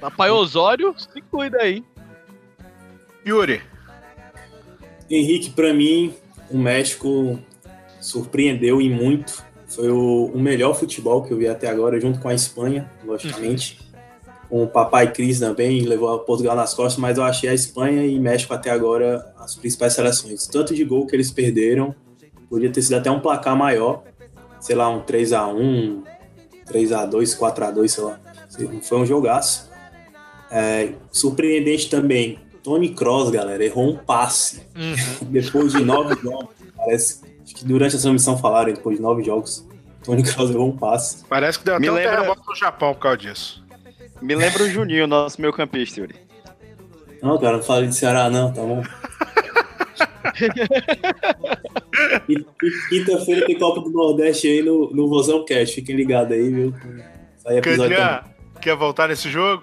Papai 0.00 0.30
Osório, 0.30 0.94
se 0.98 1.20
cuida 1.20 1.58
aí. 1.58 1.84
Yuri, 3.26 3.62
Henrique, 5.10 5.50
pra 5.50 5.72
mim, 5.72 6.14
o 6.50 6.58
México 6.58 7.38
surpreendeu 8.00 8.80
e 8.80 8.88
muito. 8.88 9.44
Foi 9.66 9.90
o, 9.90 10.26
o 10.26 10.38
melhor 10.38 10.74
futebol 10.74 11.22
que 11.22 11.32
eu 11.32 11.38
vi 11.38 11.48
até 11.48 11.68
agora, 11.68 12.00
junto 12.00 12.20
com 12.20 12.28
a 12.28 12.34
Espanha, 12.34 12.90
logicamente. 13.04 13.78
Com 14.48 14.62
o 14.62 14.68
papai 14.68 15.12
Cris 15.12 15.40
também, 15.40 15.82
levou 15.82 16.14
a 16.14 16.18
Portugal 16.18 16.54
nas 16.54 16.74
costas, 16.74 17.00
mas 17.00 17.18
eu 17.18 17.24
achei 17.24 17.48
a 17.48 17.54
Espanha 17.54 18.06
e 18.06 18.18
México 18.18 18.54
até 18.54 18.70
agora 18.70 19.34
as 19.38 19.54
principais 19.54 19.94
seleções. 19.94 20.46
Tanto 20.46 20.74
de 20.74 20.84
gol 20.84 21.06
que 21.06 21.16
eles 21.16 21.30
perderam, 21.30 21.94
podia 22.48 22.70
ter 22.70 22.82
sido 22.82 22.94
até 22.94 23.10
um 23.10 23.20
placar 23.20 23.56
maior, 23.56 24.04
sei 24.60 24.76
lá, 24.76 24.88
um 24.88 25.00
3x1, 25.00 26.02
3x2, 26.70 27.38
4x2, 27.38 27.88
sei 27.88 28.04
lá. 28.04 28.20
Foi 28.82 28.98
um 28.98 29.06
jogaço. 29.06 29.70
É, 30.50 30.92
surpreendente 31.10 31.90
também, 31.90 32.38
Tony 32.64 32.94
Cross, 32.94 33.30
galera, 33.30 33.62
errou 33.64 33.90
um 33.90 33.96
passe 33.96 34.66
depois 35.22 35.72
de 35.72 35.84
nove 35.84 36.16
jogos, 36.22 36.48
parece 36.74 37.20
acho 37.44 37.54
que 37.54 37.64
durante 37.64 37.94
a 37.94 37.98
transmissão 38.00 38.38
falaram, 38.38 38.72
depois 38.72 38.96
de 38.96 39.02
nove 39.02 39.22
jogos, 39.22 39.68
Tony 40.02 40.22
Kroos 40.22 40.50
levou 40.50 40.68
um 40.70 40.76
passe. 40.76 41.24
parece 41.28 41.58
que 41.58 41.64
deu 41.66 41.78
Me 41.78 41.88
até 41.88 41.92
um 41.92 41.96
lembra- 41.96 42.16
terremoto 42.16 42.42
no 42.48 42.56
Japão 42.56 42.94
por 42.94 43.00
causa 43.00 43.18
disso. 43.18 43.62
Me 44.22 44.34
lembra 44.34 44.62
o 44.62 44.70
Juninho, 44.70 45.06
nosso 45.06 45.38
meio 45.40 45.52
campista, 45.52 46.00
Yuri. 46.00 46.14
Não, 47.22 47.38
cara, 47.38 47.58
não 47.58 47.62
falei 47.62 47.88
de 47.88 47.94
Ceará, 47.94 48.30
não, 48.30 48.50
tá 48.52 48.62
bom? 48.62 48.82
Quinta-feira 52.88 53.46
tem 53.46 53.58
Copa 53.58 53.80
do 53.80 53.90
Nordeste 53.90 54.46
aí 54.48 54.62
no, 54.62 54.90
no 54.90 55.08
Vozão 55.08 55.44
Cast, 55.44 55.74
fiquem 55.74 55.96
ligados 55.96 56.32
aí, 56.32 56.50
viu? 56.50 56.74
Sai 57.38 57.58
episódio 57.58 57.96
quer 58.60 58.76
voltar 58.76 59.08
nesse 59.08 59.28
jogo? 59.28 59.62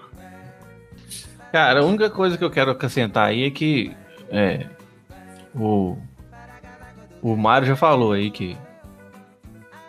Cara, 1.52 1.80
a 1.80 1.84
única 1.84 2.08
coisa 2.08 2.38
que 2.38 2.42
eu 2.42 2.50
quero 2.50 2.70
acrescentar 2.70 3.28
aí 3.28 3.44
é 3.44 3.50
que 3.50 3.94
é, 4.30 4.66
o, 5.54 5.98
o 7.20 7.36
Mário 7.36 7.68
já 7.68 7.76
falou 7.76 8.12
aí 8.12 8.30
que 8.30 8.56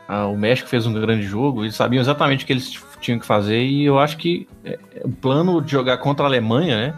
ah, 0.08 0.28
o 0.28 0.38
México 0.38 0.68
fez 0.68 0.86
um 0.86 0.94
grande 0.94 1.24
jogo, 1.24 1.64
eles 1.64 1.76
sabiam 1.76 2.02
exatamente 2.02 2.44
o 2.44 2.48
que 2.48 2.52
eles 2.52 2.84
tinham 3.00 3.18
que 3.18 3.26
fazer 3.26 3.64
e 3.64 3.86
eu 3.86 3.98
acho 3.98 4.18
que 4.18 4.46
é, 4.66 4.78
o 5.06 5.10
plano 5.10 5.62
de 5.62 5.72
jogar 5.72 5.98
contra 6.00 6.26
a 6.26 6.28
Alemanha, 6.28 6.76
né? 6.76 6.96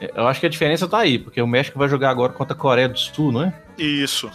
é, 0.00 0.12
Eu 0.14 0.26
acho 0.26 0.40
que 0.40 0.46
a 0.46 0.50
diferença 0.50 0.88
tá 0.88 0.98
aí, 0.98 1.18
porque 1.18 1.40
o 1.42 1.46
México 1.46 1.78
vai 1.78 1.88
jogar 1.88 2.08
agora 2.08 2.32
contra 2.32 2.54
a 2.54 2.58
Coreia 2.58 2.88
do 2.88 2.98
Sul, 2.98 3.30
não 3.30 3.44
é? 3.44 3.54
Isso. 3.76 4.30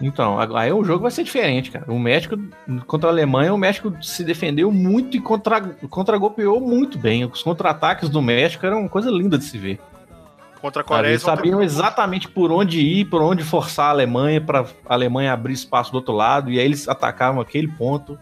Então, 0.00 0.38
aí 0.56 0.72
o 0.72 0.82
jogo 0.84 1.02
vai 1.02 1.10
ser 1.10 1.22
diferente, 1.22 1.70
cara. 1.70 1.84
O 1.90 1.98
México 1.98 2.36
contra 2.86 3.08
a 3.08 3.12
Alemanha, 3.12 3.54
o 3.54 3.58
México 3.58 3.94
se 4.02 4.24
defendeu 4.24 4.70
muito 4.72 5.16
e 5.16 5.20
contra, 5.20 5.60
contra-golpeou 5.88 6.60
muito 6.60 6.98
bem. 6.98 7.24
Os 7.24 7.42
contra-ataques 7.42 8.08
do 8.08 8.20
México 8.20 8.66
eram 8.66 8.80
uma 8.80 8.88
coisa 8.88 9.10
linda 9.10 9.38
de 9.38 9.44
se 9.44 9.56
ver. 9.56 9.78
Contra 10.60 10.80
a? 10.82 10.84
Coreia. 10.84 11.10
Eles 11.12 11.12
eles 11.12 11.22
vão 11.22 11.34
ter- 11.34 11.36
sabiam 11.36 11.62
exatamente 11.62 12.28
por 12.28 12.50
onde 12.50 12.80
ir, 12.80 13.04
por 13.04 13.22
onde 13.22 13.44
forçar 13.44 13.86
a 13.86 13.90
Alemanha, 13.90 14.40
para 14.40 14.62
a 14.86 14.94
Alemanha 14.94 15.32
abrir 15.32 15.52
espaço 15.52 15.92
do 15.92 15.96
outro 15.96 16.12
lado, 16.14 16.50
e 16.50 16.58
aí 16.58 16.64
eles 16.64 16.88
atacavam 16.88 17.40
aquele 17.40 17.68
ponto. 17.68 18.18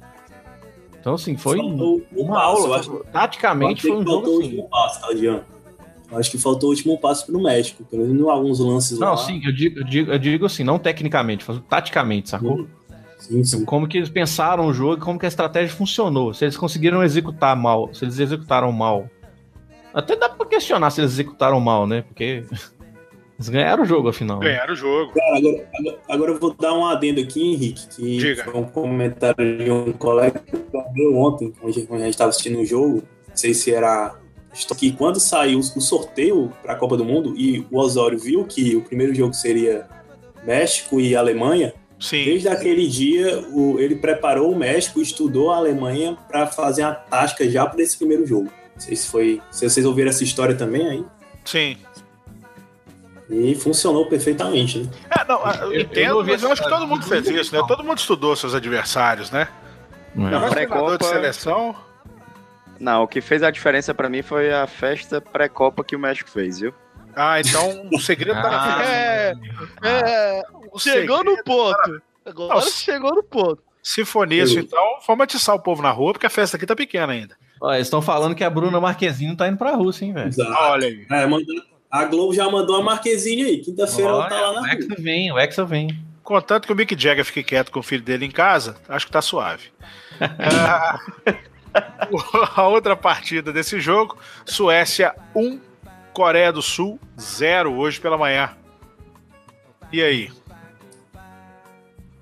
Então, 1.00 1.14
assim, 1.14 1.36
foi 1.36 1.58
uma 1.58 2.40
aula. 2.40 2.78
acho- 2.78 3.04
Taticamente, 3.12 3.82
foi 3.82 3.92
um 3.96 4.04
jogo 4.04 4.28
o 4.28 4.40
assim. 4.40 4.62
passo, 4.70 5.00
tá, 5.00 5.08
acho 6.18 6.30
que 6.30 6.38
faltou 6.38 6.68
o 6.68 6.72
último 6.72 6.98
passo 6.98 7.26
pro 7.26 7.40
México, 7.42 7.84
pelo 7.84 8.06
menos 8.06 8.20
em 8.22 8.30
alguns 8.30 8.58
lances 8.60 8.98
lá. 8.98 9.06
Não, 9.10 9.16
sim, 9.16 9.40
eu 9.44 9.52
digo, 9.52 9.78
eu 9.80 9.84
digo, 9.84 10.12
eu 10.12 10.18
digo 10.18 10.46
assim, 10.46 10.64
não 10.64 10.78
tecnicamente, 10.78 11.44
falando 11.44 11.62
taticamente, 11.62 12.30
sacou? 12.30 12.66
Sim, 13.18 13.44
sim. 13.44 13.64
Como 13.64 13.86
que 13.86 13.98
eles 13.98 14.08
pensaram 14.08 14.66
o 14.66 14.72
jogo, 14.74 15.00
como 15.02 15.18
que 15.18 15.24
a 15.26 15.28
estratégia 15.28 15.74
funcionou, 15.74 16.34
se 16.34 16.44
eles 16.44 16.56
conseguiram 16.56 17.02
executar 17.04 17.54
mal, 17.56 17.92
se 17.94 18.04
eles 18.04 18.18
executaram 18.18 18.72
mal. 18.72 19.08
Até 19.94 20.16
dá 20.16 20.28
pra 20.28 20.46
questionar 20.46 20.90
se 20.90 21.00
eles 21.00 21.12
executaram 21.12 21.60
mal, 21.60 21.86
né? 21.86 22.02
Porque 22.02 22.44
eles 23.38 23.48
ganharam 23.48 23.82
o 23.82 23.86
jogo, 23.86 24.08
afinal. 24.08 24.38
né? 24.40 24.46
Ganharam 24.46 24.72
o 24.72 24.76
jogo. 24.76 25.12
Cara, 25.12 25.36
agora, 25.38 25.68
agora- 25.78 25.98
agora 26.08 26.30
eu 26.32 26.38
vou 26.40 26.54
dar 26.54 26.72
um 26.74 26.86
adendo 26.86 27.20
aqui, 27.20 27.42
Henrique, 27.52 27.86
que 27.94 28.16
Diga. 28.18 28.44
foi 28.44 28.54
um 28.60 28.64
comentário 28.64 29.58
de 29.58 29.70
um 29.70 29.92
colega 29.92 30.38
que 30.40 30.56
meu 30.94 31.16
ontem, 31.16 31.52
quando 31.52 31.70
a 31.70 31.72
gente- 31.72 31.86
quando 31.86 32.00
a 32.00 32.04
gente 32.04 32.14
estava 32.14 32.30
assistindo 32.30 32.58
o 32.58 32.64
jogo, 32.66 33.02
não 33.28 33.36
sei 33.36 33.54
se 33.54 33.72
era 33.72 34.14
que 34.76 34.92
quando 34.92 35.18
saiu 35.18 35.58
o 35.58 35.62
sorteio 35.80 36.52
para 36.62 36.74
a 36.74 36.76
Copa 36.76 36.96
do 36.96 37.04
Mundo 37.04 37.34
e 37.36 37.66
o 37.70 37.78
Osório 37.78 38.18
viu 38.18 38.44
que 38.44 38.76
o 38.76 38.82
primeiro 38.82 39.14
jogo 39.14 39.32
seria 39.34 39.86
México 40.44 41.00
e 41.00 41.16
Alemanha, 41.16 41.72
Sim. 41.98 42.24
desde 42.24 42.48
aquele 42.48 42.86
dia 42.88 43.40
o- 43.52 43.78
ele 43.80 43.96
preparou 43.96 44.52
o 44.52 44.56
México 44.56 44.98
e 44.98 45.02
estudou 45.02 45.50
a 45.52 45.56
Alemanha 45.56 46.16
para 46.28 46.46
fazer 46.46 46.82
a 46.82 46.92
tática 46.92 47.48
já 47.48 47.64
para 47.66 47.80
esse 47.82 47.96
primeiro 47.96 48.26
jogo. 48.26 48.50
Não 48.74 48.80
sei 48.80 48.96
se 48.96 49.06
foi, 49.08 49.40
se 49.50 49.68
vocês 49.68 49.86
ouviram 49.86 50.10
essa 50.10 50.24
história 50.24 50.54
também 50.54 50.86
aí. 50.88 51.04
Sim. 51.44 51.76
E 53.30 53.54
funcionou 53.54 54.06
perfeitamente, 54.06 54.80
né? 54.80 54.90
É, 55.18 55.24
não, 55.24 55.40
eu, 55.46 55.62
Eu- 55.62 55.72
eu 55.72 55.80
entendo, 55.82 56.16
ouvi 56.16 56.32
mas 56.32 56.42
eu 56.42 56.52
acho 56.52 56.62
que 56.62 56.68
todo 56.68 56.86
mundo 56.86 57.04
fez 57.06 57.26
isso, 57.26 57.54
né? 57.54 57.62
Todo 57.66 57.82
mundo 57.82 57.98
estudou 57.98 58.36
seus 58.36 58.54
adversários, 58.54 59.30
né? 59.30 59.48
Não 60.14 60.26
é? 60.26 60.30
Treinador 60.30 60.48
de 60.50 60.54
pré-copa- 60.98 61.04
seleção. 61.08 61.74
Não, 62.82 63.04
o 63.04 63.08
que 63.08 63.20
fez 63.20 63.42
a 63.44 63.50
diferença 63.50 63.94
pra 63.94 64.08
mim 64.08 64.22
foi 64.22 64.52
a 64.52 64.66
festa 64.66 65.20
pré-copa 65.20 65.84
que 65.84 65.94
o 65.94 65.98
México 66.00 66.28
fez, 66.28 66.58
viu? 66.58 66.74
Ah, 67.14 67.38
então 67.40 67.88
o 67.92 67.98
segredo 68.00 68.34
tá 68.42 68.50
na 68.50 68.56
Ah, 68.74 68.78
festa. 68.78 69.40
É, 69.82 70.38
é, 70.38 70.42
O 70.72 70.78
chegou 70.80 71.18
segredo- 71.18 71.24
no 71.24 71.44
ponto. 71.44 72.02
Agora 72.26 72.54
Não, 72.54 72.62
chegou 72.62 73.14
no 73.14 73.22
ponto. 73.22 73.62
Se 73.82 74.04
for 74.04 74.26
nisso, 74.26 74.58
então, 74.58 74.82
vamos 75.06 75.24
atiçar 75.24 75.54
o 75.54 75.60
povo 75.60 75.80
na 75.82 75.90
rua, 75.90 76.12
porque 76.12 76.26
a 76.26 76.30
festa 76.30 76.56
aqui 76.56 76.66
tá 76.66 76.74
pequena 76.74 77.12
ainda. 77.12 77.36
Ó, 77.60 77.72
eles 77.72 77.86
estão 77.86 78.02
falando 78.02 78.34
que 78.34 78.42
a 78.42 78.50
Bruna 78.50 78.80
Marquezine 78.80 79.36
tá 79.36 79.46
indo 79.46 79.58
pra 79.58 79.76
Rússia, 79.76 80.04
hein, 80.04 80.12
velho? 80.12 80.28
Exato. 80.28 80.50
Olha 80.52 80.88
aí. 80.88 81.06
É, 81.10 81.24
a 81.90 82.04
Globo 82.06 82.32
já 82.34 82.48
mandou 82.50 82.76
a 82.76 82.82
Marquezine 82.82 83.42
aí. 83.44 83.58
Quinta-feira 83.58 84.10
ela 84.10 84.28
tá 84.28 84.40
lá 84.40 84.52
na 84.54 84.60
o 84.60 84.64
rua. 84.64 84.72
Hexa 84.72 84.94
vem, 84.98 85.32
o 85.32 85.38
Hexa 85.38 85.64
vem. 85.64 85.88
Contanto 86.24 86.66
que 86.66 86.72
o 86.72 86.76
Mick 86.76 86.96
Jagger 87.00 87.24
fique 87.24 87.42
quieto 87.42 87.70
com 87.70 87.80
o 87.80 87.82
filho 87.82 88.02
dele 88.02 88.24
em 88.24 88.30
casa, 88.30 88.76
acho 88.88 89.06
que 89.06 89.12
tá 89.12 89.20
suave. 89.22 89.70
Ah, 90.20 90.98
a 92.56 92.68
outra 92.68 92.96
partida 92.96 93.52
desse 93.52 93.80
jogo, 93.80 94.16
Suécia 94.44 95.14
1, 95.34 95.60
Coreia 96.12 96.52
do 96.52 96.62
Sul 96.62 96.98
0 97.18 97.74
hoje 97.74 98.00
pela 98.00 98.18
manhã. 98.18 98.50
E 99.92 100.02
aí? 100.02 100.32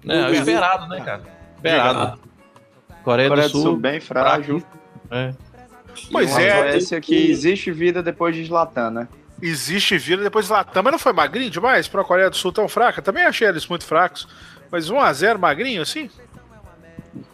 É, 0.07 0.17
é 0.17 0.31
esperado, 0.33 0.89
né, 0.89 1.01
cara? 1.01 1.23
Esperado. 1.57 2.21
Coreia, 3.03 3.29
Coreia 3.29 3.49
do 3.49 3.59
Sul, 3.59 3.77
bem 3.77 4.01
frágil. 4.01 4.63
É. 5.11 5.33
Pois 6.11 6.37
é, 6.39 6.71
Suécia 6.73 7.01
que 7.01 7.31
existe 7.31 7.73
vida 7.73 8.03
depois 8.03 8.35
de 8.35 8.45
Zlatan, 8.45 8.91
né? 8.91 9.09
existe 9.43 9.97
vira 9.99 10.23
depois 10.23 10.49
lá. 10.49 10.65
Também 10.65 10.93
não 10.93 10.99
foi 10.99 11.13
magrinho 11.13 11.51
demais 11.51 11.89
pra 11.89 12.05
Coreia 12.05 12.31
do 12.31 12.37
Sul 12.37 12.53
tão 12.53 12.69
fraca. 12.69 13.01
Também 13.01 13.25
achei 13.25 13.49
eles 13.49 13.67
muito 13.67 13.85
fracos. 13.85 14.29
Mas 14.71 14.91
1x0 14.91 15.39
magrinho 15.39 15.83
assim? 15.83 16.11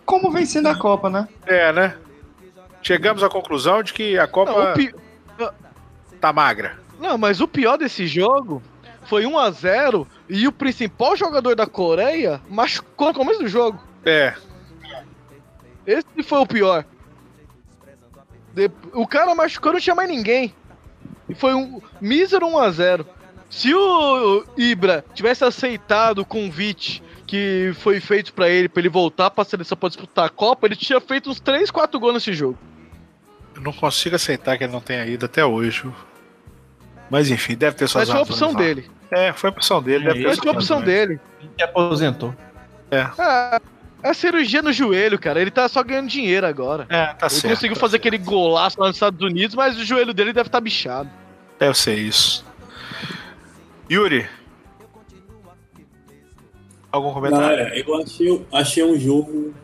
Como 0.05 0.31
vencendo 0.31 0.69
a 0.69 0.79
Copa, 0.79 1.11
né? 1.11 1.29
É, 1.47 1.73
né? 1.73 1.97
Chegamos 2.87 3.21
à 3.25 3.29
conclusão 3.29 3.83
de 3.83 3.93
que 3.93 4.17
a 4.17 4.29
Copa 4.29 4.53
Não, 4.69 4.75
pi- 4.75 4.95
tá 6.21 6.33
magra. 6.33 6.79
Não, 7.01 7.19
mas 7.19 7.41
o 7.41 7.49
pior 7.49 7.77
desse 7.77 8.07
jogo 8.07 8.63
foi 9.07 9.27
1 9.27 9.37
a 9.37 9.51
0 9.51 10.07
e 10.29 10.47
o 10.47 10.53
principal 10.53 11.17
jogador 11.17 11.57
da 11.57 11.67
Coreia 11.67 12.41
machucou 12.49 13.09
no 13.09 13.15
começo 13.15 13.41
do 13.41 13.49
jogo. 13.49 13.83
É, 14.05 14.35
Esse 15.85 16.23
foi 16.23 16.39
o 16.39 16.47
pior. 16.47 16.85
De- 18.55 18.71
O 18.93 19.05
cara 19.05 19.35
machucou, 19.35 19.73
não 19.73 19.81
tinha 19.81 19.95
mais 19.97 20.09
ninguém. 20.09 20.55
E 21.29 21.35
foi 21.35 21.55
um 21.55 21.81
mísero 22.01 22.47
1 22.47 22.57
a 22.59 22.71
0 22.71 23.05
Se 23.51 23.75
o 23.75 24.45
Ibra 24.57 25.05
tivesse 25.13 25.43
aceitado 25.45 26.21
o 26.21 26.25
convite 26.25 27.03
que 27.27 27.73
foi 27.81 27.99
feito 28.01 28.33
pra 28.33 28.49
ele, 28.49 28.69
pra 28.69 28.81
ele 28.81 28.89
voltar 28.89 29.31
pra 29.31 29.45
seleção 29.45 29.77
pra 29.77 29.89
disputar 29.89 30.27
a 30.27 30.29
Copa, 30.31 30.67
ele 30.69 30.77
tinha 30.77 31.01
feito 31.01 31.29
uns 31.31 31.41
3, 31.41 31.69
4 31.71 31.99
gols 31.99 32.15
nesse 32.15 32.33
jogo. 32.33 32.57
Eu 33.57 33.63
não 33.63 33.73
consigo 33.73 34.15
aceitar 34.17 34.57
que 34.59 34.65
ele 34.65 34.73
não 34.73 34.81
tenha 34.81 35.05
ido 35.07 35.25
até 35.27 35.45
hoje. 35.45 35.83
viu? 35.83 35.95
Mas 37.11 37.31
enfim, 37.31 37.57
deve 37.57 37.77
ter 37.77 37.89
suas 37.89 38.09
Mas 38.09 38.11
foi 38.11 38.19
a 38.19 38.23
opção 38.23 38.53
lá. 38.53 38.59
dele. 38.59 38.91
É, 39.11 39.33
foi 39.33 39.49
a 39.51 39.53
opção 39.53 39.83
dele. 39.83 40.05
deve 40.05 40.15
ter 40.25 40.37
Foi 40.37 40.49
a 40.49 40.53
opção 40.53 40.79
razões. 40.79 40.95
dele. 40.95 41.21
Que 41.57 41.63
aposentou. 41.65 42.35
Ah, 43.19 43.61
é 44.03 44.13
cirurgia 44.13 44.61
no 44.63 44.73
joelho, 44.73 45.19
cara. 45.19 45.41
Ele 45.41 45.51
tá 45.51 45.69
só 45.69 45.83
ganhando 45.83 46.09
dinheiro 46.09 46.47
agora. 46.47 46.87
É, 46.89 47.07
tá 47.15 47.27
Ele 47.27 47.31
certo. 47.31 47.55
conseguiu 47.55 47.75
tá 47.77 47.81
fazer 47.81 47.93
certo. 47.93 48.07
aquele 48.09 48.19
golaço 48.19 48.81
lá 48.81 48.89
nos 48.89 48.97
Estados 48.97 49.21
Unidos, 49.23 49.55
mas 49.57 49.79
o 49.79 49.85
joelho 49.85 50.13
dele 50.13 50.33
deve 50.33 50.49
estar 50.49 50.61
bichado. 50.61 51.09
Deve 51.59 51.77
ser 51.79 51.95
isso. 51.95 52.45
Yuri. 53.91 54.29
Algum 56.91 57.13
comentário? 57.13 57.47
Galera, 57.57 57.79
eu 57.79 57.95
achei, 58.03 58.47
achei 58.53 58.85
um 58.85 58.99
jogo, 58.99 59.55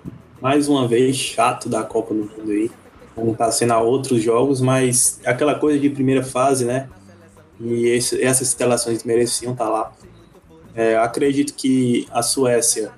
mais 0.40 0.68
uma 0.68 0.86
vez, 0.86 1.16
chato 1.16 1.68
da 1.68 1.82
Copa 1.82 2.12
do 2.14 2.20
Mundo 2.24 2.50
aí. 2.50 2.70
Tá 3.36 3.50
a 3.74 3.80
outros 3.80 4.22
jogos, 4.22 4.60
mas 4.60 5.20
aquela 5.24 5.54
coisa 5.54 5.78
de 5.78 5.90
primeira 5.90 6.22
fase, 6.22 6.64
né? 6.64 6.88
E 7.60 7.86
esse- 7.86 8.22
essas 8.22 8.48
instalações 8.48 9.04
mereciam 9.04 9.52
estar 9.52 9.68
lá. 9.68 9.92
É, 10.74 10.96
acredito 10.96 11.52
que 11.54 12.06
a 12.10 12.22
Suécia 12.22 12.90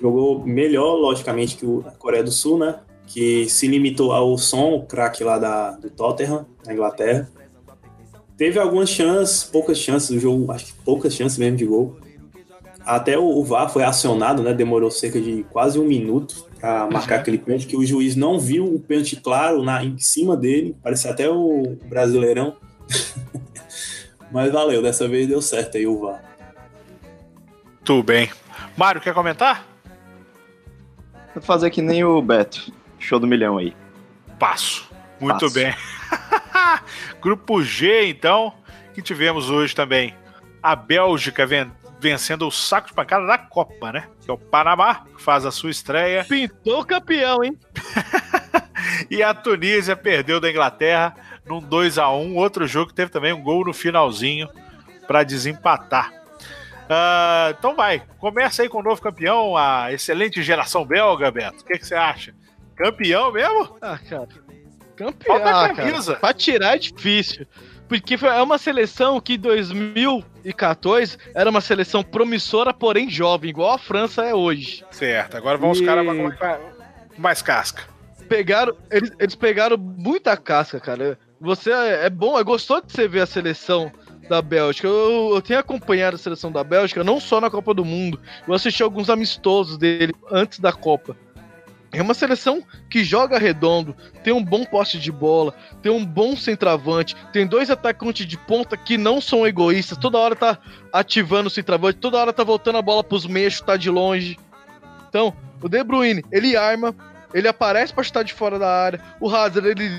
jogou 0.00 0.44
melhor, 0.46 0.94
logicamente, 0.96 1.56
que 1.56 1.66
a 1.86 1.90
Coreia 1.92 2.22
do 2.22 2.30
Sul, 2.30 2.58
né? 2.58 2.80
Que 3.06 3.48
se 3.48 3.66
limitou 3.66 4.12
ao 4.12 4.36
som, 4.36 4.74
o 4.74 4.84
craque 4.86 5.24
lá 5.24 5.38
da, 5.38 5.70
do 5.72 5.88
Tottenham, 5.88 6.44
na 6.64 6.74
Inglaterra. 6.74 7.30
Teve 8.36 8.58
algumas 8.60 8.90
chances, 8.90 9.42
poucas 9.42 9.78
chances, 9.78 10.10
o 10.10 10.18
jogo, 10.20 10.52
acho 10.52 10.66
que 10.66 10.72
poucas 10.84 11.14
chances 11.14 11.38
mesmo 11.38 11.56
de 11.56 11.64
gol. 11.64 11.96
Até 12.88 13.18
o, 13.18 13.22
o 13.22 13.44
VAR 13.44 13.68
foi 13.68 13.84
acionado, 13.84 14.42
né? 14.42 14.54
Demorou 14.54 14.90
cerca 14.90 15.20
de 15.20 15.44
quase 15.50 15.78
um 15.78 15.84
minuto 15.84 16.48
para 16.58 16.88
marcar 16.90 17.16
aquele 17.16 17.36
pênalti, 17.36 17.66
que 17.66 17.76
o 17.76 17.84
juiz 17.84 18.16
não 18.16 18.40
viu 18.40 18.64
o 18.64 18.80
pênalti 18.80 19.16
claro 19.16 19.62
na, 19.62 19.84
em 19.84 19.98
cima 19.98 20.34
dele. 20.34 20.74
Parece 20.82 21.06
até 21.06 21.28
o 21.28 21.76
brasileirão. 21.84 22.56
Mas 24.32 24.50
valeu, 24.50 24.80
dessa 24.80 25.06
vez 25.06 25.28
deu 25.28 25.42
certo 25.42 25.76
aí 25.76 25.86
o 25.86 26.00
VAR. 26.00 26.24
Tudo 27.84 28.02
bem. 28.02 28.30
Mário, 28.74 29.02
quer 29.02 29.12
comentar? 29.12 29.66
Vou 31.34 31.42
fazer 31.42 31.68
que 31.68 31.82
nem 31.82 32.02
o 32.04 32.22
Beto. 32.22 32.72
Show 32.98 33.20
do 33.20 33.26
milhão 33.26 33.58
aí. 33.58 33.76
Passo. 34.38 34.88
Muito 35.20 35.40
Passo. 35.40 35.52
bem. 35.52 35.74
Grupo 37.20 37.62
G, 37.62 38.08
então, 38.08 38.54
que 38.94 39.02
tivemos 39.02 39.50
hoje 39.50 39.74
também. 39.74 40.14
A 40.62 40.74
Bélgica 40.74 41.46
vencendo 42.00 42.46
o 42.46 42.50
saco 42.50 42.88
de 42.88 42.94
pancada 42.94 43.26
da 43.26 43.38
Copa, 43.38 43.92
né? 43.92 44.08
Que 44.20 44.30
é 44.30 44.34
o 44.34 44.38
Panamá, 44.38 45.04
que 45.16 45.22
faz 45.22 45.44
a 45.44 45.50
sua 45.50 45.70
estreia. 45.70 46.24
Pintou 46.24 46.84
campeão, 46.84 47.42
hein? 47.44 47.58
E 49.10 49.22
a 49.22 49.34
Tunísia 49.34 49.96
perdeu 49.96 50.40
da 50.40 50.48
Inglaterra 50.50 51.14
num 51.44 51.60
2 51.60 51.98
a 51.98 52.10
1 52.10 52.36
Outro 52.36 52.66
jogo 52.66 52.88
que 52.88 52.94
teve 52.94 53.10
também 53.10 53.32
um 53.32 53.42
gol 53.42 53.64
no 53.64 53.72
finalzinho 53.72 54.48
para 55.06 55.24
desempatar. 55.24 56.12
Ah, 56.88 57.52
então 57.58 57.74
vai, 57.74 58.02
começa 58.18 58.62
aí 58.62 58.68
com 58.68 58.78
o 58.78 58.82
novo 58.82 59.00
campeão, 59.02 59.56
a 59.56 59.92
excelente 59.92 60.42
geração 60.42 60.84
belga, 60.86 61.30
Beto. 61.30 61.62
O 61.62 61.64
que, 61.64 61.78
que 61.78 61.86
você 61.86 61.94
acha? 61.94 62.34
Campeão 62.76 63.32
mesmo? 63.32 63.76
Ah, 63.82 63.98
cara. 63.98 64.28
Campeão, 64.96 65.36
Falta 65.38 65.50
a 65.50 65.74
camisa. 65.74 66.12
cara. 66.12 66.20
Pra 66.20 66.32
tirar 66.32 66.76
é 66.76 66.78
difícil. 66.78 67.46
Porque 67.88 68.16
foi- 68.18 68.28
é 68.28 68.42
uma 68.42 68.58
seleção 68.58 69.18
que 69.20 69.34
em 69.34 69.38
2014 69.38 71.16
era 71.34 71.48
uma 71.50 71.60
seleção 71.60 72.02
promissora, 72.02 72.72
porém 72.74 73.08
jovem, 73.10 73.50
igual 73.50 73.72
a 73.74 73.78
França 73.78 74.24
é 74.24 74.34
hoje. 74.34 74.84
Certo, 74.90 75.36
agora 75.36 75.56
vão 75.58 75.70
os 75.70 75.80
E- 75.80 75.84
caras 75.84 76.06
com 76.06 76.30
com 76.30 77.22
mais 77.22 77.42
casca. 77.42 77.82
Pegaram, 78.28 78.76
eles, 78.90 79.10
eles 79.18 79.34
pegaram 79.34 79.76
muita 79.78 80.36
casca, 80.36 80.78
cara. 80.78 81.18
Você 81.40 81.70
é, 81.72 82.06
é 82.06 82.10
bom, 82.10 82.38
é 82.38 82.44
gostoso 82.44 82.82
de 82.86 82.92
você 82.92 83.08
ver 83.08 83.20
a 83.20 83.26
seleção 83.26 83.90
da 84.28 84.42
Bélgica. 84.42 84.86
Eu, 84.86 85.30
eu 85.34 85.40
tenho 85.40 85.58
acompanhado 85.58 86.16
a 86.16 86.18
seleção 86.18 86.52
da 86.52 86.62
Bélgica, 86.62 87.02
não 87.02 87.18
só 87.18 87.40
na 87.40 87.48
Copa 87.48 87.72
do 87.72 87.84
Mundo. 87.84 88.20
Eu 88.46 88.52
assisti 88.52 88.82
alguns 88.82 89.08
amistosos 89.08 89.78
dele 89.78 90.12
antes 90.30 90.58
da 90.58 90.72
Copa. 90.72 91.16
É 91.90 92.02
uma 92.02 92.12
seleção 92.12 92.62
que 92.90 93.02
joga 93.02 93.38
redondo, 93.38 93.96
tem 94.22 94.32
um 94.32 94.44
bom 94.44 94.64
poste 94.64 94.98
de 94.98 95.10
bola, 95.10 95.54
tem 95.80 95.90
um 95.90 96.04
bom 96.04 96.36
centroavante, 96.36 97.16
tem 97.32 97.46
dois 97.46 97.70
atacantes 97.70 98.26
de 98.26 98.36
ponta 98.36 98.76
que 98.76 98.98
não 98.98 99.20
são 99.20 99.46
egoístas, 99.46 99.96
toda 99.96 100.18
hora 100.18 100.36
tá 100.36 100.58
ativando 100.92 101.46
o 101.46 101.50
centroavante, 101.50 101.98
toda 101.98 102.18
hora 102.18 102.32
tá 102.32 102.44
voltando 102.44 102.76
a 102.76 102.82
bola 102.82 103.02
pros 103.02 103.26
meios, 103.26 103.54
chutar 103.54 103.78
de 103.78 103.88
longe. 103.88 104.38
Então, 105.08 105.34
o 105.62 105.68
De 105.68 105.82
Bruyne, 105.82 106.22
ele 106.30 106.56
arma, 106.56 106.94
ele 107.32 107.48
aparece 107.48 107.92
pra 107.92 108.04
chutar 108.04 108.22
de 108.22 108.34
fora 108.34 108.58
da 108.58 108.70
área, 108.70 109.00
o 109.18 109.30
Hazard, 109.30 109.66
ele, 109.66 109.90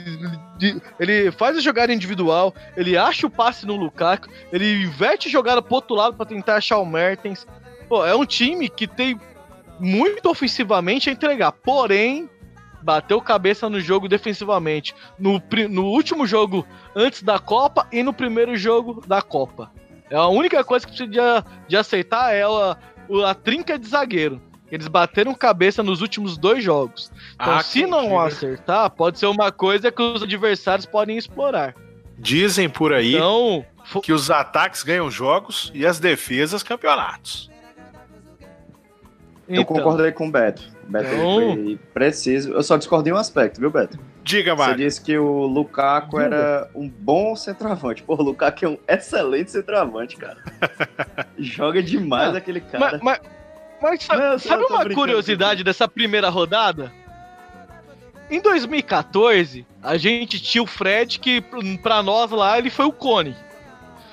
ele, 1.00 1.32
faz 1.32 1.58
a 1.58 1.62
jogada 1.62 1.92
individual, 1.92 2.54
ele 2.78 2.98
acha 2.98 3.26
o 3.26 3.32
passe 3.32 3.66
no 3.66 3.76
Lukaku, 3.76 4.30
ele 4.52 4.84
inverte 4.84 5.28
a 5.28 5.32
jogada 5.32 5.62
pro 5.62 5.76
outro 5.76 5.96
lado 5.96 6.16
pra 6.16 6.26
tentar 6.26 6.58
achar 6.58 6.78
o 6.78 6.86
Mertens. 6.86 7.48
Pô, 7.88 8.06
é 8.06 8.16
um 8.16 8.26
time 8.26 8.70
que 8.70 8.86
tem 8.86 9.20
muito 9.80 10.30
ofensivamente 10.30 11.10
a 11.10 11.14
entregar, 11.14 11.52
porém 11.52 12.30
bateu 12.82 13.20
cabeça 13.22 13.70
no 13.70 13.80
jogo 13.82 14.08
defensivamente. 14.08 14.94
No, 15.18 15.42
no 15.70 15.86
último 15.86 16.26
jogo 16.26 16.66
antes 16.96 17.22
da 17.24 17.38
Copa 17.40 17.88
e 17.92 18.02
no 18.04 18.14
primeiro 18.14 18.56
jogo 18.56 19.04
da 19.06 19.22
Copa. 19.22 19.72
É 20.10 20.16
a 20.16 20.28
única 20.28 20.64
coisa 20.64 20.86
que 20.88 20.92
precisa 20.96 21.44
de, 21.44 21.68
de 21.70 21.78
aceitar 21.78 22.34
é 22.34 22.42
a, 22.44 22.78
o- 23.08 23.24
a 23.26 23.34
trinca 23.36 23.78
de 23.78 23.88
zagueiro. 23.88 24.42
Eles 24.72 24.88
bateram 24.88 25.34
cabeça 25.34 25.82
nos 25.84 26.00
últimos 26.02 26.38
dois 26.38 26.64
jogos. 26.64 27.12
Então, 27.36 27.54
Ah, 27.54 27.64
se 27.64 27.86
não 27.88 28.20
acertar, 28.20 28.90
pode 28.92 29.18
ser 29.20 29.26
uma 29.26 29.52
coisa 29.52 29.92
que 29.92 30.02
os 30.02 30.22
adversários 30.24 30.86
podem 30.86 31.18
explorar. 31.18 31.76
Dizem 32.18 32.70
por 32.70 32.94
aí 32.94 33.16
Então, 33.16 33.66
que 34.04 34.14
os 34.14 34.30
ataques 34.30 34.84
ganham 34.84 35.10
jogos 35.10 35.72
e 35.74 35.86
as 35.86 36.00
defesas 36.00 36.62
campeonatos. 36.62 37.49
Eu 39.50 39.64
então, 39.64 39.66
concordei 39.76 40.12
com 40.12 40.28
o 40.28 40.32
Beto. 40.32 40.62
O 40.88 40.92
Beto 40.92 41.06
Então- 41.08 41.36
foi 41.36 41.80
preciso. 41.94 42.54
Eu 42.54 42.62
só 42.64 42.78
discordei 42.78 43.12
um 43.12 43.18
aspecto, 43.18 43.60
viu, 43.60 43.72
Beto? 43.72 44.00
Diga, 44.24 44.54
Você 44.56 44.62
Mário. 44.62 44.76
disse 44.78 45.02
que 45.02 45.18
o 45.18 45.48
Lukaku 45.48 46.20
era 46.20 46.70
um 46.76 46.88
bom 46.88 47.36
centroavante. 47.36 48.04
Pô, 48.04 48.14
o 48.14 48.22
Lukaku 48.22 48.66
é 48.66 48.68
um 48.70 48.78
excelente 48.88 49.50
centroavante, 49.52 50.16
cara. 50.18 50.38
Joga 51.38 51.82
demais 51.82 52.36
Ah, 52.36 52.38
aquele 52.38 52.62
cara. 52.62 53.00
Mas, 53.02 53.02
mas, 53.02 53.20
mas 53.82 54.04
sabe, 54.04 54.22
Não, 54.22 54.32
eu 54.34 54.40
sabe 54.40 54.64
uma 54.66 54.88
curiosidade 54.90 55.64
dessa 55.64 55.88
primeira 55.88 56.30
rodada? 56.30 56.92
Em 58.30 58.40
2014, 58.40 59.66
a 59.82 59.98
gente 59.98 60.40
tinha 60.40 60.62
o 60.62 60.68
Fred, 60.68 61.18
que 61.20 61.42
pra 61.82 62.04
nós 62.04 62.30
lá 62.30 62.60
ele 62.60 62.70
foi 62.70 62.86
o 62.86 62.92
Cone. 62.92 63.36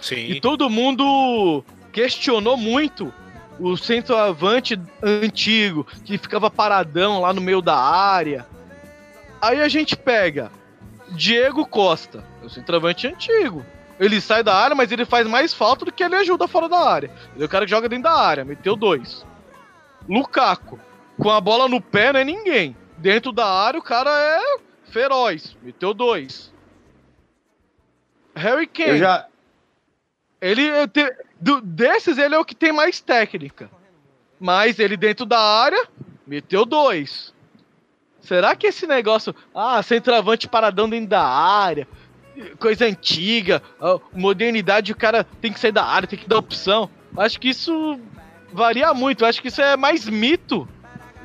Sim. 0.01 0.17
E 0.31 0.41
todo 0.41 0.71
mundo 0.71 1.63
questionou 1.93 2.57
muito 2.57 3.13
o 3.59 3.77
centroavante 3.77 4.81
antigo, 5.03 5.85
que 6.05 6.19
ficava 6.19 6.51
paradão 6.51 7.20
lá 7.20 7.33
no 7.33 7.41
meio 7.41 7.62
da 7.62 7.77
área. 7.77 8.47
Aí 9.41 9.61
a 9.61 9.69
gente 9.69 9.97
pega 9.97 10.51
Diego 11.11 11.66
Costa, 11.66 12.24
é 12.43 12.47
o 12.47 12.51
centroavante 12.51 13.07
antigo. 13.07 13.65
Ele 13.99 14.20
sai 14.20 14.43
da 14.43 14.55
área, 14.55 14.77
mas 14.77 14.93
ele 14.93 15.05
faz 15.07 15.27
mais 15.27 15.55
falta 15.55 15.85
do 15.85 15.93
que 15.93 16.05
ele 16.05 16.16
ajuda 16.16 16.47
fora 16.47 16.69
da 16.69 16.78
área. 16.78 17.11
Ele 17.35 17.43
é 17.43 17.47
o 17.47 17.49
cara 17.49 17.65
que 17.65 17.70
joga 17.70 17.89
dentro 17.89 18.05
da 18.05 18.12
área, 18.19 18.45
meteu 18.45 18.77
dois. 18.77 19.24
Lukaku, 20.09 20.78
com 21.19 21.31
a 21.31 21.41
bola 21.41 21.66
no 21.69 21.81
pé 21.81 22.12
não 22.12 22.20
é 22.20 22.24
ninguém. 22.24 22.77
Dentro 22.99 23.33
da 23.33 23.47
área 23.47 23.81
o 23.81 23.83
cara 23.83 24.11
é 24.11 24.59
feroz, 24.91 25.57
meteu 25.62 25.95
dois. 25.95 26.53
Harry 28.35 28.66
Kane, 28.66 28.91
Eu 28.91 28.99
já. 28.99 29.27
ele 30.41 30.87
te- 30.89 31.16
do- 31.41 31.61
desses 31.61 32.19
ele 32.19 32.35
é 32.35 32.39
o 32.39 32.45
que 32.45 32.55
tem 32.55 32.73
mais 32.73 33.01
técnica. 33.01 33.71
Mas 34.39 34.79
ele 34.79 34.97
dentro 34.97 35.25
da 35.25 35.39
área 35.41 35.87
meteu 36.27 36.65
dois. 36.65 37.33
Será 38.21 38.55
que 38.57 38.67
esse 38.67 38.87
negócio, 38.87 39.35
ah, 39.55 39.83
centroavante 39.83 40.49
paradão 40.49 40.89
dentro 40.89 41.09
da 41.09 41.23
área, 41.25 41.87
coisa 42.59 42.85
antiga, 42.85 43.63
a 43.81 43.99
modernidade, 44.13 44.93
o 44.93 44.97
cara 44.97 45.25
tem 45.41 45.53
que 45.53 45.61
sair 45.61 45.73
da 45.73 45.85
área, 45.85 46.09
tem 46.09 46.19
que 46.19 46.29
dar 46.29 46.39
opção. 46.39 46.91
Acho 47.17 47.39
que 47.41 47.49
isso 47.49 47.99
varia 48.53 48.93
muito. 48.93 49.25
Acho 49.25 49.41
que 49.41 49.49
isso 49.49 49.63
é 49.63 49.77
mais 49.77 50.07
mito 50.09 50.69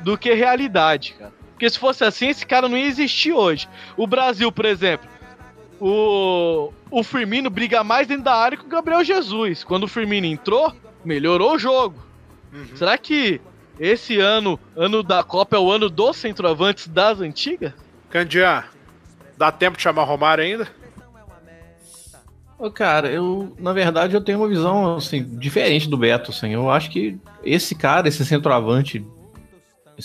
do 0.00 0.16
que 0.16 0.32
realidade, 0.32 1.14
cara. 1.18 1.32
Porque 1.52 1.68
se 1.68 1.78
fosse 1.78 2.04
assim, 2.04 2.28
esse 2.28 2.46
cara 2.46 2.68
não 2.68 2.78
ia 2.78 2.86
existir 2.86 3.32
hoje. 3.32 3.68
O 3.96 4.06
Brasil, 4.06 4.50
por 4.50 4.64
exemplo, 4.64 5.08
o, 5.80 6.72
o 6.92 7.02
Firmino 7.02 7.48
briga 7.48 7.82
mais 7.82 8.06
dentro 8.06 8.24
da 8.24 8.34
área 8.34 8.58
que 8.58 8.66
o 8.66 8.68
Gabriel 8.68 9.02
Jesus. 9.02 9.64
Quando 9.64 9.84
o 9.84 9.88
Firmino 9.88 10.26
entrou, 10.26 10.72
melhorou 11.02 11.54
o 11.54 11.58
jogo. 11.58 12.00
Uhum. 12.52 12.76
Será 12.76 12.98
que 12.98 13.40
esse 13.80 14.20
ano, 14.20 14.60
ano 14.76 15.02
da 15.02 15.24
Copa, 15.24 15.56
é 15.56 15.58
o 15.58 15.72
ano 15.72 15.88
dos 15.88 16.18
centroavantes 16.18 16.86
das 16.86 17.20
antigas? 17.20 17.72
Candian, 18.10 18.62
dá 19.38 19.50
tempo 19.50 19.78
de 19.78 19.82
chamar 19.82 20.04
Romário 20.04 20.44
ainda? 20.44 20.68
Ô, 22.58 22.70
Cara, 22.70 23.10
eu, 23.10 23.56
na 23.58 23.72
verdade, 23.72 24.14
eu 24.14 24.20
tenho 24.20 24.38
uma 24.38 24.46
visão, 24.46 24.96
assim, 24.96 25.24
diferente 25.36 25.88
do 25.88 25.96
Beto, 25.96 26.30
assim. 26.30 26.50
Eu 26.50 26.70
acho 26.70 26.90
que 26.90 27.18
esse 27.42 27.74
cara, 27.74 28.06
esse 28.06 28.24
centroavante 28.24 29.04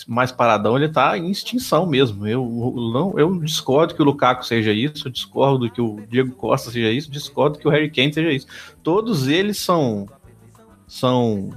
mais 0.06 0.30
paradão, 0.30 0.76
ele 0.76 0.88
tá 0.88 1.16
em 1.16 1.30
extinção 1.30 1.86
mesmo. 1.86 2.26
Eu, 2.26 2.44
não, 2.92 3.18
eu 3.18 3.38
discordo 3.40 3.94
que 3.94 4.02
o 4.02 4.04
Lukaku 4.04 4.44
seja 4.44 4.72
isso, 4.72 5.08
eu 5.08 5.12
discordo 5.12 5.70
que 5.70 5.80
o 5.80 6.00
Diego 6.08 6.32
Costa 6.32 6.70
seja 6.70 6.90
isso, 6.90 7.10
discordo 7.10 7.58
que 7.58 7.66
o 7.66 7.70
Harry 7.70 7.90
Kane 7.90 8.12
seja 8.12 8.30
isso. 8.30 8.46
Todos 8.82 9.28
eles 9.28 9.58
são 9.58 10.06
são 10.86 11.50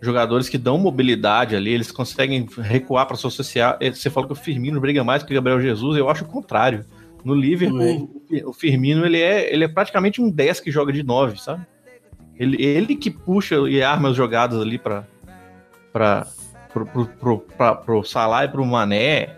jogadores 0.00 0.48
que 0.48 0.58
dão 0.58 0.76
mobilidade 0.76 1.54
ali, 1.54 1.70
eles 1.70 1.90
conseguem 1.90 2.46
recuar 2.58 3.06
para 3.06 3.14
associar. 3.14 3.78
Você 3.80 4.10
falou 4.10 4.26
que 4.26 4.32
o 4.32 4.36
Firmino 4.36 4.80
briga 4.80 5.04
mais 5.04 5.22
que 5.22 5.32
o 5.32 5.34
Gabriel 5.34 5.60
Jesus, 5.60 5.96
eu 5.96 6.10
acho 6.10 6.24
o 6.24 6.28
contrário. 6.28 6.84
No 7.24 7.34
Liverpool, 7.34 8.10
o 8.44 8.52
Firmino 8.52 9.06
ele 9.06 9.20
é, 9.20 9.52
ele 9.52 9.64
é 9.64 9.68
praticamente 9.68 10.20
um 10.20 10.28
10 10.28 10.58
que 10.58 10.72
joga 10.72 10.92
de 10.92 11.04
9, 11.04 11.40
sabe? 11.40 11.64
Ele, 12.36 12.60
ele 12.60 12.96
que 12.96 13.10
puxa 13.10 13.54
e 13.68 13.80
arma 13.80 14.08
as 14.08 14.16
jogadas 14.16 14.60
ali 14.60 14.76
para 14.76 15.06
para 15.92 16.26
pro, 16.72 16.86
pro, 16.86 17.06
pro, 17.06 17.38
pra, 17.38 17.74
pro 17.74 18.04
Salah 18.04 18.44
e 18.44 18.48
pro 18.48 18.64
Mané. 18.64 19.36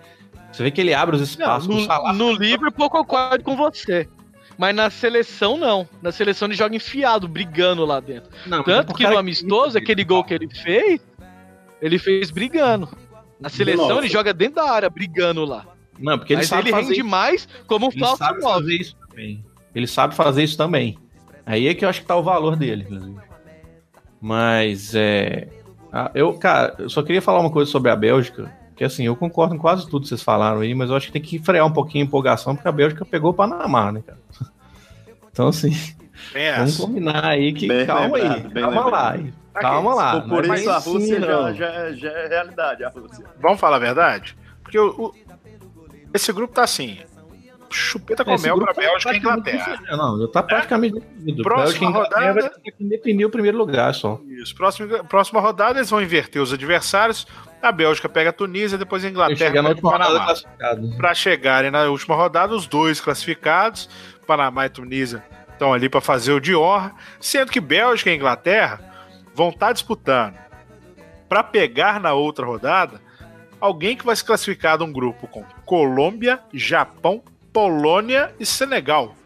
Você 0.53 0.63
vê 0.63 0.71
que 0.71 0.81
ele 0.81 0.95
abre 0.95 1.17
os 1.17 1.23
espaços. 1.23 1.69
Não, 1.69 1.77
no, 1.77 1.85
Salah. 1.87 2.13
no 2.13 2.33
Liverpool 2.33 2.87
eu 2.87 2.91
concordo 2.91 3.43
com 3.43 3.57
você. 3.57 4.09
Mas 4.57 4.75
na 4.75 4.89
seleção, 4.89 5.57
não. 5.57 5.89
Na 6.01 6.13
seleção 6.13 6.47
ele 6.47 6.55
joga 6.55 6.77
enfiado, 6.77 7.27
brigando 7.27 7.85
lá 7.85 7.99
dentro. 7.99 8.31
Não, 8.47 8.61
é 8.61 8.63
Tanto 8.65 8.95
que 8.95 9.07
no 9.07 9.19
amistoso, 9.19 9.77
aquele 9.77 10.05
gol 10.05 10.23
que 10.23 10.33
ele 10.33 10.49
fez, 10.49 11.01
ele 11.83 11.99
fez 11.99 12.31
brigando. 12.31 12.89
Na 13.41 13.49
seleção 13.49 13.89
Nossa. 13.89 14.01
ele 14.01 14.09
joga 14.09 14.33
dentro 14.33 14.57
da 14.57 14.71
área, 14.71 14.89
brigando 14.89 15.45
lá. 15.45 15.67
Não, 15.99 16.19
porque 16.19 16.33
ele 16.33 16.41
Mas 16.41 16.49
sabe 16.49 16.63
ele 16.69 16.71
fazer 16.71 16.87
rende 16.89 17.01
isso. 17.01 17.09
mais 17.09 17.49
como 17.67 17.87
um 17.87 17.91
Ele 17.91 18.01
falso 18.01 18.17
sabe 18.19 18.41
9. 18.41 18.55
fazer 18.55 18.75
isso 18.81 18.97
também. 19.09 19.45
Ele 19.75 19.87
sabe 19.87 20.15
fazer 20.15 20.43
isso 20.45 20.57
também. 20.57 20.99
Aí 21.45 21.67
é 21.69 21.75
que 21.75 21.85
eu 21.85 21.89
acho 21.89 22.01
que 22.01 22.07
tá 22.07 22.17
o 22.17 22.23
valor 22.23 22.57
dele, 22.57 22.83
inclusive. 22.85 23.17
Mas 24.21 24.95
é. 24.95 25.49
Ah, 25.95 26.11
Eu, 26.15 26.33
cara, 26.35 26.75
eu 26.79 26.89
só 26.91 27.03
queria 27.03 27.23
falar 27.23 27.41
uma 27.41 27.51
coisa 27.51 27.71
sobre 27.71 27.91
a 27.91 27.97
Bélgica. 27.97 28.53
Que 28.77 28.83
assim, 28.83 29.05
eu 29.07 29.15
concordo 29.15 29.55
com 29.55 29.61
quase 29.61 29.89
tudo 29.89 30.03
que 30.03 30.09
vocês 30.09 30.23
falaram 30.23 30.61
aí, 30.61 30.75
mas 30.75 30.91
eu 30.91 30.97
acho 30.97 31.07
que 31.07 31.13
tem 31.13 31.23
que 31.23 31.39
frear 31.39 31.65
um 31.65 31.73
pouquinho 31.73 32.05
a 32.05 32.07
empolgação, 32.09 32.57
porque 32.57 32.67
a 32.69 32.73
Bélgica 32.73 33.05
pegou 33.05 33.31
o 33.31 33.35
Panamá, 33.35 33.93
né, 33.93 34.03
cara? 34.05 34.19
Então, 35.31 35.49
assim, 35.49 35.71
vamos 36.33 36.35
essa. 36.35 36.83
combinar 36.87 37.25
aí 37.25 37.53
que. 37.53 37.67
Bem 37.67 37.85
calma 37.87 38.17
aí, 38.17 38.23
lembrado, 38.23 38.49
bem 38.53 38.63
calma 38.63 38.85
lá. 38.91 39.11
lembrado. 39.13 39.35
Calma 39.55 39.95
lá. 39.95 40.21
Por- 40.21 40.29
Por 40.29 40.47
não 40.47 40.55
é 40.55 40.59
isso 40.61 40.71
a 40.71 40.79
Rússia 40.79 41.21
já, 41.21 41.27
não. 41.27 41.55
já, 41.55 41.93
já 41.93 42.09
é 42.11 42.29
realidade, 42.29 42.85
a 42.85 42.89
Rússia. 42.89 43.25
Vamos 43.41 43.59
falar 43.61 43.77
a 43.77 43.81
verdade? 43.81 44.37
Porque 44.63 44.79
o, 44.79 44.91
o- 45.07 45.15
esse 46.13 46.33
grupo 46.33 46.55
tá 46.55 46.63
assim. 46.63 46.99
Chupeta 47.71 48.25
com 48.25 48.39
mel 48.39 48.55
grupo 48.57 48.73
pra 48.73 48.75
tá 48.75 48.89
Bélgica 48.89 49.13
e 49.15 49.19
Inglaterra. 49.19 49.81
Não, 49.91 50.21
já 50.21 50.29
tá 50.29 50.43
praticamente 50.45 51.01
definido. 51.01 51.43
Próxima 51.43 51.91
Bélgica 51.93 52.17
rodada- 52.17 52.41
vai 52.41 52.51
ter 52.63 52.71
que 52.71 52.85
definir 52.85 53.25
o 53.25 53.31
primeiro 53.31 53.59
lugar 53.59 53.93
só. 53.93 54.21
Isso. 54.45 54.55
Próxima, 54.55 55.03
próxima 55.05 55.41
rodada 55.41 55.79
eles 55.79 55.91
vão 55.91 56.03
inverter 56.03 56.41
os 56.41 56.53
adversários. 56.53 57.27
A 57.63 57.73
Bélgica 57.73 58.09
pega 58.09 58.29
a 58.31 58.33
Tunísia, 58.33 58.77
depois 58.77 59.05
a 59.05 59.09
Inglaterra 59.09 59.51
pega 59.51 59.63
o 59.63 59.69
última 59.69 59.91
rodada 59.91 60.35
Panamá. 60.59 60.97
Para 60.97 61.15
chegarem 61.15 61.71
na 61.71 61.85
última 61.85 62.15
rodada, 62.15 62.55
os 62.55 62.67
dois 62.67 63.01
classificados, 63.01 63.89
Panamá 64.27 64.67
e 64.67 64.69
Tunísia, 64.69 65.25
estão 65.51 65.73
ali 65.73 65.89
para 65.89 66.03
fazer 66.03 66.33
o 66.33 66.41
de 66.41 66.55
honra, 66.55 66.95
sendo 67.19 67.51
que 67.51 67.61
Bélgica 67.61 68.11
e 68.11 68.15
Inglaterra 68.15 68.81
vão 69.35 69.49
estar 69.49 69.73
disputando 69.73 70.35
para 71.29 71.43
pegar 71.43 71.99
na 71.99 72.13
outra 72.13 72.45
rodada 72.45 73.01
alguém 73.59 73.97
que 73.97 74.05
vai 74.05 74.15
se 74.15 74.23
classificar 74.23 74.77
de 74.77 74.85
um 74.85 74.93
grupo 74.93 75.27
com 75.27 75.43
Colômbia, 75.65 76.39
Japão, 76.53 77.23
Polônia 77.51 78.35
e 78.39 78.45
Senegal. 78.45 79.17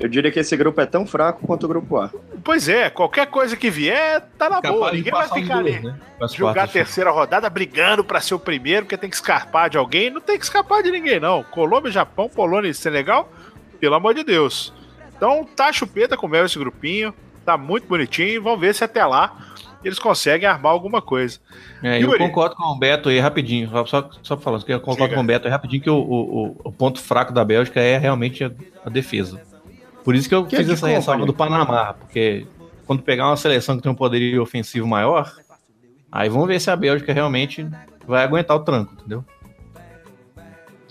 Eu 0.00 0.08
diria 0.08 0.32
que 0.32 0.40
esse 0.40 0.56
grupo 0.56 0.80
é 0.80 0.86
tão 0.86 1.06
fraco 1.06 1.46
quanto 1.46 1.64
o 1.64 1.68
grupo 1.68 1.98
A. 1.98 2.10
Pois 2.42 2.68
é, 2.68 2.88
qualquer 2.90 3.26
coisa 3.26 3.56
que 3.56 3.70
vier, 3.70 4.20
tá 4.38 4.48
na 4.48 4.60
boa. 4.60 4.74
Capaz 4.86 4.92
Ninguém 4.96 5.12
vai 5.12 5.28
ficar 5.28 5.62
dois, 5.62 5.76
ali. 5.76 5.84
né? 5.86 5.94
Jogar 6.34 6.64
a 6.64 6.66
terceira 6.68 7.10
rodada 7.10 7.48
brigando 7.50 8.02
para 8.04 8.20
ser 8.20 8.34
o 8.34 8.38
primeiro, 8.38 8.84
porque 8.86 8.96
tem 8.96 9.10
que 9.10 9.16
escapar 9.16 9.68
de 9.68 9.76
alguém. 9.76 10.10
Não 10.10 10.20
tem 10.20 10.38
que 10.38 10.44
escapar 10.44 10.82
de 10.82 10.90
ninguém, 10.90 11.20
não. 11.20 11.42
Colômbia, 11.42 11.90
Japão, 11.90 12.28
Polônia 12.28 12.68
e 12.68 12.74
Senegal, 12.74 13.30
pelo 13.78 13.94
amor 13.94 14.14
de 14.14 14.22
Deus. 14.24 14.72
Então 15.16 15.44
tá 15.56 15.72
chupeta 15.72 16.16
com 16.16 16.26
mel 16.28 16.46
esse 16.46 16.58
grupinho, 16.58 17.12
tá 17.44 17.56
muito 17.58 17.86
bonitinho. 17.86 18.42
Vamos 18.42 18.60
ver 18.60 18.74
se 18.74 18.84
até 18.84 19.04
lá 19.04 19.36
eles 19.84 19.98
conseguem 19.98 20.48
armar 20.48 20.72
alguma 20.72 21.00
coisa. 21.02 21.38
É, 21.82 22.02
eu 22.02 22.16
concordo 22.18 22.54
com 22.54 22.64
o 22.64 22.78
Beto 22.78 23.08
aí 23.08 23.18
rapidinho, 23.18 23.70
só- 23.86 24.10
só, 24.22 24.36
falando, 24.36 24.64
eu 24.68 24.78
concordo 24.80 25.04
Diga. 25.04 25.14
com 25.16 25.22
o 25.22 25.26
Beto 25.26 25.46
aí 25.46 25.50
rapidinho 25.52 25.82
que 25.82 25.88
o, 25.90 25.94
o, 25.96 26.46
o- 26.48 26.56
o 26.64 26.72
ponto 26.72 27.00
fraco 27.00 27.32
da 27.32 27.42
Bélgica 27.44 27.80
é 27.80 27.96
realmente 27.96 28.44
a, 28.44 28.50
a 28.84 28.90
defesa. 28.90 29.40
Por 30.10 30.16
isso 30.16 30.28
que 30.28 30.34
eu 30.34 30.44
Que 30.44 30.56
fiz 30.56 30.66
de 30.66 30.72
essa 30.72 30.88
ressalva 30.88 31.24
do 31.24 31.32
Panamá, 31.32 31.94
porque 31.94 32.44
quando 32.84 33.00
pegar 33.00 33.28
uma 33.28 33.36
seleção 33.36 33.76
que 33.76 33.82
tem 33.84 33.92
um 33.92 33.94
poderio 33.94 34.42
ofensivo 34.42 34.84
maior, 34.84 35.32
aí 36.10 36.28
vamos 36.28 36.48
ver 36.48 36.60
se 36.60 36.68
a 36.68 36.74
Bélgica 36.74 37.12
realmente 37.12 37.64
vai 38.04 38.24
aguentar 38.24 38.56
o 38.56 38.64
tranco, 38.64 38.92
entendeu? 38.94 39.24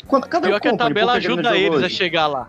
Quando, 0.07 0.25
cadê 0.25 0.47
Pior 0.47 0.57
o 0.57 0.61
que 0.61 0.69
a 0.69 0.77
tabela 0.77 1.11
ajuda 1.15 1.57
eles 1.57 1.81
a 1.81 1.85
hoje? 1.87 1.95
chegar 1.95 2.27
lá. 2.27 2.47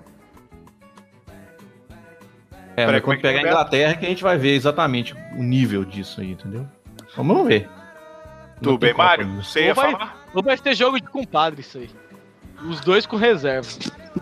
É, 2.77 2.87
mas 2.87 2.95
é 2.95 3.01
quando 3.01 3.19
é, 3.19 3.21
pegar 3.21 3.41
a? 3.41 3.51
Inglaterra 3.51 3.95
que 3.97 4.07
a 4.07 4.09
gente 4.09 4.23
vai 4.23 4.39
ver 4.39 4.55
exatamente 4.55 5.13
o 5.37 5.43
nível 5.43 5.85
disso 5.85 6.21
aí, 6.21 6.31
entendeu? 6.31 6.69
Vamos 7.17 7.49
ver. 7.49 7.69
Tudo 8.63 8.79
bem, 8.79 8.95
Mário? 8.95 9.43
Você 9.43 9.65
ia 9.65 9.69
Ou 9.71 9.75
vai- 9.75 9.91
falar? 9.91 10.25
Ou 10.33 10.41
vai 10.41 10.57
ter 10.57 10.77
jogo 10.77 11.01
de 11.01 11.09
compadre 11.09 11.63
isso 11.63 11.79
aí. 11.79 11.91
Os 12.65 12.79
dois 12.79 13.07
com 13.07 13.17
reserva. 13.17 13.67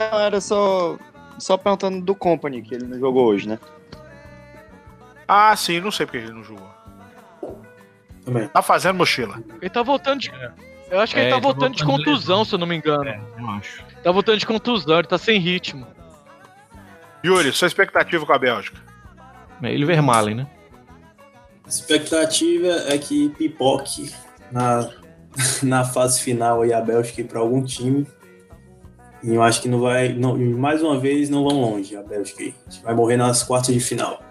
Não, 0.00 0.18
era 0.18 0.40
só, 0.40 0.96
só 1.38 1.56
perguntando 1.56 2.00
do 2.00 2.14
Company, 2.14 2.62
que 2.62 2.74
ele 2.74 2.86
não 2.86 2.98
jogou 2.98 3.26
hoje, 3.26 3.48
né? 3.48 3.58
Ah, 5.26 5.54
sim, 5.56 5.80
não 5.80 5.90
sei 5.90 6.06
porque 6.06 6.18
ele 6.18 6.32
não 6.32 6.42
jogou. 6.42 6.68
Também. 8.24 8.48
Tá 8.48 8.62
fazendo 8.62 8.96
mochila. 8.96 9.42
Ele 9.60 9.70
tá 9.70 9.82
voltando 9.82 10.20
de. 10.20 10.30
Eu 10.90 11.00
acho 11.00 11.12
que 11.14 11.20
É, 11.20 11.24
ele 11.24 11.30
tá 11.30 11.36
ele 11.36 11.42
tá 11.42 11.48
voltando 11.48 11.74
de 11.74 11.84
voltando 11.84 12.00
de 12.02 12.04
contusão, 12.04 12.36
lesão. 12.38 12.44
se 12.44 12.54
eu 12.54 12.58
não 12.58 12.66
me 12.66 12.76
engano. 12.76 13.08
É, 13.08 13.20
eu 13.38 13.50
acho. 13.50 13.84
Tá 14.02 14.10
voltando 14.10 14.38
de 14.38 14.46
contusão, 14.46 14.98
ele 14.98 15.08
tá 15.08 15.18
sem 15.18 15.38
ritmo. 15.38 15.86
Yuri, 17.24 17.52
sua 17.52 17.66
expectativa 17.66 18.24
com 18.24 18.32
a 18.32 18.38
Bélgica? 18.38 18.78
É 19.62 19.72
ele 19.72 19.84
Vermalen, 19.84 20.34
né? 20.36 20.46
A 21.64 21.68
expectativa 21.68 22.68
é 22.88 22.96
que 22.96 23.28
pipoque 23.30 24.10
na, 24.50 24.88
na 25.62 25.84
fase 25.84 26.22
final 26.22 26.62
aí 26.62 26.72
a 26.72 26.80
Bélgica 26.80 27.22
para 27.24 27.40
algum 27.40 27.62
time. 27.62 28.06
E 29.22 29.34
eu 29.34 29.42
acho 29.42 29.60
que 29.60 29.68
não 29.68 29.80
vai. 29.80 30.12
Não, 30.12 30.36
mais 30.36 30.82
uma 30.82 30.98
vez 30.98 31.28
não 31.28 31.42
vão 31.42 31.60
longe 31.60 31.96
a 31.96 32.02
Bélgica. 32.02 32.42
A 32.42 32.70
gente 32.70 32.82
vai 32.82 32.94
morrer 32.94 33.16
nas 33.16 33.42
quartas 33.42 33.74
de 33.74 33.80
final. 33.80 34.22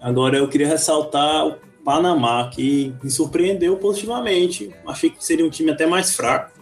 Agora 0.00 0.36
eu 0.36 0.48
queria 0.48 0.66
ressaltar 0.66 1.46
o 1.46 1.56
Panamá, 1.84 2.48
que 2.52 2.94
me 3.02 3.10
surpreendeu 3.10 3.76
positivamente. 3.76 4.74
Achei 4.86 5.10
que 5.10 5.24
seria 5.24 5.46
um 5.46 5.50
time 5.50 5.70
até 5.70 5.86
mais 5.86 6.14
fraco. 6.14 6.60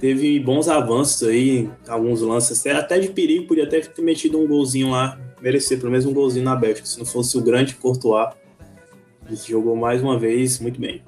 Teve 0.00 0.38
bons 0.38 0.68
avanços 0.68 1.28
aí, 1.28 1.68
alguns 1.88 2.20
lances 2.22 2.60
até, 2.60 2.72
até 2.72 2.98
de 3.00 3.08
perigo, 3.08 3.48
podia 3.48 3.64
até 3.64 3.80
ter 3.80 4.00
metido 4.00 4.38
um 4.38 4.46
golzinho 4.46 4.90
lá, 4.90 5.18
merecer 5.40 5.78
pelo 5.78 5.90
menos 5.90 6.06
um 6.06 6.12
golzinho 6.14 6.44
na 6.44 6.54
Bélgica, 6.54 6.86
se 6.86 6.98
não 6.98 7.04
fosse 7.04 7.36
o 7.36 7.42
grande 7.42 7.74
Courtois. 7.74 8.34
Ele 9.26 9.36
jogou 9.36 9.74
mais 9.74 10.00
uma 10.00 10.18
vez 10.18 10.60
muito 10.60 10.80
bem. 10.80 11.02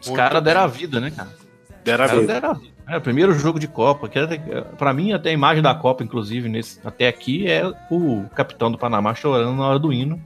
Os 0.00 0.10
caras 0.10 0.42
deram 0.42 0.62
a 0.62 0.66
vida, 0.66 1.00
né, 1.00 1.10
cara? 1.10 1.30
Dera 1.84 2.04
Os 2.04 2.10
caras 2.10 2.20
vida. 2.22 2.32
deram 2.34 2.50
a 2.50 2.54
vida. 2.54 2.74
É, 2.90 2.96
o 2.96 3.00
primeiro 3.00 3.32
jogo 3.32 3.58
de 3.60 3.68
Copa. 3.68 4.08
Que 4.08 4.18
era, 4.18 4.36
pra 4.76 4.92
mim, 4.92 5.12
até 5.12 5.30
a 5.30 5.32
imagem 5.32 5.62
da 5.62 5.74
Copa, 5.74 6.02
inclusive, 6.02 6.48
nesse, 6.48 6.80
até 6.84 7.06
aqui, 7.08 7.46
é 7.48 7.62
o 7.90 8.24
capitão 8.34 8.70
do 8.70 8.76
Panamá 8.76 9.14
chorando 9.14 9.56
na 9.56 9.66
hora 9.66 9.78
do 9.78 9.92
hino. 9.92 10.20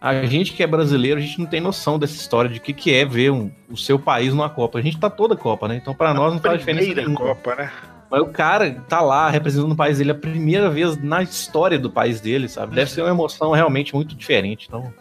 A 0.00 0.24
gente 0.24 0.52
que 0.54 0.62
é 0.62 0.66
brasileiro, 0.66 1.18
a 1.18 1.22
gente 1.22 1.38
não 1.38 1.46
tem 1.46 1.60
noção 1.60 1.98
dessa 1.98 2.14
história 2.14 2.48
de 2.50 2.58
o 2.58 2.62
que, 2.62 2.72
que 2.72 2.92
é 2.94 3.04
ver 3.04 3.30
um- 3.30 3.50
o 3.70 3.76
seu 3.76 3.98
país 3.98 4.32
numa 4.32 4.48
Copa. 4.48 4.78
A 4.78 4.82
gente 4.82 4.98
tá 4.98 5.10
toda 5.10 5.36
Copa, 5.36 5.68
né? 5.68 5.76
Então, 5.76 5.94
pra 5.94 6.14
nós, 6.14 6.32
não 6.32 6.40
faz 6.40 6.58
diferença 6.58 6.86
Primeira 6.86 7.08
nenhuma. 7.08 7.26
Copa, 7.34 7.54
né? 7.54 7.70
Mas 8.10 8.20
o 8.22 8.26
cara 8.26 8.82
tá 8.88 9.00
lá 9.02 9.30
representando 9.30 9.72
o 9.72 9.76
país 9.76 9.98
dele 9.98 10.10
a 10.10 10.14
primeira 10.14 10.68
vez 10.70 10.96
na 11.02 11.22
história 11.22 11.78
do 11.78 11.90
país 11.90 12.20
dele, 12.20 12.48
sabe? 12.48 12.74
Deve 12.74 12.90
ser 12.90 13.02
uma 13.02 13.10
emoção 13.10 13.52
realmente 13.52 13.94
muito 13.94 14.14
diferente. 14.16 14.66
Então, 14.68 14.92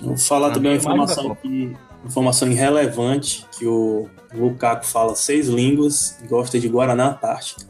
Vou 0.00 0.16
falar 0.16 0.50
também 0.50 0.70
uma 0.72 0.78
da 0.78 0.82
informação, 0.82 1.34
que, 1.34 1.76
informação 2.04 2.48
irrelevante, 2.50 3.44
que 3.58 3.66
o 3.66 4.08
Lukaku 4.32 4.84
fala 4.86 5.14
seis 5.14 5.48
línguas 5.48 6.18
e 6.22 6.26
gosta 6.26 6.58
de 6.58 6.68
Guaraná 6.68 7.08
Antártica. 7.10 7.66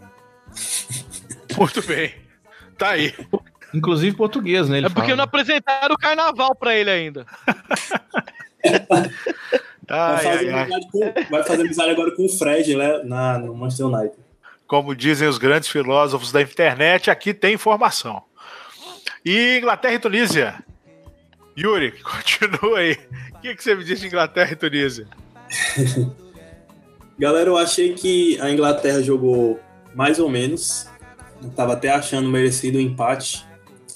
Muito 1.58 1.82
bem. 1.86 2.14
Tá 2.78 2.90
aí. 2.90 3.14
Inclusive 3.74 4.16
português, 4.16 4.68
né? 4.68 4.78
Ele 4.78 4.86
É 4.86 4.88
porque 4.88 5.02
fala. 5.10 5.16
não 5.16 5.24
apresentaram 5.24 5.94
o 5.94 5.98
carnaval 5.98 6.54
pra 6.54 6.74
ele 6.74 6.90
ainda. 6.90 7.26
Vai 9.88 9.98
Ai, 9.98 10.22
fazer, 10.24 10.54
ai, 10.54 10.68
com- 10.92 11.12
vai 11.30 11.42
fazer 11.42 11.62
amizade 11.62 11.90
agora 11.90 12.14
com 12.14 12.24
o 12.24 12.28
Fred, 12.28 12.76
né? 12.76 13.02
Na, 13.04 13.38
no 13.38 13.56
Manchester 13.56 13.86
United. 13.86 14.14
Como 14.66 14.94
dizem 14.94 15.26
os 15.26 15.36
grandes 15.36 15.68
filósofos 15.68 16.30
da 16.30 16.40
internet, 16.40 17.10
aqui 17.10 17.34
tem 17.34 17.54
informação. 17.54 18.22
E 19.24 19.58
Inglaterra 19.58 19.94
e 19.94 19.98
Tunísia? 19.98 20.62
Yuri, 21.60 21.92
continua 22.02 22.78
aí. 22.78 22.96
O 23.34 23.40
que, 23.40 23.54
que 23.54 23.62
você 23.62 23.74
me 23.74 23.84
diz 23.84 24.00
de 24.00 24.06
Inglaterra 24.06 24.52
e 24.52 24.56
Tunísia? 24.56 25.06
Galera, 27.18 27.50
eu 27.50 27.56
achei 27.56 27.92
que 27.94 28.40
a 28.40 28.50
Inglaterra 28.50 29.02
jogou 29.02 29.60
mais 29.94 30.18
ou 30.18 30.28
menos. 30.28 30.86
Eu 31.42 31.50
tava 31.50 31.74
até 31.74 31.90
achando 31.90 32.28
merecido 32.28 32.78
o 32.78 32.80
empate. 32.80 33.46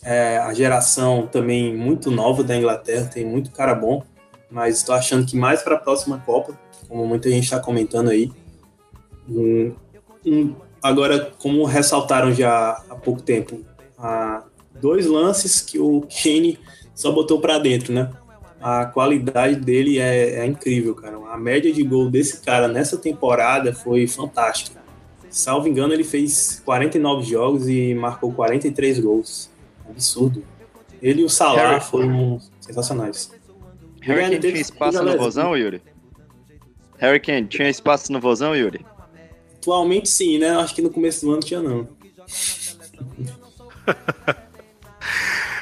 É, 0.03 0.36
a 0.39 0.53
geração 0.53 1.27
também 1.27 1.74
muito 1.74 2.11
nova 2.11 2.45
da 2.45 2.55
Inglaterra, 2.55 3.07
tem 3.07 3.24
muito 3.24 3.51
cara 3.51 3.74
bom. 3.74 4.05
Mas 4.51 4.77
estou 4.78 4.95
achando 4.95 5.27
que 5.27 5.36
mais 5.36 5.62
para 5.62 5.77
a 5.77 5.78
próxima 5.78 6.19
Copa, 6.19 6.59
como 6.86 7.07
muita 7.07 7.31
gente 7.31 7.45
está 7.45 7.59
comentando 7.59 8.11
aí. 8.11 8.31
Um- 9.27 9.74
um- 10.27 10.55
agora, 10.82 11.32
como 11.39 11.65
ressaltaram 11.65 12.32
já 12.32 12.73
há 12.91 12.95
pouco 12.95 13.23
tempo, 13.23 13.65
dois 14.78 15.07
lances 15.07 15.62
que 15.62 15.78
o 15.78 16.03
Kane 16.03 16.59
só 16.95 17.11
botou 17.12 17.41
para 17.41 17.59
dentro, 17.59 17.93
né? 17.93 18.11
a 18.65 18.87
qualidade 18.87 19.57
dele 19.57 19.99
é, 19.99 20.37
é 20.41 20.47
incrível, 20.47 20.95
cara. 20.95 21.19
A 21.31 21.37
média 21.37 21.71
de 21.71 21.83
gol 21.83 22.09
desse 22.11 22.41
cara 22.41 22.66
nessa 22.66 22.97
temporada 22.97 23.75
foi 23.75 24.07
fantástica. 24.07 24.83
Salvo 25.29 25.69
engano, 25.69 25.93
ele 25.93 26.03
fez 26.03 26.62
49 26.65 27.25
jogos 27.25 27.69
e 27.69 27.95
marcou 27.95 28.33
43 28.33 29.01
gols. 29.01 29.51
Absurdo. 29.87 30.43
Ele 31.03 31.21
e 31.21 31.25
o 31.25 31.29
Salah 31.29 31.73
Harry- 31.73 31.85
foram 31.85 32.41
sensacionais. 32.59 33.31
Harry 34.01 34.23
Kane 34.23 34.39
tinha 34.41 34.61
espaço 34.61 35.03
no 35.03 35.19
Vozão, 35.19 35.55
Yuri? 35.55 35.83
Harry 36.97 37.21
Kane 37.21 37.47
tinha 37.47 37.69
espaço 37.69 38.11
no 38.11 38.19
Vozão, 38.19 38.57
Yuri? 38.57 38.81
Atualmente 39.57 40.09
sim, 40.09 40.39
né? 40.39 40.57
Acho 40.57 40.75
que 40.75 40.81
no 40.81 40.89
começo 40.89 41.27
do 41.27 41.33
ano 41.33 41.41
tinha 41.41 41.61
não. 41.61 41.87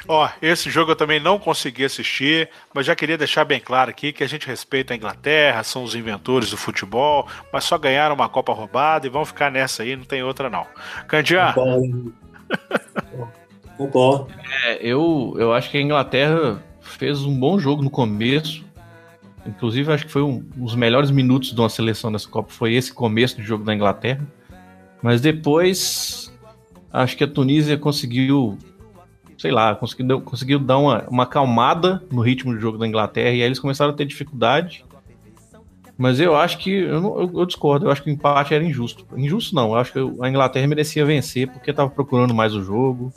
Ó, 0.07 0.29
esse 0.41 0.69
jogo 0.69 0.91
eu 0.91 0.95
também 0.95 1.19
não 1.19 1.39
consegui 1.39 1.85
assistir, 1.85 2.49
mas 2.73 2.85
já 2.85 2.95
queria 2.95 3.17
deixar 3.17 3.45
bem 3.45 3.59
claro 3.59 3.89
aqui 3.89 4.11
que 4.11 4.23
a 4.23 4.27
gente 4.27 4.45
respeita 4.47 4.93
a 4.93 4.97
Inglaterra, 4.97 5.63
são 5.63 5.83
os 5.83 5.95
inventores 5.95 6.49
do 6.49 6.57
futebol, 6.57 7.27
mas 7.51 7.63
só 7.63 7.77
ganharam 7.77 8.15
uma 8.15 8.27
Copa 8.27 8.53
roubada 8.53 9.07
e 9.07 9.09
vão 9.09 9.23
ficar 9.23 9.51
nessa 9.51 9.83
aí, 9.83 9.95
não 9.95 10.03
tem 10.03 10.21
outra 10.21 10.49
não. 10.49 10.67
Candian, 11.07 11.53
Concordo. 11.53 12.13
Concordo. 13.77 14.27
É, 14.65 14.77
eu, 14.85 15.35
eu 15.37 15.53
acho 15.53 15.69
que 15.69 15.77
a 15.77 15.81
Inglaterra 15.81 16.61
fez 16.81 17.23
um 17.23 17.37
bom 17.37 17.57
jogo 17.57 17.81
no 17.81 17.89
começo. 17.89 18.63
Inclusive, 19.45 19.91
acho 19.91 20.05
que 20.05 20.11
foi 20.11 20.21
um, 20.21 20.45
um 20.57 20.65
dos 20.65 20.75
melhores 20.75 21.11
minutos 21.11 21.53
de 21.53 21.59
uma 21.59 21.69
seleção 21.69 22.11
dessa 22.11 22.29
Copa. 22.29 22.51
Foi 22.51 22.73
esse 22.73 22.93
começo 22.93 23.37
do 23.37 23.43
jogo 23.43 23.63
da 23.63 23.73
Inglaterra. 23.73 24.25
Mas 25.01 25.19
depois, 25.19 26.33
acho 26.91 27.17
que 27.17 27.23
a 27.23 27.27
Tunísia 27.27 27.77
conseguiu, 27.77 28.57
sei 29.43 29.51
lá, 29.51 29.75
conseguiu, 29.75 30.21
conseguiu 30.21 30.57
dar 30.57 30.77
uma, 30.77 31.03
uma 31.09 31.23
acalmada 31.23 32.01
no 32.09 32.21
ritmo 32.21 32.53
do 32.53 32.59
jogo 32.61 32.77
da 32.77 32.87
Inglaterra. 32.87 33.31
E 33.31 33.33
aí 33.33 33.41
eles 33.41 33.59
começaram 33.59 33.91
a 33.91 33.93
ter 33.95 34.05
dificuldade. 34.05 34.85
Mas 35.97 36.17
eu 36.21 36.33
acho 36.33 36.59
que. 36.59 36.71
Eu, 36.71 37.01
não- 37.01 37.19
eu- 37.19 37.31
eu 37.41 37.45
discordo, 37.45 37.85
eu 37.85 37.91
acho 37.91 38.01
que 38.01 38.09
o 38.09 38.13
empate 38.13 38.53
era 38.53 38.63
injusto. 38.63 39.05
Injusto 39.17 39.53
não, 39.53 39.71
eu 39.71 39.75
acho 39.75 39.91
que 39.91 39.99
a 39.99 40.29
Inglaterra 40.29 40.65
merecia 40.65 41.05
vencer 41.05 41.49
porque 41.51 41.71
estava 41.71 41.89
procurando 41.89 42.33
mais 42.33 42.55
o 42.55 42.63
jogo. 42.63 43.11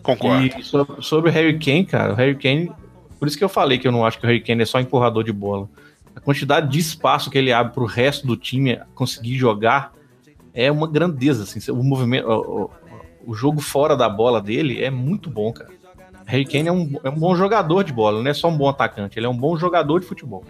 concordo. 0.00 0.46
E 0.46 0.62
sobre, 0.62 1.02
sobre 1.02 1.30
o 1.30 1.32
Harry 1.32 1.58
Kane, 1.58 1.84
cara, 1.84 2.12
o 2.12 2.16
Harry 2.16 2.36
Kane, 2.36 2.70
por 3.18 3.26
isso 3.26 3.36
que 3.36 3.42
eu 3.44 3.48
falei 3.48 3.78
que 3.78 3.86
eu 3.88 3.92
não 3.92 4.06
acho 4.06 4.18
que 4.18 4.24
o 4.24 4.28
Harry 4.28 4.40
Kane 4.40 4.62
é 4.62 4.64
só 4.64 4.78
empurrador 4.80 5.24
de 5.24 5.32
bola. 5.32 5.68
A 6.16 6.20
quantidade 6.20 6.70
de 6.70 6.78
espaço 6.78 7.30
que 7.30 7.36
ele 7.36 7.52
abre 7.52 7.72
pro 7.74 7.84
resto 7.84 8.24
do 8.26 8.36
time 8.36 8.78
conseguir 8.94 9.36
jogar 9.36 9.92
é 10.54 10.70
uma 10.72 10.86
grandeza, 10.86 11.42
assim. 11.42 11.58
O 11.72 11.82
movimento, 11.82 12.70
o, 13.28 13.34
jogo 13.34 13.60
fora 13.60 13.96
da 13.96 14.08
bola 14.08 14.40
dele 14.40 14.82
é 14.82 14.90
muito 14.90 15.30
bom, 15.30 15.52
cara. 15.52 15.70
Harry 16.26 16.44
Kane 16.44 16.68
é 16.68 16.72
um, 16.72 17.00
é 17.04 17.08
um 17.08 17.18
bom 17.18 17.34
jogador 17.34 17.82
de 17.84 17.92
bola, 17.92 18.22
não 18.22 18.30
é 18.30 18.34
só 18.34 18.48
um 18.48 18.56
bom 18.56 18.68
atacante, 18.68 19.18
ele 19.18 19.26
é 19.26 19.28
um 19.28 19.36
bom 19.36 19.56
jogador 19.56 20.00
de 20.00 20.06
futebol. 20.06 20.44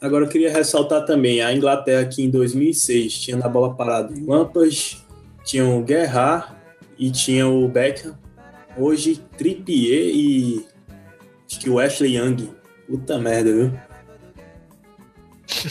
Agora 0.00 0.24
eu 0.24 0.28
queria 0.28 0.52
ressaltar 0.52 1.06
também 1.06 1.40
a 1.40 1.52
Inglaterra 1.54 2.04
que 2.04 2.22
em 2.22 2.28
2006 2.28 3.18
tinha 3.18 3.36
na 3.36 3.48
bola 3.48 3.74
parada 3.74 4.12
o 4.12 4.30
Lampard, 4.30 5.02
tinha 5.44 5.66
o 5.66 5.86
Gerrard 5.86 6.52
e 6.98 7.10
tinha 7.10 7.48
o 7.48 7.66
Beckham. 7.68 8.14
Hoje 8.76 9.16
Trippier 9.38 10.14
e 10.14 10.66
acho 11.48 11.60
que 11.60 11.70
o 11.70 11.78
Ashley 11.78 12.16
Young. 12.16 12.50
Puta 12.86 13.18
merda, 13.18 13.50
viu? 13.50 13.72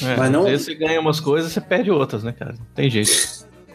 É, 0.01 0.17
Mas 0.17 0.31
não- 0.31 0.41
Às 0.45 0.49
vezes 0.49 0.65
você 0.65 0.75
ganha 0.75 0.99
umas 0.99 1.19
coisas, 1.19 1.51
você 1.51 1.61
perde 1.61 1.91
outras, 1.91 2.23
né, 2.23 2.31
cara? 2.31 2.53
Não 2.53 2.65
tem 2.73 2.89
jeito. 2.89 3.11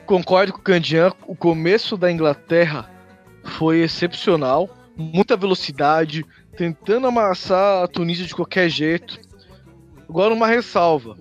Concordo 0.08 0.54
com 0.54 0.60
o 0.60 0.62
Candian, 0.62 1.12
o 1.26 1.36
começo 1.36 1.94
da 1.94 2.10
Inglaterra 2.10 2.90
foi 3.44 3.80
excepcional, 3.80 4.66
muita 4.96 5.36
velocidade, 5.36 6.24
tentando 6.56 7.06
amassar 7.06 7.84
a 7.84 7.86
Tunísia 7.86 8.24
de 8.24 8.34
qualquer 8.34 8.70
jeito. 8.70 9.20
Agora 10.08 10.32
uma 10.32 10.46
ressalva. 10.46 11.14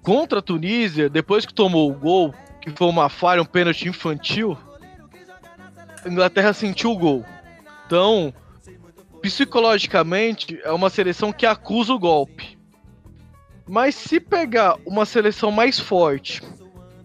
Contra 0.00 0.38
a 0.38 0.42
Tunísia, 0.42 1.08
depois 1.10 1.44
que 1.44 1.52
tomou 1.52 1.90
o 1.90 1.94
gol, 1.94 2.32
que 2.60 2.70
foi 2.70 2.86
uma 2.86 3.08
falha, 3.08 3.42
um 3.42 3.44
pênalti 3.44 3.88
infantil, 3.88 4.56
a 6.04 6.08
Inglaterra 6.08 6.52
sentiu 6.52 6.92
o 6.92 6.98
gol. 6.98 7.24
Então, 7.84 8.32
psicologicamente, 9.20 10.60
é 10.62 10.70
uma 10.70 10.88
seleção 10.88 11.32
que 11.32 11.46
acusa 11.46 11.92
o 11.92 11.98
golpe. 11.98 12.56
Mas 13.68 13.96
se 13.96 14.20
pegar 14.20 14.76
uma 14.86 15.04
seleção 15.04 15.50
mais 15.50 15.80
forte 15.80 16.40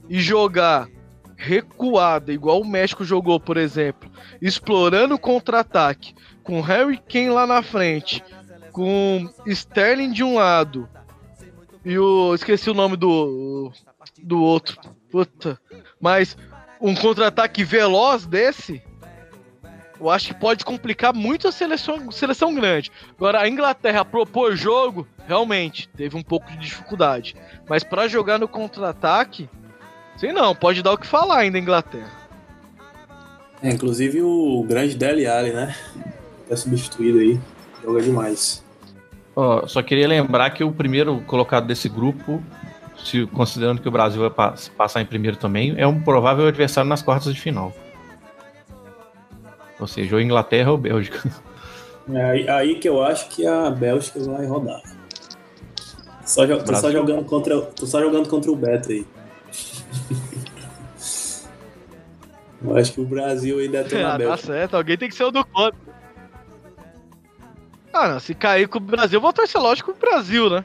e 0.10 0.20
jogar 0.20 0.88
recuada, 1.36 2.32
igual 2.32 2.62
o 2.62 2.68
México 2.68 3.04
jogou, 3.04 3.40
por 3.40 3.58
exemplo, 3.58 4.10
explorando 4.42 5.16
o 5.16 5.20
contra-ataque, 5.20 6.16
com 6.44 6.62
Harry 6.62 6.98
Kane 6.98 7.30
lá 7.30 7.46
na 7.46 7.62
frente, 7.62 8.24
com 8.72 9.30
Sterling 9.46 10.12
de 10.12 10.24
um 10.24 10.36
lado 10.36 10.90
e 11.86 11.98
o. 12.00 12.34
Esqueci 12.34 12.70
o 12.70 12.74
nome 12.74 12.98
do. 12.98 13.72
do 14.22 14.42
outro. 14.42 14.78
Puta. 15.12 15.60
Mas 16.02 16.36
um 16.82 16.96
contra-ataque 16.96 17.64
veloz 17.64 18.26
desse. 18.26 18.82
Eu 19.98 20.10
acho 20.10 20.28
que 20.28 20.34
pode 20.34 20.66
complicar 20.66 21.14
muito 21.14 21.48
a 21.48 21.54
seleção, 21.54 22.12
seleção 22.12 22.54
grande. 22.54 22.92
Agora, 23.16 23.40
a 23.40 23.48
Inglaterra 23.48 24.04
propor 24.04 24.54
jogo, 24.54 25.08
realmente, 25.26 25.88
teve 25.88 26.18
um 26.18 26.22
pouco 26.22 26.52
de 26.52 26.58
dificuldade. 26.58 27.34
Mas 27.70 27.82
pra 27.82 28.06
jogar 28.06 28.38
no 28.38 28.48
contra-ataque, 28.48 29.50
sei 30.18 30.32
não, 30.32 30.56
pode 30.56 30.82
dar 30.82 30.94
o 30.94 30.98
que 30.98 31.08
falar 31.08 31.40
ainda 31.40 31.58
Inglaterra. 31.60 32.12
É, 33.62 33.70
inclusive 33.70 34.22
o 34.22 34.64
grande 34.68 34.96
Dele 34.96 35.26
Alli, 35.28 35.52
né? 35.52 35.76
Tá 36.48 36.56
substituído 36.56 37.20
aí. 37.20 37.40
Joga 37.84 38.02
demais. 38.02 38.64
Ó, 39.36 39.66
só 39.68 39.82
queria 39.82 40.08
lembrar 40.08 40.50
que 40.52 40.64
o 40.64 40.72
primeiro 40.72 41.22
colocado 41.22 41.66
desse 41.68 41.90
grupo, 41.90 42.42
se, 43.04 43.26
considerando 43.28 43.82
que 43.82 43.88
o 43.88 43.92
Brasil 43.92 44.22
vai 44.22 44.30
pa- 44.30 44.56
passar 44.78 45.02
em 45.02 45.06
primeiro 45.06 45.36
também, 45.38 45.74
é 45.78 45.86
um 45.88 46.02
provável 46.02 46.48
adversário 46.48 46.88
nas 46.90 47.02
quartas 47.02 47.34
de 47.34 47.40
final. 47.42 47.74
Ou 49.80 49.88
seja, 49.88 50.16
ou 50.16 50.22
Inglaterra 50.22 50.72
ou 50.72 50.78
Bélgica. 50.78 51.30
É 52.14 52.24
aí, 52.24 52.48
aí 52.50 52.76
que 52.76 52.88
eu 52.88 53.04
acho 53.04 53.28
que 53.30 53.46
a 53.48 53.70
Bélgica 53.70 54.20
vai 54.20 54.46
rodar. 54.46 54.82
Só, 56.24 56.46
jo- 56.46 56.64
tô, 56.64 56.76
só 56.76 56.92
jogando 56.92 57.26
contra, 57.26 57.60
tô 57.62 57.86
só 57.86 58.00
jogando 58.00 58.30
contra 58.30 58.52
o 58.52 58.56
Beto 58.56 58.92
aí. 58.92 59.06
Eu 62.64 62.78
acho 62.78 62.94
que 62.94 63.02
o 63.02 63.06
Brasil 63.06 63.60
aí 63.60 63.68
deve 63.68 63.90
ter 63.90 64.02
na 64.02 64.10
Ah, 64.10 64.12
tá 64.14 64.18
Bélgica. 64.18 64.48
certo, 64.48 64.76
alguém 64.78 64.98
tem 64.98 65.10
que 65.10 65.16
ser 65.16 65.24
o 65.26 65.32
do 65.32 65.46
contra. 65.46 65.80
Ah, 67.94 68.10
não, 68.10 68.20
se 68.20 68.34
cair 68.36 68.68
com 68.68 68.78
o 68.78 68.82
Brasil, 68.82 69.18
eu 69.18 69.22
vou 69.22 69.32
torcer 69.32 69.62
lógico 69.62 69.92
com 69.94 69.98
o 69.98 70.00
Brasil, 70.10 70.50
né? 70.50 70.64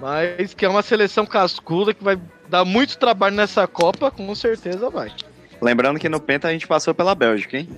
Mas 0.00 0.52
que 0.54 0.64
é 0.64 0.68
uma 0.68 0.82
seleção 0.82 1.24
cascuda 1.24 1.94
que 1.94 2.02
vai 2.02 2.18
dar 2.48 2.64
muito 2.64 2.98
trabalho 2.98 3.36
nessa 3.36 3.66
Copa, 3.68 4.10
com 4.10 4.34
certeza 4.34 4.90
vai. 4.90 5.12
Lembrando 5.60 6.00
que 6.00 6.08
no 6.08 6.18
Penta 6.20 6.48
a 6.48 6.52
gente 6.52 6.66
passou 6.66 6.92
pela 6.92 7.14
Bélgica, 7.14 7.56
hein? 7.58 7.68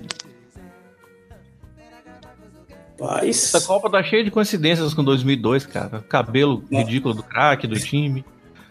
Paz. 2.97 3.55
Essa 3.55 3.61
Copa 3.66 3.91
tá 3.91 4.03
cheia 4.03 4.24
de 4.24 4.31
coincidências 4.31 4.95
com 4.95 5.05
2002, 5.05 5.66
cara. 5.66 6.01
Cabelo 6.09 6.65
ridículo 6.70 7.12
do 7.12 7.23
craque 7.23 7.66
do 7.66 7.78
time. 7.78 8.24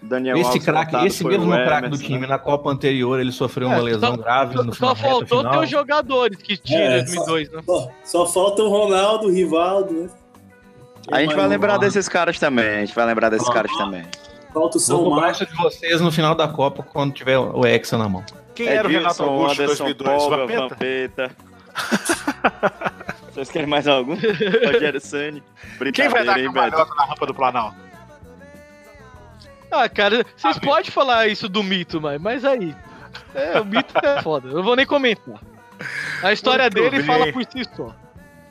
Daniel 0.03 0.35
Esse 0.37 0.47
Alves 0.47 0.65
craque, 0.65 0.95
esse 1.07 1.23
mesmo 1.23 1.49
craque 1.51 1.87
do 1.89 1.97
time, 1.97 2.19
né? 2.19 2.27
na 2.27 2.37
Copa 2.37 2.69
anterior, 2.69 3.19
ele 3.19 3.31
sofreu 3.31 3.69
É, 3.71 3.75
uma 3.75 3.81
lesão 3.83 4.11
só- 4.15 4.17
grave 4.21 4.55
no 4.55 4.73
Só 4.73 4.73
final, 4.73 4.95
reta 4.95 5.09
faltou 5.09 5.37
ter 5.43 5.47
final. 5.47 5.63
os 5.63 5.69
jogadores 5.69 6.37
que 6.41 6.57
tinha 6.57 6.79
É, 6.79 6.99
em 6.99 7.05
2002, 7.05 7.51
né? 7.51 7.61
Só, 7.65 7.91
só 8.03 8.25
falta 8.25 8.63
o 8.63 8.69
Ronaldo, 8.69 9.27
o 9.27 9.31
Rivaldo, 9.31 9.93
né? 9.93 10.09
A 11.11 11.21
gente 11.21 11.35
vai 11.35 11.47
lembrar 11.47 11.77
desses 11.77 12.07
caras 12.09 12.37
também. 12.39 12.65
A 12.65 12.79
gente 12.85 12.95
vai 12.95 13.05
lembrar 13.05 13.29
desses 13.29 13.47
caras 13.49 13.71
também. 13.77 14.03
Falta 14.53 14.77
o 14.77 14.79
São 14.79 15.09
Marcos. 15.09 15.39
de 15.47 15.55
vocês 15.57 15.99
no 15.99 16.11
final 16.11 16.35
da 16.35 16.47
Copa, 16.47 16.83
quando 16.83 17.13
tiver 17.13 17.37
o 17.39 17.65
Hexa 17.65 17.97
na 17.97 18.07
mão. 18.07 18.23
Quem 18.55 18.67
era 18.67 18.87
o 18.87 18.91
Renato 18.91 19.23
Augusto 19.23 19.61
em 19.61 19.63
Anderson 19.65 19.83
2002? 19.85 20.23
Polga, 20.23 20.37
Vampeta? 20.37 20.67
Vampeta. 21.27 21.31
Vocês 23.33 23.49
querem 23.49 23.67
mais 23.67 23.87
algum? 23.87 24.13
Rogério 24.71 25.01
Sani. 25.01 25.41
Quem 25.93 26.07
vai 26.07 26.23
dar 26.23 26.35
Beto? 26.35 26.47
cambalhota 26.53 26.93
na 26.95 27.05
rampa 27.05 27.25
do 27.25 27.33
Planalto? 27.33 27.75
Ah, 29.73 29.89
cara, 29.89 30.25
vocês 30.37 30.57
Ah, 30.57 30.59
podem 30.59 30.91
falar 30.91 31.27
isso 31.27 31.49
do 31.49 31.63
mito, 31.63 31.99
mas, 31.99 32.21
mas 32.21 32.45
aí. 32.45 32.75
É, 33.33 33.59
o 33.59 33.65
mito 33.65 33.93
é 34.03 34.21
foda. 34.21 34.47
Eu 34.49 34.55
não 34.57 34.63
vou 34.63 34.75
nem 34.75 34.85
comentar. 34.85 35.39
A 36.21 36.31
história 36.31 36.63
Muito 36.65 36.75
dele 36.75 36.97
bem. 36.97 37.05
fala 37.05 37.31
por 37.33 37.43
si 37.43 37.63
só. 37.75 37.95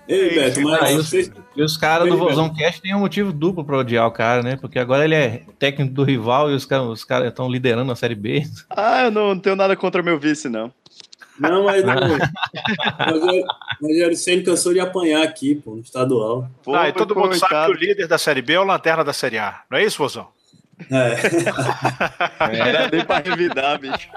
Ei, 0.09 0.35
Beto, 0.35 0.61
Ah, 0.69 0.79
mas 0.81 0.97
vocês, 0.97 1.31
E 1.57 1.63
os 1.63 1.77
caras 1.77 2.09
do. 2.09 2.17
Vozão 2.17 2.53
Cast 2.53 2.83
têm 2.83 2.95
um 2.95 2.99
motivo 2.99 3.33
duplo 3.33 3.65
pra 3.65 3.79
odiar 3.79 4.07
o 4.07 4.11
cara, 4.11 4.43
né? 4.43 4.57
Porque 4.57 4.79
agora 4.79 5.05
ele 5.05 5.15
é 5.15 5.43
técnico 5.61 5.95
do 5.95 6.03
rival 6.03 6.51
e 6.51 6.55
os 6.55 6.65
caras 6.65 6.99
estão 7.29 7.49
liderando 7.49 7.93
a 7.93 7.97
Série 7.97 8.17
B. 8.17 8.45
Ah, 8.69 9.05
eu 9.05 9.11
não 9.13 9.39
tenho 9.39 9.55
nada 9.55 9.77
contra 9.77 10.03
meu 10.03 10.19
vice, 10.19 10.49
não. 10.49 10.73
Não, 11.39 11.65
mas 11.65 11.83
não. 11.85 11.95
Rogério- 13.81 14.17
Senna 14.17 14.43
cansou 14.43 14.73
de 14.73 14.81
apanhar 14.81 15.23
aqui, 15.23 15.55
pô, 15.55 15.77
no 15.77 15.81
estadual. 15.81 16.49
Pô, 16.63 16.75
ah, 16.75 16.89
e 16.89 16.93
todo 16.93 17.15
mundo 17.17 17.35
sabe 17.37 17.67
que 17.67 17.71
o 17.71 17.81
líder 17.81 18.07
da 18.07 18.19
Série 18.19 18.43
B 18.43 18.55
é 18.55 18.61
o 18.61 18.65
Lanterna 18.65 19.03
da 19.05 19.13
Série 19.13 19.39
A. 19.39 19.61
Não 19.71 19.79
é 19.79 19.85
isso, 19.85 19.99
Vozão? 19.99 20.29
É. 20.91 22.59
Era 22.69 22.89
nem 22.91 23.05
pra 23.05 23.19
revidar, 23.19 23.79
bicho. 23.79 24.09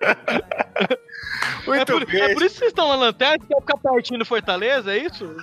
É 0.00 1.66
Muito 1.66 1.92
por, 1.92 2.06
bem. 2.06 2.20
é 2.22 2.32
por 2.34 2.42
isso 2.42 2.54
que 2.54 2.58
vocês 2.60 2.70
estão 2.70 2.88
na 2.88 2.94
lanterna, 2.96 3.38
que 3.38 3.54
ficar 3.60 3.76
pertinho 3.78 4.18
do 4.18 4.24
Fortaleza, 4.24 4.92
é 4.94 4.98
isso? 4.98 5.36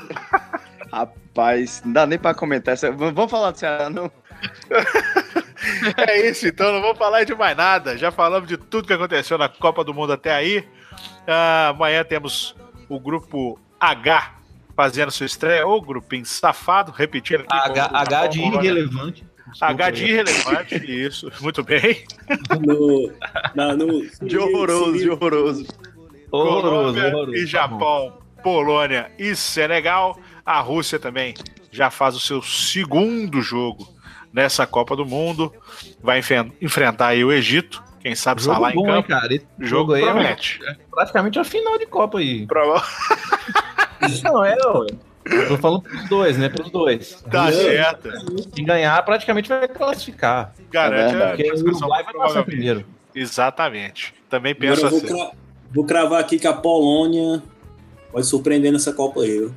Rapaz, 0.92 1.82
não 1.86 1.94
dá 1.94 2.06
nem 2.06 2.18
pra 2.18 2.34
comentar. 2.34 2.74
essa- 2.74 2.92
Vamos 2.92 3.30
falar 3.30 3.52
do 3.52 3.60
Ceará, 3.60 3.90
não? 3.90 4.12
É 5.98 6.28
isso, 6.30 6.48
então 6.48 6.72
não 6.74 6.82
vamos 6.82 6.98
falar 6.98 7.24
de 7.24 7.34
mais 7.36 7.56
nada. 7.58 7.98
Já 7.98 8.12
falamos 8.12 8.48
de 8.48 8.58
tudo 8.58 8.88
que 8.88 8.94
aconteceu 8.94 9.38
na 9.38 9.50
Copa 9.50 9.84
do 9.84 9.94
Mundo 9.94 10.14
até 10.14 10.34
aí. 10.34 10.68
Ah, 11.28 11.70
amanhã 11.70 12.04
temos 12.04 12.56
o 12.88 13.00
grupo 13.00 13.60
H 13.80 14.36
fazendo 14.76 15.12
sua 15.12 15.26
estreia, 15.26 15.66
ou 15.66 15.82
grupinho 15.82 16.26
safado, 16.26 16.92
repetindo 16.92 17.42
aqui. 17.42 17.70
H, 17.72 17.86
como- 17.88 17.98
H 17.98 18.28
de 18.28 18.40
como- 18.40 18.56
irrelevante. 18.64 19.26
H 19.62 19.90
de 19.92 20.04
irrelevante, 20.06 20.76
isso, 21.06 21.32
muito 21.42 21.64
bem. 21.64 22.04
No, 22.66 23.12
na, 23.56 23.76
no, 23.76 24.06
De 24.22 24.38
horroroso, 24.38 24.98
de 24.98 25.10
horroroso. 25.10 25.66
Horroroso, 26.32 27.00
horroroso. 27.00 27.36
E 27.36 27.42
Tá. 27.42 27.46
Japão, 27.46 28.18
Polônia 28.44 29.12
e 29.18 29.36
Senegal. 29.36 30.20
A 30.46 30.60
Rússia 30.60 31.00
também 31.00 31.34
já 31.72 31.90
faz 31.90 32.16
o 32.16 32.20
seu 32.20 32.42
segundo 32.42 33.42
jogo 33.42 33.88
nessa 34.34 34.68
Copa 34.68 34.96
do 34.96 35.06
Mundo. 35.06 35.54
Vai 36.04 36.22
enfrentar 36.62 37.08
aí 37.08 37.24
o 37.24 37.32
Egito. 37.32 37.84
Quem 38.02 38.14
sabe 38.14 38.40
está 38.42 38.54
Jogo 38.54 38.62
lá 38.66 38.72
em 38.72 38.76
bom, 38.76 38.82
hein, 38.88 38.94
campo. 38.96 39.08
cara? 39.08 39.34
Esse 39.34 39.46
Jogo 39.60 39.68
jogo 39.68 39.94
aí 39.94 40.04
é 40.04 40.12
promete. 40.12 40.60
praticamente 40.92 41.40
a 41.40 41.44
final 41.44 41.78
de 41.80 41.88
Copa 41.88 42.20
aí. 42.20 42.46
Prova- 42.46 42.84
Não, 44.24 44.46
é, 44.46 44.56
ué. 44.56 44.88
Eu 45.26 45.48
tô 45.48 45.58
falando 45.58 45.82
pros 45.82 46.08
dois, 46.10 46.38
né? 46.38 46.50
Pros 46.50 46.70
dois. 46.70 47.22
Tá 47.32 47.52
certo. 47.52 48.10
Quem 48.54 48.64
ganhar 48.66 49.02
praticamente 49.04 49.50
vai 49.50 49.68
classificar. 49.68 50.54
Garante 50.72 51.16
É 51.16 51.24
a. 51.24 51.28
Porque 51.30 51.44
o 51.44 51.48
classificação 51.48 51.88
Uruguai 51.88 52.04
vai 52.04 52.14
passar 52.14 52.44
primeiro. 52.44 52.86
Exatamente. 53.14 54.14
Também 54.30 54.54
penso 54.54 54.86
eu 54.86 54.90
vou, 54.90 55.00
assim. 55.00 55.08
cra- 55.08 55.32
vou 55.74 55.86
cravar 55.86 56.20
aqui 56.20 56.38
que 56.38 56.48
a 56.48 56.54
Polônia 56.54 57.42
pode 58.12 58.26
surpreender 58.28 58.72
nessa 58.72 58.94
Copa 58.94 59.22
aí. 59.22 59.50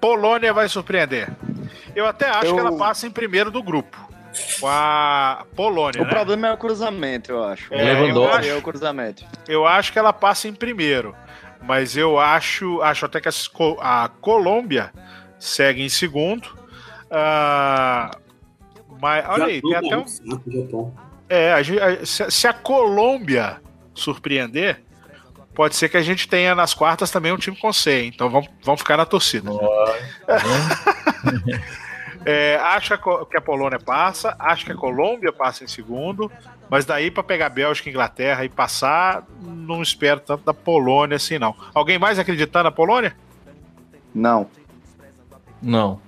Polônia 0.00 0.52
vai 0.52 0.68
surpreender. 0.68 1.28
Eu 1.94 2.06
até 2.06 2.28
acho 2.28 2.46
Eu- 2.46 2.54
que 2.54 2.60
ela 2.60 2.76
passa 2.76 3.06
em 3.06 3.10
primeiro 3.10 3.50
do 3.50 3.62
grupo. 3.62 3.96
Com 4.60 4.66
a 4.68 5.46
Polônia, 5.56 6.02
O 6.02 6.04
né? 6.04 6.10
problema 6.10 6.48
é 6.48 6.52
o 6.52 6.58
cruzamento, 6.58 7.32
eu 7.32 7.42
acho. 7.42 7.72
É, 7.72 7.82
Lewandowski. 7.94 8.46
eu 8.48 8.54
É 8.56 8.58
o 8.58 8.62
cruzamento. 8.62 9.24
Eu 9.48 9.66
acho 9.66 9.90
que 9.90 9.98
ela 9.98 10.12
passa 10.12 10.46
em 10.46 10.52
primeiro. 10.52 11.14
Mas 11.62 11.96
eu 11.96 12.18
acho, 12.18 12.80
acho 12.82 13.06
até 13.06 13.18
que 13.20 13.28
Co- 13.50 13.78
a 13.80 14.10
Colômbia 14.20 14.92
segue 15.38 15.82
em 15.82 15.88
segundo. 15.88 16.48
Ah, 17.10 18.10
mas 19.00 19.24
olha 19.28 19.44
aí, 19.46 19.60
tem 19.62 19.74
até 19.74 19.96
um. 19.96 20.04
Japão. 20.06 20.94
É, 21.28 21.52
a 21.52 21.58
a- 21.58 22.06
se, 22.06 22.30
se 22.30 22.46
a 22.48 22.52
Colômbia 22.52 23.60
surpreender, 23.94 24.82
pode 25.54 25.74
ser 25.76 25.88
que 25.88 25.96
a 25.96 26.02
gente 26.02 26.28
tenha 26.28 26.54
nas 26.54 26.72
quartas 26.74 27.10
também 27.10 27.32
um 27.32 27.36
time 27.38 27.56
com 27.56 27.72
C. 27.72 28.04
Então 28.06 28.28
vamos, 28.30 28.48
vamos 28.62 28.80
ficar 28.80 28.96
na 28.96 29.04
torcida. 29.06 29.50
É, 32.28 32.56
acho 32.56 32.88
que 32.88 32.94
a 32.94 32.98
Co- 32.98 33.24
que 33.26 33.36
a 33.36 33.40
Polônia 33.40 33.78
passa, 33.78 34.34
acho 34.40 34.64
que 34.66 34.72
a 34.72 34.74
Colômbia 34.74 35.32
passa 35.32 35.62
em 35.62 35.68
segundo, 35.68 36.28
mas 36.68 36.84
daí 36.84 37.08
para 37.08 37.22
pegar 37.22 37.48
Bélgica 37.50 37.88
e 37.88 37.92
Inglaterra 37.92 38.44
e 38.44 38.48
passar, 38.48 39.22
não 39.40 39.80
espero 39.80 40.18
tanto 40.18 40.42
da 40.44 40.52
Polônia 40.52 41.14
assim 41.16 41.38
não. 41.38 41.54
Alguém 41.72 42.00
mais 42.00 42.18
acreditando 42.18 42.64
na 42.64 42.72
Polônia? 42.72 43.16
Não. 44.12 44.50
Não. 45.62 46.00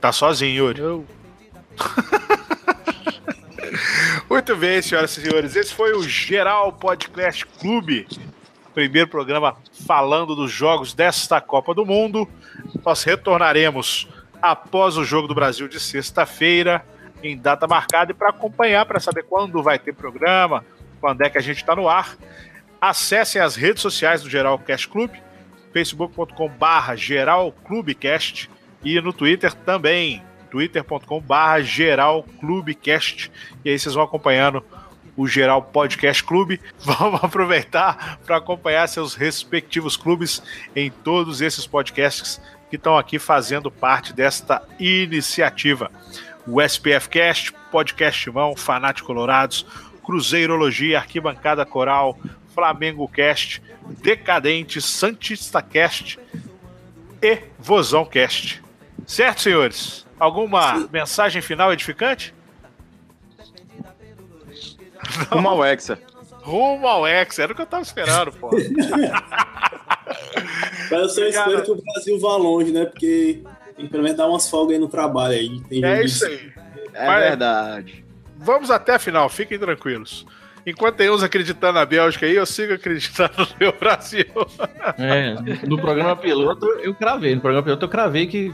Tá 0.00 0.12
sozinho, 0.12 0.54
Yuri. 0.54 0.80
Eu, 0.80 1.06
Muito 4.28 4.56
bem, 4.56 4.82
senhoras 4.82 5.16
e 5.16 5.22
senhores. 5.22 5.56
Esse 5.56 5.74
foi 5.74 5.92
o 5.92 6.02
Geral 6.02 6.72
Podcast 6.72 7.46
Clube. 7.46 8.06
Primeiro 8.74 9.08
programa 9.08 9.56
falando 9.86 10.34
dos 10.34 10.50
jogos 10.50 10.92
desta 10.92 11.40
Copa 11.40 11.74
do 11.74 11.86
Mundo. 11.86 12.28
Nós 12.84 13.02
retornaremos 13.02 14.08
após 14.40 14.96
o 14.96 15.04
jogo 15.04 15.26
do 15.26 15.34
Brasil 15.34 15.68
de 15.68 15.80
sexta-feira, 15.80 16.84
em 17.22 17.36
data 17.36 17.66
marcada, 17.66 18.12
e 18.12 18.14
para 18.14 18.30
acompanhar, 18.30 18.84
para 18.84 19.00
saber 19.00 19.24
quando 19.24 19.62
vai 19.62 19.78
ter 19.78 19.94
programa, 19.94 20.64
quando 21.00 21.22
é 21.22 21.30
que 21.30 21.38
a 21.38 21.42
gente 21.42 21.58
está 21.58 21.74
no 21.74 21.88
ar. 21.88 22.16
Acessem 22.80 23.40
as 23.40 23.56
redes 23.56 23.80
sociais 23.80 24.22
do 24.22 24.28
Geral 24.28 24.58
Cast 24.58 24.88
Clube, 24.88 25.20
facebook.com/barra 25.76 26.96
Geral 26.96 27.52
Clubecast 27.52 28.48
e 28.82 28.98
no 28.98 29.12
Twitter 29.12 29.52
também, 29.52 30.22
twitter.com/barra 30.50 31.60
Geral 31.60 32.22
Clubecast. 32.40 33.30
E 33.62 33.68
aí 33.68 33.78
vocês 33.78 33.94
vão 33.94 34.02
acompanhando 34.02 34.64
o 35.14 35.28
Geral 35.28 35.60
Podcast 35.60 36.24
Clube. 36.24 36.58
Vamos 36.80 37.22
aproveitar 37.22 38.18
para 38.24 38.38
acompanhar 38.38 38.86
seus 38.86 39.14
respectivos 39.14 39.98
clubes 39.98 40.42
em 40.74 40.90
todos 40.90 41.42
esses 41.42 41.66
podcasts 41.66 42.40
que 42.70 42.76
estão 42.76 42.96
aqui 42.96 43.18
fazendo 43.18 43.70
parte 43.70 44.14
desta 44.14 44.62
iniciativa. 44.80 45.90
O 46.46 46.62
SPF 46.62 47.10
Cast, 47.10 47.52
Podcast 47.70 48.22
Timão, 48.22 48.56
Fanático 48.56 49.08
Colorados, 49.08 49.66
Cruzeirologia, 50.02 50.98
Arquibancada 50.98 51.66
Coral, 51.66 52.18
Flamengo 52.56 53.06
Cast, 53.06 53.62
Decadente, 54.02 54.80
Santista 54.80 55.60
Cast 55.60 56.18
e 57.22 57.38
Vozão 57.58 58.06
Cast. 58.06 58.62
Certo, 59.06 59.42
senhores? 59.42 60.06
Alguma 60.18 60.88
mensagem 60.90 61.42
final 61.42 61.70
edificante? 61.70 62.34
Uma 65.30 65.50
ao 65.50 65.62
Hexa. 65.64 65.98
Rumo 66.40 66.86
ao 66.88 67.06
Hexa, 67.06 67.42
era 67.42 67.52
o 67.52 67.54
que 67.54 67.60
eu 67.60 67.66
tava 67.66 67.82
esperando, 67.82 68.32
pô. 68.32 68.50
Mas 70.90 70.92
eu 70.92 71.08
só 71.08 71.20
Obrigado. 71.20 71.48
espero 71.50 71.62
que 71.64 71.70
o 71.72 71.82
Brasil 71.82 72.18
vá 72.20 72.36
longe, 72.36 72.72
né? 72.72 72.86
Porque 72.86 73.42
tem 73.76 73.84
que 73.86 73.90
pelo 73.90 74.02
menos 74.02 74.16
dar 74.16 74.28
umas 74.28 74.48
folgas 74.48 74.74
aí 74.76 74.80
no 74.80 74.88
trabalho 74.88 75.34
aí. 75.34 75.60
Tem 75.68 75.84
É 75.84 76.02
isso 76.04 76.24
aí. 76.24 76.52
É 76.94 77.06
Vai. 77.06 77.20
verdade. 77.28 78.04
Vamos 78.38 78.70
até 78.70 78.94
a 78.94 78.98
final, 78.98 79.28
fiquem 79.28 79.58
tranquilos. 79.58 80.24
Enquanto 80.66 80.96
tem 80.96 81.08
uns 81.08 81.22
acreditando 81.22 81.74
na 81.74 81.86
Bélgica 81.86 82.26
aí, 82.26 82.34
eu 82.34 82.44
sigo 82.44 82.74
acreditando 82.74 83.32
no 83.38 83.46
meu 83.60 83.72
Brasil. 83.72 84.26
É, 84.98 85.34
no 85.64 85.78
programa 85.78 86.16
piloto 86.16 86.66
eu 86.80 86.92
cravei. 86.92 87.36
No 87.36 87.40
programa 87.40 87.62
piloto 87.62 87.84
eu 87.84 87.88
cravei 87.88 88.26
que. 88.26 88.52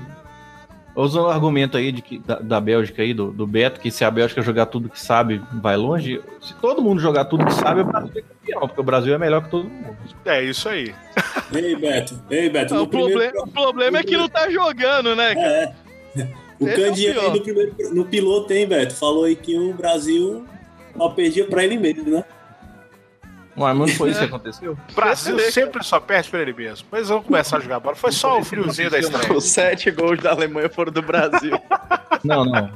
Usa 0.95 1.23
o 1.23 1.27
argumento 1.27 1.79
aí 1.79 1.91
de 1.91 2.03
que, 2.03 2.19
da, 2.19 2.39
da 2.39 2.61
Bélgica 2.61 3.01
aí, 3.01 3.15
do, 3.15 3.33
do 3.33 3.47
Beto, 3.47 3.81
que 3.81 3.91
se 3.91 4.05
a 4.05 4.11
Bélgica 4.11 4.43
jogar 4.43 4.67
tudo 4.67 4.91
que 4.91 5.01
sabe, 5.01 5.41
vai 5.55 5.75
longe. 5.75 6.21
Se 6.39 6.55
todo 6.57 6.83
mundo 6.83 7.01
jogar 7.01 7.25
tudo 7.25 7.47
que 7.47 7.55
sabe, 7.55 7.81
o 7.81 7.85
Brasil 7.85 8.13
é 8.15 8.21
campeão, 8.21 8.69
porque 8.69 8.81
o 8.83 8.85
Brasil 8.85 9.15
é 9.15 9.17
melhor 9.17 9.43
que 9.43 9.49
todo 9.49 9.71
mundo. 9.71 9.97
É 10.27 10.45
isso 10.45 10.69
aí. 10.69 10.95
Ei, 11.55 11.77
Beto. 11.77 12.23
Ei, 12.29 12.51
Beto. 12.51 12.75
o, 12.75 12.79
no 12.81 12.87
primeiro 12.87 13.21
problema, 13.21 13.43
o 13.43 13.51
problema 13.51 13.99
é 13.99 14.03
que 14.03 14.19
não 14.19 14.29
tá 14.29 14.51
jogando, 14.51 15.17
né? 15.17 15.35
cara? 15.35 15.75
É. 16.15 16.29
O 16.61 16.69
Esse 16.69 16.83
é 16.83 16.85
o 16.85 16.89
Candinho 16.89 17.21
aí 17.23 17.31
no, 17.31 17.41
primeiro, 17.41 17.75
no 17.95 18.05
piloto, 18.05 18.53
hein, 18.53 18.67
Beto? 18.67 18.95
Falou 18.95 19.25
aí 19.25 19.35
que 19.35 19.59
o 19.59 19.73
Brasil 19.73 20.45
só 20.97 21.09
perdia 21.11 21.47
pra 21.47 21.65
ele 21.65 21.79
mesmo, 21.79 22.11
né? 22.11 22.25
Ué, 23.55 23.73
mas 23.75 23.79
não 23.79 23.89
foi 23.89 24.11
isso 24.11 24.21
que 24.21 24.25
aconteceu? 24.27 24.73
O 24.91 24.93
Brasil 24.95 25.39
sempre 25.51 25.85
só 25.85 26.01
perde 26.01 26.31
pra 26.31 26.41
ele 26.41 26.55
mesmo. 26.55 26.87
Mas 26.91 27.09
vamos 27.09 27.27
começar 27.27 27.59
a 27.59 27.61
jogar 27.61 27.81
bola. 27.81 27.95
Foi 27.95 28.11
só 28.11 28.39
o 28.39 28.45
friozinho 28.45 28.91
da 28.91 28.99
estreia. 28.99 29.33
Os 29.37 29.45
sete 29.45 29.91
gols 29.91 30.21
da 30.21 30.31
Alemanha 30.31 30.71
foram 30.71 30.91
do 30.91 31.03
Brasil. 31.03 31.61
Não, 32.25 32.45
não. 32.47 32.53
não. 32.53 32.71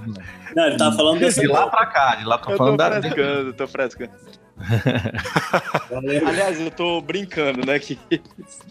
Não, 0.55 0.67
ele 0.67 0.77
tava 0.77 0.95
falando 0.97 1.19
dessa 1.21 1.41
De 1.41 1.47
lá 1.47 1.67
pra 1.69 1.87
cá, 1.87 2.15
de 2.17 2.25
lá 2.25 2.41
Eu 2.47 2.57
falando 2.57 2.73
tô 2.73 2.77
da. 2.77 3.01
frescando, 3.01 3.53
tô 3.55 3.67
frescando. 3.67 4.11
Valeu, 5.91 6.27
Aliás, 6.29 6.61
eu 6.61 6.71
tô 6.71 7.01
brincando, 7.01 7.67
né? 7.67 7.79
Que 7.79 7.99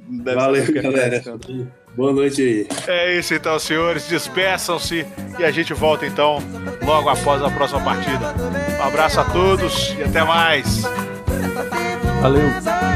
deve 0.07 0.35
Valeu 0.39 0.73
galera. 0.73 1.21
frescando. 1.21 1.71
Boa 1.95 2.11
noite 2.11 2.41
aí. 2.41 2.67
É 2.87 3.17
isso 3.17 3.33
então, 3.33 3.57
senhores. 3.57 4.07
Despeçam-se 4.07 5.05
e 5.39 5.43
a 5.43 5.51
gente 5.51 5.73
volta 5.73 6.05
então 6.05 6.39
logo 6.83 7.09
após 7.09 7.41
a 7.41 7.49
próxima 7.49 7.81
partida. 7.81 8.33
Um 8.79 8.83
abraço 8.83 9.19
a 9.19 9.23
todos 9.23 9.95
e 9.97 10.03
até 10.03 10.23
mais. 10.23 10.83
Valeu. 12.21 12.94